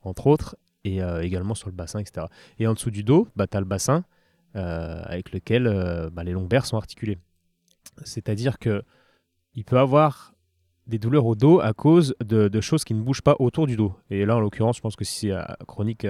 entre 0.03 0.27
autres, 0.27 0.55
et 0.83 1.01
euh, 1.01 1.21
également 1.21 1.55
sur 1.55 1.69
le 1.69 1.75
bassin, 1.75 1.99
etc. 1.99 2.27
Et 2.57 2.67
en 2.67 2.73
dessous 2.73 2.91
du 2.91 3.03
dos, 3.03 3.27
bah, 3.35 3.47
tu 3.47 3.57
as 3.57 3.59
le 3.59 3.65
bassin 3.65 4.03
euh, 4.55 5.01
avec 5.05 5.31
lequel 5.31 5.67
euh, 5.67 6.09
bah, 6.09 6.23
les 6.23 6.31
lombaires 6.31 6.65
sont 6.65 6.77
articulés. 6.77 7.17
C'est-à-dire 8.03 8.59
que 8.59 8.83
il 9.55 9.65
peut 9.65 9.77
avoir 9.77 10.33
des 10.87 10.99
douleurs 10.99 11.25
au 11.25 11.35
dos 11.35 11.59
à 11.59 11.73
cause 11.73 12.15
de, 12.23 12.61
choses 12.61 12.83
qui 12.83 12.93
ne 12.93 13.01
bougent 13.01 13.21
pas 13.21 13.35
autour 13.39 13.67
du 13.67 13.75
dos. 13.75 13.93
Et 14.09 14.25
là, 14.25 14.37
en 14.37 14.39
l'occurrence, 14.39 14.77
je 14.77 14.81
pense 14.81 14.95
que 14.95 15.05
si 15.05 15.27
c'est 15.27 15.65
chronique 15.67 16.07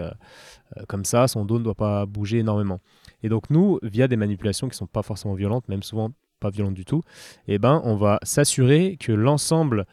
comme 0.88 1.04
ça, 1.04 1.28
son 1.28 1.44
dos 1.44 1.60
ne 1.60 1.64
doit 1.64 1.76
pas 1.76 2.06
bouger 2.06 2.40
énormément. 2.40 2.80
Et 3.24 3.28
donc 3.28 3.50
nous, 3.50 3.80
via 3.82 4.08
des 4.08 4.16
manipulations 4.16 4.68
qui 4.68 4.74
ne 4.74 4.78
sont 4.78 4.88
pas 4.88 5.02
forcément 5.02 5.34
violentes, 5.34 5.68
même 5.68 5.84
souvent 5.84 6.12
pas 6.40 6.50
violentes 6.50 6.76
du 6.76 6.86
tout, 6.86 7.02
eh 7.48 7.60
ben, 7.60 7.82
on 7.84 7.96
va 7.98 8.20
s'assurer 8.24 8.96
que 8.98 9.12
l'ensemble 9.12 9.86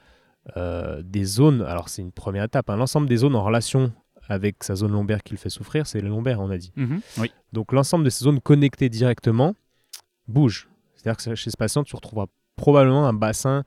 des 0.56 1.24
zones, 1.24 1.62
alors 1.62 1.88
c'est 1.88 2.02
une 2.02 2.12
première 2.12 2.44
étape, 2.44 2.70
hein, 2.70 2.76
l'ensemble 2.76 3.08
des 3.08 3.16
zones 3.16 3.34
en 3.34 3.42
relation 3.42 3.92
avec 4.28 4.64
sa 4.64 4.74
zone 4.74 4.92
lombaire 4.92 5.22
qui 5.22 5.32
le 5.34 5.38
fait 5.38 5.50
souffrir, 5.50 5.86
c'est 5.86 6.00
les 6.00 6.08
lombaires, 6.08 6.40
on 6.40 6.50
a 6.50 6.58
dit. 6.58 6.72
Mhm. 6.76 7.00
Oui. 7.18 7.30
Donc 7.52 7.72
l'ensemble 7.72 8.04
de 8.04 8.10
ces 8.10 8.24
zones 8.24 8.40
connectées 8.40 8.88
directement 8.88 9.54
bougent. 10.28 10.68
C'est-à-dire 10.94 11.22
que 11.24 11.34
chez 11.34 11.50
ce 11.50 11.56
patient, 11.56 11.84
tu 11.84 11.94
retrouveras 11.94 12.26
probablement 12.56 13.06
un 13.06 13.12
bassin 13.12 13.64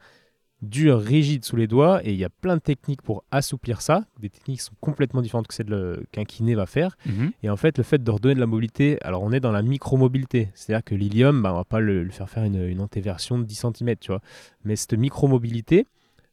dur, 0.62 1.00
rigide 1.00 1.46
sous 1.46 1.56
les 1.56 1.68
doigts, 1.68 2.02
et 2.06 2.12
il 2.12 2.18
y 2.18 2.26
a 2.26 2.30
plein 2.30 2.58
de 2.58 2.62
techniques 2.62 3.02
pour 3.02 3.24
assouplir 3.32 3.80
ça, 3.82 4.04
des 4.20 4.30
techniques 4.30 4.58
qui 4.60 4.66
sont 4.66 4.74
complètement 4.82 5.22
différentes 5.22 5.48
que 5.48 5.54
celles 5.54 5.68
le- 5.70 6.06
qu'un 6.12 6.26
kiné 6.26 6.54
va 6.54 6.66
faire. 6.66 6.98
Mhm. 7.06 7.32
Et 7.44 7.50
en 7.50 7.56
fait, 7.56 7.78
le 7.78 7.84
fait 7.86 8.04
de 8.04 8.12
redonner 8.12 8.36
de 8.36 8.42
la 8.42 8.46
mobilité, 8.46 8.98
alors 9.02 9.24
on 9.24 9.32
est 9.32 9.40
dans 9.40 9.54
la 9.54 9.62
micromobilité, 9.62 10.50
c'est-à-dire 10.56 10.84
que 10.84 10.96
l'ilium, 10.96 11.42
bah, 11.42 11.54
on 11.54 11.58
va 11.58 11.64
pas 11.64 11.80
le, 11.80 12.04
le 12.04 12.10
faire 12.12 12.30
faire 12.30 12.44
une, 12.44 12.62
une 12.62 12.82
antéversion 12.82 13.40
de 13.40 13.46
10 13.46 13.56
cm, 13.56 13.96
tu 14.02 14.12
vois. 14.12 14.22
Mais 14.66 14.76
cette 14.76 14.96
micromobilité 14.96 15.88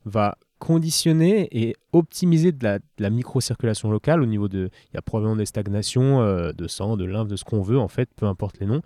va 0.05 0.37
conditionner 0.59 1.49
et 1.53 1.75
optimiser 1.93 2.53
de 2.53 2.65
la, 2.65 2.79
la 2.99 3.11
microcirculation 3.11 3.91
locale 3.91 4.23
au 4.23 4.27
niveau 4.27 4.49
de... 4.49 4.71
Il 4.91 4.95
y 4.95 4.99
a 4.99 5.03
probablement 5.03 5.37
des 5.37 5.47
stagnations 5.47 6.21
euh, 6.23 6.53
de 6.53 6.67
sang, 6.69 6.97
de 6.97 7.05
lymphe, 7.05 7.29
de 7.29 7.37
ce 7.37 7.45
qu'on 7.45 7.63
veut, 7.63 7.79
en 7.79 7.89
fait, 7.89 8.09
peu 8.17 8.27
importe 8.27 8.59
les 8.61 8.67
noms. 8.67 8.83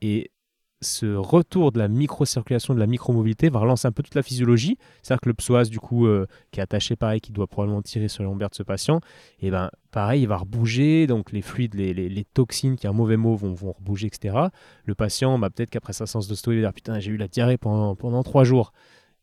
Et 0.00 0.30
ce 0.82 1.14
retour 1.14 1.72
de 1.72 1.78
la 1.78 1.88
microcirculation, 1.88 2.72
de 2.74 2.78
la 2.78 2.86
micromobilité 2.86 3.50
va 3.50 3.58
relancer 3.58 3.86
un 3.86 3.92
peu 3.92 4.02
toute 4.02 4.14
la 4.14 4.22
physiologie. 4.22 4.78
C'est-à-dire 5.02 5.20
que 5.20 5.28
le 5.28 5.34
psoas, 5.34 5.64
du 5.64 5.78
coup, 5.78 6.06
euh, 6.06 6.26
qui 6.52 6.60
est 6.60 6.62
attaché 6.62 6.96
pareil, 6.96 7.20
qui 7.20 7.32
doit 7.32 7.46
probablement 7.46 7.82
tirer 7.82 8.08
sur 8.08 8.22
les 8.22 8.28
lombaires 8.30 8.48
de 8.48 8.54
ce 8.54 8.62
patient, 8.62 9.00
et 9.40 9.50
ben 9.50 9.70
pareil, 9.90 10.22
il 10.22 10.26
va 10.28 10.38
rebouger, 10.38 11.06
donc 11.06 11.32
les 11.32 11.42
fluides, 11.42 11.74
les, 11.74 11.92
les- 11.92 12.08
les 12.08 12.24
toxines, 12.24 12.76
qui 12.76 12.86
est 12.86 12.88
un 12.88 12.94
mauvais 12.94 13.18
mot, 13.18 13.36
vont, 13.36 13.52
vont 13.52 13.72
rebouger, 13.72 14.06
etc. 14.06 14.34
Le 14.84 14.94
patient, 14.94 15.38
bah, 15.38 15.50
peut-être 15.50 15.68
qu'après 15.68 15.92
sa 15.92 16.06
séance 16.06 16.28
d'ostéo, 16.28 16.54
il 16.54 16.62
va 16.62 16.68
dire 16.68 16.72
putain, 16.72 16.98
j'ai 16.98 17.10
eu 17.10 17.18
la 17.18 17.28
diarrhée 17.28 17.58
pendant, 17.58 17.94
pendant 17.94 18.22
trois 18.22 18.44
jours. 18.44 18.72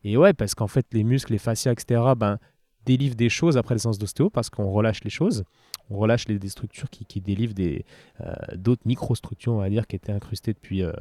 Et 0.03 0.17
ouais, 0.17 0.33
parce 0.33 0.55
qu'en 0.55 0.67
fait, 0.67 0.85
les 0.93 1.03
muscles, 1.03 1.33
les 1.33 1.37
fascias, 1.37 1.71
etc., 1.71 2.01
ben, 2.17 2.39
délivrent 2.85 3.15
des 3.15 3.29
choses 3.29 3.57
après 3.57 3.75
la 3.75 3.79
séance 3.79 3.97
d'ostéo 3.97 4.29
parce 4.29 4.49
qu'on 4.49 4.71
relâche 4.71 5.03
les 5.03 5.09
choses. 5.09 5.43
On 5.89 5.97
relâche 5.97 6.27
les, 6.27 6.39
des 6.39 6.49
structures 6.49 6.89
qui, 6.89 7.05
qui 7.05 7.21
délivrent 7.21 7.53
des, 7.53 7.85
euh, 8.21 8.33
d'autres 8.55 8.83
microstructures, 8.85 9.53
on 9.53 9.59
va 9.59 9.69
dire, 9.69 9.87
qui 9.87 9.95
étaient 9.95 10.11
incrustées 10.11 10.53
depuis 10.53 10.83
euh, 10.83 10.91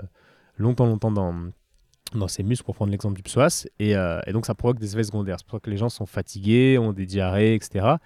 longtemps, 0.57 0.87
longtemps 0.87 1.11
dans, 1.11 1.35
dans 2.15 2.29
ces 2.29 2.43
muscles, 2.43 2.65
pour 2.65 2.75
prendre 2.75 2.91
l'exemple 2.91 3.17
du 3.17 3.23
psoas. 3.23 3.67
Et, 3.79 3.97
euh, 3.97 4.21
et 4.27 4.33
donc, 4.33 4.47
ça 4.47 4.55
provoque 4.55 4.79
des 4.79 4.95
effets 4.95 5.05
secondaires. 5.05 5.37
C'est 5.39 5.47
pour 5.47 5.59
ça 5.59 5.61
que 5.61 5.71
les 5.71 5.77
gens 5.77 5.89
sont 5.89 6.07
fatigués, 6.07 6.79
ont 6.79 6.93
des 6.93 7.07
diarrhées, 7.07 7.55
etc. 7.55 7.97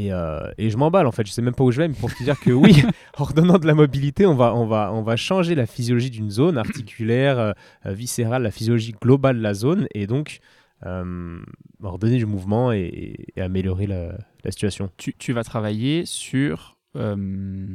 Et, 0.00 0.12
euh, 0.12 0.48
et 0.58 0.70
je 0.70 0.76
m'emballe 0.76 1.06
en 1.08 1.12
fait, 1.12 1.26
je 1.26 1.32
sais 1.32 1.42
même 1.42 1.54
pas 1.54 1.64
où 1.64 1.72
je 1.72 1.78
vais, 1.78 1.88
mais 1.88 1.94
pour 1.94 2.14
te 2.14 2.22
dire 2.22 2.38
que 2.38 2.52
oui, 2.52 2.82
en 3.18 3.24
redonnant 3.24 3.58
de 3.58 3.66
la 3.66 3.74
mobilité, 3.74 4.26
on 4.26 4.34
va, 4.36 4.54
on 4.54 4.64
va, 4.66 4.92
on 4.94 5.02
va 5.02 5.16
changer 5.16 5.56
la 5.56 5.66
physiologie 5.66 6.10
d'une 6.10 6.30
zone 6.30 6.56
articulaire, 6.56 7.38
euh, 7.38 7.52
euh, 7.86 7.92
viscérale, 7.94 8.42
la 8.44 8.52
physiologie 8.52 8.92
globale 8.92 9.38
de 9.38 9.42
la 9.42 9.54
zone, 9.54 9.88
et 9.94 10.06
donc 10.06 10.38
euh, 10.86 11.40
redonner 11.82 12.18
du 12.18 12.26
mouvement 12.26 12.70
et, 12.70 13.26
et 13.34 13.40
améliorer 13.40 13.88
la, 13.88 14.16
la 14.44 14.50
situation. 14.52 14.88
tu, 14.98 15.14
tu 15.18 15.32
vas 15.32 15.42
travailler 15.42 16.04
sur 16.06 16.78
euh, 16.94 17.66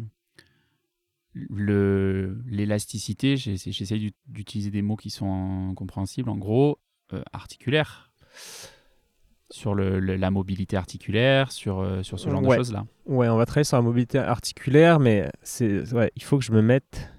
l'élasticité. 1.35 3.37
J'essa- 3.37 3.71
J'essaie 3.71 3.97
d'ut- 3.97 4.13
d'utiliser 4.27 4.71
des 4.71 4.81
mots 4.81 4.95
qui 4.95 5.09
sont 5.09 5.73
compréhensibles. 5.75 6.29
En 6.29 6.37
gros, 6.37 6.79
articulaire. 7.31 8.11
Sur 9.53 9.75
le, 9.75 9.99
le- 9.99 10.15
la 10.15 10.31
mobilité 10.31 10.75
articulaire, 10.77 11.51
sur, 11.51 11.79
euh, 11.79 12.01
sur 12.01 12.19
ce 12.19 12.27
genre 12.27 12.41
Ouais. 12.41 12.55
de 12.57 12.61
choses-là. 12.61 12.85
Ouais, 13.05 13.29
on 13.29 13.37
va 13.37 13.45
travailler 13.45 13.65
sur 13.65 13.77
la 13.77 13.83
mobilité 13.83 14.17
articulaire, 14.17 14.99
mais 14.99 15.29
c'est 15.43 15.93
ouais, 15.93 16.11
il 16.15 16.23
faut 16.23 16.39
que 16.39 16.43
je 16.43 16.51
me 16.51 16.61
mette 16.63 17.11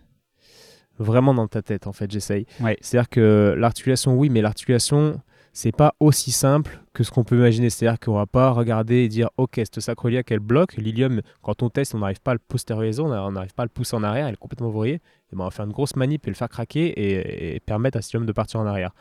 vraiment 0.98 1.32
dans 1.34 1.46
ta 1.46 1.62
tête 1.62 1.86
en 1.86 1.92
fait, 1.92 2.10
j'essaye. 2.10 2.46
Ouais. 2.60 2.76
C'est-à-dire 2.80 3.08
que 3.08 3.54
l'articulation, 3.56 4.16
oui, 4.16 4.30
mais 4.30 4.42
l'articulation, 4.42 5.20
c'est 5.52 5.70
pas 5.70 5.94
aussi 6.00 6.32
simple 6.32 6.80
que 6.92 7.04
ce 7.04 7.12
qu'on 7.12 7.22
peut 7.22 7.36
imaginer. 7.36 7.70
C'est-à-dire 7.70 8.00
qu'on 8.00 8.14
va 8.14 8.26
pas 8.26 8.50
regarder 8.50 8.96
et 9.04 9.08
dire, 9.08 9.28
ok, 9.36 9.60
ce 9.72 9.80
sacroiliac, 9.80 10.30
elle 10.32 10.40
bloque. 10.40 10.74
L'ilium, 10.76 11.20
quand 11.42 11.62
on 11.62 11.70
teste, 11.70 11.94
on 11.94 11.98
n'arrive 12.00 12.20
pas 12.20 12.32
à 12.32 12.34
le 12.34 12.40
postérioriser, 12.40 13.00
on 13.02 13.30
n'arrive 13.30 13.54
pas 13.54 13.62
à 13.62 13.66
le 13.66 13.70
pousser 13.70 13.94
en 13.94 14.02
arrière, 14.02 14.26
elle 14.26 14.34
est 14.34 14.36
complètement 14.36 14.70
verrouillée. 14.70 14.94
Et 15.32 15.36
ben, 15.36 15.42
on 15.42 15.44
va 15.44 15.50
faire 15.52 15.66
une 15.66 15.72
grosse 15.72 15.94
manip 15.94 16.26
et 16.26 16.30
le 16.30 16.34
faire 16.36 16.48
craquer 16.48 16.86
et, 16.88 17.54
et 17.54 17.60
permettre 17.60 17.98
à 17.98 18.02
cet 18.02 18.12
ilium 18.12 18.26
de 18.26 18.32
partir 18.32 18.58
en 18.58 18.66
arrière. 18.66 18.92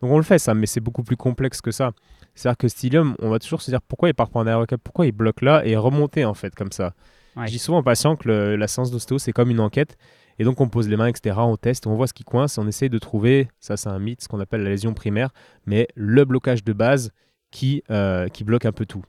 Donc 0.00 0.10
on 0.12 0.16
le 0.16 0.22
fait 0.22 0.38
ça, 0.38 0.54
mais 0.54 0.66
c'est 0.66 0.80
beaucoup 0.80 1.02
plus 1.02 1.16
complexe 1.16 1.60
que 1.60 1.70
ça. 1.70 1.92
C'est-à-dire 2.34 2.56
que 2.58 2.68
cet 2.68 2.84
ilium, 2.84 3.16
on 3.20 3.30
va 3.30 3.38
toujours 3.38 3.62
se 3.62 3.70
dire 3.70 3.82
pourquoi 3.82 4.08
il 4.08 4.14
part 4.14 4.30
pas 4.30 4.38
en 4.40 4.46
arrière, 4.46 4.66
pourquoi 4.84 5.06
il 5.06 5.12
bloque 5.12 5.42
là 5.42 5.64
et 5.66 5.76
remonter 5.76 6.24
en 6.24 6.34
fait 6.34 6.54
comme 6.54 6.70
ça? 6.72 6.94
Ouais. 7.36 7.46
Je 7.46 7.52
dis 7.52 7.58
souvent 7.58 7.78
aux 7.78 7.82
patients 7.82 8.16
que 8.16 8.28
le- 8.28 8.56
la 8.56 8.68
séance 8.68 8.90
d'ostéo, 8.90 9.18
c'est 9.18 9.32
comme 9.32 9.50
une 9.50 9.60
enquête. 9.60 9.96
Et 10.40 10.44
donc, 10.44 10.60
on 10.60 10.68
pose 10.68 10.88
les 10.88 10.96
mains, 10.96 11.08
etc. 11.08 11.36
On 11.38 11.56
teste, 11.56 11.88
on 11.88 11.96
voit 11.96 12.06
ce 12.06 12.12
qui 12.14 12.22
coince. 12.22 12.58
On 12.58 12.68
essaye 12.68 12.88
de 12.90 12.98
trouver, 12.98 13.48
ça 13.58 13.76
c'est 13.76 13.88
un 13.88 13.98
mythe, 13.98 14.22
ce 14.22 14.28
qu'on 14.28 14.38
appelle 14.38 14.62
la 14.62 14.70
lésion 14.70 14.94
primaire, 14.94 15.30
mais 15.66 15.88
le 15.96 16.24
blocage 16.24 16.62
de 16.62 16.72
base 16.72 17.10
qui, 17.50 17.82
euh, 17.90 18.28
qui 18.28 18.44
bloque 18.44 18.64
un 18.64 18.70
peu 18.72 18.86
tout. 18.86 19.02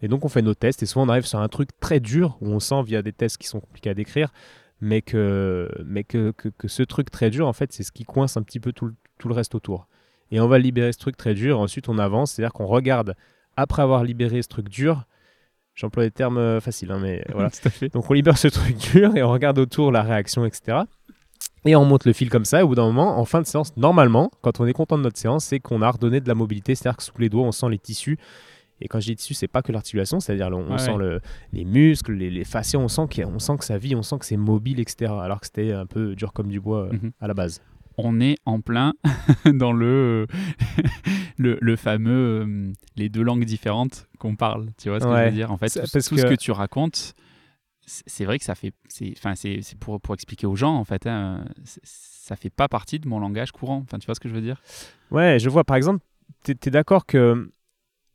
Et 0.00 0.08
donc, 0.08 0.24
on 0.24 0.28
fait 0.28 0.42
nos 0.42 0.54
tests. 0.54 0.82
Et 0.82 0.86
souvent, 0.86 1.06
on 1.06 1.08
arrive 1.08 1.24
sur 1.26 1.38
un 1.38 1.46
truc 1.48 1.68
très 1.78 2.00
dur 2.00 2.36
où 2.40 2.48
on 2.48 2.58
sent 2.58 2.82
via 2.82 3.00
des 3.02 3.12
tests 3.12 3.36
qui 3.38 3.46
sont 3.46 3.60
compliqués 3.60 3.90
à 3.90 3.94
décrire, 3.94 4.32
mais 4.80 5.02
que, 5.02 5.68
mais 5.86 6.02
que, 6.02 6.32
que, 6.32 6.48
que 6.48 6.66
ce 6.66 6.82
truc 6.82 7.12
très 7.12 7.30
dur, 7.30 7.46
en 7.46 7.52
fait, 7.52 7.72
c'est 7.72 7.84
ce 7.84 7.92
qui 7.92 8.02
coince 8.04 8.36
un 8.36 8.42
petit 8.42 8.58
peu 8.58 8.72
tout, 8.72 8.86
le- 8.86 8.94
tout 9.18 9.28
le 9.28 9.34
reste 9.34 9.54
autour. 9.54 9.86
Et 10.32 10.40
on 10.40 10.48
va 10.48 10.58
libérer 10.58 10.92
ce 10.92 10.98
truc 10.98 11.16
très 11.16 11.34
dur. 11.34 11.60
Ensuite, 11.60 11.88
on 11.88 11.98
avance. 11.98 12.32
C'est-à-dire 12.32 12.52
qu'on 12.52 12.66
regarde, 12.66 13.14
après 13.56 13.82
avoir 13.82 14.02
libéré 14.02 14.42
ce 14.42 14.48
truc 14.48 14.68
dur, 14.68 15.04
j'emploie 15.74 16.02
des 16.02 16.10
termes 16.10 16.38
euh, 16.38 16.60
faciles, 16.60 16.90
hein, 16.90 16.98
mais 17.00 17.24
voilà. 17.32 17.50
Tout 17.50 17.58
à 17.68 17.70
fait. 17.70 17.88
Donc 17.92 18.10
on 18.10 18.14
libère 18.14 18.36
ce 18.38 18.48
truc 18.48 18.76
dur 18.92 19.14
et 19.16 19.22
on 19.22 19.30
regarde 19.30 19.58
autour 19.58 19.92
la 19.92 20.02
réaction, 20.02 20.44
etc. 20.44 20.78
Et 21.64 21.76
on 21.76 21.84
monte 21.84 22.06
le 22.06 22.12
fil 22.12 22.28
comme 22.30 22.44
ça. 22.44 22.60
Et 22.60 22.62
au 22.62 22.68
bout 22.68 22.74
d'un 22.74 22.86
moment, 22.86 23.18
en 23.18 23.24
fin 23.24 23.40
de 23.40 23.46
séance, 23.46 23.76
normalement, 23.76 24.30
quand 24.40 24.58
on 24.60 24.66
est 24.66 24.72
content 24.72 24.98
de 24.98 25.02
notre 25.02 25.18
séance, 25.18 25.44
c'est 25.44 25.60
qu'on 25.60 25.80
a 25.82 25.90
redonné 25.90 26.20
de 26.20 26.26
la 26.28 26.34
mobilité. 26.34 26.74
C'est-à-dire 26.74 26.96
que 26.96 27.02
sous 27.04 27.16
les 27.18 27.28
doigts, 27.28 27.44
on 27.44 27.52
sent 27.52 27.68
les 27.70 27.78
tissus. 27.78 28.18
Et 28.80 28.88
quand 28.88 28.98
je 28.98 29.06
dis 29.06 29.16
tissus, 29.16 29.34
c'est 29.34 29.46
pas 29.48 29.62
que 29.62 29.70
l'articulation, 29.70 30.18
c'est-à-dire 30.18 30.48
on, 30.48 30.72
Ouais, 30.72 30.78
sent 30.78 30.90
ouais. 30.92 30.98
le- 30.98 31.20
les 31.52 31.64
muscles, 31.64 32.14
les, 32.14 32.30
les 32.30 32.42
fascias, 32.44 32.80
on 32.80 32.88
sent, 32.88 33.02
qu'il 33.08 33.22
y 33.22 33.24
a- 33.24 33.28
on 33.28 33.38
sent 33.38 33.56
que 33.58 33.64
ça 33.64 33.78
vit, 33.78 33.94
on 33.94 34.02
sent 34.02 34.18
que 34.18 34.24
c'est 34.26 34.36
mobile, 34.36 34.80
etc. 34.80 35.12
Alors 35.22 35.38
que 35.40 35.46
c'était 35.46 35.70
un 35.72 35.86
peu 35.86 36.16
dur 36.16 36.32
comme 36.32 36.48
du 36.48 36.58
bois 36.60 36.86
euh, 36.86 36.92
Mhm. 36.94 37.12
à 37.20 37.28
la 37.28 37.34
base. 37.34 37.60
On 37.98 38.20
est 38.20 38.36
en 38.44 38.60
plein 38.60 38.94
dans 39.44 39.72
le, 39.72 40.26
le, 41.38 41.58
le 41.60 41.76
fameux 41.76 42.44
euh, 42.46 42.72
les 42.96 43.08
deux 43.08 43.22
langues 43.22 43.44
différentes 43.44 44.06
qu'on 44.18 44.36
parle. 44.36 44.70
Tu 44.78 44.88
vois 44.88 45.00
ce 45.00 45.04
que 45.04 45.10
je 45.10 45.14
Ouais. 45.14 45.26
veux 45.30 45.34
dire? 45.36 45.50
En 45.50 45.56
fait, 45.58 45.68
tout, 45.68 45.78
parce 45.80 45.90
tout 46.08 46.16
ce 46.16 46.22
que- 46.22 46.28
que 46.30 46.34
tu 46.34 46.50
racontes, 46.50 47.14
c'est 47.86 48.24
vrai 48.24 48.38
que 48.38 48.44
ça 48.44 48.54
fait. 48.54 48.72
c'est- 48.88 49.12
Enfin, 49.16 49.34
c'est 49.34 49.60
pour, 49.80 50.00
pour 50.00 50.14
expliquer 50.14 50.46
aux 50.46 50.56
gens, 50.56 50.74
en 50.76 50.84
fait. 50.84 51.06
hein, 51.06 51.44
ça 51.82 52.36
fait 52.36 52.50
pas 52.50 52.68
partie 52.68 52.98
de 53.00 53.08
mon 53.08 53.18
langage 53.20 53.50
courant. 53.52 53.82
Enfin, 53.84 53.98
tu 53.98 54.06
vois 54.06 54.14
ce 54.14 54.20
que 54.20 54.28
je 54.28 54.34
veux 54.34 54.40
dire? 54.40 54.62
Ouais, 55.10 55.38
je 55.38 55.48
vois. 55.48 55.64
Par 55.64 55.76
exemple, 55.76 56.04
tu 56.44 56.52
es, 56.52 56.70
d'accord 56.70 57.06
que 57.06 57.50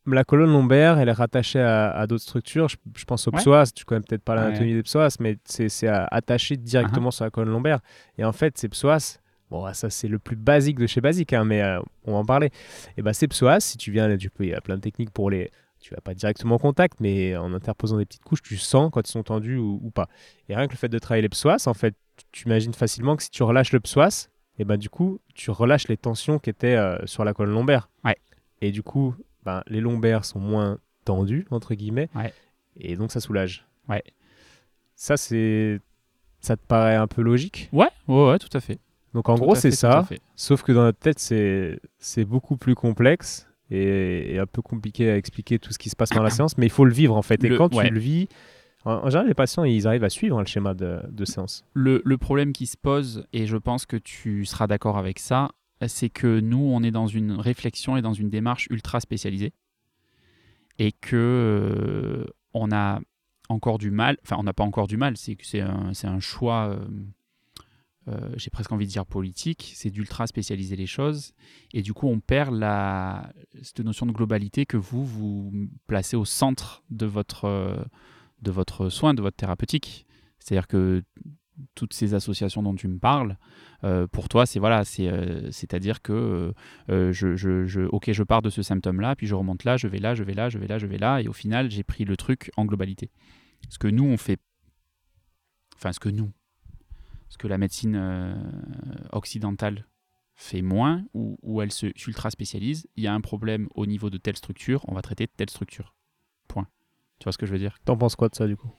la 0.09 0.23
colonne 0.23 0.51
lombaire, 0.53 0.97
elle 0.99 1.09
est 1.09 1.13
rattachée 1.13 1.59
à, 1.59 1.89
à 1.91 2.07
d'autres 2.07 2.23
structures. 2.23 2.69
Je, 2.69 2.78
je 2.95 3.03
pense 3.03 3.28
au 3.28 3.32
Ouais. 3.32 3.39
psoas. 3.41 3.71
Tu 3.75 3.84
connais 3.84 3.99
peut-être 4.01 4.23
pas 4.23 4.36
Ouais. 4.36 4.41
l'anatomie 4.45 4.73
des 4.73 4.84
psoas, 4.84 5.17
mais 5.19 5.38
c'est 5.43 5.88
attaché 5.89 6.55
directement 6.55 7.11
sur 7.11 7.25
la 7.25 7.30
colonne 7.32 7.51
lombaire. 7.51 7.80
Et 8.17 8.23
en 8.23 8.32
fait, 8.32 8.57
ces 8.57 8.69
psoas, 8.69 9.19
bon, 9.50 9.72
ça 9.74 9.89
c'est 9.89 10.08
le 10.08 10.20
plus 10.20 10.36
basique 10.36 10.80
de 10.80 10.88
chez 10.88 11.02
basique, 11.02 11.34
hein, 11.34 11.45
mais 11.45 11.62
euh, 11.62 11.80
on 12.06 12.14
va 12.14 12.18
en 12.20 12.26
parler. 12.26 12.52
Et 12.98 13.02
ben 13.02 13.14
ces 13.14 13.28
psoas, 13.28 13.60
si 13.60 13.78
tu 13.78 13.91
viens, 13.91 14.16
tu 14.18 14.30
peux, 14.30 14.45
il 14.45 14.50
y 14.50 14.54
a 14.54 14.62
plein 14.62 14.76
de 14.76 14.82
techniques 14.82 15.12
pour 15.12 15.30
les. 15.30 15.52
Tu 15.80 15.93
vas 15.93 16.02
pas 16.02 16.16
directement 16.16 16.56
en 16.56 16.60
contact, 16.60 17.00
mais 17.00 17.38
en 17.38 17.54
interposant 17.54 17.98
des 17.98 18.06
petites 18.06 18.24
couches, 18.24 18.41
tu 18.41 18.58
sens 18.58 18.89
quand 18.91 19.08
ils 19.08 19.12
sont 19.12 19.24
tendus 19.24 19.58
ou, 19.58 19.80
ou 19.84 19.91
pas. 19.91 20.10
Et 20.50 20.56
rien 20.56 20.66
que 20.68 20.74
le 20.74 20.78
fait 20.78 20.89
de 20.89 20.98
travailler 20.98 21.22
les 21.22 21.30
psoas, 21.30 21.68
en 21.68 21.76
fait, 21.76 21.95
tu 22.32 22.48
imagines 22.48 22.74
facilement 22.74 23.16
que 23.16 23.24
si 23.24 23.30
tu 23.30 23.43
relâches 23.43 23.72
le 23.72 23.80
psoas, 23.80 24.30
et 24.60 24.66
ben 24.66 24.78
du 24.78 24.89
coup, 24.89 25.20
tu 25.36 25.52
relâches 25.52 25.88
les 25.88 25.98
tensions 25.98 26.39
qui 26.39 26.50
étaient 26.50 26.76
euh, 26.76 26.98
sur 27.06 27.24
la 27.24 27.34
colonne 27.34 27.54
lombaire. 27.54 27.89
Ouais. 28.04 28.18
Et 28.62 28.72
du 28.72 28.82
coup, 28.82 29.16
ben, 29.45 29.62
les 29.68 29.82
lombaires 29.82 30.26
sont 30.26 30.39
moins 30.39 30.80
tendus, 31.06 31.45
entre 31.52 31.76
guillemets. 31.76 32.10
Ouais. 32.16 32.34
Et 32.76 32.95
donc, 32.95 33.12
ça 33.12 33.20
soulage. 33.20 33.66
Ouais. 33.88 34.04
Ça, 34.95 35.16
c'est. 35.16 35.80
Ça 36.39 36.56
te 36.56 36.66
paraît 36.66 36.95
un 36.95 37.08
peu 37.08 37.22
logique? 37.22 37.70
Ouais, 37.72 37.89
ouais, 38.08 38.30
ouais, 38.30 38.39
tout 38.39 38.56
à 38.56 38.60
fait. 38.60 38.80
Donc, 39.18 39.30
en 39.30 39.36
Tout 39.36 39.41
gros, 39.41 39.55
c'est 39.55 39.72
ça. 39.72 40.07
Sauf 40.36 40.61
que 40.61 40.72
dans 40.72 40.84
notre 40.84 40.99
tête, 40.99 41.18
c'est 41.18 42.26
beaucoup 42.26 42.55
plus 42.55 42.76
complexe 42.76 43.47
et, 43.72 44.36
et 44.36 44.38
un 44.38 44.45
peu 44.45 44.61
compliqué 44.61 45.09
à 45.09 45.18
expliquer 45.18 45.57
tout 45.57 45.74
ce 45.74 45.80
qui 45.80 45.89
se 45.89 45.95
passe 45.95 46.11
dans 46.11 46.22
la 46.22 46.30
séance. 46.30 46.55
Mais 46.59 46.68
il 46.68 46.70
faut 46.70 46.86
le 46.86 46.93
vivre, 46.93 47.15
en 47.18 47.24
fait. 47.24 47.43
Et 47.43 47.49
Le- 47.49 47.57
quand 47.57 47.74
ouais. 47.74 47.88
tu 47.88 47.93
le 47.95 47.99
vis. 47.99 48.28
En, 48.86 48.91
en 48.91 49.09
général, 49.09 49.28
les 49.28 49.34
patients, 49.34 49.63
ils 49.63 49.88
arrivent 49.88 50.03
à 50.03 50.11
suivre 50.11 50.38
hein, 50.38 50.41
le 50.41 50.45
schéma 50.45 50.76
de, 50.76 50.99
de 51.09 51.26
séance. 51.26 51.65
Le, 51.74 52.03
le 52.05 52.18
problème 52.20 52.53
qui 52.53 52.68
se 52.68 52.78
pose, 52.78 53.26
et 53.34 53.47
je 53.47 53.57
pense 53.57 53.88
que 53.88 53.97
tu 53.97 54.45
seras 54.45 54.68
d'accord 54.68 54.99
avec 54.99 55.18
ça, 55.18 55.49
c'est 55.88 56.09
que 56.09 56.39
nous, 56.39 56.59
on 56.72 56.84
est 56.84 56.91
dans 56.91 57.07
une 57.07 57.32
réflexion 57.32 57.97
et 57.97 58.03
dans 58.03 58.13
une 58.13 58.30
démarche 58.30 58.68
ultra 58.70 58.99
spécialisée. 58.99 59.51
Et 60.78 60.91
que 60.91 61.15
euh, 61.15 62.26
on 62.53 62.72
a 62.72 62.99
encore 63.49 63.80
du 63.80 63.89
mal, 63.89 64.18
enfin, 64.24 64.36
on 64.38 64.43
n'a 64.43 64.53
pas 64.53 64.63
encore 64.63 64.86
du 64.88 64.97
mal, 64.97 65.18
c'est 65.18 65.36
que 65.36 65.43
c'est 65.43 65.61
un, 65.61 65.91
un 66.03 66.20
choix, 66.20 66.68
euh, 66.70 66.86
euh, 68.08 68.32
j'ai 68.38 68.49
presque 68.49 68.72
envie 68.72 68.86
de 68.86 68.91
dire 68.91 69.05
politique, 69.05 69.74
c'est 69.76 69.89
d'ultra 69.89 70.28
spécialiser 70.28 70.76
les 70.76 70.88
choses. 70.88 71.34
Et 71.74 71.82
du 71.82 71.93
coup, 71.93 72.08
on 72.08 72.20
perd 72.20 72.55
la, 72.55 73.34
cette 73.62 73.80
notion 73.82 74.05
de 74.05 74.12
globalité 74.12 74.66
que 74.66 74.78
vous, 74.78 75.03
vous 75.05 75.51
placez 75.88 76.16
au 76.16 76.26
centre 76.26 76.84
de 76.89 77.05
votre, 77.05 77.45
euh, 77.45 77.84
de 78.41 78.51
votre 78.51 78.89
soin, 78.89 79.14
de 79.14 79.22
votre 79.22 79.36
thérapeutique. 79.38 80.05
C'est-à-dire 80.39 80.68
que 80.68 81.03
toutes 81.74 81.93
ces 81.93 82.14
associations 82.14 82.62
dont 82.62 82.76
tu 82.76 82.88
me 82.88 82.99
parles, 82.99 83.36
euh, 83.84 84.05
pour 84.08 84.30
toi, 84.30 84.45
c'est 84.45 84.60
voilà, 84.60 84.86
c'est 84.86 85.08
euh, 85.08 85.49
c'est-à-dire 85.51 86.01
que 86.03 86.14
euh, 86.14 86.51
euh, 86.89 87.12
je, 87.12 87.36
je, 87.36 87.66
je- 87.66 87.82
ok, 87.82 88.12
je 88.12 88.24
pars 88.24 88.43
de 88.43 88.49
ce 88.51 88.62
symptôme-là, 88.62 89.16
puis 89.16 89.26
je 89.26 89.34
remonte 89.36 89.64
là, 89.64 89.76
je 89.76 89.88
vais 89.88 89.97
là, 89.97 90.14
je 90.14 90.24
vais 90.24 90.36
là, 90.36 90.49
je 90.49 90.60
vais 90.60 90.68
là, 90.68 90.78
je 90.78 90.86
vais 90.86 90.99
là, 90.99 91.20
et 91.20 91.28
au 91.28 91.34
final, 91.34 91.72
j'ai 91.72 91.84
pris 91.84 92.05
le 92.05 92.16
truc 92.16 92.51
en 92.58 92.66
globalité. 92.66 93.10
Ce 93.70 93.80
que 93.80 93.88
nous 93.88 94.05
on 94.05 94.18
fait, 94.18 94.39
enfin 95.76 95.91
ce 95.93 95.99
que 95.99 96.10
nous, 96.10 96.32
ce 97.30 97.38
que 97.38 97.47
la 97.47 97.57
médecine 97.57 97.95
euh, 97.95 98.36
occidentale 99.11 99.86
fait 100.36 100.61
moins, 100.61 101.03
ou 101.13 101.38
où 101.41 101.61
elle 101.61 101.71
se 101.71 101.88
ultra 102.07 102.30
spécialise, 102.30 102.88
il 102.95 103.03
y 103.03 103.07
a 103.07 103.13
un 103.13 103.21
problème 103.21 103.67
au 103.75 103.86
niveau 103.86 104.09
de 104.09 104.17
telle 104.17 104.36
structure, 104.36 104.86
on 104.88 104.93
va 104.93 105.01
traiter 105.01 105.28
telle 105.28 105.49
structure. 105.49 105.95
Point. 106.47 106.67
Tu 107.19 107.23
vois 107.23 107.32
ce 107.32 107.38
que 107.38 107.45
je 107.45 107.51
veux 107.51 107.57
dire? 107.57 107.80
T'en 107.86 107.97
penses 107.97 108.15
quoi 108.15 108.30
de 108.30 108.36
ça, 108.36 108.45
du 108.45 108.55
coup? 108.55 108.71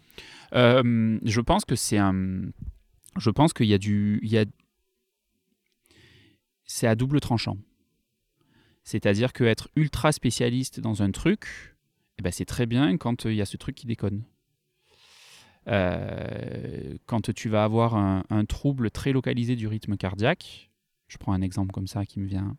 Euh, 0.55 1.19
je 1.25 1.41
pense 1.41 1.65
que 1.65 1.75
c'est 1.75 1.99
un. 1.99 2.43
Je 3.19 3.31
pense 3.31 3.53
qu'il 3.53 3.67
y 3.67 3.75
a 3.75 3.79
du. 3.79 4.21
Il 4.23 4.31
y 4.31 4.39
a... 4.39 4.45
C'est 6.65 6.87
à 6.87 6.95
double 6.95 7.21
tranchant. 7.21 7.57
C'est-à-dire 8.85 9.33
qu'être 9.33 9.69
ultra 9.75 10.13
spécialiste 10.13 10.81
dans 10.81 11.03
un 11.03 11.11
truc, 11.11 11.77
eh 12.19 12.23
ben 12.23 12.33
c'est 12.33 12.45
très 12.45 12.67
bien 12.67 12.97
quand 12.97 13.27
euh, 13.27 13.33
il 13.33 13.37
y 13.37 13.43
a 13.43 13.47
ce 13.47 13.57
truc 13.57 13.75
qui 13.75 13.87
déconne. 13.87 14.23
Euh, 15.69 16.97
quand 17.07 17.33
tu 17.33 17.49
vas 17.49 17.65
avoir 17.65 17.95
un, 17.95 18.45
trouble 18.47 18.91
très 18.91 19.13
localisé 19.13 19.57
du 19.57 19.67
rythme 19.67 19.97
cardiaque, 19.97 20.71
je 21.09 21.19
prends 21.19 21.33
un 21.33 21.43
exemple 21.43 21.73
comme 21.73 21.87
ça 21.87 22.07
qui 22.07 22.21
me 22.21 22.27
vient. 22.27 22.57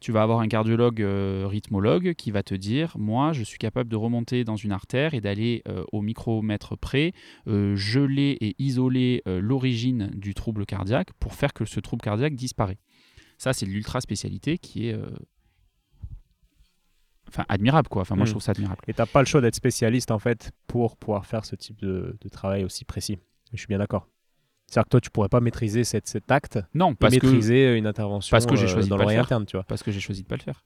Tu 0.00 0.12
vas 0.12 0.22
avoir 0.22 0.40
un 0.40 0.48
cardiologue 0.48 1.02
euh, 1.02 1.46
rythmologue 1.46 2.14
qui 2.14 2.30
va 2.30 2.42
te 2.42 2.54
dire 2.54 2.96
Moi, 2.98 3.32
je 3.32 3.42
suis 3.42 3.58
capable 3.58 3.90
de 3.90 3.96
remonter 3.96 4.44
dans 4.44 4.56
une 4.56 4.72
artère 4.72 5.12
et 5.12 5.20
d'aller 5.20 5.62
euh, 5.68 5.84
au 5.92 6.00
micromètre 6.00 6.76
près, 6.76 7.12
geler 7.46 8.36
et 8.40 8.54
isoler 8.58 9.22
l'origine 9.26 10.10
du 10.14 10.34
trouble 10.34 10.64
cardiaque 10.64 11.12
pour 11.20 11.34
faire 11.34 11.52
que 11.52 11.64
ce 11.64 11.80
trouble 11.80 12.02
cardiaque 12.02 12.34
disparaît. 12.34 12.78
Ça, 13.36 13.52
c'est 13.52 13.66
l'ultra 13.66 14.00
spécialité 14.00 14.58
qui 14.58 14.88
est. 14.88 14.96
euh, 17.30 17.42
Enfin, 17.42 17.44
admirable, 17.48 17.88
quoi. 17.88 18.02
Enfin, 18.02 18.16
moi, 18.16 18.24
je 18.26 18.30
Mm. 18.30 18.32
trouve 18.32 18.42
ça 18.42 18.52
admirable. 18.52 18.80
Et 18.88 18.94
t'as 18.94 19.06
pas 19.06 19.20
le 19.20 19.26
choix 19.26 19.40
d'être 19.40 19.54
spécialiste 19.54 20.10
en 20.10 20.18
fait 20.18 20.50
pour 20.66 20.96
pouvoir 20.96 21.26
faire 21.26 21.44
ce 21.44 21.56
type 21.56 21.78
de, 21.80 22.16
de 22.20 22.28
travail 22.28 22.64
aussi 22.64 22.84
précis. 22.84 23.18
Je 23.52 23.58
suis 23.58 23.66
bien 23.68 23.78
d'accord. 23.78 24.06
C'est-à-dire 24.66 24.84
que 24.84 24.90
toi, 24.90 25.00
tu 25.00 25.10
pourrais 25.10 25.28
pas 25.28 25.40
maîtriser 25.40 25.82
cet, 25.82 26.06
cet 26.06 26.30
acte 26.30 26.60
Non, 26.74 26.94
parce 26.94 27.16
que, 27.16 27.26
maîtriser 27.26 27.76
une 27.76 27.86
intervention 27.88 28.32
parce 28.32 28.46
que 28.46 28.54
j'ai 28.54 28.66
euh, 28.66 28.68
choisi 28.68 28.88
de 28.88 28.90
dans 28.90 28.98
pas 28.98 29.04
le 29.04 29.10
faire. 29.10 29.24
interne, 29.24 29.44
tu 29.46 29.56
vois. 29.56 29.64
parce 29.64 29.82
que 29.82 29.90
j'ai 29.90 29.98
choisi 30.00 30.22
de 30.22 30.28
pas 30.28 30.36
le 30.36 30.42
faire. 30.42 30.62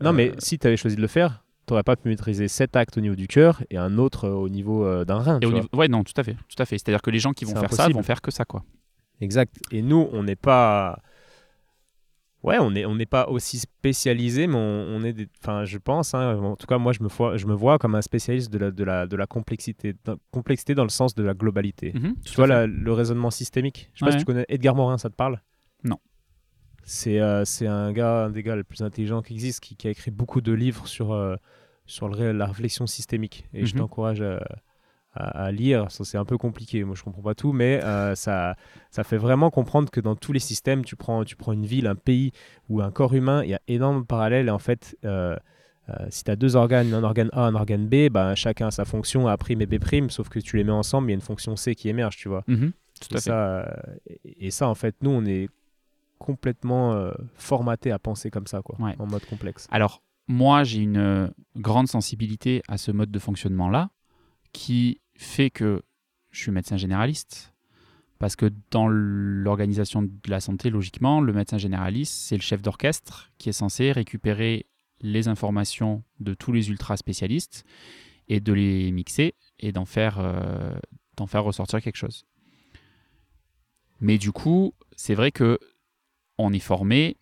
Non, 0.00 0.12
mais 0.14 0.30
Euh, 0.30 0.34
si 0.38 0.58
tu 0.58 0.66
avais 0.66 0.76
choisi 0.78 0.96
de 0.96 1.02
le 1.02 1.06
faire, 1.06 1.44
tu 1.66 1.72
n'aurais 1.72 1.82
pas 1.82 1.96
pu 1.96 2.08
maîtriser 2.08 2.48
cet 2.48 2.76
acte 2.76 2.96
au 2.96 3.00
niveau 3.02 3.14
du 3.16 3.26
cœur 3.28 3.62
et 3.70 3.76
un 3.76 3.98
autre 3.98 4.24
euh, 4.26 4.32
au 4.32 4.48
niveau 4.48 4.84
euh, 4.86 5.04
d'un 5.04 5.18
rein. 5.18 5.36
Et 5.36 5.40
tu 5.40 5.46
au 5.46 5.50
vois. 5.50 5.58
niveau- 5.60 5.68
Ouais, 5.74 5.88
non, 5.88 6.02
tout 6.04 6.12
à 6.16 6.22
fait. 6.22 6.34
Tout 6.34 6.62
à 6.62 6.64
fait. 6.64 6.78
C'est-à-dire 6.78 7.02
que 7.02 7.10
les 7.10 7.18
gens 7.18 7.32
qui 7.32 7.44
vont 7.44 7.52
faire 7.52 7.72
ça 7.72 7.82
impossible. 7.84 7.94
vont 7.94 8.02
faire 8.02 8.22
que 8.22 8.30
ça, 8.30 8.44
quoi. 8.46 8.64
Exact. 9.20 9.54
Et 9.70 9.82
nous, 9.82 10.08
on 10.12 10.22
n'est 10.22 10.36
pas. 10.36 11.00
Ouais, 12.42 12.58
on 12.58 12.70
n'est 12.70 12.84
on 12.84 12.94
n'est 12.94 13.06
pas 13.06 13.28
aussi 13.28 13.58
spécialisé, 13.58 14.46
mais 14.46 14.54
on, 14.56 14.96
on 14.96 15.02
est. 15.04 15.12
des- 15.12 15.28
Enfin, 15.42 15.64
je 15.64 15.78
pense. 15.78 16.14
hein, 16.14 16.36
en 16.36 16.54
tout 16.54 16.66
cas, 16.66 16.78
moi, 16.78 16.92
je 16.92 17.02
me 17.02 17.08
vois, 17.08 17.36
je 17.36 17.46
me 17.46 17.54
vois 17.54 17.78
comme 17.78 17.94
un 17.96 18.02
spécialiste 18.02 18.52
de 18.52 18.58
la, 18.58 18.70
de 18.70 18.84
la, 18.84 19.06
de 19.06 19.16
la 19.16 19.26
complexité, 19.26 19.94
complexité 20.30 20.74
dans 20.74 20.84
le 20.84 20.88
sens 20.90 21.14
de 21.14 21.22
la 21.24 21.34
globalité. 21.34 21.92
Mhm, 21.94 22.14
Tu 22.24 22.34
vois 22.36 22.46
la- 22.46 22.66
le 22.66 22.92
raisonnement 22.92 23.30
systémique. 23.30 23.90
Je 23.94 24.00
sais 24.00 24.04
pas 24.04 24.12
si 24.12 24.18
tu 24.18 24.24
connais 24.24 24.44
Edgar 24.48 24.74
Morin, 24.76 24.96
ça 24.98 25.10
te 25.10 25.16
parle? 25.16 25.40
Non. 25.82 25.96
C'est 26.84 27.20
euh, 27.20 27.44
c'est 27.44 27.66
un 27.66 27.92
gars, 27.92 28.26
un 28.26 28.30
des 28.30 28.42
gars 28.44 28.54
les 28.54 28.62
plus 28.64 28.82
intelligents 28.82 29.22
qui 29.22 29.32
existe, 29.32 29.58
qui, 29.60 29.74
qui 29.76 29.88
a 29.88 29.90
écrit 29.90 30.12
beaucoup 30.12 30.40
de 30.40 30.52
livres 30.52 30.86
sur, 30.86 31.12
euh, 31.12 31.34
sur 31.86 32.08
le 32.08 32.30
la 32.32 32.46
réflexion 32.46 32.86
systémique. 32.86 33.48
Et 33.52 33.66
je 33.66 33.74
Mhm. 33.74 33.80
t'encourage 33.80 34.20
à, 34.22 34.38
à- 35.16 35.44
à 35.46 35.52
lire. 35.52 35.90
Ça, 35.90 36.04
C'est 36.04 36.18
un 36.18 36.24
peu 36.24 36.38
compliqué, 36.38 36.84
moi 36.84 36.94
je 36.94 37.02
comprends 37.02 37.22
pas 37.22 37.34
tout, 37.34 37.52
mais 37.52 37.82
euh, 37.84 38.14
ça, 38.14 38.56
ça 38.90 39.02
fait 39.04 39.16
vraiment 39.18 39.50
comprendre 39.50 39.90
que 39.90 40.00
dans 40.00 40.14
tous 40.16 40.32
les 40.32 40.38
systèmes, 40.40 40.84
tu 40.84 40.96
prends, 40.96 41.24
tu 41.24 41.36
prends 41.36 41.52
une 41.52 41.66
ville, 41.66 41.86
un 41.86 41.94
pays 41.94 42.32
ou 42.68 42.80
un 42.82 42.90
corps 42.90 43.14
humain, 43.14 43.42
il 43.44 43.50
y 43.50 43.54
a 43.54 43.60
énormément 43.68 44.00
de 44.02 44.06
parallèles. 44.06 44.48
Et 44.48 44.50
en 44.50 44.58
fait, 44.58 44.96
euh, 45.04 45.36
euh, 45.88 45.94
si 46.10 46.24
tu 46.24 46.30
as 46.30 46.36
deux 46.36 46.56
organes, 46.56 46.92
un 46.94 47.04
organe 47.04 47.30
A, 47.32 47.42
un 47.46 47.54
organe 47.54 47.86
B, 47.86 48.08
bah, 48.10 48.34
chacun 48.34 48.68
a 48.68 48.70
sa 48.70 48.84
fonction 48.84 49.28
A' 49.28 49.36
et 49.48 49.54
B', 49.66 50.10
sauf 50.10 50.28
que 50.28 50.38
tu 50.40 50.56
les 50.56 50.64
mets 50.64 50.72
ensemble, 50.72 51.08
il 51.08 51.12
y 51.12 51.14
a 51.14 51.16
une 51.16 51.20
fonction 51.20 51.54
C 51.56 51.74
qui 51.74 51.88
émerge, 51.88 52.16
tu 52.16 52.28
vois. 52.28 52.44
Mhm, 52.48 52.72
Tout 53.00 53.08
Et 53.12 53.16
à 53.16 53.20
fait. 53.20 53.30
ça, 53.30 53.38
euh, 53.60 53.64
et 54.24 54.50
ça, 54.50 54.68
en 54.68 54.74
fait, 54.74 54.96
nous, 55.02 55.10
on 55.10 55.24
est 55.26 55.48
complètement 56.18 56.94
euh, 56.94 57.12
formaté 57.34 57.90
à 57.92 57.98
penser 57.98 58.30
comme 58.30 58.46
ça, 58.46 58.62
quoi, 58.62 58.76
Ouais. 58.80 58.94
en 58.98 59.06
mode 59.06 59.26
complexe. 59.26 59.68
Alors, 59.70 60.02
moi, 60.28 60.64
j'ai 60.64 60.80
une 60.80 61.30
grande 61.56 61.88
sensibilité 61.88 62.62
à 62.68 62.78
ce 62.78 62.90
mode 62.90 63.10
de 63.10 63.18
fonctionnement-là 63.18 63.90
qui 64.52 65.00
fait 65.18 65.50
que 65.50 65.82
je 66.30 66.40
suis 66.42 66.50
médecin 66.50 66.76
généraliste. 66.76 67.52
Parce 68.18 68.34
que 68.34 68.50
dans 68.70 68.88
l'organisation 68.88 70.02
de 70.02 70.10
la 70.28 70.40
santé, 70.40 70.70
logiquement, 70.70 71.20
le 71.20 71.32
médecin 71.34 71.58
généraliste, 71.58 72.14
c'est 72.14 72.36
le 72.36 72.42
chef 72.42 72.62
d'orchestre 72.62 73.30
qui 73.36 73.50
est 73.50 73.52
censé 73.52 73.92
récupérer 73.92 74.66
les 75.00 75.28
informations 75.28 76.02
de 76.20 76.32
tous 76.32 76.52
les 76.52 76.70
ultra 76.70 76.96
spécialistes 76.96 77.64
et 78.28 78.40
de 78.40 78.52
les 78.54 78.90
mixer 78.90 79.34
et 79.58 79.72
d'en 79.72 79.84
faire, 79.84 80.18
euh, 80.18 80.74
d'en 81.16 81.26
faire 81.26 81.44
ressortir 81.44 81.82
quelque 81.82 81.96
chose. 81.96 82.24
Mais 84.00 84.16
du 84.16 84.32
coup, 84.32 84.72
c'est 84.96 85.14
vrai 85.14 85.30
que 85.30 85.58
on 86.38 86.52
est 86.52 86.58
formé 86.58 87.16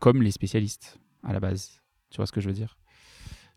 comme 0.00 0.22
les 0.22 0.30
spécialistes 0.30 0.98
à 1.22 1.32
la 1.32 1.40
base. 1.40 1.82
Tu 2.10 2.16
vois 2.16 2.26
ce 2.26 2.32
que 2.32 2.40
je 2.40 2.48
veux 2.48 2.54
dire? 2.54 2.78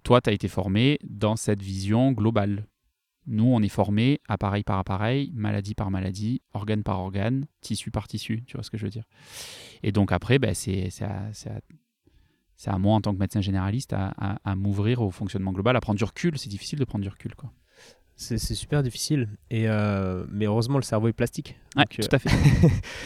Toi, 0.04 0.22
tu 0.22 0.30
as 0.30 0.34
été 0.34 0.48
formé 0.48 0.98
dans 1.04 1.36
cette 1.36 1.62
vision 1.62 2.12
globale. 2.12 2.68
Nous, 3.28 3.46
on 3.46 3.62
est 3.62 3.70
formé 3.70 4.20
appareil 4.28 4.64
par 4.64 4.80
appareil, 4.80 5.32
maladie 5.36 5.76
par 5.76 5.92
maladie, 5.92 6.42
organe 6.54 6.84
par 6.84 7.00
organe, 7.00 7.46
tissu 7.62 7.92
par 7.92 8.08
tissu. 8.08 8.44
Tu 8.48 8.58
vois 8.58 8.64
ce 8.64 8.72
que 8.72 8.78
je 8.78 8.84
veux 8.86 8.90
dire 8.90 9.04
Et 9.84 9.92
donc 9.92 10.12
après, 10.12 10.40
ben, 10.40 10.54
c'est 10.56 10.90
à, 11.04 12.78
moi, 12.78 12.96
en 12.96 13.02
tant 13.02 13.14
que 13.14 13.20
médecin 13.20 13.42
généraliste, 13.42 13.94
à, 13.94 14.14
à- 14.18 14.38
à 14.44 14.56
m'ouvrir 14.56 15.02
au 15.02 15.12
fonctionnement 15.12 15.52
global, 15.52 15.76
à 15.76 15.82
prendre 15.82 15.98
du 15.98 16.04
recul. 16.04 16.38
C'est 16.38 16.50
difficile 16.50 16.80
de 16.80 16.86
prendre 16.86 17.04
du 17.04 17.10
recul. 17.10 17.36
Quoi. 17.36 17.52
C'est 18.22 18.38
c'est 18.38 18.54
super 18.56 18.84
difficile. 18.84 19.30
Et, 19.50 19.68
euh, 19.68 20.26
mais 20.30 20.46
heureusement, 20.46 20.78
le 20.78 20.84
cerveau 20.84 21.08
est 21.08 21.14
plastique. 21.14 21.58
Ouais, 21.76 21.84
Donc, 21.84 22.00
euh, 22.00 22.04
tout 22.08 22.16
à 22.16 22.20
fait. 22.20 22.30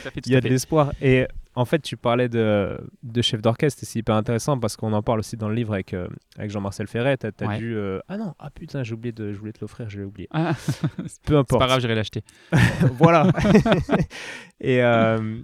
Tout 0.04 0.08
à 0.08 0.12
fait, 0.12 0.22
tout 0.22 0.30
Il 0.30 0.34
y 0.34 0.36
a 0.36 0.42
de 0.42 0.50
l'espoir. 0.50 0.92
Et 1.02 1.26
en 1.56 1.64
fait, 1.64 1.80
tu 1.82 1.96
parlais 1.96 2.28
de, 2.28 2.78
de 3.02 3.22
chef 3.22 3.42
d'orchestre, 3.42 3.82
et 3.84 3.86
c'est 3.86 4.00
hyper 4.00 4.16
intéressant 4.16 4.60
parce 4.60 4.76
qu'on 4.76 4.92
en 4.92 5.02
parle 5.02 5.20
aussi 5.20 5.38
dans 5.38 5.48
le 5.48 5.56
livre 5.56 5.74
avec, 5.74 5.94
euh, 5.94 6.08
avec 6.38 6.52
Jean-Marcel 6.52 6.88
Ferret. 6.88 7.16
T'as 7.16 7.30
as 7.40 7.48
Ouais. 7.48 7.58
dû. 7.58 7.76
euh, 7.78 8.00
Ah 8.10 8.18
non, 8.18 8.34
ah 8.40 8.50
putain, 8.50 8.84
j'ai 8.84 8.94
oublié 8.94 9.14
de, 9.14 9.32
je 9.32 9.40
voulais 9.40 9.54
te 9.54 9.62
l'offrir, 9.62 9.90
je 9.90 10.00
l'ai 10.00 10.06
oublié. 10.06 10.28
Ah, 10.32 10.54
Peu 10.98 11.04
c'est 11.08 11.34
importe. 11.34 11.60
pas 11.62 11.68
grave, 11.68 11.80
j'irai 11.80 11.96
l'acheter. 11.96 12.24
voilà. 12.98 13.32
et 14.60 14.84
euh, 14.84 15.42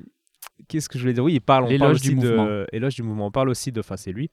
qu'est-ce 0.67 0.89
que 0.89 0.97
je 0.97 1.03
voulais 1.03 1.13
dire? 1.13 1.23
Oui, 1.23 1.33
il 1.35 1.41
parle, 1.41 1.65
on 1.65 1.67
L'éloge 1.67 1.87
parle 1.87 1.99
du 2.01 2.07
aussi 2.09 2.15
mouvement. 2.15 2.45
de 2.45 2.67
éloge 2.73 2.95
du 2.95 3.03
mouvement. 3.03 3.27
On 3.27 3.31
parle 3.31 3.49
aussi 3.49 3.71
de, 3.71 3.79
enfin, 3.79 3.97
c'est 3.97 4.11
lui. 4.11 4.29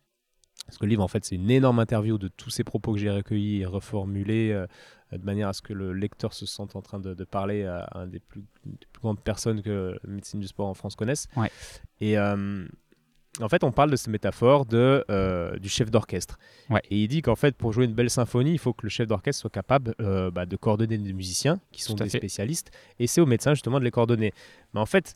Parce 0.67 0.77
que 0.79 0.85
le 0.85 0.91
livre, 0.91 1.03
en 1.03 1.09
fait, 1.09 1.25
c'est 1.25 1.37
une 1.37 1.51
énorme 1.51 1.79
interview 1.79 2.19
de 2.19 2.29
tous 2.29 2.51
ces 2.51 2.65
propos 2.65 2.93
que 2.93 2.99
j'ai 2.99 3.11
recueillis 3.11 3.61
et 3.63 3.67
reformulés 3.67 4.51
euh, 4.53 4.67
de 5.13 5.25
manière 5.25 5.49
à 5.49 5.53
ce 5.53 5.63
que 5.63 5.73
le 5.73 5.93
lecteur 5.95 6.33
se 6.35 6.45
sente 6.45 6.77
en 6.77 6.83
train 6.83 6.99
de, 7.01 7.15
de 7.15 7.25
parler 7.25 7.65
à 7.65 7.89
un 7.95 8.07
des 8.07 8.21
plus, 8.21 8.43
des 8.67 8.87
plus 8.93 9.01
grandes 9.01 9.21
personnes 9.21 9.63
que 9.63 9.99
la 10.05 10.11
médecine 10.13 10.41
du 10.41 10.47
sport 10.47 10.67
en 10.67 10.75
France 10.75 10.97
connaisse. 10.97 11.27
Ouais. 11.37 11.51
Et 12.01 12.19
euh, 12.19 12.67
en 13.41 13.49
fait, 13.49 13.63
on 13.65 13.71
parle 13.73 13.91
de 13.91 13.97
cette 13.97 14.09
métaphore 14.09 14.67
de, 14.67 15.05
euh, 15.11 15.57
du 15.59 15.69
chef 15.69 15.91
d'orchestre. 15.91 16.39
Ouais. 16.71 16.83
Et 16.91 16.99
il 17.05 17.09
dit 17.09 17.23
qu'en 17.23 17.37
fait, 17.37 17.57
pour 17.57 17.73
jouer 17.73 17.85
une 17.85 17.95
belle 17.95 18.11
symphonie, 18.11 18.53
il 18.53 18.59
faut 18.59 18.73
que 18.73 18.83
le 18.85 18.89
chef 18.91 19.07
d'orchestre 19.07 19.41
soit 19.43 19.51
capable 19.51 19.95
euh, 20.01 20.31
bah, 20.31 20.45
de 20.45 20.57
coordonner 20.57 20.99
des 20.99 21.13
musiciens 21.13 21.61
qui 21.73 21.83
sont 21.83 21.95
des 21.95 22.09
fait. 22.09 22.19
spécialistes. 22.19 22.71
Et 22.99 23.07
c'est 23.07 23.21
au 23.21 23.27
médecin 23.27 23.55
justement 23.55 23.79
de 23.79 23.85
les 23.85 23.91
coordonner. 23.93 24.33
Mais 24.75 24.81
en 24.81 24.87
fait, 24.87 25.15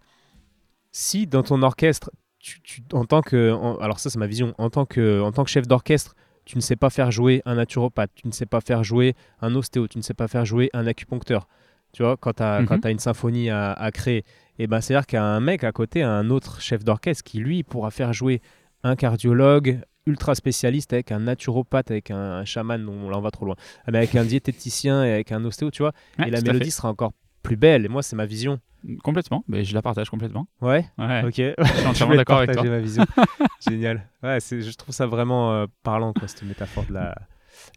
si 0.93 1.27
dans 1.27 1.43
ton 1.43 1.62
orchestre, 1.62 2.10
tu, 2.39 2.60
tu- 2.62 2.82
en 2.93 3.05
tant 3.05 3.23
que, 3.23 3.52
en- 3.52 3.77
alors 3.78 3.98
ça 3.98 4.10
c'est 4.10 4.19
ma 4.19 4.27
vision, 4.27 4.55
en 4.59 4.70
tant 4.70 4.85
que, 4.86 5.20
en 5.20 5.32
tant 5.32 5.44
que 5.44 5.51
chef 5.51 5.66
d'orchestre, 5.66 6.14
tu 6.44 6.56
ne 6.56 6.60
sais 6.62 6.77
pas 6.77 6.90
faire 6.90 7.10
jouer 7.10 7.43
un 7.44 7.55
naturopathe, 7.55 8.10
tu 8.14 8.27
ne 8.27 8.32
sais 8.32 8.47
pas 8.47 8.60
faire 8.60 8.82
jouer 8.85 9.14
un 9.40 9.55
ostéo, 9.55 9.86
tu 9.89 9.98
ne 9.98 10.02
sais 10.02 10.14
pas 10.14 10.28
faire 10.28 10.44
jouer 10.44 10.70
un 10.73 10.86
acupuncteur. 10.86 11.47
Tu 11.93 12.02
vois, 12.02 12.16
quand 12.16 12.35
tu 12.35 12.43
as, 12.43 12.62
Mhm. 12.62 12.81
une 12.90 12.98
symphonie 12.98 13.51
à, 13.51 13.73
à 13.73 13.90
créer, 13.90 14.24
et 14.59 14.66
ben 14.66 14.81
c'est-à-dire 14.81 15.06
qu'il 15.06 15.16
y 15.16 15.20
a 15.20 15.24
un 15.24 15.40
mec 15.40 15.62
à 15.62 15.73
côté, 15.73 16.02
un 16.02 16.31
autre 16.31 16.60
chef 16.60 16.85
d'orchestre 16.85 17.23
qui 17.24 17.39
lui 17.39 17.62
pourra 17.62 17.90
faire 17.90 18.12
jouer 18.12 18.40
un 18.82 18.97
cardiologue 18.97 19.81
ultra 20.06 20.35
spécialiste 20.35 20.93
avec 20.93 21.12
un 21.12 21.20
naturopathe, 21.20 21.90
avec 21.93 22.10
un, 22.10 22.16
un 22.19 22.44
chaman, 22.44 22.82
non, 22.82 23.09
là 23.09 23.19
on 23.19 23.20
va 23.20 23.31
trop 23.31 23.44
loin, 23.47 23.55
mais 23.86 23.98
avec 23.98 24.14
un 24.16 24.24
diététicien 24.24 25.05
et 25.05 25.12
avec 25.12 25.31
un 25.32 25.44
ostéo, 25.44 25.70
tu 25.70 25.82
vois, 25.82 25.93
Ouais, 26.19 26.27
et 26.28 26.31
la 26.31 26.40
mélodie 26.40 26.70
sera 26.73 26.89
encore 26.89 27.12
plus 27.43 27.56
belle. 27.56 27.85
Et 27.85 27.89
moi, 27.89 28.02
c'est 28.02 28.16
ma 28.16 28.27
vision. 28.27 28.59
Complètement, 29.02 29.44
mais 29.48 29.64
je 29.64 29.74
la 29.74 29.82
partage 29.82 30.10
complètement. 30.10 30.48
Ouais, 30.60 30.86
Ouais, 30.98 31.22
ok. 31.24 31.34
je 31.36 31.72
suis 31.78 31.86
entièrement 31.86 32.14
d'accord 32.16 32.38
avec 32.38 32.52
toi. 32.52 32.64
ma 32.64 32.78
vision. 32.80 33.04
Génial. 33.68 34.09
Ouais, 34.22 34.38
je 34.40 34.76
trouve 34.76 34.94
ça 34.94 35.06
vraiment 35.06 35.52
euh, 35.52 35.66
parlant, 35.82 36.12
quoi, 36.12 36.28
cette 36.28 36.42
métaphore 36.42 36.84
de 36.86 36.94
la, 36.94 37.14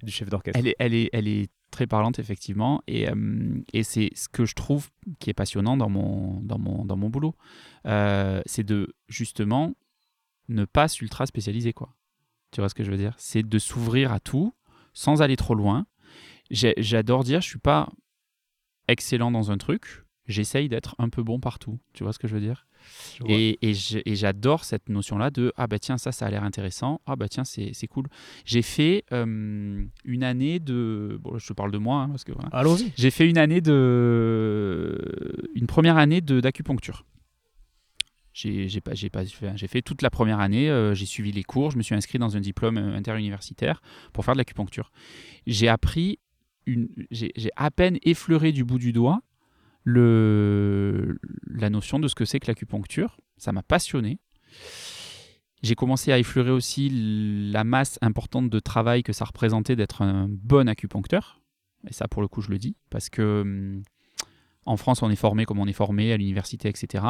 du 0.04 0.12
chef 0.12 0.30
d'orchestre. 0.30 0.60
Elle 0.60 0.68
est, 0.68 0.76
elle, 0.80 0.94
est, 0.94 1.10
elle 1.14 1.28
est 1.28 1.50
très 1.72 1.88
parlante, 1.88 2.20
effectivement. 2.20 2.82
Et, 2.88 3.10
euh, 3.10 3.60
et 3.74 3.84
c'est 3.84 4.10
ce 4.16 4.28
que 4.30 4.46
je 4.46 4.56
trouve 4.56 4.90
qui 5.20 5.30
est 5.30 5.34
passionnant 5.34 5.78
dans 5.78 5.90
mon, 5.90 6.40
dans 6.42 6.58
mon, 6.58 6.86
dans 6.86 6.96
mon 6.98 7.10
boulot. 7.10 7.36
Euh, 7.86 8.42
c'est 8.46 8.64
de, 8.64 8.96
justement, 9.08 9.74
ne 10.50 10.66
pas 10.66 10.88
s'ultra 10.88 11.26
spécialiser. 11.26 11.74
Quoi. 11.74 11.94
Tu 12.52 12.62
vois 12.62 12.70
ce 12.70 12.76
que 12.76 12.84
je 12.84 12.92
veux 12.92 12.98
dire? 12.98 13.14
C'est 13.18 13.44
de 13.44 13.60
s'ouvrir 13.60 14.12
à 14.14 14.20
tout 14.20 14.54
sans 14.94 15.22
aller 15.22 15.36
trop 15.36 15.56
loin. 15.56 15.86
J'adore 16.52 17.24
dire, 17.24 17.42
je 17.42 17.48
suis 17.48 17.60
pas 17.60 17.90
excellent 18.88 19.32
dans 19.32 19.52
un 19.52 19.58
truc. 19.58 20.05
J'essaye 20.28 20.70
d'être 20.70 20.96
un 20.98 21.10
peu 21.10 21.24
bon 21.24 21.40
partout. 21.40 21.80
Tu 21.94 22.04
vois 22.04 22.14
ce 22.14 22.20
que 22.20 22.28
je 22.28 22.34
veux 22.34 22.42
dire? 22.42 22.66
Et, 23.28 23.74
j'adore 24.16 24.64
cette 24.64 24.90
notion-là 24.90 25.30
de 25.30 25.52
ah 25.58 25.68
bah 25.68 25.80
tiens 25.80 25.98
ça 25.98 26.12
ça 26.12 26.26
a 26.26 26.30
l'air 26.30 26.44
intéressant 26.44 27.02
ah 27.06 27.16
bah 27.16 27.28
tiens 27.28 27.44
c'est 27.44 27.88
cool 27.88 28.06
j'ai 28.46 28.62
fait 28.62 29.04
euh, 29.12 29.84
une 30.04 30.24
année 30.24 30.60
de 30.60 31.20
bon 31.22 31.38
je 31.38 31.48
te 31.48 31.54
parle 31.54 31.72
de 31.72 31.78
moi 31.78 32.02
hein, 32.02 32.10
parce 32.10 32.24
que 32.24 32.32
voilà. 32.32 32.50
Allons-y. 32.50 32.92
j'ai 32.96 33.12
fait 33.12 33.28
une 33.28 33.38
année 33.38 33.62
de 33.62 35.50
une 35.56 35.68
première 35.68 35.98
année 35.98 36.22
d'acupuncture 36.22 37.06
j'ai 38.34 38.82
pas 38.82 38.94
j'ai 38.94 39.10
j'ai 39.56 39.68
fait 39.68 39.82
toute 39.82 40.02
la 40.02 40.10
première 40.10 40.40
année 40.40 40.70
euh, 40.70 40.94
j'ai 40.94 41.06
suivi 41.06 41.32
les 41.32 41.44
cours 41.44 41.72
je 41.72 41.78
me 41.78 41.84
suis 41.84 41.96
inscrit 41.96 42.20
dans 42.20 42.36
un 42.38 42.42
diplôme 42.42 42.78
euh, 42.78 42.96
interuniversitaire 42.96 43.82
pour 44.14 44.26
faire 44.26 44.34
de 44.34 44.40
l'acupuncture 44.40 44.92
j'ai 45.48 45.68
appris 45.68 46.20
une 46.66 46.90
j'ai 47.12 47.32
à 47.56 47.72
peine 47.72 47.98
effleuré 48.04 48.52
du 48.52 48.64
bout 48.64 48.80
du 48.80 48.94
doigt 48.94 49.22
la 49.86 51.70
notion 51.70 52.00
de 52.00 52.08
ce 52.08 52.16
que 52.16 52.26
c'est 52.26 52.40
que 52.40 52.48
l'acupuncture. 52.48 53.18
Ça 53.38 53.52
m'a 53.52 53.64
passionné. 53.64 54.20
J'ai 55.64 55.76
commencé 55.76 56.12
à 56.12 56.20
effleurer 56.20 56.52
aussi 56.52 56.90
la 57.52 57.64
masse 57.64 57.98
importante 58.02 58.50
de 58.50 58.60
travail 58.60 59.04
que 59.04 59.14
ça 59.14 59.26
représentait 59.26 59.76
d'être 59.76 60.02
un 60.02 60.28
bon 60.30 60.70
acupuncteur. 60.70 61.42
Et 61.88 61.94
ça, 61.94 62.08
pour 62.08 62.22
le 62.22 62.28
coup, 62.28 62.42
je 62.42 62.50
le 62.50 62.58
dis, 62.58 62.76
parce 62.90 63.10
que 63.10 63.42
hum, 63.42 63.84
en 64.66 64.78
France, 64.78 65.04
on 65.04 65.10
est 65.10 65.16
formé 65.16 65.46
comme 65.46 65.60
on 65.60 65.68
est 65.68 65.74
formé 65.74 66.12
à 66.12 66.18
l'université, 66.18 66.70
etc. 66.70 67.04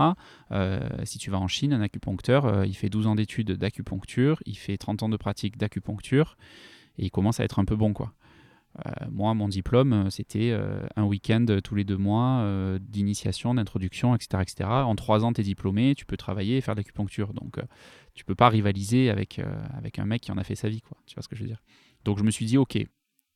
Euh, 0.52 0.80
si 1.04 1.18
tu 1.18 1.32
vas 1.32 1.40
en 1.40 1.48
Chine, 1.48 1.74
un 1.74 1.82
acupuncteur, 1.82 2.46
euh, 2.46 2.66
il 2.66 2.76
fait 2.76 2.90
12 2.90 3.08
ans 3.08 3.16
d'études 3.16 3.52
d'acupuncture, 3.52 4.42
il 4.46 4.58
fait 4.58 4.78
30 4.78 5.04
ans 5.04 5.10
de 5.10 5.18
pratique 5.18 5.58
d'acupuncture, 5.58 6.38
et 6.98 7.06
il 7.06 7.12
commence 7.12 7.40
à 7.40 7.46
être 7.46 7.60
un 7.60 7.66
peu 7.66 7.76
bon, 7.76 7.94
quoi. 7.94 8.14
Euh, 8.86 9.06
moi, 9.10 9.34
mon 9.34 9.48
diplôme, 9.48 9.94
euh, 9.94 10.10
c'était 10.10 10.52
euh, 10.52 10.86
un 10.96 11.04
week-end 11.04 11.46
tous 11.64 11.76
les 11.76 11.84
deux 11.84 11.98
mois 11.98 12.46
d'initiation, 12.80 13.54
d'introduction, 13.54 14.16
etc., 14.16 14.42
etc. 14.42 14.70
En 14.70 14.96
trois 14.96 15.24
ans, 15.24 15.34
tu 15.34 15.42
es 15.42 15.44
diplômé, 15.44 15.96
tu 15.96 16.06
peux 16.06 16.18
travailler 16.18 16.58
et 16.58 16.62
faire 16.62 16.76
de 16.76 16.80
l'acupuncture. 16.80 17.34
Donc, 17.34 17.60
tu 18.14 18.26
peux 18.26 18.36
pas 18.36 18.50
rivaliser 18.50 19.10
avec, 19.10 19.42
avec 19.74 20.00
un 20.00 20.06
mec 20.06 20.22
qui 20.22 20.32
en 20.32 20.38
a 20.38 20.44
fait 20.44 20.56
sa 20.56 20.70
vie. 20.70 20.82
Quoi. 20.82 20.98
Tu 21.06 21.16
vois 21.16 21.24
ce 21.24 21.28
que 21.28 21.36
je 21.36 21.42
veux 21.42 21.48
dire? 21.48 21.62
Donc, 22.04 22.18
je 22.18 22.24
me 22.24 22.32
suis 22.32 22.46
dit, 22.46 22.58
OK, 22.58 22.78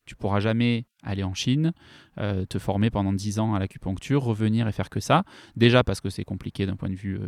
tu 0.06 0.16
pourras 0.16 0.40
jamais 0.40 0.86
aller 1.03 1.24
en 1.24 1.34
Chine, 1.34 1.74
te 2.18 2.60
former 2.60 2.90
pendant 2.90 3.14
10 3.14 3.40
ans 3.40 3.53
à 3.53 3.60
l'acupuncture, 3.60 4.24
revenir 4.24 4.68
et 4.68 4.72
faire 4.72 4.90
que 4.90 4.99
ça. 4.99 5.24
Déjà 5.56 5.84
parce 5.84 6.02
que 6.02 6.10
c'est 6.10 6.26
compliqué 6.26 6.66
d'un 6.66 6.76
point 6.76 6.90
de 6.90 6.95
vue 6.95 7.20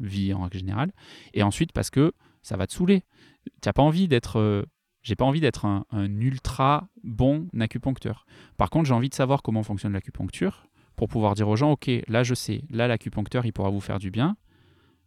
vie 0.00 0.32
en 0.32 0.42
règle 0.42 0.58
générale. 0.58 0.92
Et 1.34 1.42
ensuite 1.42 1.72
parce 1.72 1.90
que 1.90 2.12
ça 2.42 2.56
va 2.56 2.66
te 2.66 2.72
saouler. 2.72 3.02
Tu 3.44 3.68
n'as 3.68 3.72
pas 3.72 3.82
envie 3.82 4.08
d'être... 4.08 4.66
j'ai 5.08 5.16
pas 5.16 5.24
envie 5.24 5.40
d'être 5.40 5.64
un, 5.64 5.86
un 5.90 6.20
ultra 6.20 6.86
bon 7.02 7.48
acupuncteur. 7.58 8.26
Par 8.58 8.68
contre, 8.68 8.84
j'ai 8.84 8.92
envie 8.92 9.08
de 9.08 9.14
savoir 9.14 9.40
comment 9.42 9.62
fonctionne 9.62 9.94
l'acupuncture 9.94 10.66
pour 10.96 11.08
pouvoir 11.08 11.34
dire 11.34 11.48
aux 11.48 11.56
gens, 11.56 11.70
ok, 11.70 11.90
là 12.08 12.22
je 12.24 12.34
sais, 12.34 12.60
là 12.68 12.88
l'acupuncteur 12.88 13.46
il 13.46 13.54
pourra 13.54 13.70
vous 13.70 13.80
faire 13.80 13.98
du 13.98 14.10
bien. 14.10 14.36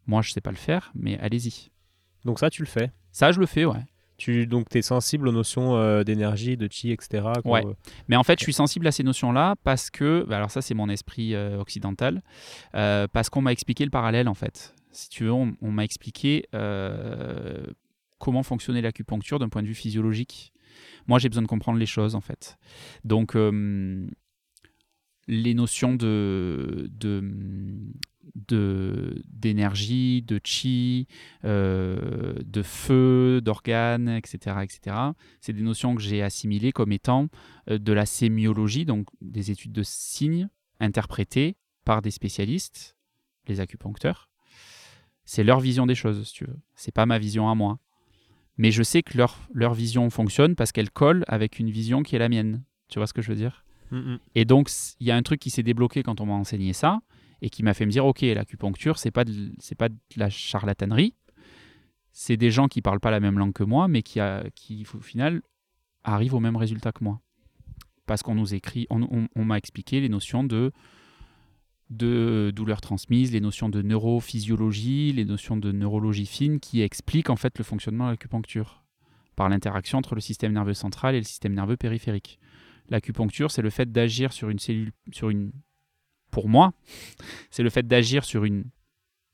Moi 0.07 0.23
je 0.23 0.31
sais 0.31 0.41
pas 0.41 0.49
le 0.49 0.57
faire, 0.57 0.91
mais 0.95 1.19
allez-y. 1.19 1.69
Donc 2.25 2.39
ça, 2.39 2.49
tu 2.49 2.63
le 2.63 2.67
fais? 2.67 2.91
Ça 3.11 3.31
je 3.31 3.39
le 3.39 3.45
fais, 3.45 3.63
ouais. 3.63 3.85
Tu, 4.17 4.47
donc, 4.47 4.69
tu 4.69 4.79
es 4.79 4.81
sensible 4.81 5.27
aux 5.27 5.31
notions 5.31 5.75
euh, 5.75 6.03
d'énergie, 6.03 6.57
de 6.57 6.67
chi, 6.71 6.91
etc. 6.91 7.27
Ouais. 7.45 7.63
Mais 8.07 8.15
en 8.15 8.23
fait, 8.23 8.39
je 8.39 8.43
suis 8.43 8.53
sensible 8.53 8.87
à 8.87 8.91
ces 8.91 9.03
notions-là 9.03 9.55
parce 9.63 9.91
que, 9.91 10.25
bah, 10.27 10.37
alors 10.37 10.49
ça 10.49 10.63
c'est 10.63 10.73
mon 10.73 10.89
esprit 10.89 11.35
euh, 11.35 11.59
occidental, 11.59 12.23
euh, 12.73 13.07
parce 13.11 13.29
qu'on 13.29 13.41
m'a 13.41 13.51
expliqué 13.51 13.83
le 13.83 13.91
parallèle 13.91 14.27
en 14.27 14.33
fait. 14.33 14.73
si 14.91 15.09
tu 15.09 15.25
veux, 15.25 15.31
on, 15.31 15.55
on 15.61 15.71
m'a 15.71 15.83
expliqué 15.83 16.47
comment 18.21 18.43
fonctionnait 18.43 18.81
l'acupuncture 18.81 19.39
d'un 19.39 19.49
point 19.49 19.63
de 19.63 19.67
vue 19.67 19.75
physiologique. 19.75 20.53
Moi, 21.07 21.19
j'ai 21.19 21.27
besoin 21.27 21.41
de 21.41 21.47
comprendre 21.47 21.79
les 21.79 21.85
choses, 21.85 22.15
en 22.15 22.21
fait. 22.21 22.57
Donc, 23.03 23.35
euh, 23.35 24.07
les 25.27 25.53
notions 25.53 25.95
de, 25.95 26.89
d'énergie, 29.27 30.21
de 30.21 30.39
chi, 30.43 31.07
euh, 31.43 32.35
de 32.45 32.61
feu, 32.61 33.41
d'organes, 33.43 34.09
etc., 34.09 34.57
etc. 34.63 34.95
C'est 35.41 35.53
des 35.53 35.63
notions 35.63 35.95
que 35.95 36.01
j'ai 36.01 36.21
assimilées 36.21 36.71
comme 36.71 36.91
étant 36.91 37.27
euh, 37.69 37.77
de 37.77 37.91
la 37.91 38.05
sémiologie, 38.05 38.85
donc 38.85 39.07
des 39.21 39.51
études 39.51 39.73
de 39.73 39.83
signes 39.83 40.47
interprétées 40.79 41.57
par 41.83 42.01
des 42.01 42.11
spécialistes, 42.11 42.95
les 43.47 43.59
acupuncteurs. 43.59 44.29
C'est 45.25 45.43
leur 45.43 45.59
vision 45.59 45.85
des 45.85 45.95
choses, 45.95 46.27
si 46.27 46.33
tu 46.33 46.45
veux. 46.45 46.59
C'est 46.75 46.93
pas 46.93 47.05
ma 47.05 47.19
vision 47.19 47.49
à 47.49 47.55
moi. 47.55 47.79
Mais 48.61 48.69
je 48.69 48.83
sais 48.83 49.01
que 49.01 49.17
leur, 49.17 49.39
leur 49.55 49.73
vision 49.73 50.07
fonctionne 50.11 50.55
parce 50.55 50.71
qu'elle 50.71 50.91
colle 50.91 51.23
avec 51.27 51.57
une 51.57 51.71
vision 51.71 52.03
qui 52.03 52.15
est 52.15 52.19
la 52.19 52.29
mienne. 52.29 52.61
Tu 52.89 52.99
vois 52.99 53.07
ce 53.07 53.13
que 53.13 53.21
je 53.23 53.29
veux 53.29 53.35
dire? 53.35 53.65
Mm, 53.89 53.97
mm. 53.97 54.19
et 54.35 54.45
donc, 54.45 54.69
il 54.99 55.07
y 55.07 55.11
a 55.11 55.15
un 55.15 55.23
truc 55.23 55.39
qui 55.39 55.49
s'est 55.49 55.63
débloqué 55.63 56.03
quand 56.03 56.21
on 56.21 56.27
m'a 56.27 56.33
enseigné 56.33 56.71
ça 56.71 57.01
et 57.41 57.49
qui 57.49 57.63
m'a 57.63 57.73
fait 57.73 57.87
me 57.87 57.91
dire 57.91 58.05
ok, 58.05 58.21
l'acupuncture, 58.21 58.99
c'est 58.99 59.09
pas 59.09 59.23
c'est 59.57 59.73
pas 59.73 59.89
de 59.89 59.97
la 60.15 60.29
charlatanerie. 60.29 61.15
C'est 62.11 62.37
des 62.37 62.51
gens 62.51 62.67
qui 62.67 62.83
parlent 62.83 62.99
pas 62.99 63.09
la 63.09 63.19
même 63.19 63.39
langue 63.39 63.53
que 63.53 63.63
moi, 63.63 63.87
mais 63.87 64.03
qui, 64.03 64.19
a- 64.19 64.43
qui 64.53 64.85
au 64.93 64.99
final 64.99 65.41
arrivent 66.03 66.35
au 66.35 66.39
même 66.39 66.55
résultat 66.55 66.91
que 66.91 67.03
moi. 67.03 67.19
Parce 68.05 68.21
qu'on 68.21 68.35
nous 68.35 68.53
écrit, 68.53 68.85
on, 68.91 69.01
on- 69.03 69.27
on 69.35 69.43
m'a 69.45 69.57
expliqué 69.57 70.01
les 70.01 70.09
notions 70.09 70.43
de 70.43 70.71
de 71.91 72.51
douleurs 72.55 72.81
transmises, 72.81 73.33
les 73.33 73.41
notions 73.41 73.69
de 73.69 73.81
neurophysiologie, 73.81 75.11
les 75.11 75.25
notions 75.25 75.57
de 75.57 75.71
neurologie 75.71 76.25
fine 76.25 76.59
qui 76.59 76.81
expliquent 76.81 77.29
en 77.29 77.35
fait 77.35 77.57
le 77.57 77.63
fonctionnement 77.63 78.05
de 78.05 78.11
l'acupuncture 78.11 78.83
par 79.35 79.49
l'interaction 79.49 79.97
entre 79.97 80.15
le 80.15 80.21
système 80.21 80.53
nerveux 80.53 80.73
central 80.73 81.15
et 81.15 81.19
le 81.19 81.25
système 81.25 81.53
nerveux 81.53 81.77
périphérique. 81.77 82.39
L'acupuncture, 82.89 83.51
c'est 83.51 83.61
le 83.61 83.69
fait 83.69 83.91
d'agir 83.91 84.31
sur 84.31 84.49
une 84.49 84.59
cellule, 84.59 84.91
sur 85.11 85.29
une, 85.29 85.51
pour 86.31 86.47
moi, 86.47 86.73
c'est 87.51 87.63
le 87.63 87.69
fait 87.69 87.85
d'agir 87.85 88.23
sur 88.23 88.45
une 88.45 88.65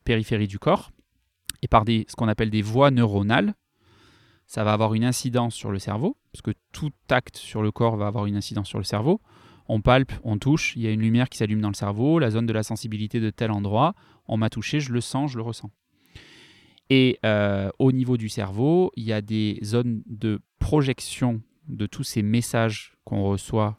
périphérie 0.03 0.47
du 0.47 0.57
corps 0.57 0.91
et 1.61 1.67
par 1.67 1.85
des, 1.85 2.05
ce 2.09 2.15
qu'on 2.15 2.27
appelle 2.27 2.49
des 2.49 2.61
voies 2.63 2.89
neuronales. 2.89 3.53
Ça 4.47 4.63
va 4.63 4.73
avoir 4.73 4.93
une 4.93 5.03
incidence 5.03 5.53
sur 5.53 5.71
le 5.71 5.79
cerveau, 5.79 6.17
parce 6.31 6.41
que 6.41 6.51
tout 6.71 6.93
acte 7.09 7.35
sur 7.35 7.61
le 7.61 7.71
corps 7.71 7.97
va 7.97 8.07
avoir 8.07 8.27
une 8.27 8.37
incidence 8.37 8.69
sur 8.69 8.77
le 8.77 8.85
cerveau. 8.85 9.21
On 9.69 9.81
palpe, 9.81 10.13
on 10.23 10.37
touche, 10.37 10.75
il 10.75 10.81
y 10.83 10.87
a 10.87 10.91
une 10.91 11.01
lumière 11.01 11.29
qui 11.29 11.37
s'allume 11.37 11.61
dans 11.61 11.69
le 11.69 11.75
cerveau, 11.75 12.19
la 12.19 12.29
zone 12.29 12.45
de 12.45 12.53
la 12.53 12.63
sensibilité 12.63 13.19
de 13.19 13.29
tel 13.29 13.51
endroit, 13.51 13.95
on 14.27 14.37
m'a 14.37 14.49
touché, 14.49 14.79
je 14.79 14.91
le 14.91 15.01
sens, 15.01 15.31
je 15.31 15.37
le 15.37 15.43
ressens. 15.43 15.71
Et 16.89 17.19
euh, 17.25 17.69
au 17.79 17.91
niveau 17.91 18.17
du 18.17 18.29
cerveau, 18.29 18.91
il 18.95 19.03
y 19.03 19.13
a 19.13 19.21
des 19.21 19.59
zones 19.63 20.03
de 20.05 20.39
projection 20.59 21.41
de 21.67 21.85
tous 21.85 22.03
ces 22.03 22.21
messages 22.21 22.95
qu'on 23.03 23.23
reçoit 23.23 23.77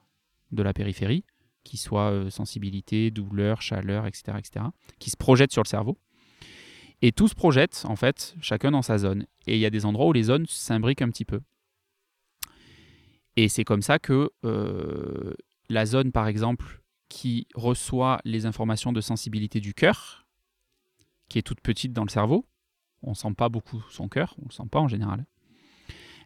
de 0.53 0.63
la 0.63 0.75
périphérie, 0.75 1.25
qui 1.65 1.79
soient 1.79 2.11
euh, 2.11 2.31
sensibilité, 2.31 3.11
douleur, 3.11 3.63
chaleur, 3.63 4.07
etc., 4.07 4.39
etc., 4.39 4.67
qui 4.99 5.11
se 5.11 5.17
projettent 5.17 5.53
sur 5.53 5.63
le 5.63 5.69
cerveau. 5.69 5.99
Et 7.01 7.13
tout 7.13 7.29
se 7.29 7.35
projette, 7.35 7.85
en 7.89 7.97
fait, 7.97 8.35
chacun 8.41 8.73
dans 8.73 8.83
sa 8.83 8.99
zone. 8.99 9.27
Et 9.47 9.55
il 9.55 9.61
y 9.61 9.67
a 9.67 9.71
des 9.71 9.87
endroits 9.87 10.07
où 10.07 10.13
les 10.13 10.25
zones 10.25 10.47
s'imbriquent 10.49 11.03
un 11.03 11.11
petit 11.11 11.25
peu. 11.25 11.41
Et 13.37 13.49
c'est 13.49 13.65
comme 13.65 13.83
ça 13.83 13.99
que 13.99 14.31
euh, 14.45 15.33
la 15.69 15.87
zone, 15.87 16.13
par 16.13 16.27
exemple, 16.27 16.83
qui 17.09 17.47
reçoit 17.55 18.21
les 18.25 18.47
informations 18.47 18.93
de 18.93 19.01
sensibilité 19.01 19.61
du 19.61 19.75
cœur, 19.75 20.27
qui 21.29 21.39
est 21.39 21.43
toute 21.43 21.61
petite 21.61 21.93
dans 21.93 22.05
le 22.05 22.11
cerveau, 22.11 22.47
on 23.03 23.11
ne 23.11 23.15
sent 23.15 23.33
pas 23.37 23.49
beaucoup 23.49 23.83
son 23.91 24.09
cœur, 24.09 24.35
on 24.39 24.43
ne 24.43 24.49
le 24.49 24.53
sent 24.53 24.69
pas 24.71 24.81
en 24.81 24.89
général. 24.89 25.27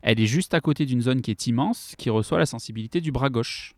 Elle 0.03 0.21
est 0.21 0.27
juste 0.27 0.55
à 0.55 0.61
côté 0.61 0.85
d'une 0.87 1.01
zone 1.01 1.23
qui 1.23 1.31
est 1.31 1.47
immense, 1.47 1.95
qui 1.97 2.11
reçoit 2.11 2.39
la 2.39 2.47
sensibilité 2.47 3.01
du 3.01 3.13
bras 3.13 3.31
gauche. 3.31 3.75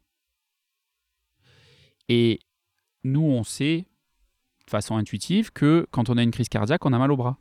Et 2.09 2.41
nous, 3.03 3.23
on 3.23 3.45
sait, 3.45 3.87
de 4.67 4.71
façon 4.71 4.97
intuitive, 4.97 5.53
que 5.53 5.87
quand 5.91 6.09
on 6.09 6.17
a 6.17 6.23
une 6.23 6.31
crise 6.31 6.49
cardiaque, 6.49 6.85
on 6.87 6.93
a 6.93 6.99
mal 6.99 7.13
au 7.13 7.17
bras. 7.17 7.39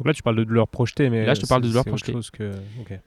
Donc 0.00 0.06
là, 0.06 0.14
tu 0.14 0.22
parles 0.22 0.36
de 0.36 0.44
douleur 0.44 0.66
projetée, 0.66 1.10
mais 1.10 1.26
Là, 1.26 1.34
je 1.34 1.42
te 1.42 1.46
parle 1.46 1.60
de 1.60 1.66
c'est- 1.66 1.72
douleur 1.72 1.84
projetée. 1.84 2.12
chose 2.12 2.30
que... 2.30 2.52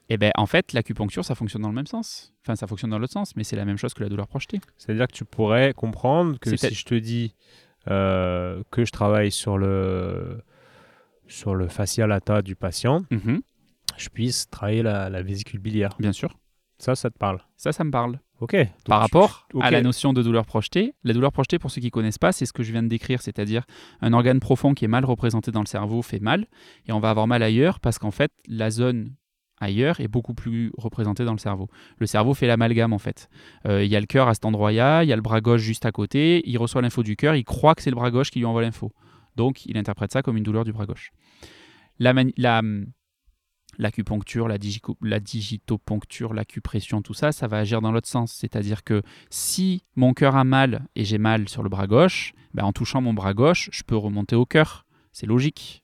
Et 0.08 0.16
bien, 0.16 0.30
en 0.36 0.46
fait, 0.46 0.72
l'acupuncture, 0.72 1.24
ça 1.24 1.34
fonctionne 1.34 1.62
dans 1.62 1.68
le 1.70 1.74
même 1.74 1.88
sens. 1.88 2.32
Enfin, 2.42 2.54
ça 2.54 2.68
fonctionne 2.68 2.90
dans 2.90 3.00
l'autre 3.00 3.12
sens, 3.14 3.34
mais 3.34 3.42
c'est 3.42 3.56
la 3.56 3.64
même 3.64 3.76
chose 3.78 3.94
que 3.94 4.02
la 4.04 4.08
douleur 4.08 4.28
projetée. 4.28 4.60
C'est-à-dire 4.78 5.08
que 5.08 5.12
tu 5.12 5.24
pourrais 5.24 5.74
comprendre 5.74 6.38
que 6.38 6.50
si 6.56 6.72
je 6.72 6.84
te 6.84 6.94
dis 6.94 7.34
euh, 7.90 8.62
que 8.70 8.84
je 8.84 8.92
travaille 8.92 9.32
sur 9.32 9.58
le 9.58 10.40
sur 11.26 11.56
le 11.56 11.66
fascia 11.66 12.06
lata 12.06 12.42
du 12.42 12.54
patient, 12.54 13.02
Mhm, 13.10 13.42
je 13.96 14.08
puisse 14.10 14.48
travailler 14.48 14.82
la, 14.84 15.10
la 15.10 15.22
vésicule 15.22 15.58
biliaire. 15.58 15.96
bien 15.98 16.12
sûr. 16.12 16.38
Ça, 16.78 16.94
ça 16.94 17.10
te 17.10 17.18
parle. 17.18 17.40
Ça, 17.56 17.72
ça 17.72 17.82
me 17.82 17.90
parle. 17.90 18.20
Ok. 18.40 18.56
Par 18.84 19.00
rapport 19.00 19.46
à 19.60 19.70
la 19.70 19.80
notion 19.80 20.12
de 20.12 20.22
douleur 20.22 20.44
projetée, 20.44 20.94
la 21.04 21.12
douleur 21.12 21.32
projetée, 21.32 21.58
pour 21.58 21.70
ceux 21.70 21.80
qui 21.80 21.86
ne 21.86 21.90
connaissent 21.90 22.18
pas, 22.18 22.32
c'est 22.32 22.46
ce 22.46 22.52
que 22.52 22.62
je 22.62 22.72
viens 22.72 22.82
de 22.82 22.88
décrire, 22.88 23.22
c'est-à-dire 23.22 23.64
un 24.00 24.12
organe 24.12 24.40
profond 24.40 24.74
qui 24.74 24.84
est 24.84 24.88
mal 24.88 25.04
représenté 25.04 25.50
dans 25.50 25.60
le 25.60 25.66
cerveau 25.66 26.02
fait 26.02 26.20
mal, 26.20 26.46
et 26.86 26.92
on 26.92 27.00
va 27.00 27.10
avoir 27.10 27.26
mal 27.26 27.42
ailleurs 27.42 27.80
parce 27.80 27.98
qu'en 27.98 28.10
fait, 28.10 28.32
la 28.48 28.70
zone 28.70 29.14
ailleurs 29.60 30.00
est 30.00 30.08
beaucoup 30.08 30.34
plus 30.34 30.72
représentée 30.76 31.24
dans 31.24 31.32
le 31.32 31.38
cerveau. 31.38 31.68
Le 31.98 32.06
cerveau 32.06 32.34
fait 32.34 32.46
l'amalgame 32.46 32.92
en 32.92 32.98
fait. 32.98 33.28
Euh, 33.66 33.84
Il 33.84 33.90
y 33.90 33.96
a 33.96 34.00
le 34.00 34.06
cœur 34.06 34.28
à 34.28 34.34
cet 34.34 34.44
endroit-là, 34.44 35.04
il 35.04 35.08
y 35.08 35.12
a 35.12 35.16
le 35.16 35.22
bras 35.22 35.40
gauche 35.40 35.60
juste 35.60 35.86
à 35.86 35.92
côté, 35.92 36.42
il 36.44 36.58
reçoit 36.58 36.82
l'info 36.82 37.02
du 37.02 37.16
cœur, 37.16 37.36
il 37.36 37.44
croit 37.44 37.74
que 37.74 37.82
c'est 37.82 37.90
le 37.90 37.96
bras 37.96 38.10
gauche 38.10 38.30
qui 38.30 38.40
lui 38.40 38.46
envoie 38.46 38.62
l'info. 38.62 38.92
Donc 39.36 39.64
il 39.66 39.78
interprète 39.78 40.12
ça 40.12 40.22
comme 40.22 40.36
une 40.36 40.42
douleur 40.42 40.64
du 40.64 40.72
bras 40.72 40.86
gauche. 40.86 41.12
La, 42.00 42.12
la, 42.36 42.62
l'acupuncture, 43.78 44.48
la, 44.48 44.56
la 45.02 45.20
digitopuncture, 45.20 46.34
l'acupression, 46.34 47.02
tout 47.02 47.14
ça, 47.14 47.32
ça 47.32 47.46
va 47.46 47.58
agir 47.58 47.80
dans 47.80 47.92
l'autre 47.92 48.08
sens. 48.08 48.32
C'est-à-dire 48.32 48.84
que 48.84 49.02
si 49.30 49.84
mon 49.96 50.14
cœur 50.14 50.36
a 50.36 50.44
mal 50.44 50.86
et 50.96 51.04
j'ai 51.04 51.18
mal 51.18 51.48
sur 51.48 51.62
le 51.62 51.68
bras 51.68 51.86
gauche, 51.86 52.32
ben, 52.54 52.64
en 52.64 52.72
touchant 52.72 53.00
mon 53.00 53.14
bras 53.14 53.34
gauche, 53.34 53.68
je 53.72 53.82
peux 53.82 53.96
remonter 53.96 54.36
au 54.36 54.46
cœur. 54.46 54.86
C'est 55.12 55.26
logique. 55.26 55.82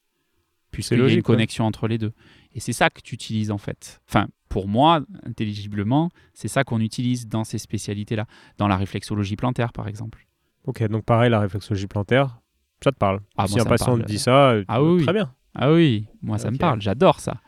Puisqu'il 0.70 0.98
y 0.98 1.02
a 1.02 1.08
une 1.08 1.14
ouais. 1.16 1.22
connexion 1.22 1.64
entre 1.64 1.88
les 1.88 1.98
deux. 1.98 2.12
Et 2.52 2.60
c'est 2.60 2.72
ça 2.72 2.90
que 2.90 3.00
tu 3.00 3.14
utilises 3.14 3.50
en 3.50 3.58
fait. 3.58 4.00
Enfin, 4.08 4.28
pour 4.48 4.68
moi, 4.68 5.02
intelligiblement, 5.24 6.10
c'est 6.32 6.48
ça 6.48 6.64
qu'on 6.64 6.80
utilise 6.80 7.28
dans 7.28 7.44
ces 7.44 7.58
spécialités-là. 7.58 8.26
Dans 8.58 8.68
la 8.68 8.76
réflexologie 8.76 9.36
plantaire, 9.36 9.72
par 9.72 9.88
exemple. 9.88 10.26
Ok, 10.64 10.82
donc 10.88 11.04
pareil, 11.04 11.30
la 11.30 11.40
réflexologie 11.40 11.86
plantaire, 11.86 12.40
ça 12.82 12.92
te 12.92 12.96
parle. 12.96 13.20
Ah, 13.36 13.46
si 13.46 13.54
moi, 13.54 13.62
un 13.62 13.68
patient 13.68 13.98
te 13.98 14.04
dit 14.04 14.18
ça, 14.18 14.54
Ah 14.68 14.82
oui, 14.82 15.02
très 15.02 15.12
bien. 15.12 15.32
Ah 15.54 15.72
oui, 15.72 16.06
moi 16.22 16.38
ça 16.38 16.50
me 16.50 16.56
parle, 16.56 16.80
j'adore 16.80 17.20
ça. 17.20 17.40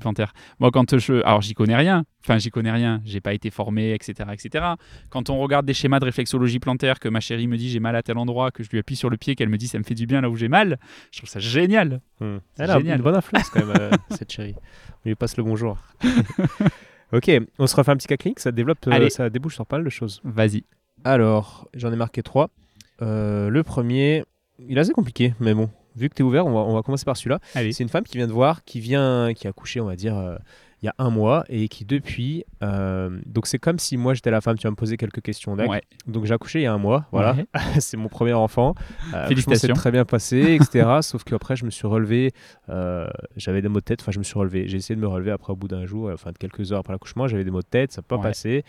Plantaire. 0.00 0.32
Moi 0.58 0.70
quand 0.70 0.98
je... 0.98 1.22
Alors 1.24 1.40
j'y 1.40 1.54
connais 1.54 1.76
rien, 1.76 2.04
enfin 2.22 2.38
j'y 2.38 2.50
connais 2.50 2.70
rien, 2.70 3.00
j'ai 3.04 3.20
pas 3.20 3.34
été 3.34 3.50
formé, 3.50 3.92
etc., 3.92 4.30
etc. 4.32 4.64
Quand 5.10 5.30
on 5.30 5.38
regarde 5.38 5.66
des 5.66 5.74
schémas 5.74 6.00
de 6.00 6.04
réflexologie 6.04 6.58
plantaire, 6.58 6.98
que 6.98 7.08
ma 7.08 7.20
chérie 7.20 7.46
me 7.46 7.56
dit 7.56 7.70
j'ai 7.70 7.80
mal 7.80 7.96
à 7.96 8.02
tel 8.02 8.18
endroit, 8.18 8.50
que 8.50 8.62
je 8.62 8.70
lui 8.70 8.78
appuie 8.78 8.96
sur 8.96 9.10
le 9.10 9.16
pied, 9.16 9.34
qu'elle 9.34 9.48
me 9.48 9.58
dit 9.58 9.68
ça 9.68 9.78
me 9.78 9.84
fait 9.84 9.94
du 9.94 10.06
bien 10.06 10.20
là 10.20 10.30
où 10.30 10.36
j'ai 10.36 10.48
mal, 10.48 10.78
je 11.12 11.18
trouve 11.18 11.30
ça 11.30 11.40
génial. 11.40 12.00
Hmm. 12.20 12.38
Elle 12.58 12.70
a 12.70 12.78
génial. 12.78 12.98
une 12.98 13.02
bonne 13.02 13.16
influence 13.16 13.50
quand 13.50 13.64
même, 13.64 13.76
euh, 13.78 13.90
cette 14.10 14.32
chérie. 14.32 14.54
On 15.04 15.08
lui 15.08 15.14
passe 15.14 15.36
le 15.36 15.44
bonjour. 15.44 15.78
ok, 17.12 17.30
on 17.58 17.66
se 17.66 17.76
refait 17.76 17.92
un 17.92 17.96
petit 17.96 18.08
cas 18.08 18.16
clinique, 18.16 18.40
ça 18.40 18.52
développe, 18.52 18.78
euh, 18.86 19.08
ça 19.08 19.30
débouche 19.30 19.54
sur 19.54 19.66
pas 19.66 19.76
mal 19.76 19.84
de 19.84 19.90
choses. 19.90 20.20
Vas-y. 20.24 20.64
Alors, 21.04 21.68
j'en 21.74 21.92
ai 21.92 21.96
marqué 21.96 22.22
trois. 22.22 22.50
Euh, 23.02 23.48
le 23.48 23.62
premier, 23.62 24.24
il 24.58 24.76
est 24.76 24.80
assez 24.80 24.92
compliqué, 24.92 25.34
mais 25.40 25.54
bon, 25.54 25.70
vu 25.98 26.08
que 26.08 26.14
tu 26.14 26.22
es 26.22 26.24
ouvert, 26.24 26.46
on 26.46 26.52
va, 26.52 26.60
on 26.60 26.74
va 26.74 26.82
commencer 26.82 27.04
par 27.04 27.16
celui-là. 27.16 27.40
Allez. 27.54 27.72
C'est 27.72 27.82
une 27.82 27.88
femme 27.88 28.04
qui 28.04 28.16
vient 28.16 28.26
de 28.26 28.32
voir, 28.32 28.64
qui 28.64 28.80
vient, 28.80 29.32
qui 29.34 29.46
a 29.48 29.52
couché, 29.52 29.80
on 29.80 29.86
va 29.86 29.96
dire, 29.96 30.16
euh, 30.16 30.36
il 30.80 30.86
y 30.86 30.88
a 30.88 30.94
un 30.98 31.10
mois, 31.10 31.44
et 31.48 31.66
qui 31.66 31.84
depuis, 31.84 32.44
euh, 32.62 33.18
donc 33.26 33.48
c'est 33.48 33.58
comme 33.58 33.80
si 33.80 33.96
moi 33.96 34.14
j'étais 34.14 34.30
la 34.30 34.40
femme, 34.40 34.56
tu 34.56 34.64
vas 34.64 34.70
me 34.70 34.76
poser 34.76 34.96
quelques 34.96 35.20
questions, 35.20 35.56
d'accord 35.56 35.72
Ouais. 35.72 35.82
Donc 36.06 36.24
j'ai 36.24 36.32
accouché 36.34 36.60
il 36.60 36.62
y 36.62 36.66
a 36.66 36.72
un 36.72 36.78
mois, 36.78 37.06
voilà, 37.10 37.34
Ouais. 37.34 37.46
c'est 37.80 37.96
mon 37.96 38.06
premier 38.08 38.32
enfant. 38.34 38.76
Euh, 39.12 39.26
Félicitations. 39.26 39.66
C'est 39.66 39.72
très 39.72 39.90
bien 39.90 40.04
passé, 40.04 40.38
etc. 40.54 40.88
Sauf 41.02 41.24
qu'après, 41.24 41.56
je 41.56 41.64
me 41.64 41.70
suis 41.70 41.88
relevé, 41.88 42.30
euh, 42.68 43.08
j'avais 43.36 43.60
des 43.60 43.66
maux 43.68 43.80
de 43.80 43.84
tête, 43.84 44.02
enfin, 44.02 44.12
je 44.12 44.20
me 44.20 44.22
suis 44.24 44.38
relevé. 44.38 44.68
J'ai 44.68 44.76
essayé 44.76 44.94
de 44.94 45.00
me 45.00 45.08
relever 45.08 45.32
après, 45.32 45.52
au 45.52 45.56
bout 45.56 45.66
d'un 45.66 45.84
jour, 45.84 46.10
enfin, 46.14 46.30
de 46.30 46.38
quelques 46.38 46.70
heures 46.70 46.78
après 46.78 46.92
l'accouchement, 46.92 47.26
j'avais 47.26 47.42
des 47.42 47.50
maux 47.50 47.62
de 47.62 47.66
tête, 47.66 47.90
ça 47.90 48.00
n'a 48.00 48.06
pas 48.06 48.14
Ouais. 48.16 48.22
passé. 48.22 48.64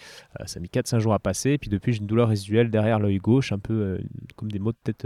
Ça 0.47 0.57
a 0.57 0.61
mis 0.61 0.67
4-5 0.69 0.97
jours 0.97 1.13
à 1.13 1.19
passer. 1.19 1.51
Et 1.51 1.57
puis 1.59 1.69
depuis, 1.69 1.93
j'ai 1.93 1.99
une 1.99 2.07
douleur 2.07 2.29
résiduelle 2.29 2.71
derrière 2.71 2.97
l'œil 2.97 3.19
gauche, 3.19 3.51
un 3.51 3.59
peu 3.59 3.99
comme 4.35 4.51
des 4.51 4.57
maux 4.57 4.71
de 4.71 4.77
tête, 4.83 5.05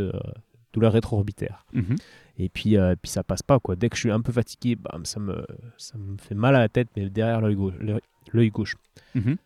douleur 0.73 0.93
rétro-orbitaire. 0.93 1.65
Mhm. 1.73 1.95
Et 2.37 2.49
puis, 2.49 2.77
euh, 2.77 2.95
puis 3.01 3.11
ça 3.11 3.23
passe 3.23 3.43
pas, 3.43 3.59
quoi. 3.59 3.75
Dès 3.75 3.89
que 3.89 3.95
je 3.95 4.01
suis 4.01 4.11
un 4.11 4.21
peu 4.21 4.31
fatigué, 4.31 4.75
bam, 4.75 5.05
ça, 5.05 5.19
me, 5.19 5.45
ça 5.77 5.97
me 5.97 6.17
fait 6.17 6.33
mal 6.35 6.55
à 6.55 6.59
la 6.59 6.69
tête, 6.69 6.89
mais 6.95 7.09
derrière 7.09 7.41
l'œil 7.41 7.55
gauche. 7.55 7.75
l'œil- 7.79 8.01
l'œil 8.31 8.49
gauche. 8.49 8.75
Mhm. 9.15 9.37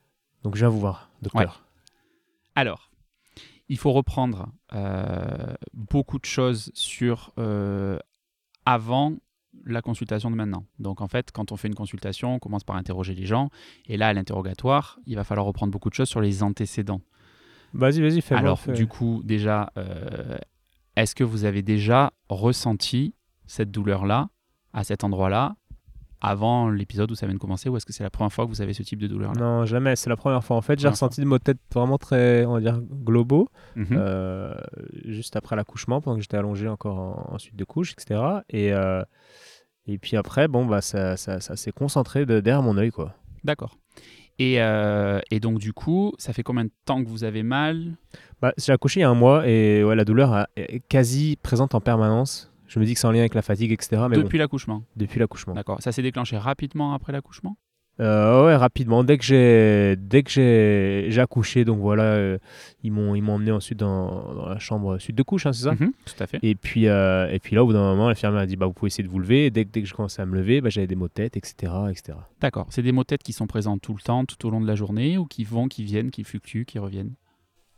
Donc 0.44 0.56
je 0.56 0.60
viens 0.62 0.70
vous 0.70 0.80
voir, 0.80 1.10
docteur. 1.22 1.64
Alors, 2.56 2.90
il 3.70 3.78
faut 3.78 3.92
reprendre 3.92 4.48
euh, 4.74 5.54
beaucoup 5.74 6.18
de 6.20 6.26
choses 6.26 6.72
sur 6.74 7.34
euh, 7.38 8.00
avant 8.66 9.14
la 9.66 9.82
consultation 9.82 10.32
de 10.32 10.36
maintenant. 10.36 10.66
Donc 10.80 11.02
en 11.02 11.08
fait, 11.08 11.32
quand 11.32 11.52
on 11.52 11.58
fait 11.58 11.68
une 11.68 11.76
consultation, 11.76 12.36
on 12.36 12.40
commence 12.40 12.64
par 12.64 12.76
interroger 12.78 13.14
les 13.16 13.26
gens. 13.26 13.50
Et 13.88 13.98
là, 13.98 14.08
à 14.08 14.14
l'interrogatoire, 14.14 15.00
il 15.06 15.16
va 15.16 15.24
falloir 15.26 15.46
reprendre 15.46 15.72
beaucoup 15.74 15.90
de 15.90 15.96
choses 15.96 16.08
sur 16.10 16.22
les 16.22 16.44
antécédents. 16.44 17.02
Vas-y, 17.74 18.00
vas-y, 18.02 18.22
fais 18.22 18.36
Alors, 18.36 18.62
du 18.74 18.88
coup, 18.88 19.22
déjà, 19.26 19.72
euh, 19.78 20.38
est-ce 20.98 21.16
que 21.16 21.24
vous 21.24 21.46
avez 21.46 21.62
déjà 21.62 22.12
ressenti 22.28 23.14
cette 23.46 23.72
douleur-là, 23.72 24.30
à 24.74 24.84
cet 24.84 25.04
endroit-là, 25.06 25.56
avant 26.20 26.70
l'épisode 26.70 27.12
où 27.12 27.16
ça 27.16 27.28
vient 27.28 27.36
de 27.36 27.40
commencer, 27.40 27.70
ou 27.70 27.78
est-ce 27.78 27.86
que 27.86 27.94
c'est 27.94 28.04
la 28.04 28.10
première 28.10 28.34
fois 28.34 28.46
que 28.46 28.50
vous 28.50 28.62
avez 28.64 28.74
ce 28.74 28.82
type 28.84 29.00
de 29.00 29.06
douleur-là? 29.08 29.40
Non, 29.40 29.66
jamais. 29.66 29.96
C'est 29.96 30.10
la 30.10 30.16
première 30.18 30.44
fois. 30.44 30.58
En 30.58 30.62
fait, 30.62 30.80
j'ai 30.80 30.88
ressenti 30.88 31.22
des 31.22 31.26
maux 31.28 31.38
de 31.38 31.44
tête 31.44 31.60
vraiment 31.74 31.98
très, 32.00 32.44
on 32.46 32.54
va 32.54 32.60
dire, 32.60 32.82
globaux, 32.82 33.50
Mhm. 33.76 33.88
euh, 33.92 34.56
juste 35.06 35.36
après 35.36 35.56
l'accouchement, 35.56 36.02
pendant 36.02 36.16
que 36.18 36.24
j'étais 36.24 36.38
allongé 36.38 36.68
encore 36.68 36.98
en, 37.00 37.34
en 37.36 37.38
suite 37.38 37.56
de 37.56 37.64
couche, 37.64 37.94
etc. 37.94 38.20
Et, 38.50 38.74
euh, 38.74 39.04
et 39.86 40.00
puis 40.00 40.18
après, 40.18 40.48
bon, 40.48 40.66
bah, 40.66 40.82
ça, 40.82 41.16
ça, 41.18 41.40
ça 41.40 41.56
s'est 41.56 41.72
concentré 41.72 42.26
de, 42.26 42.40
derrière 42.40 42.64
mon 42.64 42.78
œil, 42.78 42.90
quoi. 42.92 43.14
D'accord. 43.44 43.78
Et, 44.40 44.62
euh, 44.62 45.20
et 45.32 45.40
donc, 45.40 45.60
du 45.60 45.74
coup, 45.74 46.14
ça 46.18 46.34
fait 46.34 46.44
combien 46.44 46.66
de 46.66 46.72
temps 46.86 47.04
que 47.04 47.10
vous 47.10 47.24
avez 47.24 47.42
mal? 47.44 47.96
Bah, 48.42 48.54
j'ai 48.58 48.72
accouché 48.72 49.00
il 49.00 49.02
y 49.02 49.06
a 49.06 49.10
un 49.10 49.16
mois 49.16 49.48
et 49.48 49.84
ouais, 49.84 49.96
la 49.96 50.06
douleur 50.06 50.48
est 50.56 50.82
quasi 50.88 51.38
présente 51.42 51.74
en 51.76 51.82
permanence. 51.82 52.52
Je 52.68 52.80
me 52.80 52.86
dis 52.86 52.94
que 52.94 53.00
c'est 53.00 53.08
en 53.08 53.12
lien 53.12 53.22
avec 53.22 53.34
la 53.34 53.42
fatigue, 53.42 53.72
etc. 53.72 54.04
Mais 54.10 54.18
depuis 54.18 54.38
bon, 54.38 54.44
l'accouchement 54.44 54.84
depuis 54.96 55.20
l'accouchement. 55.20 55.54
D'accord. 55.54 55.82
Ça 55.82 55.92
s'est 55.92 56.02
déclenché 56.04 56.38
rapidement 56.38 56.94
après 56.94 57.12
l'accouchement? 57.14 57.58
Euh, 58.00 58.46
ouais, 58.46 58.56
rapidement. 58.56 59.04
Dès 59.04 59.18
que 59.18 59.24
j'ai, 59.24 59.96
dès 59.98 60.22
que 60.22 60.30
j'ai, 60.30 61.08
j'ai 61.10 61.20
accouché, 61.20 61.66
donc 61.66 61.80
voilà, 61.80 62.04
euh, 62.04 62.38
ils 62.84 62.92
m'ont, 62.92 63.16
ils 63.16 63.22
m'ont 63.24 63.34
emmené 63.34 63.52
ensuite 63.52 63.80
dans, 63.80 64.34
dans 64.36 64.48
la 64.50 64.60
chambre 64.60 65.00
suite 65.00 65.16
de 65.16 65.24
couche, 65.24 65.48
hein, 65.48 65.54
c'est 65.54 65.64
ça? 65.64 65.72
Mhm, 65.72 65.92
Tout 66.06 66.24
à 66.24 66.28
fait. 66.28 66.38
Et 66.44 66.54
puis, 66.54 66.88
euh, 66.88 67.28
et 67.32 67.40
puis 67.40 67.56
là, 67.56 67.64
au 67.64 67.66
bout 67.68 67.74
d'un 67.74 67.80
moment, 67.80 68.08
l'infirmière 68.08 68.42
a 68.42 68.46
dit, 68.46 68.56
bah, 68.56 68.68
vous 68.68 68.74
pouvez 68.74 68.90
essayer 68.90 69.04
de 69.04 69.10
vous 69.10 69.18
lever. 69.18 69.48
Et 69.48 69.50
dès, 69.50 69.66
que- 69.66 69.72
dès 69.72 69.82
que 69.82 69.88
je 69.88 69.96
commençais 69.96 70.22
à 70.22 70.28
me 70.28 70.36
lever, 70.36 70.62
bah, 70.62 70.70
j'avais 70.70 70.86
des 70.86 70.96
maux 70.96 71.08
de 71.08 71.14
tête, 71.14 71.38
etc., 71.38 71.74
etc. 71.90 72.20
D'accord. 72.40 72.68
C'est 72.70 72.84
des 72.84 72.92
maux 72.92 73.02
de 73.02 73.08
tête 73.08 73.24
qui 73.24 73.34
sont 73.34 73.48
présents 73.48 73.80
tout 73.80 73.96
le 73.96 74.02
temps, 74.02 74.26
tout 74.26 74.46
au 74.46 74.52
long 74.52 74.62
de 74.62 74.68
la 74.68 74.76
journée, 74.76 75.18
ou 75.18 75.26
qui 75.26 75.44
vont, 75.44 75.68
qui 75.68 75.84
viennent, 75.84 76.12
qui 76.12 76.24
fluctuent, 76.24 76.66
qui 76.66 76.78
reviennent? 76.78 77.14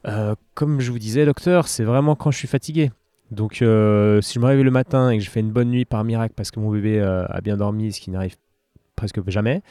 Euh, 0.07 0.35
comme 0.53 0.80
je 0.80 0.91
vous 0.91 0.99
disais, 0.99 1.26
docteur, 1.26 1.67
c'est 1.67 1.84
vraiment 1.84 2.15
quand 2.15 2.31
je 2.31 2.38
suis 2.38 2.47
fatigué. 2.47 2.91
Donc, 3.31 3.61
euh, 3.61 4.21
si 4.21 4.35
je 4.35 4.39
me 4.39 4.45
réveille 4.45 4.63
le 4.63 4.71
matin 4.71 5.11
et 5.11 5.17
que 5.17 5.23
je 5.23 5.30
fais 5.30 5.39
une 5.39 5.51
bonne 5.51 5.69
nuit 5.69 5.85
par 5.85 6.03
miracle 6.03 6.34
parce 6.35 6.51
que 6.51 6.59
mon 6.59 6.71
bébé 6.71 6.99
euh, 6.99 7.26
a 7.27 7.41
bien 7.41 7.57
dormi, 7.57 7.91
ce 7.91 8.01
qui 8.01 8.09
n'arrive 8.09 8.35
presque 8.95 9.27
jamais, 9.30 9.61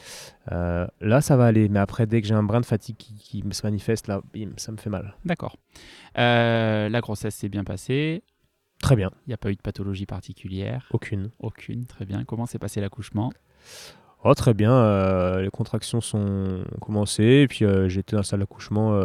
là, 0.49 1.21
ça 1.21 1.37
va 1.37 1.45
aller. 1.45 1.69
Mais 1.69 1.79
après, 1.79 2.07
dès 2.07 2.21
que 2.21 2.27
j'ai 2.27 2.33
un 2.33 2.43
brin 2.43 2.61
de 2.61 2.65
fatigue 2.65 2.95
qui, 2.95 3.43
se 3.51 3.65
manifeste, 3.65 4.07
là, 4.07 4.21
bim, 4.33 4.51
ça 4.57 4.71
me 4.71 4.77
fait 4.77 4.89
mal. 4.89 5.15
D'accord. 5.25 5.57
La 6.15 6.99
grossesse 7.01 7.35
s'est 7.35 7.49
bien 7.49 7.63
passée. 7.63 8.23
Très 8.81 8.95
bien. 8.95 9.11
Il 9.27 9.29
n'y 9.29 9.33
a 9.33 9.37
pas 9.37 9.51
eu 9.51 9.55
de 9.55 9.61
pathologie 9.61 10.05
particulière. 10.05 10.87
Aucune. 10.91 11.31
Aucune. 11.39 11.85
Très 11.85 12.05
bien. 12.05 12.23
Comment 12.23 12.45
s'est 12.45 12.59
passé 12.59 12.79
l'accouchement? 12.81 13.31
Oh, 14.25 14.33
très 14.33 14.53
bien. 14.53 14.73
euh, 14.73 15.41
les 15.41 15.49
contractions 15.49 16.01
sont 16.01 16.63
commencées. 16.81 17.23
Et 17.43 17.47
puis, 17.47 17.63
euh, 17.63 17.87
j'étais 17.87 18.11
dans 18.13 18.19
la 18.19 18.23
salle 18.23 18.41
d'accouchement 18.41 18.99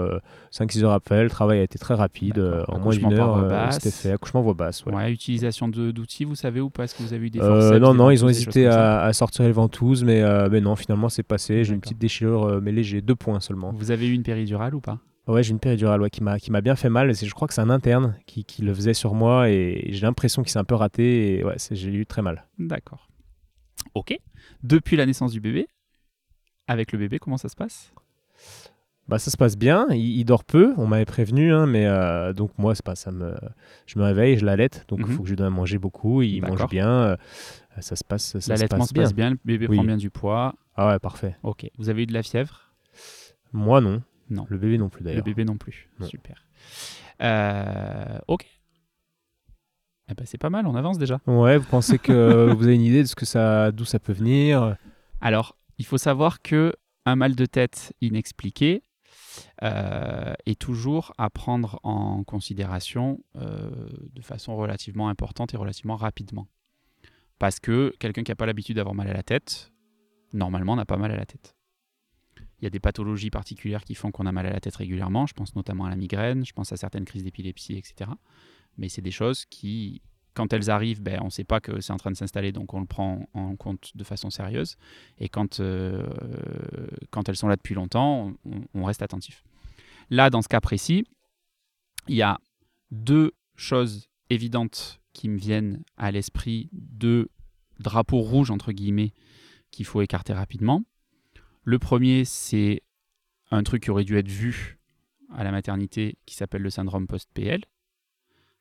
5-6 0.53 0.83
heures 0.83 0.93
après. 0.93 1.23
Le 1.23 1.31
travail 1.31 1.61
a 1.61 1.63
été 1.63 1.79
très 1.79 1.95
rapide. 1.95 2.39
Euh, 2.39 2.65
en 2.69 2.81
moins 2.81 2.93
d'une 2.97 3.13
heure, 3.13 3.37
euh, 3.37 3.71
c'était 3.71 3.93
fait. 3.93 4.11
Accouchement 4.11 4.43
voix 4.43 4.55
basse. 4.55 4.85
ouais. 4.87 4.93
Ouais, 4.95 5.13
utilisation 5.13 5.69
d'outils, 5.69 6.25
vous 6.25 6.35
savez 6.35 6.61
ou 6.61 6.69
pas 6.69 6.85
Est-ce 6.85 6.97
que 6.97 7.03
vous 7.05 7.13
avez 7.13 7.27
eu 7.27 7.31
des 7.31 7.41
Euh, 7.41 7.61
forceps 7.61 7.81
non, 7.81 7.93
des 7.93 7.99
non, 7.99 8.11
ils 8.11 8.25
ont 8.25 8.29
hésité 8.29 8.67
à, 8.67 9.03
à 9.03 9.13
sortir 9.13 9.45
les 9.45 9.53
ventouses, 9.53 10.03
mais, 10.03 10.21
euh, 10.23 10.49
mais 10.51 10.61
non, 10.61 10.75
finalement, 10.75 11.09
c'est 11.09 11.23
passé. 11.23 11.63
J'ai 11.65 11.75
une 11.75 11.81
petite 11.81 11.99
déchirure, 11.99 12.45
euh, 12.45 12.61
mais 12.61 12.73
léger, 12.73 13.01
deux 13.01 13.15
points 13.15 13.39
seulement. 13.41 13.73
Vous 13.73 13.93
avez 13.93 14.09
eu 14.09 14.13
une 14.13 14.25
péridurale 14.25 14.75
ou 14.75 14.81
pas? 14.81 14.99
Ouais, 15.29 15.43
j'ai 15.43 15.53
une 15.53 15.61
péridurale 15.61 16.03
ouais, 16.03 16.11
qui 16.11 16.23
m'a 16.23 16.61
bien 16.61 16.75
fait 16.77 16.91
mal. 16.91 17.15
Je 17.15 17.33
crois 17.33 17.47
que 17.49 17.55
c'est 17.55 17.61
un 17.63 17.71
interne 17.71 18.17
qui, 18.27 18.45
qui 18.45 18.63
le 18.63 18.75
faisait 18.75 18.93
sur 18.95 19.15
moi 19.15 19.49
et 19.49 19.87
j'ai 19.91 20.03
l'impression 20.03 20.43
qu'il 20.43 20.51
s'est 20.51 20.59
un 20.59 20.65
peu 20.65 20.75
raté. 20.75 21.39
Et 21.39 21.45
ouais, 21.45 21.55
j'ai 21.71 21.91
eu 21.91 22.05
très 22.05 22.21
mal. 22.21 22.45
D'accord. 22.59 23.09
Ok. 23.95 24.19
Depuis 24.63 24.97
la 24.97 25.07
naissance 25.07 25.33
du 25.33 25.41
bébé, 25.41 25.69
avec 26.67 26.93
le 26.93 26.99
bébé, 26.99 27.19
comment 27.19 27.37
ça 27.37 27.49
se 27.49 27.57
passe? 27.57 27.93
Bah, 29.07 29.19
ça 29.19 29.31
se 29.31 29.37
passe 29.37 29.57
bien. 29.59 29.87
Il, 29.91 29.99
il 30.19 30.25
dort 30.25 30.45
peu. 30.45 30.73
On 30.79 30.87
m'avait 30.87 31.05
prévenu, 31.05 31.53
hein, 31.53 31.67
mais 31.67 31.85
euh, 31.87 32.33
donc 32.33 32.53
moi, 32.57 32.75
c'est 32.75 32.85
pas 32.85 32.95
ça 32.95 33.11
me. 33.13 33.35
Je 33.87 33.99
me 33.99 34.05
réveille, 34.05 34.39
je 34.39 34.47
l'allaite, 34.47 34.85
donc 34.89 35.01
il 35.01 35.07
Mhm. 35.07 35.13
faut 35.13 35.23
que 35.23 35.29
je 35.29 35.33
lui 35.33 35.37
donne 35.37 35.49
à 35.49 35.51
manger 35.51 35.77
beaucoup. 35.79 36.23
Il 36.23 36.41
mange 36.41 36.67
bien. 36.69 36.89
euh, 36.91 37.17
ça 37.81 37.97
se 37.97 38.05
passe. 38.05 38.25
Ça 38.33 38.41
se 38.41 38.49
L'allaitement 38.51 38.79
passe 38.79 38.89
se 38.89 38.95
bien. 38.95 39.03
passe 39.03 39.15
bien, 39.15 39.31
le 39.31 39.39
bébé 39.45 39.67
Oui. 39.69 39.77
prend 39.77 39.85
bien 39.85 39.97
du 39.99 40.09
poids. 40.11 40.55
Ah 40.77 40.89
ouais, 40.89 40.99
parfait. 40.99 41.37
Ok. 41.43 41.69
Vous 41.77 41.89
avez 41.91 42.05
eu 42.05 42.07
de 42.07 42.15
la 42.15 42.23
fièvre? 42.23 42.73
Moi 43.53 43.81
non. 43.83 44.03
Non. 44.31 44.47
Le 44.49 44.57
bébé 44.57 44.79
non 44.79 44.89
plus 44.89 45.03
Le 45.05 45.11
d'ailleurs. 45.11 45.25
bébé 45.25 45.45
non 45.45 45.59
plus. 45.59 45.91
Non. 46.01 46.07
Super. 46.07 46.43
Euh, 47.21 48.19
ok. 48.27 48.47
Eh 50.11 50.15
ben, 50.15 50.27
c'est 50.27 50.39
pas 50.39 50.51
mal, 50.51 50.67
on 50.67 50.75
avance 50.75 50.99
déjà. 50.99 51.21
Ouais, 51.27 51.57
vous 51.57 51.67
pensez 51.67 51.99
que 51.99 52.53
vous 52.57 52.65
avez 52.65 52.75
une 52.75 52.83
idée 52.83 53.03
de 53.03 53.09
ce 53.09 53.15
que 53.15 53.25
ça, 53.25 53.73
d'où 53.73 53.85
ça 53.85 53.99
peut 53.99 54.13
venir? 54.13 54.77
Alors, 55.21 55.57
il 55.79 55.87
faut 55.87 55.99
savoir 55.99 56.43
que 56.43 56.75
un 57.07 57.17
mal 57.17 57.35
de 57.35 57.47
tête 57.47 57.93
inexpliqué 58.01 58.83
euh, 59.63 60.35
est 60.47 60.61
toujours 60.61 61.13
à 61.19 61.31
prendre 61.31 61.81
en 61.83 62.25
considération 62.25 63.23
euh, 63.37 63.71
de 64.13 64.23
façon 64.23 64.57
relativement 64.57 65.09
importante 65.09 65.55
et 65.55 65.57
relativement 65.57 65.97
rapidement. 65.97 66.47
Parce 67.39 67.61
que 67.61 67.95
quelqu'un 67.99 68.23
qui 68.23 68.31
n'a 68.31 68.37
pas 68.37 68.47
l'habitude 68.47 68.77
d'avoir 68.77 68.95
mal 68.95 69.09
à 69.09 69.13
la 69.13 69.23
tête, 69.23 69.73
normalement 70.33 70.77
n'a 70.77 70.85
pas 70.85 70.97
mal 70.97 71.11
à 71.11 71.17
la 71.17 71.27
tête. 71.27 71.57
Il 72.61 72.65
y 72.65 72.67
a 72.67 72.71
des 72.71 72.81
pathologies 72.81 73.31
particulières 73.31 73.85
qui 73.85 73.95
font 73.95 74.11
qu'on 74.11 74.27
a 74.27 74.33
mal 74.33 74.47
à 74.47 74.51
la 74.51 74.61
tête 74.61 74.77
régulièrement. 74.77 75.27
Je 75.27 75.35
pense 75.35 75.55
notamment 75.57 75.85
à 75.85 75.91
la 75.91 75.97
migraine, 75.97 76.47
je 76.47 76.53
pense 76.53 76.73
à 76.73 76.77
certaines 76.77 77.05
crises 77.05 77.25
d'épilepsie, 77.25 77.77
etc. 77.77 78.11
Mais 78.79 78.89
c'est 78.89 79.03
des 79.03 79.11
choses 79.11 79.45
qui, 79.47 80.03
quand 80.35 80.53
elles 80.53 80.71
arrivent, 80.71 81.03
ben, 81.03 81.19
on 81.23 81.27
ne 81.27 81.31
sait 81.31 81.45
pas 81.45 81.61
que 81.61 81.81
c'est 81.81 81.93
en 81.93 81.97
train 81.97 82.11
de 82.11 82.17
s'installer, 82.17 82.53
donc 82.53 82.75
on 82.75 82.81
le 82.81 82.87
prend 82.87 83.29
en 83.35 83.57
compte 83.57 83.93
de 83.95 84.05
façon 84.05 84.31
sérieuse. 84.31 84.77
Et 85.19 85.29
quand, 85.29 85.61
euh, 85.61 86.07
quand 87.11 87.29
elles 87.29 87.37
sont 87.37 87.49
là 87.49 87.57
depuis 87.57 87.75
longtemps, 87.75 88.33
on, 88.45 88.63
on 88.75 88.85
reste 88.85 89.03
attentif. 89.03 89.45
Là, 90.11 90.31
dans 90.31 90.43
ce 90.43 90.49
cas 90.49 90.61
précis, 90.61 91.07
il 92.09 92.17
y 92.17 92.23
a 92.23 92.39
deux 92.91 93.33
choses 93.57 94.09
évidentes 94.31 95.01
qui 95.13 95.29
me 95.29 95.39
viennent 95.39 95.83
à 95.97 96.11
l'esprit, 96.11 96.69
deux 96.73 97.29
drapeaux 97.79 98.21
rouges, 98.21 98.51
entre 98.51 98.73
guillemets, 98.73 99.13
qu'il 99.71 99.87
faut 99.87 100.03
écarter 100.03 100.33
rapidement. 100.33 100.83
Le 101.65 101.79
premier, 101.79 102.25
c'est 102.25 102.83
un 103.51 103.63
truc 103.63 103.85
qui 103.85 103.91
aurait 103.91 104.05
dû 104.05 104.17
être 104.17 104.29
vu 104.29 104.79
à 105.33 105.45
la 105.45 105.51
maternité 105.51 106.19
qui 106.27 106.35
s'appelle 106.35 106.63
le 106.63 106.71
syndrome 106.71 107.07
post-PL. 107.07 107.65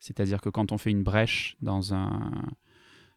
C'est-à-dire 0.04 0.42
que 0.42 0.50
quand 0.50 0.74
on 0.74 0.78
fait 0.78 0.92
une 0.92 1.02
brèche 1.02 1.56
dans 1.62 1.94
un, 1.94 2.30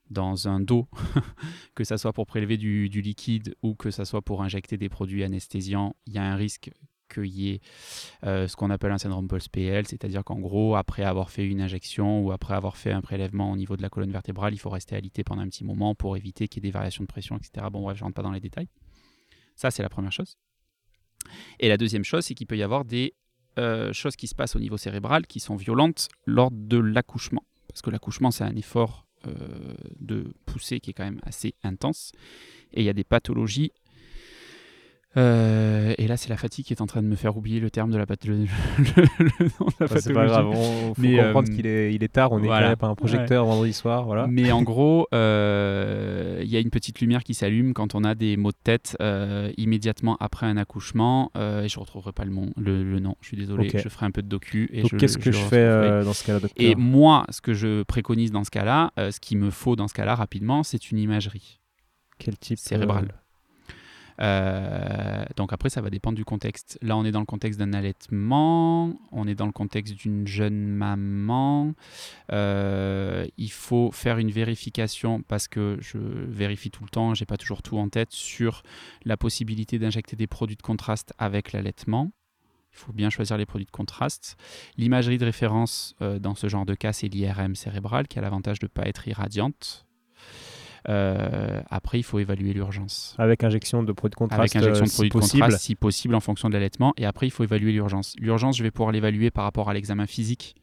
dans 0.09 0.47
un 0.47 0.61
dos, 0.61 0.87
que 1.75 1.83
ça 1.83 1.99
soit 1.99 2.13
pour 2.13 2.29
prélever 2.29 2.59
du, 2.59 2.87
liquide 2.89 3.57
ou 3.61 3.75
que 3.75 3.91
ça 3.91 4.05
soit 4.05 4.23
pour 4.23 4.41
injecter 4.45 4.77
des 4.77 4.89
produits 4.89 5.25
anesthésiants, 5.25 5.97
il 6.07 6.13
y 6.13 6.19
a 6.19 6.23
un 6.23 6.37
risque 6.37 6.71
qu'il 7.13 7.27
y 7.27 7.51
ait 7.51 7.61
euh, 8.23 8.47
ce 8.47 8.55
qu'on 8.55 8.71
appelle 8.71 8.93
un 8.93 8.99
syndrome 8.99 9.27
post-PL, 9.27 9.89
c'est-à-dire 9.89 10.23
qu'en 10.23 10.39
gros, 10.39 10.77
après 10.77 11.03
avoir 11.03 11.31
fait 11.31 11.45
une 11.45 11.61
injection 11.61 12.21
ou 12.21 12.31
après 12.31 12.55
avoir 12.55 12.77
fait 12.77 12.93
un 12.93 13.01
prélèvement 13.01 13.51
au 13.51 13.57
niveau 13.57 13.77
de 13.77 13.83
la 13.83 13.89
colonne 13.89 14.13
vertébrale, 14.13 14.55
il 14.55 14.59
faut 14.59 14.71
rester 14.71 14.95
alité 14.95 15.25
pendant 15.25 15.43
un 15.43 15.49
petit 15.49 15.65
moment 15.65 15.97
pour 15.97 16.17
éviter 16.17 16.47
qu'il 16.47 16.63
y 16.63 16.67
ait 16.69 16.71
des 16.71 16.73
variations 16.73 17.03
de 17.03 17.09
pression, 17.09 17.37
etc. 17.37 17.67
Bon, 17.73 17.83
bref, 17.83 17.97
je 17.97 18.03
ne 18.03 18.05
rentre 18.05 18.15
pas 18.15 18.23
dans 18.23 18.31
les 18.31 18.39
détails. 18.39 18.69
Ça, 19.57 19.73
c'est 19.73 19.83
la 19.83 19.89
première 19.89 20.13
chose. 20.13 20.39
Et 21.59 21.69
la 21.69 21.79
deuxième 21.79 22.05
chose, 22.05 22.27
c'est 22.27 22.35
qu'il 22.35 22.47
peut 22.47 22.57
y 22.57 22.63
avoir 22.63 22.85
des 22.85 23.17
euh, 23.59 23.93
choses 23.93 24.17
qui 24.17 24.27
se 24.27 24.35
passent 24.35 24.57
au 24.57 24.61
niveau 24.61 24.77
cérébral 24.77 25.27
qui 25.27 25.41
sont 25.41 25.57
violentes 25.57 26.09
lors 26.27 26.51
de 26.51 26.79
l'accouchement. 26.79 27.45
Parce 27.69 27.83
que 27.83 27.91
l'accouchement, 27.91 28.31
c'est 28.31 28.45
un 28.45 28.57
effort 28.57 29.07
euh, 29.27 29.75
de 29.99 30.35
poussée 30.45 30.81
qui 30.81 30.91
est 30.91 30.93
quand 30.93 31.05
même 31.05 31.21
assez 31.23 31.55
intense. 31.63 32.13
Et 32.73 32.83
il 32.83 32.85
y 32.85 32.89
a 32.89 32.93
des 32.93 33.05
pathologies. 33.05 33.73
Euh, 35.17 35.95
et 35.99 36.07
là, 36.09 36.17
c'est 36.17 36.29
la 36.29 36.37
fatigue 36.37 36.67
qui 36.67 36.73
est 36.75 36.83
en 36.83 36.87
train 36.87 37.03
de 37.03 37.07
me 37.07 37.17
faire 37.17 37.37
oublier 37.37 37.59
le 37.59 37.71
terme 37.71 37.91
de 37.91 37.97
la, 37.97 38.05
path- 38.07 38.27
le, 38.27 38.37
le- 38.37 38.45
le 39.19 39.45
nom 39.61 39.67
de 39.67 39.75
la 39.81 39.87
Bah, 39.87 39.97
c'est 39.99 40.13
pathologie. 40.13 40.15
pas 40.15 40.27
grave, 40.27 40.47
il 40.51 40.57
faut 40.57 40.95
Mais, 40.99 41.17
comprendre 41.17 41.49
euh, 41.51 41.55
qu'il 41.57 41.67
est, 41.67 41.95
il 41.95 42.03
est 42.05 42.13
tard, 42.13 42.33
on 42.33 42.39
est 42.43 42.47
voilà. 42.47 42.69
même 42.69 42.77
pas 42.77 42.89
un 42.89 42.95
projecteur 42.95 43.45
vendredi 43.47 43.73
soir, 43.73 44.05
voilà. 44.05 44.27
Mais 44.27 44.53
en 44.53 44.63
gros, 44.71 45.07
euh, 45.15 46.41
il 46.43 46.49
y 46.51 46.57
a 46.57 46.61
une 46.61 46.71
petite 46.71 47.01
lumière 47.01 47.25
qui 47.25 47.35
s'allume 47.35 47.73
quand 47.73 47.95
on 47.95 48.05
a 48.05 48.15
des 48.15 48.37
maux 48.37 48.51
de 48.53 48.57
tête 48.63 48.97
euh, 49.01 49.51
immédiatement 49.57 50.17
après 50.21 50.47
un 50.47 50.57
accouchement. 50.57 51.31
et 51.35 51.69
je 51.69 51.77
ne 51.79 51.81
retrouverai 51.81 52.13
pas 52.13 52.25
le, 52.25 52.31
mon- 52.33 52.53
le, 52.57 52.85
le 52.85 53.01
nom, 53.01 53.17
je 53.21 53.29
suis 53.29 53.37
désolé. 53.37 53.71
Je 53.75 53.89
ferai 53.89 54.07
un 54.07 54.11
peu 54.11 54.23
de 54.23 54.29
docu. 54.29 54.69
Et 54.73 54.83
Donc 54.83 54.97
qu'est-ce 54.99 55.19
que 55.19 55.33
je, 55.33 55.39
fais 55.39 56.05
dans 56.05 56.13
ce 56.13 56.25
cas-là, 56.25 56.41
docteur 56.41 56.65
Et 56.67 56.75
moi, 56.75 57.25
ce 57.31 57.41
que 57.41 57.55
je 57.55 57.83
préconise 57.85 58.33
dans 58.33 58.45
ce 58.45 58.51
cas-là, 58.51 58.93
ce 58.99 59.19
qu'il 59.21 59.39
me 59.39 59.51
faut 59.51 59.77
dans 59.77 59.89
ce 59.89 59.95
cas-là 59.95 60.15
rapidement, 60.15 60.63
c'est 60.63 60.91
une 60.91 60.99
imagerie 60.99 61.61
Quel 62.19 62.37
type 62.39 62.59
cérébrale. 62.59 63.15
Euh, 64.21 65.25
donc 65.37 65.53
après, 65.53 65.69
ça 65.69 65.81
va 65.81 65.91
dépendre 65.91 66.17
du 66.17 66.25
contexte. 66.25 66.79
Là, 66.83 66.97
on 66.97 67.05
est 67.05 67.11
dans 67.11 67.21
le 67.21 67.27
contexte 67.27 67.59
d'un 67.59 67.73
allaitement, 67.73 68.95
on 69.13 69.27
est 69.27 69.35
dans 69.35 69.47
le 69.47 69.53
contexte 69.53 69.95
d'une 69.95 70.27
jeune 70.27 70.67
maman. 70.67 71.75
Euh, 72.33 73.27
il 73.37 73.51
faut 73.51 73.91
faire 73.93 74.19
une 74.19 74.31
vérification 74.31 75.23
parce 75.23 75.49
que 75.49 75.79
je 75.81 75.99
vérifie 75.99 76.71
tout 76.71 76.85
le 76.85 76.91
temps, 76.91 77.15
j'ai 77.15 77.27
pas 77.27 77.37
toujours 77.37 77.63
tout 77.63 77.79
en 77.79 77.89
tête 77.89 78.13
sur 78.13 78.63
la 79.05 79.17
possibilité 79.17 79.79
d'injecter 79.79 80.17
des 80.17 80.27
produits 80.27 80.57
de 80.57 80.63
contraste 80.63 81.13
avec 81.19 81.53
l'allaitement. 81.53 82.11
Il 82.73 82.79
faut 82.79 82.93
bien 82.93 83.09
choisir 83.09 83.39
les 83.39 83.47
produits 83.47 83.65
de 83.65 83.71
contraste. 83.71 84.37
L'imagerie 84.77 85.17
de 85.17 85.25
référence 85.25 85.95
euh, 86.03 86.19
dans 86.19 86.35
ce 86.35 86.49
genre 86.49 86.67
de 86.67 86.75
cas, 86.75 86.93
c'est 86.93 87.09
l'IRM 87.09 87.55
cérébrale 87.55 88.07
qui 88.07 88.19
a 88.19 88.23
l'avantage 88.23 88.59
de 88.59 88.67
ne 88.67 88.69
pas 88.69 88.87
être 88.87 89.09
irradiante. 89.09 89.87
Euh, 90.89 91.61
après, 91.71 91.99
il 91.99 92.03
faut 92.03 92.19
évaluer 92.19 92.53
l'urgence. 92.53 93.15
Avec 93.19 93.43
injection 93.43 93.83
de 93.83 93.93
produits 93.93 94.15
de 94.15 94.17
contraste, 94.17 94.41
Avec 94.41 94.57
injection 94.57 94.85
euh, 94.85 94.87
de 94.87 94.93
produits 94.93 95.01
si 95.01 95.09
de 95.09 95.13
possible. 95.13 95.41
contraste, 95.43 95.65
si 95.65 95.75
possible, 95.75 96.15
en 96.15 96.21
fonction 96.21 96.49
de 96.49 96.55
l'allaitement. 96.55 96.93
Et 96.97 97.07
après, 97.07 97.27
il 97.27 97.31
faut 97.31 97.45
évaluer 97.45 97.73
l'urgence. 97.73 98.15
L'urgence, 98.19 98.57
je 98.57 98.63
vais 98.63 98.71
pouvoir 98.71 98.93
l'évaluer 98.93 99.31
par 99.31 99.45
rapport 99.45 99.69
à 99.69 99.75
l'examen 99.75 100.07
physique 100.07 100.55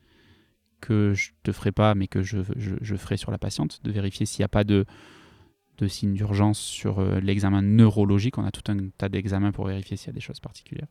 que 0.82 1.14
je 1.14 1.32
te 1.44 1.52
ferai 1.52 1.72
pas, 1.72 1.96
mais 1.96 2.08
que 2.08 2.24
je, 2.24 2.40
je, 2.58 2.76
je 2.82 2.96
ferai 2.96 3.18
sur 3.18 3.32
la 3.32 3.38
patiente, 3.38 3.80
de 3.84 3.92
vérifier 3.92 4.26
s'il 4.26 4.42
n'y 4.42 4.46
a 4.46 4.50
pas 4.50 4.64
de, 4.64 4.86
de 5.78 5.88
signes 5.88 6.14
d'urgence 6.14 6.60
sur 6.60 7.00
euh, 7.00 7.20
l'examen 7.20 7.62
neurologique. 7.62 8.38
On 8.38 8.46
a 8.46 8.52
tout 8.52 8.70
un 8.72 8.90
tas 8.98 9.10
d'examens 9.10 9.52
pour 9.52 9.68
vérifier 9.68 9.98
s'il 9.98 10.08
y 10.08 10.10
a 10.12 10.14
des 10.14 10.20
choses 10.22 10.40
particulières. 10.40 10.88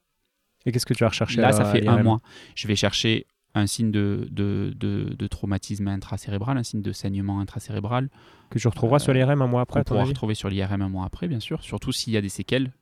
Et 0.65 0.73
qu'est-ce 0.73 0.87
que 0.87 0.95
tu 0.95 1.05
vas 1.05 1.09
rechercher 1.09 1.41
Là, 1.41 1.53
ça 1.53 1.65
fait 1.65 1.87
un 1.87 2.03
mois. 2.03 2.21
Je 2.55 2.69
vais 2.69 2.77
chercher 2.77 3.27
un 3.55 3.67
signe 3.67 3.91
de, 3.91 4.29
de, 4.31 4.73
de- 4.77 5.15
de 5.19 5.27
traumatisme 5.27 5.87
intracérébral, 5.89 6.57
un 6.57 6.63
signe 6.63 6.81
de 6.83 6.93
saignement 6.93 7.41
intracérébral, 7.41 8.09
Que 8.51 8.59
tu 8.59 8.67
retrouveras 8.69 8.99
sur 8.99 9.13
l'IRM 9.13 9.43
un 9.43 9.47
mois 9.47 9.61
après, 9.63 9.81
à 9.81 10.01
avis 10.01 10.09
retrouver 10.11 10.35
sur 10.35 10.49
l'IRM 10.49 10.81
un 10.83 10.89
mois 10.89 11.05
après, 11.05 11.29
bien 11.29 11.41
sûr, 11.41 11.63
surtout 11.63 11.93
s'il 11.93 12.13
y 12.13 12.17
a 12.17 12.21
des 12.23 12.29
séquelles 12.31 12.73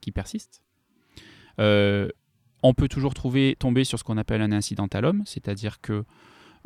qui 0.00 0.12
persistent. 0.12 0.62
Euh, 1.60 2.08
on 2.62 2.74
peut 2.74 2.88
toujours 2.88 3.14
trouver, 3.14 3.56
tomber 3.58 3.84
sur 3.84 3.98
ce 3.98 4.04
qu'on 4.04 4.18
appelle 4.18 4.42
un 4.42 4.52
incidentalome, 4.52 5.22
c'est-à-dire 5.26 5.80
que 5.80 6.04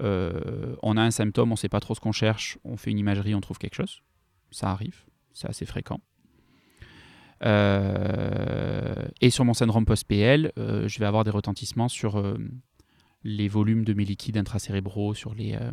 euh, 0.02 0.76
on 0.82 0.96
a 0.96 1.02
un 1.02 1.10
symptôme, 1.10 1.50
on 1.50 1.54
ne 1.54 1.58
sait 1.58 1.68
pas 1.68 1.80
trop 1.80 1.94
ce 1.94 2.00
qu'on 2.00 2.12
cherche, 2.12 2.58
on 2.64 2.76
fait 2.76 2.90
une 2.90 2.98
imagerie, 2.98 3.34
on 3.34 3.40
trouve 3.40 3.58
quelque 3.58 3.76
chose. 3.76 4.02
Ça 4.50 4.70
arrive, 4.70 5.04
c'est 5.32 5.48
assez 5.48 5.66
fréquent. 5.66 6.00
Euh, 7.44 9.06
et 9.20 9.30
sur 9.30 9.44
mon 9.44 9.54
syndrome 9.54 9.84
post-PL, 9.84 10.52
euh, 10.58 10.88
je 10.88 10.98
vais 10.98 11.06
avoir 11.06 11.24
des 11.24 11.30
retentissements 11.30 11.88
sur 11.88 12.16
euh, 12.18 12.36
les 13.28 13.48
volumes 13.48 13.84
de 13.84 13.92
mes 13.92 14.04
liquides 14.04 14.36
intracérébraux, 14.38 15.12
sur 15.14 15.34
les. 15.34 15.54
euh, 15.54 15.70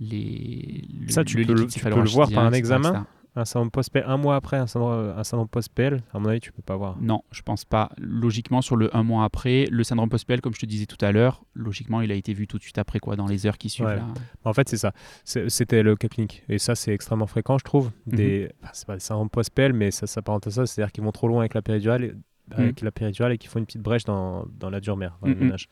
les 0.00 0.84
Ça, 1.08 1.24
tu 1.24 1.44
peux 1.44 1.54
le- 1.54 1.66
tu 1.66 1.80
peux 1.80 1.88
le 1.90 2.08
voir 2.08 2.30
par 2.30 2.44
un 2.44 2.52
examen 2.52 2.90
etc. 2.90 3.04
Un 3.36 3.44
syndrome 3.44 3.70
post-PL, 3.70 4.04
un 4.08 4.16
mois 4.16 4.34
après 4.34 4.56
un 4.56 4.66
syndrome, 4.66 5.14
un 5.16 5.22
syndrome 5.22 5.46
post-PL, 5.48 6.02
à 6.12 6.18
mon 6.18 6.28
avis, 6.28 6.40
tu 6.40 6.50
peux 6.50 6.62
pas 6.62 6.76
voir. 6.76 6.96
Non, 7.00 7.22
je 7.30 7.42
pense 7.42 7.64
pas. 7.64 7.90
Logiquement, 7.98 8.62
sur 8.62 8.74
le 8.74 8.94
un 8.96 9.04
mois 9.04 9.22
après, 9.22 9.66
le 9.70 9.84
syndrome 9.84 10.08
post-PL, 10.08 10.40
comme 10.40 10.54
je 10.54 10.58
te 10.60 10.66
disais 10.66 10.86
tout 10.86 10.96
à 11.04 11.12
l'heure, 11.12 11.44
logiquement, 11.54 12.00
il 12.00 12.10
a 12.10 12.14
été 12.16 12.32
vu 12.32 12.48
tout 12.48 12.58
de 12.58 12.62
suite 12.64 12.78
après, 12.78 12.98
quoi, 12.98 13.14
dans 13.14 13.26
les 13.26 13.46
heures 13.46 13.58
qui 13.58 13.68
suivent. 13.68 13.86
Ouais. 13.86 14.00
En 14.44 14.52
fait, 14.54 14.68
c'est 14.68 14.76
ça. 14.78 14.92
C'était 15.24 15.84
le 15.84 15.94
cas 15.94 16.08
clinique. 16.08 16.42
Et 16.48 16.58
ça, 16.58 16.74
c'est 16.74 16.92
extrêmement 16.92 17.28
fréquent, 17.28 17.58
je 17.58 17.64
trouve. 17.64 17.92
Mhm. 18.06 18.14
Des... 18.16 18.50
enfin, 18.62 18.70
c'est 18.72 18.86
pas 18.88 18.94
des 18.94 19.00
syndromes 19.00 19.30
post-PL, 19.30 19.72
mais 19.72 19.92
ça 19.92 20.08
s'apparente 20.08 20.48
à 20.48 20.50
ça. 20.50 20.66
C'est-à-dire 20.66 20.90
qu'ils 20.90 21.04
vont 21.04 21.12
trop 21.12 21.28
loin 21.28 21.40
avec 21.40 21.54
la 21.54 21.62
péridurale, 21.62 22.02
et- 22.04 22.12
avec 22.50 22.80
la 22.80 22.90
péridurale 22.90 23.32
et 23.32 23.38
qu'ils 23.38 23.50
font 23.50 23.58
une 23.60 23.66
petite 23.66 23.82
brèche 23.82 24.04
dans, 24.04 24.46
dans 24.58 24.70
la 24.70 24.80
dure 24.80 24.96
mère, 24.96 25.16
dans 25.20 25.28
le 25.28 25.34
Mhm. 25.34 25.40
ménage. 25.44 25.68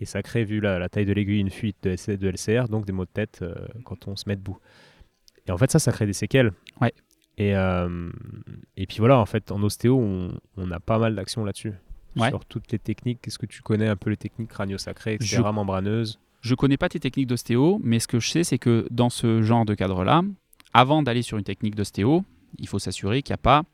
Et 0.00 0.04
ça 0.04 0.22
crée, 0.22 0.44
vu 0.44 0.60
la, 0.60 0.78
la 0.78 0.88
taille 0.88 1.06
de 1.06 1.12
l'aiguille, 1.12 1.40
une 1.40 1.50
fuite 1.50 1.76
de, 1.84 2.28
LCR, 2.28 2.68
donc 2.68 2.84
des 2.84 2.92
maux 2.92 3.04
de 3.04 3.10
tête 3.10 3.40
euh, 3.42 3.54
quand 3.84 4.08
on 4.08 4.16
se 4.16 4.24
met 4.28 4.36
debout. 4.36 4.58
Et 5.46 5.52
en 5.52 5.56
fait, 5.58 5.70
ça, 5.70 5.78
ça 5.78 5.92
crée 5.92 6.06
des 6.06 6.12
séquelles. 6.12 6.52
Ouais. 6.80 6.92
Et, 7.38 7.54
euh, 7.56 8.10
et 8.76 8.86
puis 8.86 8.98
voilà, 8.98 9.18
en 9.18 9.26
fait, 9.26 9.50
en 9.52 9.62
ostéo, 9.62 9.98
on, 9.98 10.32
on 10.56 10.70
a 10.70 10.80
pas 10.80 10.98
mal 10.98 11.14
d'actions 11.14 11.44
là-dessus. 11.44 11.72
Ouais. 12.16 12.30
Sur 12.30 12.44
toutes 12.44 12.72
les 12.72 12.78
techniques. 12.78 13.20
Qu'est-ce 13.22 13.38
que 13.38 13.46
tu 13.46 13.62
connais 13.62 13.88
un 13.88 13.96
peu 13.96 14.10
les 14.10 14.16
techniques 14.16 14.48
crânio-sacrées, 14.50 15.14
etc., 15.14 15.36
Je- 15.36 15.42
membraneuses 15.42 16.18
Je 16.40 16.54
connais 16.54 16.76
pas 16.78 16.88
tes 16.88 17.00
techniques 17.00 17.26
d'ostéo, 17.26 17.78
mais 17.82 17.98
ce 17.98 18.08
que 18.08 18.20
je 18.20 18.30
sais, 18.30 18.44
c'est 18.44 18.58
que 18.58 18.86
dans 18.90 19.10
ce 19.10 19.42
genre 19.42 19.64
de 19.64 19.74
cadre-là, 19.74 20.22
avant 20.72 21.02
d'aller 21.02 21.22
sur 21.22 21.36
une 21.38 21.44
technique 21.44 21.74
d'ostéo, 21.74 22.24
il 22.58 22.68
faut 22.68 22.78
s'assurer 22.78 23.22
qu'il 23.22 23.32
n'y 23.32 23.36
a 23.36 23.38
pas 23.38 23.64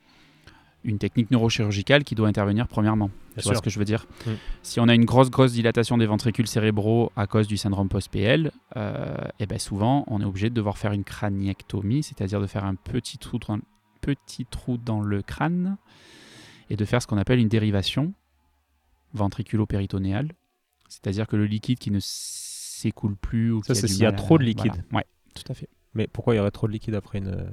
une 0.84 0.98
technique 0.98 1.30
neurochirurgicale 1.30 2.02
qui 2.04 2.14
doit 2.14 2.28
intervenir 2.28 2.66
premièrement. 2.68 3.06
Bien 3.08 3.42
tu 3.42 3.42
vois 3.44 3.54
ce 3.54 3.62
que 3.62 3.70
je 3.70 3.78
veux 3.78 3.84
dire 3.84 4.06
Mm. 4.26 4.30
Si 4.62 4.80
on 4.80 4.88
a 4.88 4.94
une 4.94 5.04
grosse, 5.04 5.30
grosse 5.30 5.52
dilatation 5.52 5.96
des 5.98 6.06
ventricules 6.06 6.46
cérébraux 6.46 7.10
à 7.16 7.26
cause 7.26 7.46
du 7.46 7.56
syndrome 7.56 7.88
post-PL, 7.88 8.50
euh, 8.76 9.14
eh 9.38 9.46
ben 9.46 9.58
souvent, 9.58 10.04
on 10.08 10.20
est 10.20 10.24
obligé 10.24 10.50
de 10.50 10.54
devoir 10.54 10.76
faire 10.78 10.92
une 10.92 11.04
craniectomie, 11.04 12.02
c'est-à-dire 12.02 12.40
de 12.40 12.46
faire 12.46 12.64
un 12.64 12.74
petit 12.74 13.18
trou, 13.18 13.38
dans, 13.38 13.58
petit 14.00 14.44
trou 14.46 14.76
dans 14.76 15.00
le 15.00 15.22
crâne 15.22 15.76
et 16.70 16.76
de 16.76 16.84
faire 16.84 17.00
ce 17.00 17.06
qu'on 17.06 17.18
appelle 17.18 17.38
une 17.38 17.48
dérivation 17.48 18.12
ventriculo-péritonéale, 19.14 20.32
c'est-à-dire 20.88 21.26
que 21.26 21.36
le 21.36 21.46
liquide 21.46 21.78
qui 21.78 21.90
ne 21.90 21.98
s'écoule 22.00 23.16
plus 23.16 23.52
ou 23.52 23.62
Ça, 23.62 23.74
c'est 23.74 23.86
s'il 23.88 23.98
y 24.02 24.06
a 24.06 24.10
mal 24.10 24.14
à- 24.14 24.22
trop 24.22 24.38
de 24.38 24.42
liquide. 24.44 24.72
voilà. 24.90 24.98
Ouais, 24.98 25.04
tout 25.34 25.44
à 25.50 25.54
fait. 25.54 25.68
Mais 25.94 26.06
pourquoi 26.06 26.34
il 26.34 26.38
y 26.38 26.40
aurait 26.40 26.50
trop 26.50 26.66
de 26.66 26.72
liquide 26.72 26.94
après 26.94 27.18
une. 27.18 27.46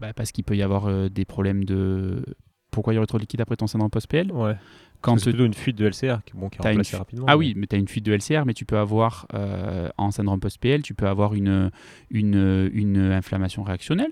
Bah, 0.00 0.12
parce 0.12 0.32
qu'il 0.32 0.44
peut 0.44 0.56
y 0.56 0.62
avoir 0.62 0.86
euh, 0.86 1.08
des 1.08 1.24
problèmes 1.24 1.64
de. 1.64 2.24
Pourquoi 2.70 2.92
il 2.92 2.96
y 2.96 2.98
aurait 2.98 3.06
trop 3.06 3.16
de 3.18 3.22
liquide 3.22 3.40
après 3.40 3.56
ton 3.56 3.66
syndrome 3.66 3.90
post-PL 3.90 4.30
Ouais. 4.32 4.56
Quand 5.00 5.16
c'est 5.18 5.30
plutôt 5.30 5.46
une 5.46 5.54
fuite 5.54 5.76
de 5.76 5.86
LCR 5.86 6.22
qui, 6.24 6.32
bon, 6.34 6.48
qui 6.48 6.58
est 6.58 6.96
rapidement. 6.98 7.26
Ah 7.28 7.32
mais- 7.32 7.38
oui, 7.38 7.54
mais 7.56 7.66
tu 7.66 7.76
as 7.76 7.78
une 7.78 7.88
fuite 7.88 8.04
de 8.04 8.12
LCR, 8.12 8.44
mais 8.44 8.54
tu 8.54 8.64
peux 8.64 8.78
avoir, 8.78 9.26
euh, 9.34 9.88
en 9.98 10.10
syndrome 10.10 10.40
post-PL, 10.40 10.82
tu 10.82 10.94
peux 10.94 11.06
avoir 11.06 11.34
une, 11.34 11.70
une, 12.10 12.70
une 12.72 12.98
inflammation 12.98 13.62
réactionnelle. 13.62 14.10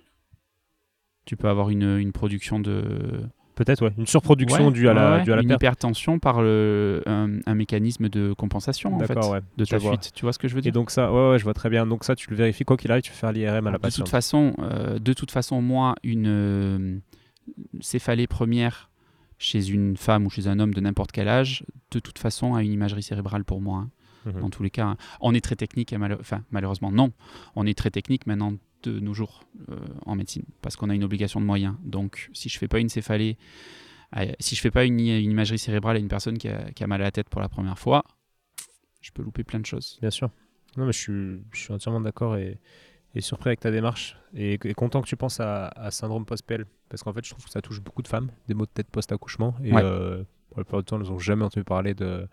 Tu 1.27 1.37
peux 1.37 1.49
avoir 1.49 1.71
une, 1.71 1.99
une 1.99 2.13
production 2.13 2.61
de. 2.61 3.23
Peut-être, 3.55 3.83
ouais. 3.85 3.93
Une 3.97 4.07
surproduction 4.07 4.67
Ouais, 4.67 4.73
due 4.73 4.89
à 4.89 4.95
la, 4.95 5.17
ouais, 5.19 5.23
due 5.23 5.33
à 5.33 5.37
la 5.37 5.43
une 5.43 5.49
perte. 5.49 5.61
hypertension 5.63 6.19
par 6.19 6.43
le, 6.43 7.03
un, 7.07 7.39
un 7.47 7.55
mécanisme 7.55 8.09
de 8.09 8.33
compensation 8.33 8.95
en 8.97 8.99
fait, 8.99 9.15
de 9.57 9.65
ta 9.65 9.79
fuite. 9.79 10.11
Tu 10.15 10.23
vois 10.25 10.33
ce 10.33 10.39
que 10.41 10.49
je 10.49 10.55
veux 10.55 10.59
Et 10.59 10.63
dire? 10.63 10.73
donc, 10.73 10.91
ça, 10.91 11.13
ouais, 11.13 11.39
je 11.39 11.45
vois 11.45 11.55
très 11.55 11.71
bien. 11.71 11.87
Donc, 11.87 12.03
ça, 12.05 12.17
tu 12.17 12.29
le 12.31 12.37
vérifies. 12.37 12.65
Quoi 12.65 12.77
qu'il 12.77 12.91
arrive, 12.91 13.03
tu 13.05 13.11
fais 13.13 13.17
faire 13.19 13.33
l'IRM 13.33 13.67
à 13.67 13.71
la 13.71 13.71
de 13.71 13.73
toute 13.75 13.81
patiente. 13.83 14.09
façon, 14.09 14.55
euh, 14.59 14.99
de 14.99 15.13
toute 15.13 15.31
façon, 15.31 15.63
moi, 15.63 15.95
une 16.03 16.27
euh, 16.27 16.99
céphalée 17.81 18.27
première 18.27 18.91
chez 19.39 19.69
une 19.71 19.97
femme 19.97 20.27
ou 20.27 20.31
chez 20.31 20.47
un 20.49 20.59
homme 20.61 20.73
de 20.75 20.81
n'importe 20.81 21.13
quel 21.13 21.29
âge, 21.29 21.65
de 21.91 21.99
toute 21.99 22.19
façon, 22.19 22.55
a 22.55 22.63
une 22.63 22.73
imagerie 22.73 23.03
cérébrale 23.03 23.45
pour 23.45 23.61
moi. 23.61 23.79
hein. 23.79 23.91
Mhm. 24.27 24.41
dans 24.41 24.49
tous 24.49 24.63
les 24.63 24.71
cas. 24.71 24.87
hein. 24.87 24.97
On 25.21 25.35
est 25.35 25.43
très 25.45 25.55
technique, 25.55 25.93
et 25.93 25.99
enfin 26.19 26.41
malheureusement 26.51 26.91
non, 26.91 27.13
on 27.57 27.67
est 27.67 27.77
très 27.77 27.91
technique 27.91 28.27
maintenant 28.27 28.55
de 28.89 29.01
nos 29.01 29.15
jours 29.15 29.45
euh, 29.71 29.77
en 30.07 30.15
médecine, 30.15 30.45
parce 30.63 30.77
qu'on 30.77 30.91
a 30.91 30.95
une 30.95 31.05
obligation 31.05 31.41
de 31.41 31.47
moyens. 31.47 31.75
Donc 31.85 32.31
si 32.33 32.49
je 32.49 32.59
fais 32.59 32.69
pas 32.69 32.79
une 32.81 32.89
céphalée, 32.89 33.37
euh, 34.17 34.27
si 34.39 34.55
je 34.55 34.61
fais 34.61 34.71
pas 34.71 34.85
une, 34.85 35.01
une 35.01 35.31
imagerie 35.31 35.59
cérébrale 35.59 35.97
à 35.97 35.99
une 35.99 36.09
personne 36.09 36.39
qui 36.39 36.49
a, 36.49 36.71
qui 36.73 36.85
a 36.85 36.87
mal 36.87 37.01
à 37.01 37.05
la 37.05 37.11
tête 37.13 37.29
pour 37.29 37.41
la 37.41 37.49
première 37.49 37.79
fois, 37.79 38.05
je 39.01 39.11
peux 39.11 39.23
louper 39.23 39.45
plein 39.45 39.61
de 39.61 39.67
choses. 39.67 39.99
Bien 40.01 40.11
sûr. 40.11 40.31
Non, 40.77 40.87
mais 40.87 40.93
je 40.93 40.99
suis, 40.99 41.43
je 41.53 41.61
suis 41.61 41.73
entièrement 41.73 42.01
d'accord 42.01 42.37
et, 42.37 42.59
et 43.15 43.21
surpris 43.21 43.51
avec 43.51 43.61
ta 43.61 43.71
démarche. 43.71 44.17
Et, 44.35 44.55
et 44.55 44.75
content 44.75 45.03
que 45.03 45.07
tu 45.09 45.17
penses 45.17 45.41
à, 45.41 45.69
à 45.69 45.91
syndrome 45.91 46.25
post-PL. 46.25 46.65
Parce 46.89 47.03
qu'en 47.03 47.13
fait, 47.13 47.25
je 47.25 47.31
trouve 47.31 47.45
que 47.45 47.51
ça 47.51 47.61
touche 47.63 47.81
beaucoup 47.81 48.03
de 48.03 48.09
femmes, 48.09 48.31
des 48.49 48.55
maux 48.55 48.67
de 48.67 48.71
tête 48.71 48.89
post-accouchement. 48.91 49.55
Et 49.63 49.73
Ouais. 49.73 49.83
euh, 49.85 50.23
pour 50.51 50.59
la 50.61 50.65
plupart 50.65 50.81
du 50.81 50.85
temps, 50.87 51.01
elles 51.01 51.09
n'ont 51.09 51.19
jamais 51.19 51.45
entendu 51.45 51.65
parler 51.65 51.95
de, 51.95 52.27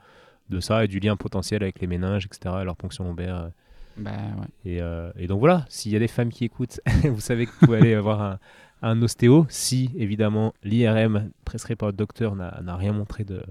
de 0.50 0.60
ça 0.60 0.84
et 0.86 0.88
du 0.88 1.00
lien 1.00 1.16
potentiel 1.18 1.62
avec 1.64 1.80
les 1.82 1.88
méninges, 1.88 2.26
etc., 2.26 2.56
et 2.62 2.64
leur 2.64 2.78
ponction 2.78 3.04
lombaire. 3.04 3.52
Bah 3.98 4.12
ouais. 4.40 4.72
Et, 4.72 4.82
euh, 4.82 5.12
et 5.18 5.28
donc 5.28 5.40
voilà, 5.40 5.66
s'il 5.70 5.92
y 5.92 5.96
a 5.96 6.00
des 6.00 6.08
femmes 6.08 6.30
qui 6.30 6.46
écoutent, 6.46 6.80
vous 7.04 7.20
savez 7.20 7.46
que 7.46 7.52
vous 7.52 7.66
pouvez 7.68 7.78
aller 7.80 8.00
voir 8.00 8.22
un, 8.22 8.40
un 8.82 9.02
ostéo. 9.02 9.46
Si 9.50 9.90
évidemment 9.98 10.54
l'IRM 10.64 11.32
prescrit 11.46 11.76
par 11.76 11.90
le 11.90 11.94
docteur 11.94 12.36
n'a 12.36 12.76
rien 12.78 12.94
montré 12.94 13.24
de, 13.24 13.44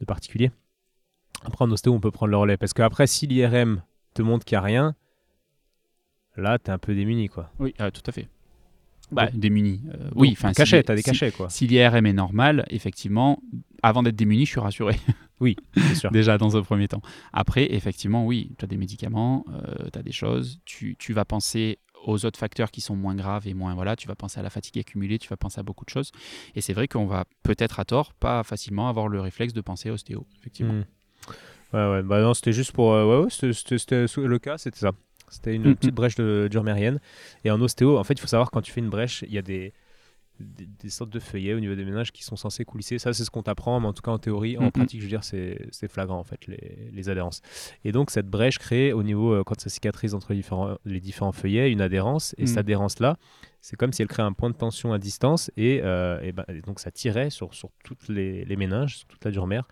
de 0.00 0.04
particulier. 0.04 0.50
Après, 1.44 1.64
en 1.64 1.70
ostéo, 1.70 1.92
on 1.94 2.00
peut 2.00 2.10
prendre 2.10 2.30
le 2.32 2.36
relais. 2.36 2.56
Parce 2.56 2.72
qu'après, 2.72 3.06
si 3.06 3.26
l'IRM 3.28 3.82
te 4.14 4.22
montre 4.22 4.44
qu'il 4.44 4.56
n'y 4.56 4.60
a 4.60 4.62
rien, 4.62 4.94
là, 6.36 6.58
tu 6.58 6.70
es 6.70 6.74
un 6.74 6.78
peu 6.78 6.94
démuni. 6.94 7.28
Quoi. 7.28 7.50
Oui, 7.60 7.74
euh, 7.80 7.90
tout 7.92 8.02
à 8.06 8.12
fait. 8.12 8.28
Bah, 9.12 9.28
démuni. 9.32 9.80
euh, 9.94 10.10
oui, 10.16 10.30
enfin, 10.32 10.52
cachet, 10.52 10.78
si- 10.80 10.84
tu 10.84 10.92
as 10.92 10.94
des 10.96 11.02
si- 11.02 11.10
cachets. 11.10 11.30
quoi. 11.30 11.48
Si 11.48 11.66
l'IRM 11.66 12.04
est 12.06 12.12
normal, 12.12 12.64
effectivement, 12.70 13.40
avant 13.82 14.02
d'être 14.02 14.16
démuni, 14.16 14.44
je 14.46 14.50
suis 14.50 14.60
rassuré. 14.60 14.96
C'est 15.76 15.94
sûr. 15.94 16.10
déjà 16.12 16.38
dans 16.38 16.56
un 16.56 16.62
premier 16.62 16.88
temps. 16.88 17.02
Après, 17.32 17.72
effectivement, 17.72 18.26
oui, 18.26 18.52
tu 18.58 18.64
as 18.64 18.68
des 18.68 18.76
médicaments, 18.76 19.44
tu 19.92 19.98
as 19.98 20.02
des 20.02 20.12
choses, 20.12 20.60
tu, 20.64 20.96
tu 20.98 21.12
vas 21.12 21.24
penser 21.24 21.78
aux 22.04 22.24
autres 22.24 22.38
facteurs 22.38 22.70
qui 22.70 22.80
sont 22.80 22.94
moins 22.94 23.14
graves 23.16 23.48
et 23.48 23.54
moins 23.54 23.74
voilà, 23.74 23.96
tu 23.96 24.06
vas 24.06 24.14
penser 24.14 24.38
à 24.38 24.42
la 24.42 24.50
fatigue 24.50 24.78
accumulée, 24.78 25.18
tu 25.18 25.28
vas 25.28 25.36
penser 25.36 25.58
à 25.58 25.62
beaucoup 25.62 25.84
de 25.84 25.90
choses. 25.90 26.12
Et 26.54 26.60
c'est 26.60 26.72
vrai 26.72 26.86
qu'on 26.88 27.06
va 27.06 27.24
peut-être 27.42 27.80
à 27.80 27.84
tort, 27.84 28.14
pas 28.14 28.42
facilement 28.44 28.88
avoir 28.88 29.08
le 29.08 29.20
réflexe 29.20 29.52
de 29.52 29.60
penser 29.60 29.88
à 29.88 29.92
ostéo, 29.92 30.26
effectivement. 30.38 30.74
Hmm. 30.74 30.84
Ouais, 31.74 31.90
ouais. 31.90 32.02
Bah 32.02 32.20
non, 32.22 32.34
c'était 32.34 32.52
juste 32.52 32.72
pour. 32.72 32.92
euh, 32.92 33.04
ouais, 33.20 33.24
ouais, 33.24 33.52
c'était- 33.52 34.06
le 34.22 34.38
cas, 34.38 34.58
c'était 34.58 34.78
ça. 34.78 34.92
C'était 35.28 35.54
une 35.54 35.64
Mhm. 35.68 35.76
petite 35.76 35.94
brèche 35.94 36.14
de 36.14 36.48
dure 36.50 36.62
mérienne. 36.64 37.00
Et 37.44 37.50
en 37.50 37.60
ostéo, 37.60 37.98
en 37.98 38.04
fait, 38.04 38.14
il 38.14 38.20
faut 38.20 38.26
savoir 38.26 38.50
quand 38.50 38.62
tu 38.62 38.72
fais 38.72 38.80
une 38.80 38.88
brèche, 38.88 39.22
il 39.26 39.34
y 39.34 39.38
a 39.38 39.42
des, 39.42 39.74
des, 40.40 40.66
des 40.66 40.90
sortes 40.90 41.10
de 41.10 41.18
feuillets 41.20 41.54
au 41.54 41.60
niveau 41.60 41.74
des 41.74 41.84
ménages 41.84 42.12
qui 42.12 42.22
sont 42.24 42.36
censés 42.36 42.64
coulisser. 42.64 42.98
Ça, 42.98 43.12
c'est 43.12 43.24
ce 43.24 43.30
qu'on 43.30 43.42
t'apprend, 43.42 43.78
mais 43.80 43.86
en 43.86 43.92
tout 43.92 44.02
cas 44.02 44.10
en 44.10 44.18
théorie, 44.18 44.56
en 44.58 44.70
pratique, 44.70 45.00
je 45.00 45.04
veux 45.06 45.10
dire, 45.10 45.24
c'est 45.24 45.88
flagrant 45.88 46.18
en 46.18 46.24
fait, 46.24 46.46
les, 46.46 46.90
les 46.92 47.08
adhérences. 47.08 47.40
Et 47.84 47.92
donc, 47.92 48.10
cette 48.10 48.26
brèche 48.28 48.58
crée 48.58 48.92
au 48.92 49.02
niveau, 49.02 49.32
euh, 49.34 49.44
quand 49.44 49.60
ça 49.60 49.68
cicatrise 49.70 50.14
entre 50.14 50.30
les 50.32 50.36
différents, 50.36 50.76
les 50.84 51.00
différents 51.00 51.32
feuillets, 51.32 51.70
une 51.72 51.80
adhérence. 51.80 52.34
Et 52.38 52.42
Mhm. 52.42 52.46
cette 52.48 52.58
adhérence-là, 52.58 53.16
c'est 53.60 53.76
comme 53.76 53.92
si 53.92 54.02
elle 54.02 54.08
crée 54.08 54.22
un 54.22 54.32
point 54.32 54.50
de 54.50 54.56
tension 54.56 54.92
à 54.92 54.98
distance. 54.98 55.50
Et, 55.56 55.80
euh, 55.82 56.20
et 56.22 56.32
ben, 56.32 56.44
et 56.48 56.60
donc, 56.60 56.80
ça 56.80 56.90
tirait 56.90 57.30
sur, 57.30 57.52
sur 57.54 57.70
toutes 57.84 58.08
les, 58.08 58.44
les 58.44 58.56
méninges, 58.56 58.98
sur 58.98 59.06
toute 59.08 59.24
la 59.24 59.30
dure 59.30 59.46
mère. 59.46 59.66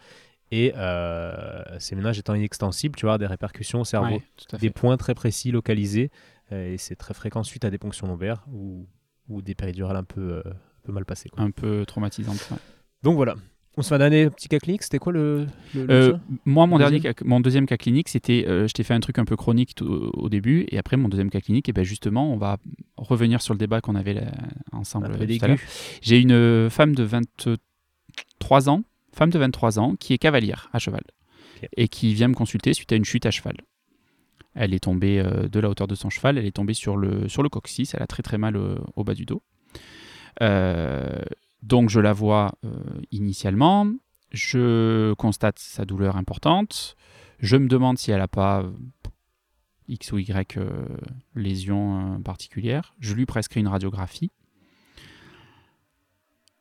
Et 0.52 0.72
euh, 0.76 1.62
ces 1.78 1.97
ménages 1.97 2.18
étant 2.18 2.34
inextensibles, 2.34 2.94
tu 2.97 3.06
vois, 3.06 3.18
des 3.18 3.26
répercussions 3.26 3.80
au 3.80 3.84
cerveau, 3.84 4.16
Ouais, 4.52 4.59
des 4.59 4.70
points 4.70 4.97
très 4.97 5.14
précis 5.14 5.51
localisés. 5.51 6.10
et 6.52 6.78
c'est 6.78 6.94
très 6.94 7.14
fréquent 7.14 7.43
suite 7.43 7.64
à 7.64 7.70
des 7.70 7.78
ponctions 7.78 8.06
lombaires 8.06 8.44
ou, 8.52 8.86
ou 9.28 9.43
des 9.43 9.55
péridurales 9.55 9.97
un 9.97 10.05
peu, 10.05 10.20
euh, 10.20 10.43
un 10.47 10.82
peu 10.85 10.93
mal 10.93 11.05
passées. 11.05 11.28
quoi. 11.28 11.43
Un 11.43 11.51
peu 11.51 11.85
traumatisante. 11.86 12.48
ouais. 12.51 12.57
Donc 13.03 13.16
voilà. 13.16 13.35
On 13.78 13.82
se 13.82 13.89
fait 13.90 13.97
un 13.97 13.98
dernier 13.98 14.31
petit 14.31 14.48
cas 14.48 14.59
clinique. 14.59 14.82
C'était 14.85 14.98
quoi 14.98 15.12
le, 15.12 15.47
le- 15.74 15.86
Euh, 15.90 16.16
moi, 16.47 16.66
mon, 16.66 16.78
dernier 16.78 16.97
Deuxième 16.97 17.12
cas- 17.15 17.24
mon 17.27 17.40
deuxième 17.40 17.66
cas 17.66 17.77
clinique, 17.77 18.09
c'était, 18.09 18.47
euh, 18.48 18.66
je 18.66 18.73
t'ai 18.73 18.82
fait 18.85 18.94
un 18.94 19.01
truc 19.01 19.19
un 19.19 19.27
peu 19.27 19.36
chronique 19.36 19.74
tout- 19.74 20.11
au 20.15 20.31
début, 20.31 20.65
et 20.70 20.78
après 20.78 20.97
mon 20.97 21.11
deuxième 21.11 21.28
cas 21.28 21.40
clinique, 21.43 21.69
et 21.69 21.74
ben 21.74 21.85
justement, 21.85 22.32
on 22.32 22.39
va 22.39 22.57
revenir 22.97 23.43
sur 23.43 23.53
le 23.53 23.59
débat 23.59 23.82
qu'on 23.82 23.94
avait 23.94 24.15
là, 24.15 24.23
ensemble. 24.73 25.07
Un 25.07 25.11
euh, 25.11 25.19
peu 25.19 25.27
tout 25.27 25.44
à 25.44 25.48
l'heure. 25.48 25.57
d'aigu. 25.59 25.69
J'ai 26.01 26.19
une 26.20 26.70
femme 26.70 26.94
de 26.94 27.03
23 27.03 28.69
ans, 28.70 28.82
femme 29.12 29.28
de 29.31 29.39
23 29.39 29.78
ans, 29.78 29.94
qui 29.97 30.15
est 30.15 30.19
cavalière 30.19 30.70
à 30.73 30.78
cheval. 30.78 31.03
et 31.77 31.89
qui 31.89 32.12
vient 32.15 32.28
me 32.28 32.35
consulter 32.35 32.74
suite 32.74 32.93
à 32.93 32.97
une 32.97 33.05
chute 33.05 33.24
à 33.27 33.31
cheval. 33.31 33.57
Elle 34.56 34.72
est 34.74 34.80
tombée 34.80 35.20
euh, 35.20 35.48
de 35.48 35.60
la 35.60 35.68
hauteur 35.68 35.86
de 35.86 35.94
son 35.94 36.10
cheval, 36.10 36.38
elle 36.38 36.46
est 36.46 36.56
tombée 36.56 36.74
sur 36.74 36.96
le, 36.96 37.28
sur 37.28 37.48
coccyx, 37.48 37.94
elle 37.94 38.02
a 38.02 38.06
très 38.06 38.22
très 38.22 38.38
mal 38.38 38.56
au, 38.56 38.78
au 38.96 39.04
bas 39.04 39.14
du 39.14 39.26
dos. 39.26 39.42
Euh, 40.42 41.20
donc 41.62 41.90
je 41.90 42.00
la 42.00 42.12
vois 42.12 42.54
euh, 42.64 42.70
initialement, 43.10 43.92
je 44.32 45.12
constate 45.14 45.58
sa 45.58 45.84
douleur 45.84 46.16
importante, 46.16 46.96
je 47.38 47.56
me 47.56 47.68
demande 47.68 47.98
si 47.98 48.10
elle 48.10 48.18
n'a 48.18 48.28
pas 48.28 48.62
euh, 48.62 48.70
X 49.88 50.12
ou 50.12 50.18
Y 50.18 50.56
euh, 50.56 50.86
lésion 51.34 52.14
euh, 52.14 52.18
particulière, 52.18 52.94
je 52.98 53.14
lui 53.14 53.26
prescris 53.26 53.60
une 53.60 53.68
radiographie. 53.68 54.32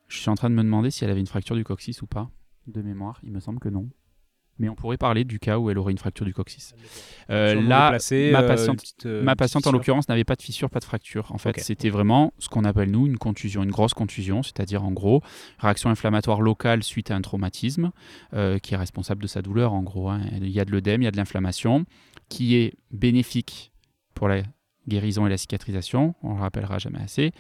Je 0.08 0.20
suis 0.20 0.30
en 0.30 0.36
train 0.36 0.50
de 0.50 0.56
me 0.56 0.64
demander 0.64 0.92
si 0.92 1.04
elle 1.04 1.10
avait 1.10 1.20
une 1.20 1.28
fracture 1.28 1.56
du 1.56 1.64
coccyx 1.64 2.02
ou 2.02 2.08
pas, 2.08 2.30
de 2.68 2.82
mémoire, 2.82 3.20
il 3.24 3.32
me 3.32 3.40
semble 3.40 3.60
que 3.60 3.70
non. 3.70 3.90
Mais 4.58 4.70
on 4.70 4.76
pourrait 4.76 4.98
parler 4.98 5.26
du 5.26 5.38
cas 5.40 5.58
où 5.58 5.70
elle 5.70 5.78
aurait 5.78 5.92
une 5.92 5.98
fracture 5.98 6.26
du 6.26 6.34
coccyx. 6.34 6.74
Euh, 7.30 7.56
là, 7.62 7.92
ma 8.32 8.42
euh, 8.42 8.48
patiente- 8.48 8.80
petite, 8.82 9.06
euh, 9.06 9.22
Ma 9.24 9.36
patiente, 9.36 9.68
en 9.68 9.72
l'occurrence, 9.74 10.08
n'avait 10.08 10.24
pas 10.24 10.36
de 10.36 10.42
fissure, 10.42 10.70
pas 10.70 10.80
de 10.80 10.86
fracture. 10.86 11.32
En 11.32 11.38
fait, 11.38 11.50
c'était 11.64 11.90
vraiment 11.90 12.34
ce 12.40 12.48
qu'on 12.48 12.64
appelle, 12.64 12.90
nous, 12.92 13.06
une 13.06 13.18
contusion, 13.18 13.64
une 13.64 13.72
grosse 13.72 13.94
contusion, 13.94 14.44
c'est-à-dire, 14.44 14.84
en 14.84 14.92
gros, 14.92 15.22
réaction 15.60 15.90
inflammatoire 15.90 16.42
locale 16.42 16.84
suite 16.84 17.12
à 17.12 17.16
un 17.16 17.22
traumatisme, 17.22 17.92
euh, 18.34 18.58
qui 18.60 18.74
est 18.74 18.78
responsable 18.78 19.22
de 19.22 19.28
sa 19.28 19.42
douleur, 19.42 19.74
en 19.74 19.84
gros. 19.84 20.10
hein. 20.10 20.22
Il 20.40 20.50
y 20.50 20.60
a 20.60 20.66
de 20.66 20.72
l'œdème, 20.72 21.02
il 21.02 21.06
y 21.06 21.08
a 21.08 21.12
de 21.12 21.18
l'inflammation, 21.18 21.86
qui 22.30 22.56
est 22.56 22.74
bénéfique 22.92 23.72
pour 24.14 24.28
la 24.30 24.44
guérison 24.88 25.26
et 25.26 25.30
la 25.30 25.38
cicatrisation, 25.38 26.16
on 26.22 26.32
ne 26.32 26.36
le 26.36 26.42
rappellera 26.42 26.78
jamais 26.78 27.00
assez, 27.00 27.32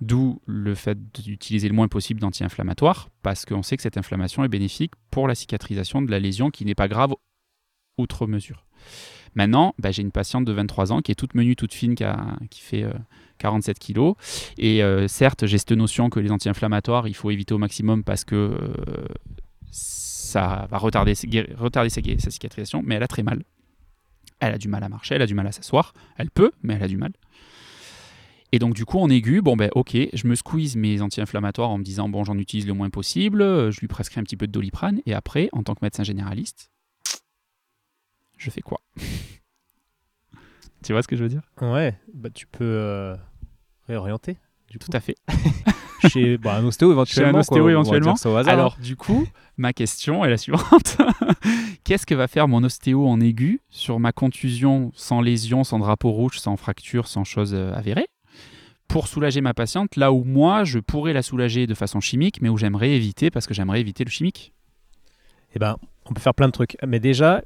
d'où 0.00 0.40
le 0.46 0.74
fait 0.74 0.98
d'utiliser 1.12 1.68
le 1.68 1.74
moins 1.74 1.88
possible 1.88 2.20
d'anti-inflammatoires, 2.20 3.08
parce 3.22 3.44
qu'on 3.44 3.62
sait 3.62 3.76
que 3.76 3.82
cette 3.82 3.96
inflammation 3.96 4.44
est 4.44 4.48
bénéfique 4.48 4.92
pour 5.10 5.28
la 5.28 5.34
cicatrisation 5.34 6.02
de 6.02 6.10
la 6.10 6.18
lésion 6.18 6.50
qui 6.50 6.64
n'est 6.64 6.74
pas 6.74 6.88
grave 6.88 7.14
outre 7.98 8.26
mesure. 8.26 8.66
Maintenant, 9.34 9.74
bah, 9.78 9.90
j'ai 9.90 10.02
une 10.02 10.12
patiente 10.12 10.46
de 10.46 10.52
23 10.52 10.92
ans 10.92 11.02
qui 11.02 11.12
est 11.12 11.14
toute 11.14 11.34
menue, 11.34 11.56
toute 11.56 11.74
fine, 11.74 11.94
qui, 11.94 12.60
fait 12.60 12.84
euh, 12.84 12.92
47 13.38 13.78
kilos. 13.78 14.14
Et 14.56 14.82
euh, 14.82 15.08
certes, 15.08 15.46
j'ai 15.46 15.58
cette 15.58 15.72
notion 15.72 16.08
que 16.08 16.20
les 16.20 16.30
anti-inflammatoires, 16.30 17.06
il 17.06 17.14
faut 17.14 17.30
éviter 17.30 17.52
au 17.52 17.58
maximum 17.58 18.02
parce 18.02 18.24
que 18.24 18.34
euh, 18.34 19.06
ça 19.70 20.66
va 20.70 20.78
retarder, 20.78 21.14
sa 21.14 22.30
cicatrisation, 22.30 22.82
mais 22.84 22.94
elle 22.94 23.02
a 23.02 23.08
très 23.08 23.22
mal. 23.22 23.42
Elle 24.40 24.54
a 24.54 24.58
du 24.58 24.68
mal 24.68 24.84
à 24.84 24.88
marcher, 24.88 25.14
elle 25.14 25.22
a 25.22 25.26
du 25.26 25.34
mal 25.34 25.46
à 25.46 25.52
s'asseoir. 25.52 25.94
Elle 26.16 26.30
peut, 26.30 26.52
mais 26.62 26.74
elle 26.74 26.82
a 26.82 26.88
du 26.88 26.96
mal. 26.96 27.12
Et 28.52 28.58
donc, 28.58 28.74
du 28.74 28.84
coup, 28.84 28.98
en 28.98 29.10
aigu, 29.10 29.42
bon, 29.42 29.56
ben, 29.56 29.70
ok, 29.74 29.96
je 30.12 30.26
me 30.26 30.34
squeeze 30.34 30.76
mes 30.76 31.02
anti-inflammatoires 31.02 31.70
en 31.70 31.78
me 31.78 31.82
disant, 31.82 32.08
bon, 32.08 32.24
j'en 32.24 32.38
utilise 32.38 32.66
le 32.66 32.74
moins 32.74 32.90
possible, 32.90 33.42
euh, 33.42 33.70
je 33.70 33.80
lui 33.80 33.88
prescris 33.88 34.20
un 34.20 34.22
petit 34.22 34.36
peu 34.36 34.46
de 34.46 34.52
doliprane, 34.52 35.00
et 35.04 35.14
après, 35.14 35.48
en 35.52 35.62
tant 35.62 35.74
que 35.74 35.80
médecin 35.82 36.04
généraliste, 36.04 36.70
je 38.36 38.50
fais 38.50 38.62
quoi? 38.62 38.80
Tu 40.82 40.92
vois 40.92 41.02
ce 41.02 41.08
que 41.08 41.16
je 41.16 41.22
veux 41.24 41.28
dire? 41.28 41.42
Ouais, 41.60 41.98
bah 42.14 42.30
tu 42.30 42.46
peux 42.46 42.62
euh, 42.62 43.16
réorienter. 43.88 44.36
Du 44.70 44.78
coup. 44.78 44.84
Tout 44.84 44.96
à 44.96 45.00
fait. 45.00 45.16
Chez 46.08 46.38
bah, 46.38 46.56
un 46.56 46.64
ostéo 46.64 46.92
éventuellement. 46.92 47.38
ostéo 47.38 47.56
quoi, 47.56 47.62
on 47.62 47.66
va 47.66 47.70
éventuellement. 47.72 48.12
dire 48.12 48.18
ça 48.18 48.30
au 48.30 48.36
hasard, 48.36 48.54
hein. 48.54 48.58
Alors, 48.58 48.76
du 48.82 48.96
coup, 48.96 49.26
ma 49.56 49.72
question 49.72 50.24
est 50.24 50.30
la 50.30 50.36
suivante. 50.36 50.98
Qu'est-ce 51.84 52.06
que 52.06 52.14
va 52.14 52.28
faire 52.28 52.48
mon 52.48 52.62
ostéo 52.64 53.06
en 53.06 53.20
aigu 53.20 53.60
sur 53.70 54.00
ma 54.00 54.12
contusion 54.12 54.92
sans 54.94 55.20
lésion, 55.20 55.64
sans 55.64 55.78
drapeau 55.78 56.10
rouge, 56.10 56.38
sans 56.38 56.56
fracture, 56.56 57.06
sans 57.06 57.24
chose 57.24 57.54
euh, 57.54 57.72
avérée 57.74 58.06
pour 58.88 59.08
soulager 59.08 59.40
ma 59.40 59.52
patiente 59.52 59.96
là 59.96 60.12
où 60.12 60.22
moi 60.22 60.62
je 60.62 60.78
pourrais 60.78 61.12
la 61.12 61.22
soulager 61.22 61.66
de 61.66 61.74
façon 61.74 61.98
chimique 62.00 62.40
mais 62.40 62.48
où 62.48 62.56
j'aimerais 62.56 62.92
éviter 62.92 63.32
parce 63.32 63.48
que 63.48 63.52
j'aimerais 63.52 63.80
éviter 63.80 64.04
le 64.04 64.10
chimique? 64.10 64.52
Eh 65.54 65.58
ben, 65.58 65.76
on 66.04 66.14
peut 66.14 66.20
faire 66.20 66.34
plein 66.34 66.46
de 66.46 66.52
trucs. 66.52 66.76
Mais 66.86 67.00
déjà, 67.00 67.42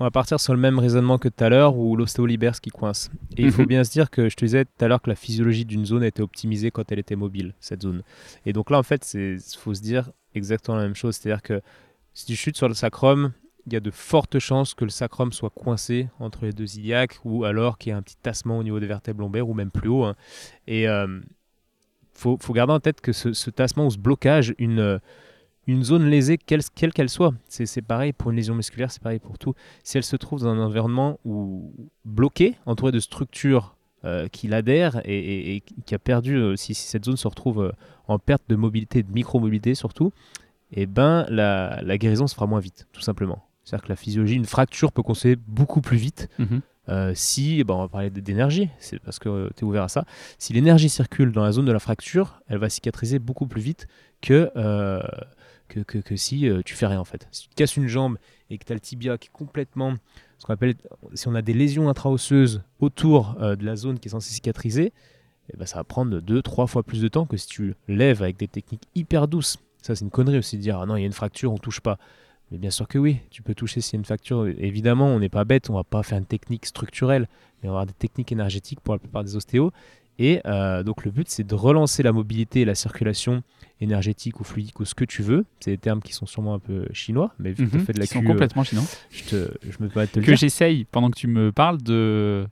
on 0.00 0.04
va 0.04 0.10
partir 0.10 0.40
sur 0.40 0.52
le 0.54 0.58
même 0.58 0.78
raisonnement 0.78 1.18
que 1.18 1.28
tout 1.28 1.44
à 1.44 1.48
l'heure 1.48 1.76
où 1.76 1.94
l'ostéo 1.96 2.26
libère 2.26 2.56
ce 2.56 2.60
qui 2.60 2.70
coince. 2.70 3.10
Et 3.36 3.42
il 3.44 3.50
faut 3.52 3.62
Mhm. 3.62 3.68
bien 3.68 3.84
se 3.84 3.90
dire 3.92 4.10
que 4.10 4.28
je 4.28 4.36
te 4.36 4.44
disais 4.44 4.64
tout 4.64 4.84
à 4.84 4.88
l'heure 4.88 5.00
que 5.02 5.10
la 5.10 5.16
physiologie 5.16 5.64
d'une 5.64 5.84
zone 5.86 6.02
était 6.04 6.22
optimisée 6.22 6.70
quand 6.70 6.90
elle 6.90 6.98
était 6.98 7.16
mobile, 7.16 7.54
cette 7.60 7.82
zone. 7.82 8.02
Et 8.46 8.52
donc 8.52 8.70
là, 8.70 8.78
en 8.78 8.82
fait, 8.82 9.08
il 9.14 9.38
faut 9.58 9.74
se 9.74 9.82
dire 9.82 10.10
exactement 10.34 10.76
la 10.76 10.84
même 10.84 10.94
chose. 10.96 11.16
C'est-à-dire 11.16 11.42
que 11.42 11.60
si 12.14 12.26
tu 12.26 12.34
chutes 12.36 12.56
sur 12.56 12.68
le 12.68 12.74
sacrum, 12.74 13.32
il 13.66 13.72
y 13.74 13.76
a 13.76 13.80
de 13.80 13.90
fortes 13.92 14.38
chances 14.40 14.74
que 14.74 14.84
le 14.84 14.90
sacrum 14.90 15.30
soit 15.32 15.50
coincé 15.50 16.08
entre 16.18 16.44
les 16.46 16.52
deux 16.52 16.76
iliaques 16.78 17.18
ou 17.24 17.44
alors 17.44 17.78
qu'il 17.78 17.90
y 17.90 17.94
ait 17.94 17.96
un 17.98 18.02
petit 18.02 18.16
tassement 18.16 18.58
au 18.58 18.62
niveau 18.64 18.80
des 18.80 18.86
vertèbres 18.88 19.20
lombaires 19.20 19.48
ou 19.48 19.54
même 19.54 19.70
plus 19.70 19.88
haut. 19.88 20.04
hein. 20.04 20.16
Et 20.66 20.88
euh, 20.88 21.20
faut, 22.12 22.36
faut 22.40 22.52
garder 22.52 22.72
en 22.72 22.80
tête 22.80 23.00
que 23.00 23.12
ce, 23.12 23.32
ce 23.32 23.50
tassement 23.50 23.86
ou 23.86 23.90
ce 23.90 23.98
blocage, 23.98 24.54
une, 24.58 25.00
une 25.66 25.84
zone 25.84 26.06
lésée, 26.08 26.38
quelle 26.38 26.62
quelle 26.74 27.08
soit, 27.08 27.32
c'est 27.48 27.82
pareil 27.82 28.12
pour 28.12 28.30
une 28.30 28.36
lésion 28.36 28.54
musculaire, 28.54 28.90
c'est 28.90 29.02
pareil 29.02 29.20
pour 29.20 29.38
tout. 29.38 29.54
Si 29.84 29.96
elle 29.96 30.02
se 30.04 30.16
trouve 30.16 30.40
dans 30.40 30.48
un 30.48 30.58
environnement 30.58 31.18
où, 31.24 31.72
bloqué, 32.04 32.56
entouré 32.66 32.90
de 32.92 32.98
structures 33.00 33.76
euh, 34.04 34.26
qui 34.26 34.48
l'adhèrent 34.48 35.00
et, 35.04 35.16
et- 35.16 35.56
et 35.56 35.60
qui 35.86 35.94
a 35.94 35.98
perdu, 36.00 36.34
euh, 36.36 36.56
si, 36.56 36.74
si 36.74 36.88
cette 36.88 37.04
zone 37.04 37.16
se 37.16 37.28
retrouve 37.28 37.62
euh, 37.62 37.72
en 38.08 38.18
perte 38.18 38.42
de 38.48 38.56
mobilité, 38.56 39.04
de 39.04 39.12
micro-mobilité 39.12 39.76
surtout, 39.76 40.12
eh 40.72 40.86
ben, 40.86 41.24
la, 41.28 41.80
la 41.82 41.98
guérison 41.98 42.26
se 42.26 42.34
fera 42.34 42.46
moins 42.46 42.58
vite, 42.58 42.88
tout 42.92 43.00
simplement. 43.02 43.44
C'est-à-dire 43.62 43.84
que 43.84 43.88
la 43.90 43.96
physiologie, 43.96 44.34
une 44.34 44.44
fracture 44.46 44.90
peut 44.90 45.02
consoler 45.04 45.36
beaucoup 45.36 45.80
plus 45.82 45.98
vite 45.98 46.28
Mhm. 46.40 46.62
si, 47.14 47.60
eh 47.60 47.64
ben, 47.64 47.74
on 47.74 47.78
va 47.78 47.88
parler 47.88 48.10
d'énergie, 48.10 48.68
c'est 48.80 48.98
parce 48.98 49.20
que 49.20 49.50
tu 49.56 49.60
es 49.60 49.68
ouvert 49.68 49.84
à 49.84 49.88
ça. 49.88 50.04
Si 50.38 50.52
l'énergie 50.52 50.88
circule 50.88 51.30
dans 51.30 51.44
la 51.44 51.52
zone 51.52 51.66
de 51.66 51.72
la 51.72 51.78
fracture, 51.78 52.40
elle 52.48 52.58
va 52.58 52.68
cicatriser 52.68 53.20
beaucoup 53.20 53.46
plus 53.46 53.62
vite 53.62 53.86
que, 54.20 54.50
que, 55.80 56.16
si 56.16 56.48
euh, 56.48 56.62
tu 56.64 56.74
fais 56.74 56.86
rien 56.86 57.00
en 57.00 57.04
fait. 57.04 57.26
Si 57.30 57.44
tu 57.44 57.48
te 57.48 57.54
casses 57.54 57.76
une 57.76 57.88
jambe 57.88 58.18
et 58.50 58.58
que 58.58 58.64
tu 58.64 58.72
as 58.72 58.74
le 58.74 58.80
tibia 58.80 59.18
qui 59.18 59.28
est 59.28 59.32
complètement, 59.32 59.94
ce 60.38 60.46
qu'on 60.46 60.54
appelle, 60.54 60.74
si 61.14 61.28
on 61.28 61.34
a 61.34 61.42
des 61.42 61.54
lésions 61.54 61.88
intra-osseuses 61.88 62.62
autour 62.80 63.36
euh, 63.40 63.56
de 63.56 63.64
la 63.64 63.76
zone 63.76 63.98
qui 63.98 64.08
est 64.08 64.10
censée 64.10 64.32
cicatriser, 64.32 64.92
eh 65.52 65.56
ben, 65.56 65.66
ça 65.66 65.76
va 65.76 65.84
prendre 65.84 66.20
deux, 66.20 66.42
trois 66.42 66.66
fois 66.66 66.82
plus 66.82 67.00
de 67.00 67.08
temps 67.08 67.26
que 67.26 67.36
si 67.36 67.46
tu 67.46 67.74
lèves 67.88 68.22
avec 68.22 68.36
des 68.36 68.48
techniques 68.48 68.84
hyper 68.94 69.28
douces. 69.28 69.58
Ça, 69.82 69.96
c'est 69.96 70.04
une 70.04 70.10
connerie 70.10 70.38
aussi 70.38 70.56
de 70.56 70.62
dire 70.62 70.78
ah 70.78 70.86
non, 70.86 70.96
il 70.96 71.00
y 71.00 71.04
a 71.04 71.06
une 71.06 71.12
fracture, 71.12 71.52
on 71.52 71.58
touche 71.58 71.80
pas. 71.80 71.98
Mais 72.50 72.58
bien 72.58 72.70
sûr 72.70 72.86
que 72.86 72.98
oui, 72.98 73.18
tu 73.30 73.42
peux 73.42 73.54
toucher 73.54 73.80
s'il 73.80 73.94
y 73.94 73.96
a 73.96 74.00
une 74.00 74.04
fracture. 74.04 74.46
Évidemment, 74.46 75.06
on 75.06 75.18
n'est 75.18 75.30
pas 75.30 75.44
bête, 75.44 75.70
on 75.70 75.74
va 75.74 75.84
pas 75.84 76.02
faire 76.02 76.18
une 76.18 76.26
technique 76.26 76.66
structurelle, 76.66 77.26
mais 77.62 77.68
on 77.68 77.72
va 77.72 77.78
avoir 77.78 77.86
des 77.86 77.94
techniques 77.94 78.30
énergétiques 78.30 78.80
pour 78.80 78.94
la 78.94 78.98
plupart 78.98 79.24
des 79.24 79.36
ostéos. 79.36 79.72
Et 80.18 80.40
euh, 80.46 80.82
donc 80.82 81.04
le 81.04 81.10
but, 81.10 81.28
c'est 81.28 81.44
de 81.44 81.54
relancer 81.54 82.02
la 82.02 82.12
mobilité 82.12 82.60
et 82.60 82.64
la 82.64 82.74
circulation 82.74 83.42
énergétique 83.80 84.40
ou 84.40 84.44
fluidique 84.44 84.78
ou 84.78 84.84
ce 84.84 84.94
que 84.94 85.04
tu 85.04 85.22
veux. 85.22 85.44
C'est 85.60 85.70
des 85.72 85.78
termes 85.78 86.00
qui 86.00 86.12
sont 86.12 86.26
sûrement 86.26 86.54
un 86.54 86.58
peu 86.58 86.86
chinois, 86.92 87.32
mais 87.38 87.50
vu 87.52 87.64
que 87.66 87.70
tu 87.70 87.78
Mhm. 87.78 87.84
fais 87.84 87.92
de 87.92 87.98
la 87.98 88.06
Qui 88.06 88.12
sont 88.12 88.20
Q, 88.20 88.26
euh, 88.26 88.28
complètement 88.28 88.62
chinois. 88.64 88.84
je, 89.10 89.24
te, 89.24 89.50
je 89.62 89.82
me 89.82 89.88
permets 89.88 90.06
de 90.06 90.12
te 90.12 90.20
le 90.20 90.24
Que 90.26 90.36
j'essaye 90.36 90.84
pendant 90.84 91.10
que 91.10 91.18
tu 91.18 91.26
me 91.28 91.50
parles 91.52 91.82
de 91.82 92.46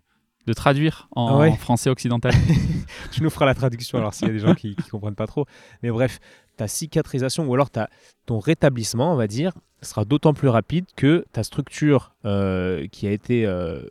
de 0.47 0.53
traduire 0.55 1.09
en 1.15 1.29
Ah 1.29 1.39
ouais. 1.39 1.57
français 1.59 1.91
occidental. 1.91 2.33
tu 3.13 3.23
nous 3.23 3.29
feras 3.31 3.45
la 3.45 3.55
traduction 3.55 3.99
alors 3.99 4.15
s'il 4.15 4.27
y 4.27 4.31
a 4.31 4.33
des 4.33 4.39
gens 4.41 4.55
qui 4.55 4.69
ne 4.71 4.91
comprennent 4.91 5.15
pas 5.15 5.27
trop. 5.27 5.45
Mais 5.83 5.91
bref, 5.91 6.19
ta 6.57 6.67
cicatrisation 6.67 7.47
ou 7.47 7.55
alors 7.55 7.71
ta, 7.71 7.91
ton 8.27 8.39
rétablissement, 8.39 9.13
on 9.13 9.17
va 9.17 9.27
dire, 9.27 9.53
sera 9.83 10.05
d'autant 10.07 10.33
plus 10.33 10.49
rapide 10.49 10.87
que 10.97 11.27
ta 11.33 11.45
structure 11.45 12.15
euh, 12.25 12.87
qui 12.89 13.07
a 13.07 13.13
été 13.13 13.47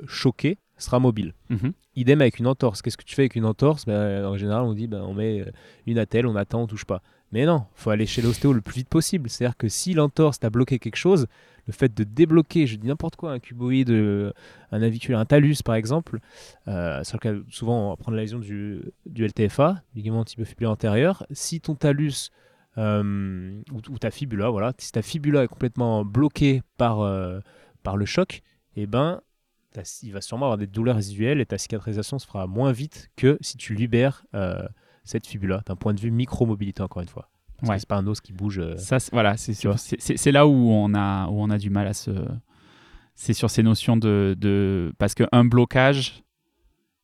choquée 0.07 0.57
sera 0.77 0.99
mobile. 0.99 1.33
Mhm. 1.49 1.71
Idem 1.99 2.21
avec 2.21 2.39
une 2.39 2.47
entorse. 2.47 2.81
Qu'est-ce 2.81 2.95
que 2.95 3.03
tu 3.03 3.13
fais 3.13 3.23
avec 3.23 3.35
une 3.35 3.43
entorse? 3.43 3.85
Ben, 3.85 4.25
En 4.25 4.37
général, 4.37 4.63
on 4.63 4.73
dit 4.73 4.87
ben, 4.87 5.01
on 5.01 5.13
met 5.13 5.41
euh, 5.41 5.51
une 5.85 5.99
attelle, 5.99 6.25
on 6.27 6.35
attend, 6.37 6.61
on 6.61 6.67
touche 6.67 6.85
pas. 6.85 7.01
Mais 7.33 7.45
non, 7.45 7.65
faut 7.75 7.89
aller 7.89 8.05
chez 8.05 8.21
l'ostéo 8.21 8.53
le 8.53 8.61
plus 8.61 8.75
vite 8.75 8.87
possible. 8.87 9.29
C'est-à-dire 9.29 9.57
que 9.57 9.67
si 9.67 9.93
l'entorse 9.93 10.39
t'a 10.39 10.49
bloqué 10.49 10.79
quelque 10.79 10.95
chose, 10.95 11.27
le 11.67 11.73
fait 11.73 11.93
de 11.93 12.05
débloquer, 12.05 12.67
je 12.67 12.77
dis 12.77 12.87
n'importe 12.87 13.17
quoi, 13.17 13.33
un 13.33 13.39
cuboïde, 13.39 13.89
euh, 13.89 14.31
un 14.71 14.79
naviculaire, 14.79 15.19
un 15.19 15.25
talus 15.25 15.61
par 15.63 15.75
exemple, 15.75 16.19
euh, 16.69 17.03
sur 17.03 17.17
lequel 17.17 17.43
souvent 17.49 17.87
on 17.87 17.89
va 17.89 17.97
prendre 17.97 18.15
la 18.15 18.23
lésion 18.23 18.39
du, 18.39 18.81
du 19.05 19.27
LTFA, 19.27 19.83
ligament 19.93 20.23
tibio-fibulaire 20.23 20.71
antérieur. 20.71 21.25
Si 21.31 21.59
ton 21.59 21.75
talus 21.75 22.31
ou, 22.77 23.99
ta 23.99 24.09
fibula, 24.09 24.49
voilà, 24.49 24.71
si 24.77 24.93
ta 24.93 25.01
fibula 25.01 25.43
est 25.43 25.49
complètement 25.49 26.05
bloquée 26.05 26.61
par, 26.77 27.05
par 27.83 27.97
le 27.97 28.05
choc, 28.05 28.41
eh 28.77 28.87
ben, 28.87 29.19
il 30.03 30.11
va 30.13 30.21
sûrement 30.21 30.45
avoir 30.47 30.57
des 30.57 30.67
douleurs 30.67 30.95
résiduelles 30.95 31.39
et 31.39 31.45
ta 31.45 31.57
cicatrisation 31.57 32.19
se 32.19 32.25
fera 32.27 32.47
moins 32.47 32.71
vite 32.71 33.09
que 33.15 33.37
si 33.41 33.57
tu 33.57 33.75
libères 33.75 34.25
euh, 34.35 34.67
cette 35.03 35.27
fibula 35.27 35.61
d'un 35.65 35.75
point 35.75 35.93
de 35.93 35.99
vue 35.99 36.11
micro-mobilité, 36.11 36.81
encore 36.83 37.01
une 37.01 37.07
fois. 37.07 37.29
Parce 37.57 37.69
Ouais. 37.69 37.75
que 37.75 37.79
c'est 37.81 37.89
pas 37.89 37.97
un 37.97 38.07
os 38.07 38.21
qui 38.21 38.31
bouge. 38.33 38.59
euh, 38.59 38.77
Ça, 38.77 38.99
c'est- 38.99 39.11
voilà, 39.11 39.35
c'est 39.37 40.31
là 40.31 40.47
où 40.47 40.69
on 40.71 40.93
a 40.93 41.27
où 41.27 41.41
on 41.41 41.49
a 41.49 41.57
du 41.57 41.69
mal 41.69 41.87
à 41.87 41.93
se. 41.93 42.11
C'est 43.15 43.33
sur 43.33 43.49
ces 43.49 43.63
notions 43.63 43.97
de, 43.97 44.33
de 44.39 44.93
parce 44.97 45.13
qu'un 45.13 45.43
blocage 45.43 46.23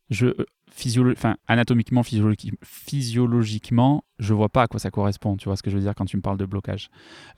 je, 0.09 0.27
physiolo- 0.71 1.13
enfin, 1.13 1.35
anatomiquement, 1.47 2.01
physiologi- 2.03 2.51
physiologiquement, 2.63 4.03
je 4.19 4.33
vois 4.33 4.49
pas 4.49 4.63
à 4.63 4.67
quoi 4.67 4.79
ça 4.79 4.91
correspond. 4.91 5.35
Tu 5.37 5.45
vois 5.45 5.55
ce 5.55 5.63
que 5.63 5.69
je 5.69 5.75
veux 5.75 5.81
dire 5.81 5.93
quand 5.95 6.05
tu 6.05 6.15
me 6.17 6.21
parles 6.21 6.37
de 6.37 6.45
blocage. 6.45 6.89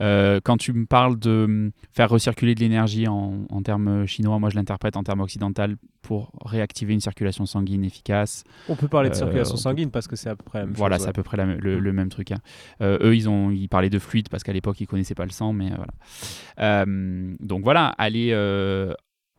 Euh, 0.01 0.39
quand 0.43 0.57
tu 0.57 0.73
me 0.73 0.85
parles 0.85 1.17
de 1.19 1.45
hum, 1.45 1.71
faire 1.93 2.09
recirculer 2.09 2.55
de 2.55 2.59
l'énergie 2.59 3.07
en, 3.07 3.45
en 3.49 3.61
termes 3.61 4.05
chinois, 4.05 4.37
moi 4.39 4.49
je 4.49 4.55
l'interprète 4.55 4.97
en 4.97 5.03
termes 5.03 5.21
occidental 5.21 5.75
pour 6.01 6.31
réactiver 6.45 6.93
une 6.93 6.99
circulation 7.01 7.45
sanguine 7.45 7.83
efficace. 7.83 8.43
On 8.69 8.75
peut 8.75 8.87
parler 8.87 9.09
de 9.09 9.15
Euh, 9.15 9.17
circulation 9.17 9.57
sanguine 9.57 9.91
parce 9.91 10.07
que 10.07 10.15
c'est 10.15 10.29
à 10.29 10.35
peu 10.35 10.43
près 10.43 10.59
la 10.59 10.65
même 10.65 10.75
Voilà, 10.75 10.95
chose. 10.95 11.01
c'est 11.03 11.07
ouais. 11.07 11.09
à 11.09 11.13
peu 11.13 11.23
près 11.23 11.37
la 11.37 11.45
me- 11.45 11.57
le, 11.57 11.79
le 11.79 11.93
même 11.93 12.09
truc. 12.09 12.31
hein. 12.31 12.39
Euh, 12.81 12.97
eux, 13.01 13.15
ils, 13.15 13.27
ont, 13.29 13.49
ils 13.51 13.67
parlaient 13.69 13.89
de 13.89 13.99
fluide 13.99 14.29
parce 14.29 14.43
qu'à 14.43 14.53
l'époque, 14.53 14.79
ils 14.81 14.87
connaissaient 14.87 15.15
pas 15.15 15.25
le 15.25 15.31
sang, 15.31 15.53
mais 15.53 15.69
voilà. 15.69 16.85
Donc 17.39 17.63
voilà, 17.63 17.87
aller 17.97 18.31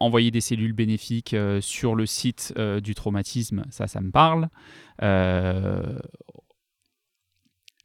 envoyer 0.01 0.31
des 0.31 0.41
cellules 0.41 0.73
bénéfiques 0.73 1.35
euh, 1.35 1.61
sur 1.61 1.95
le 1.95 2.07
site 2.07 2.53
euh, 2.57 2.81
du 2.81 2.95
traumatisme, 2.95 3.65
ça, 3.71 3.87
ça 3.87 4.01
me 4.01 4.11
parle. 4.11 4.49
Euh, 5.03 5.99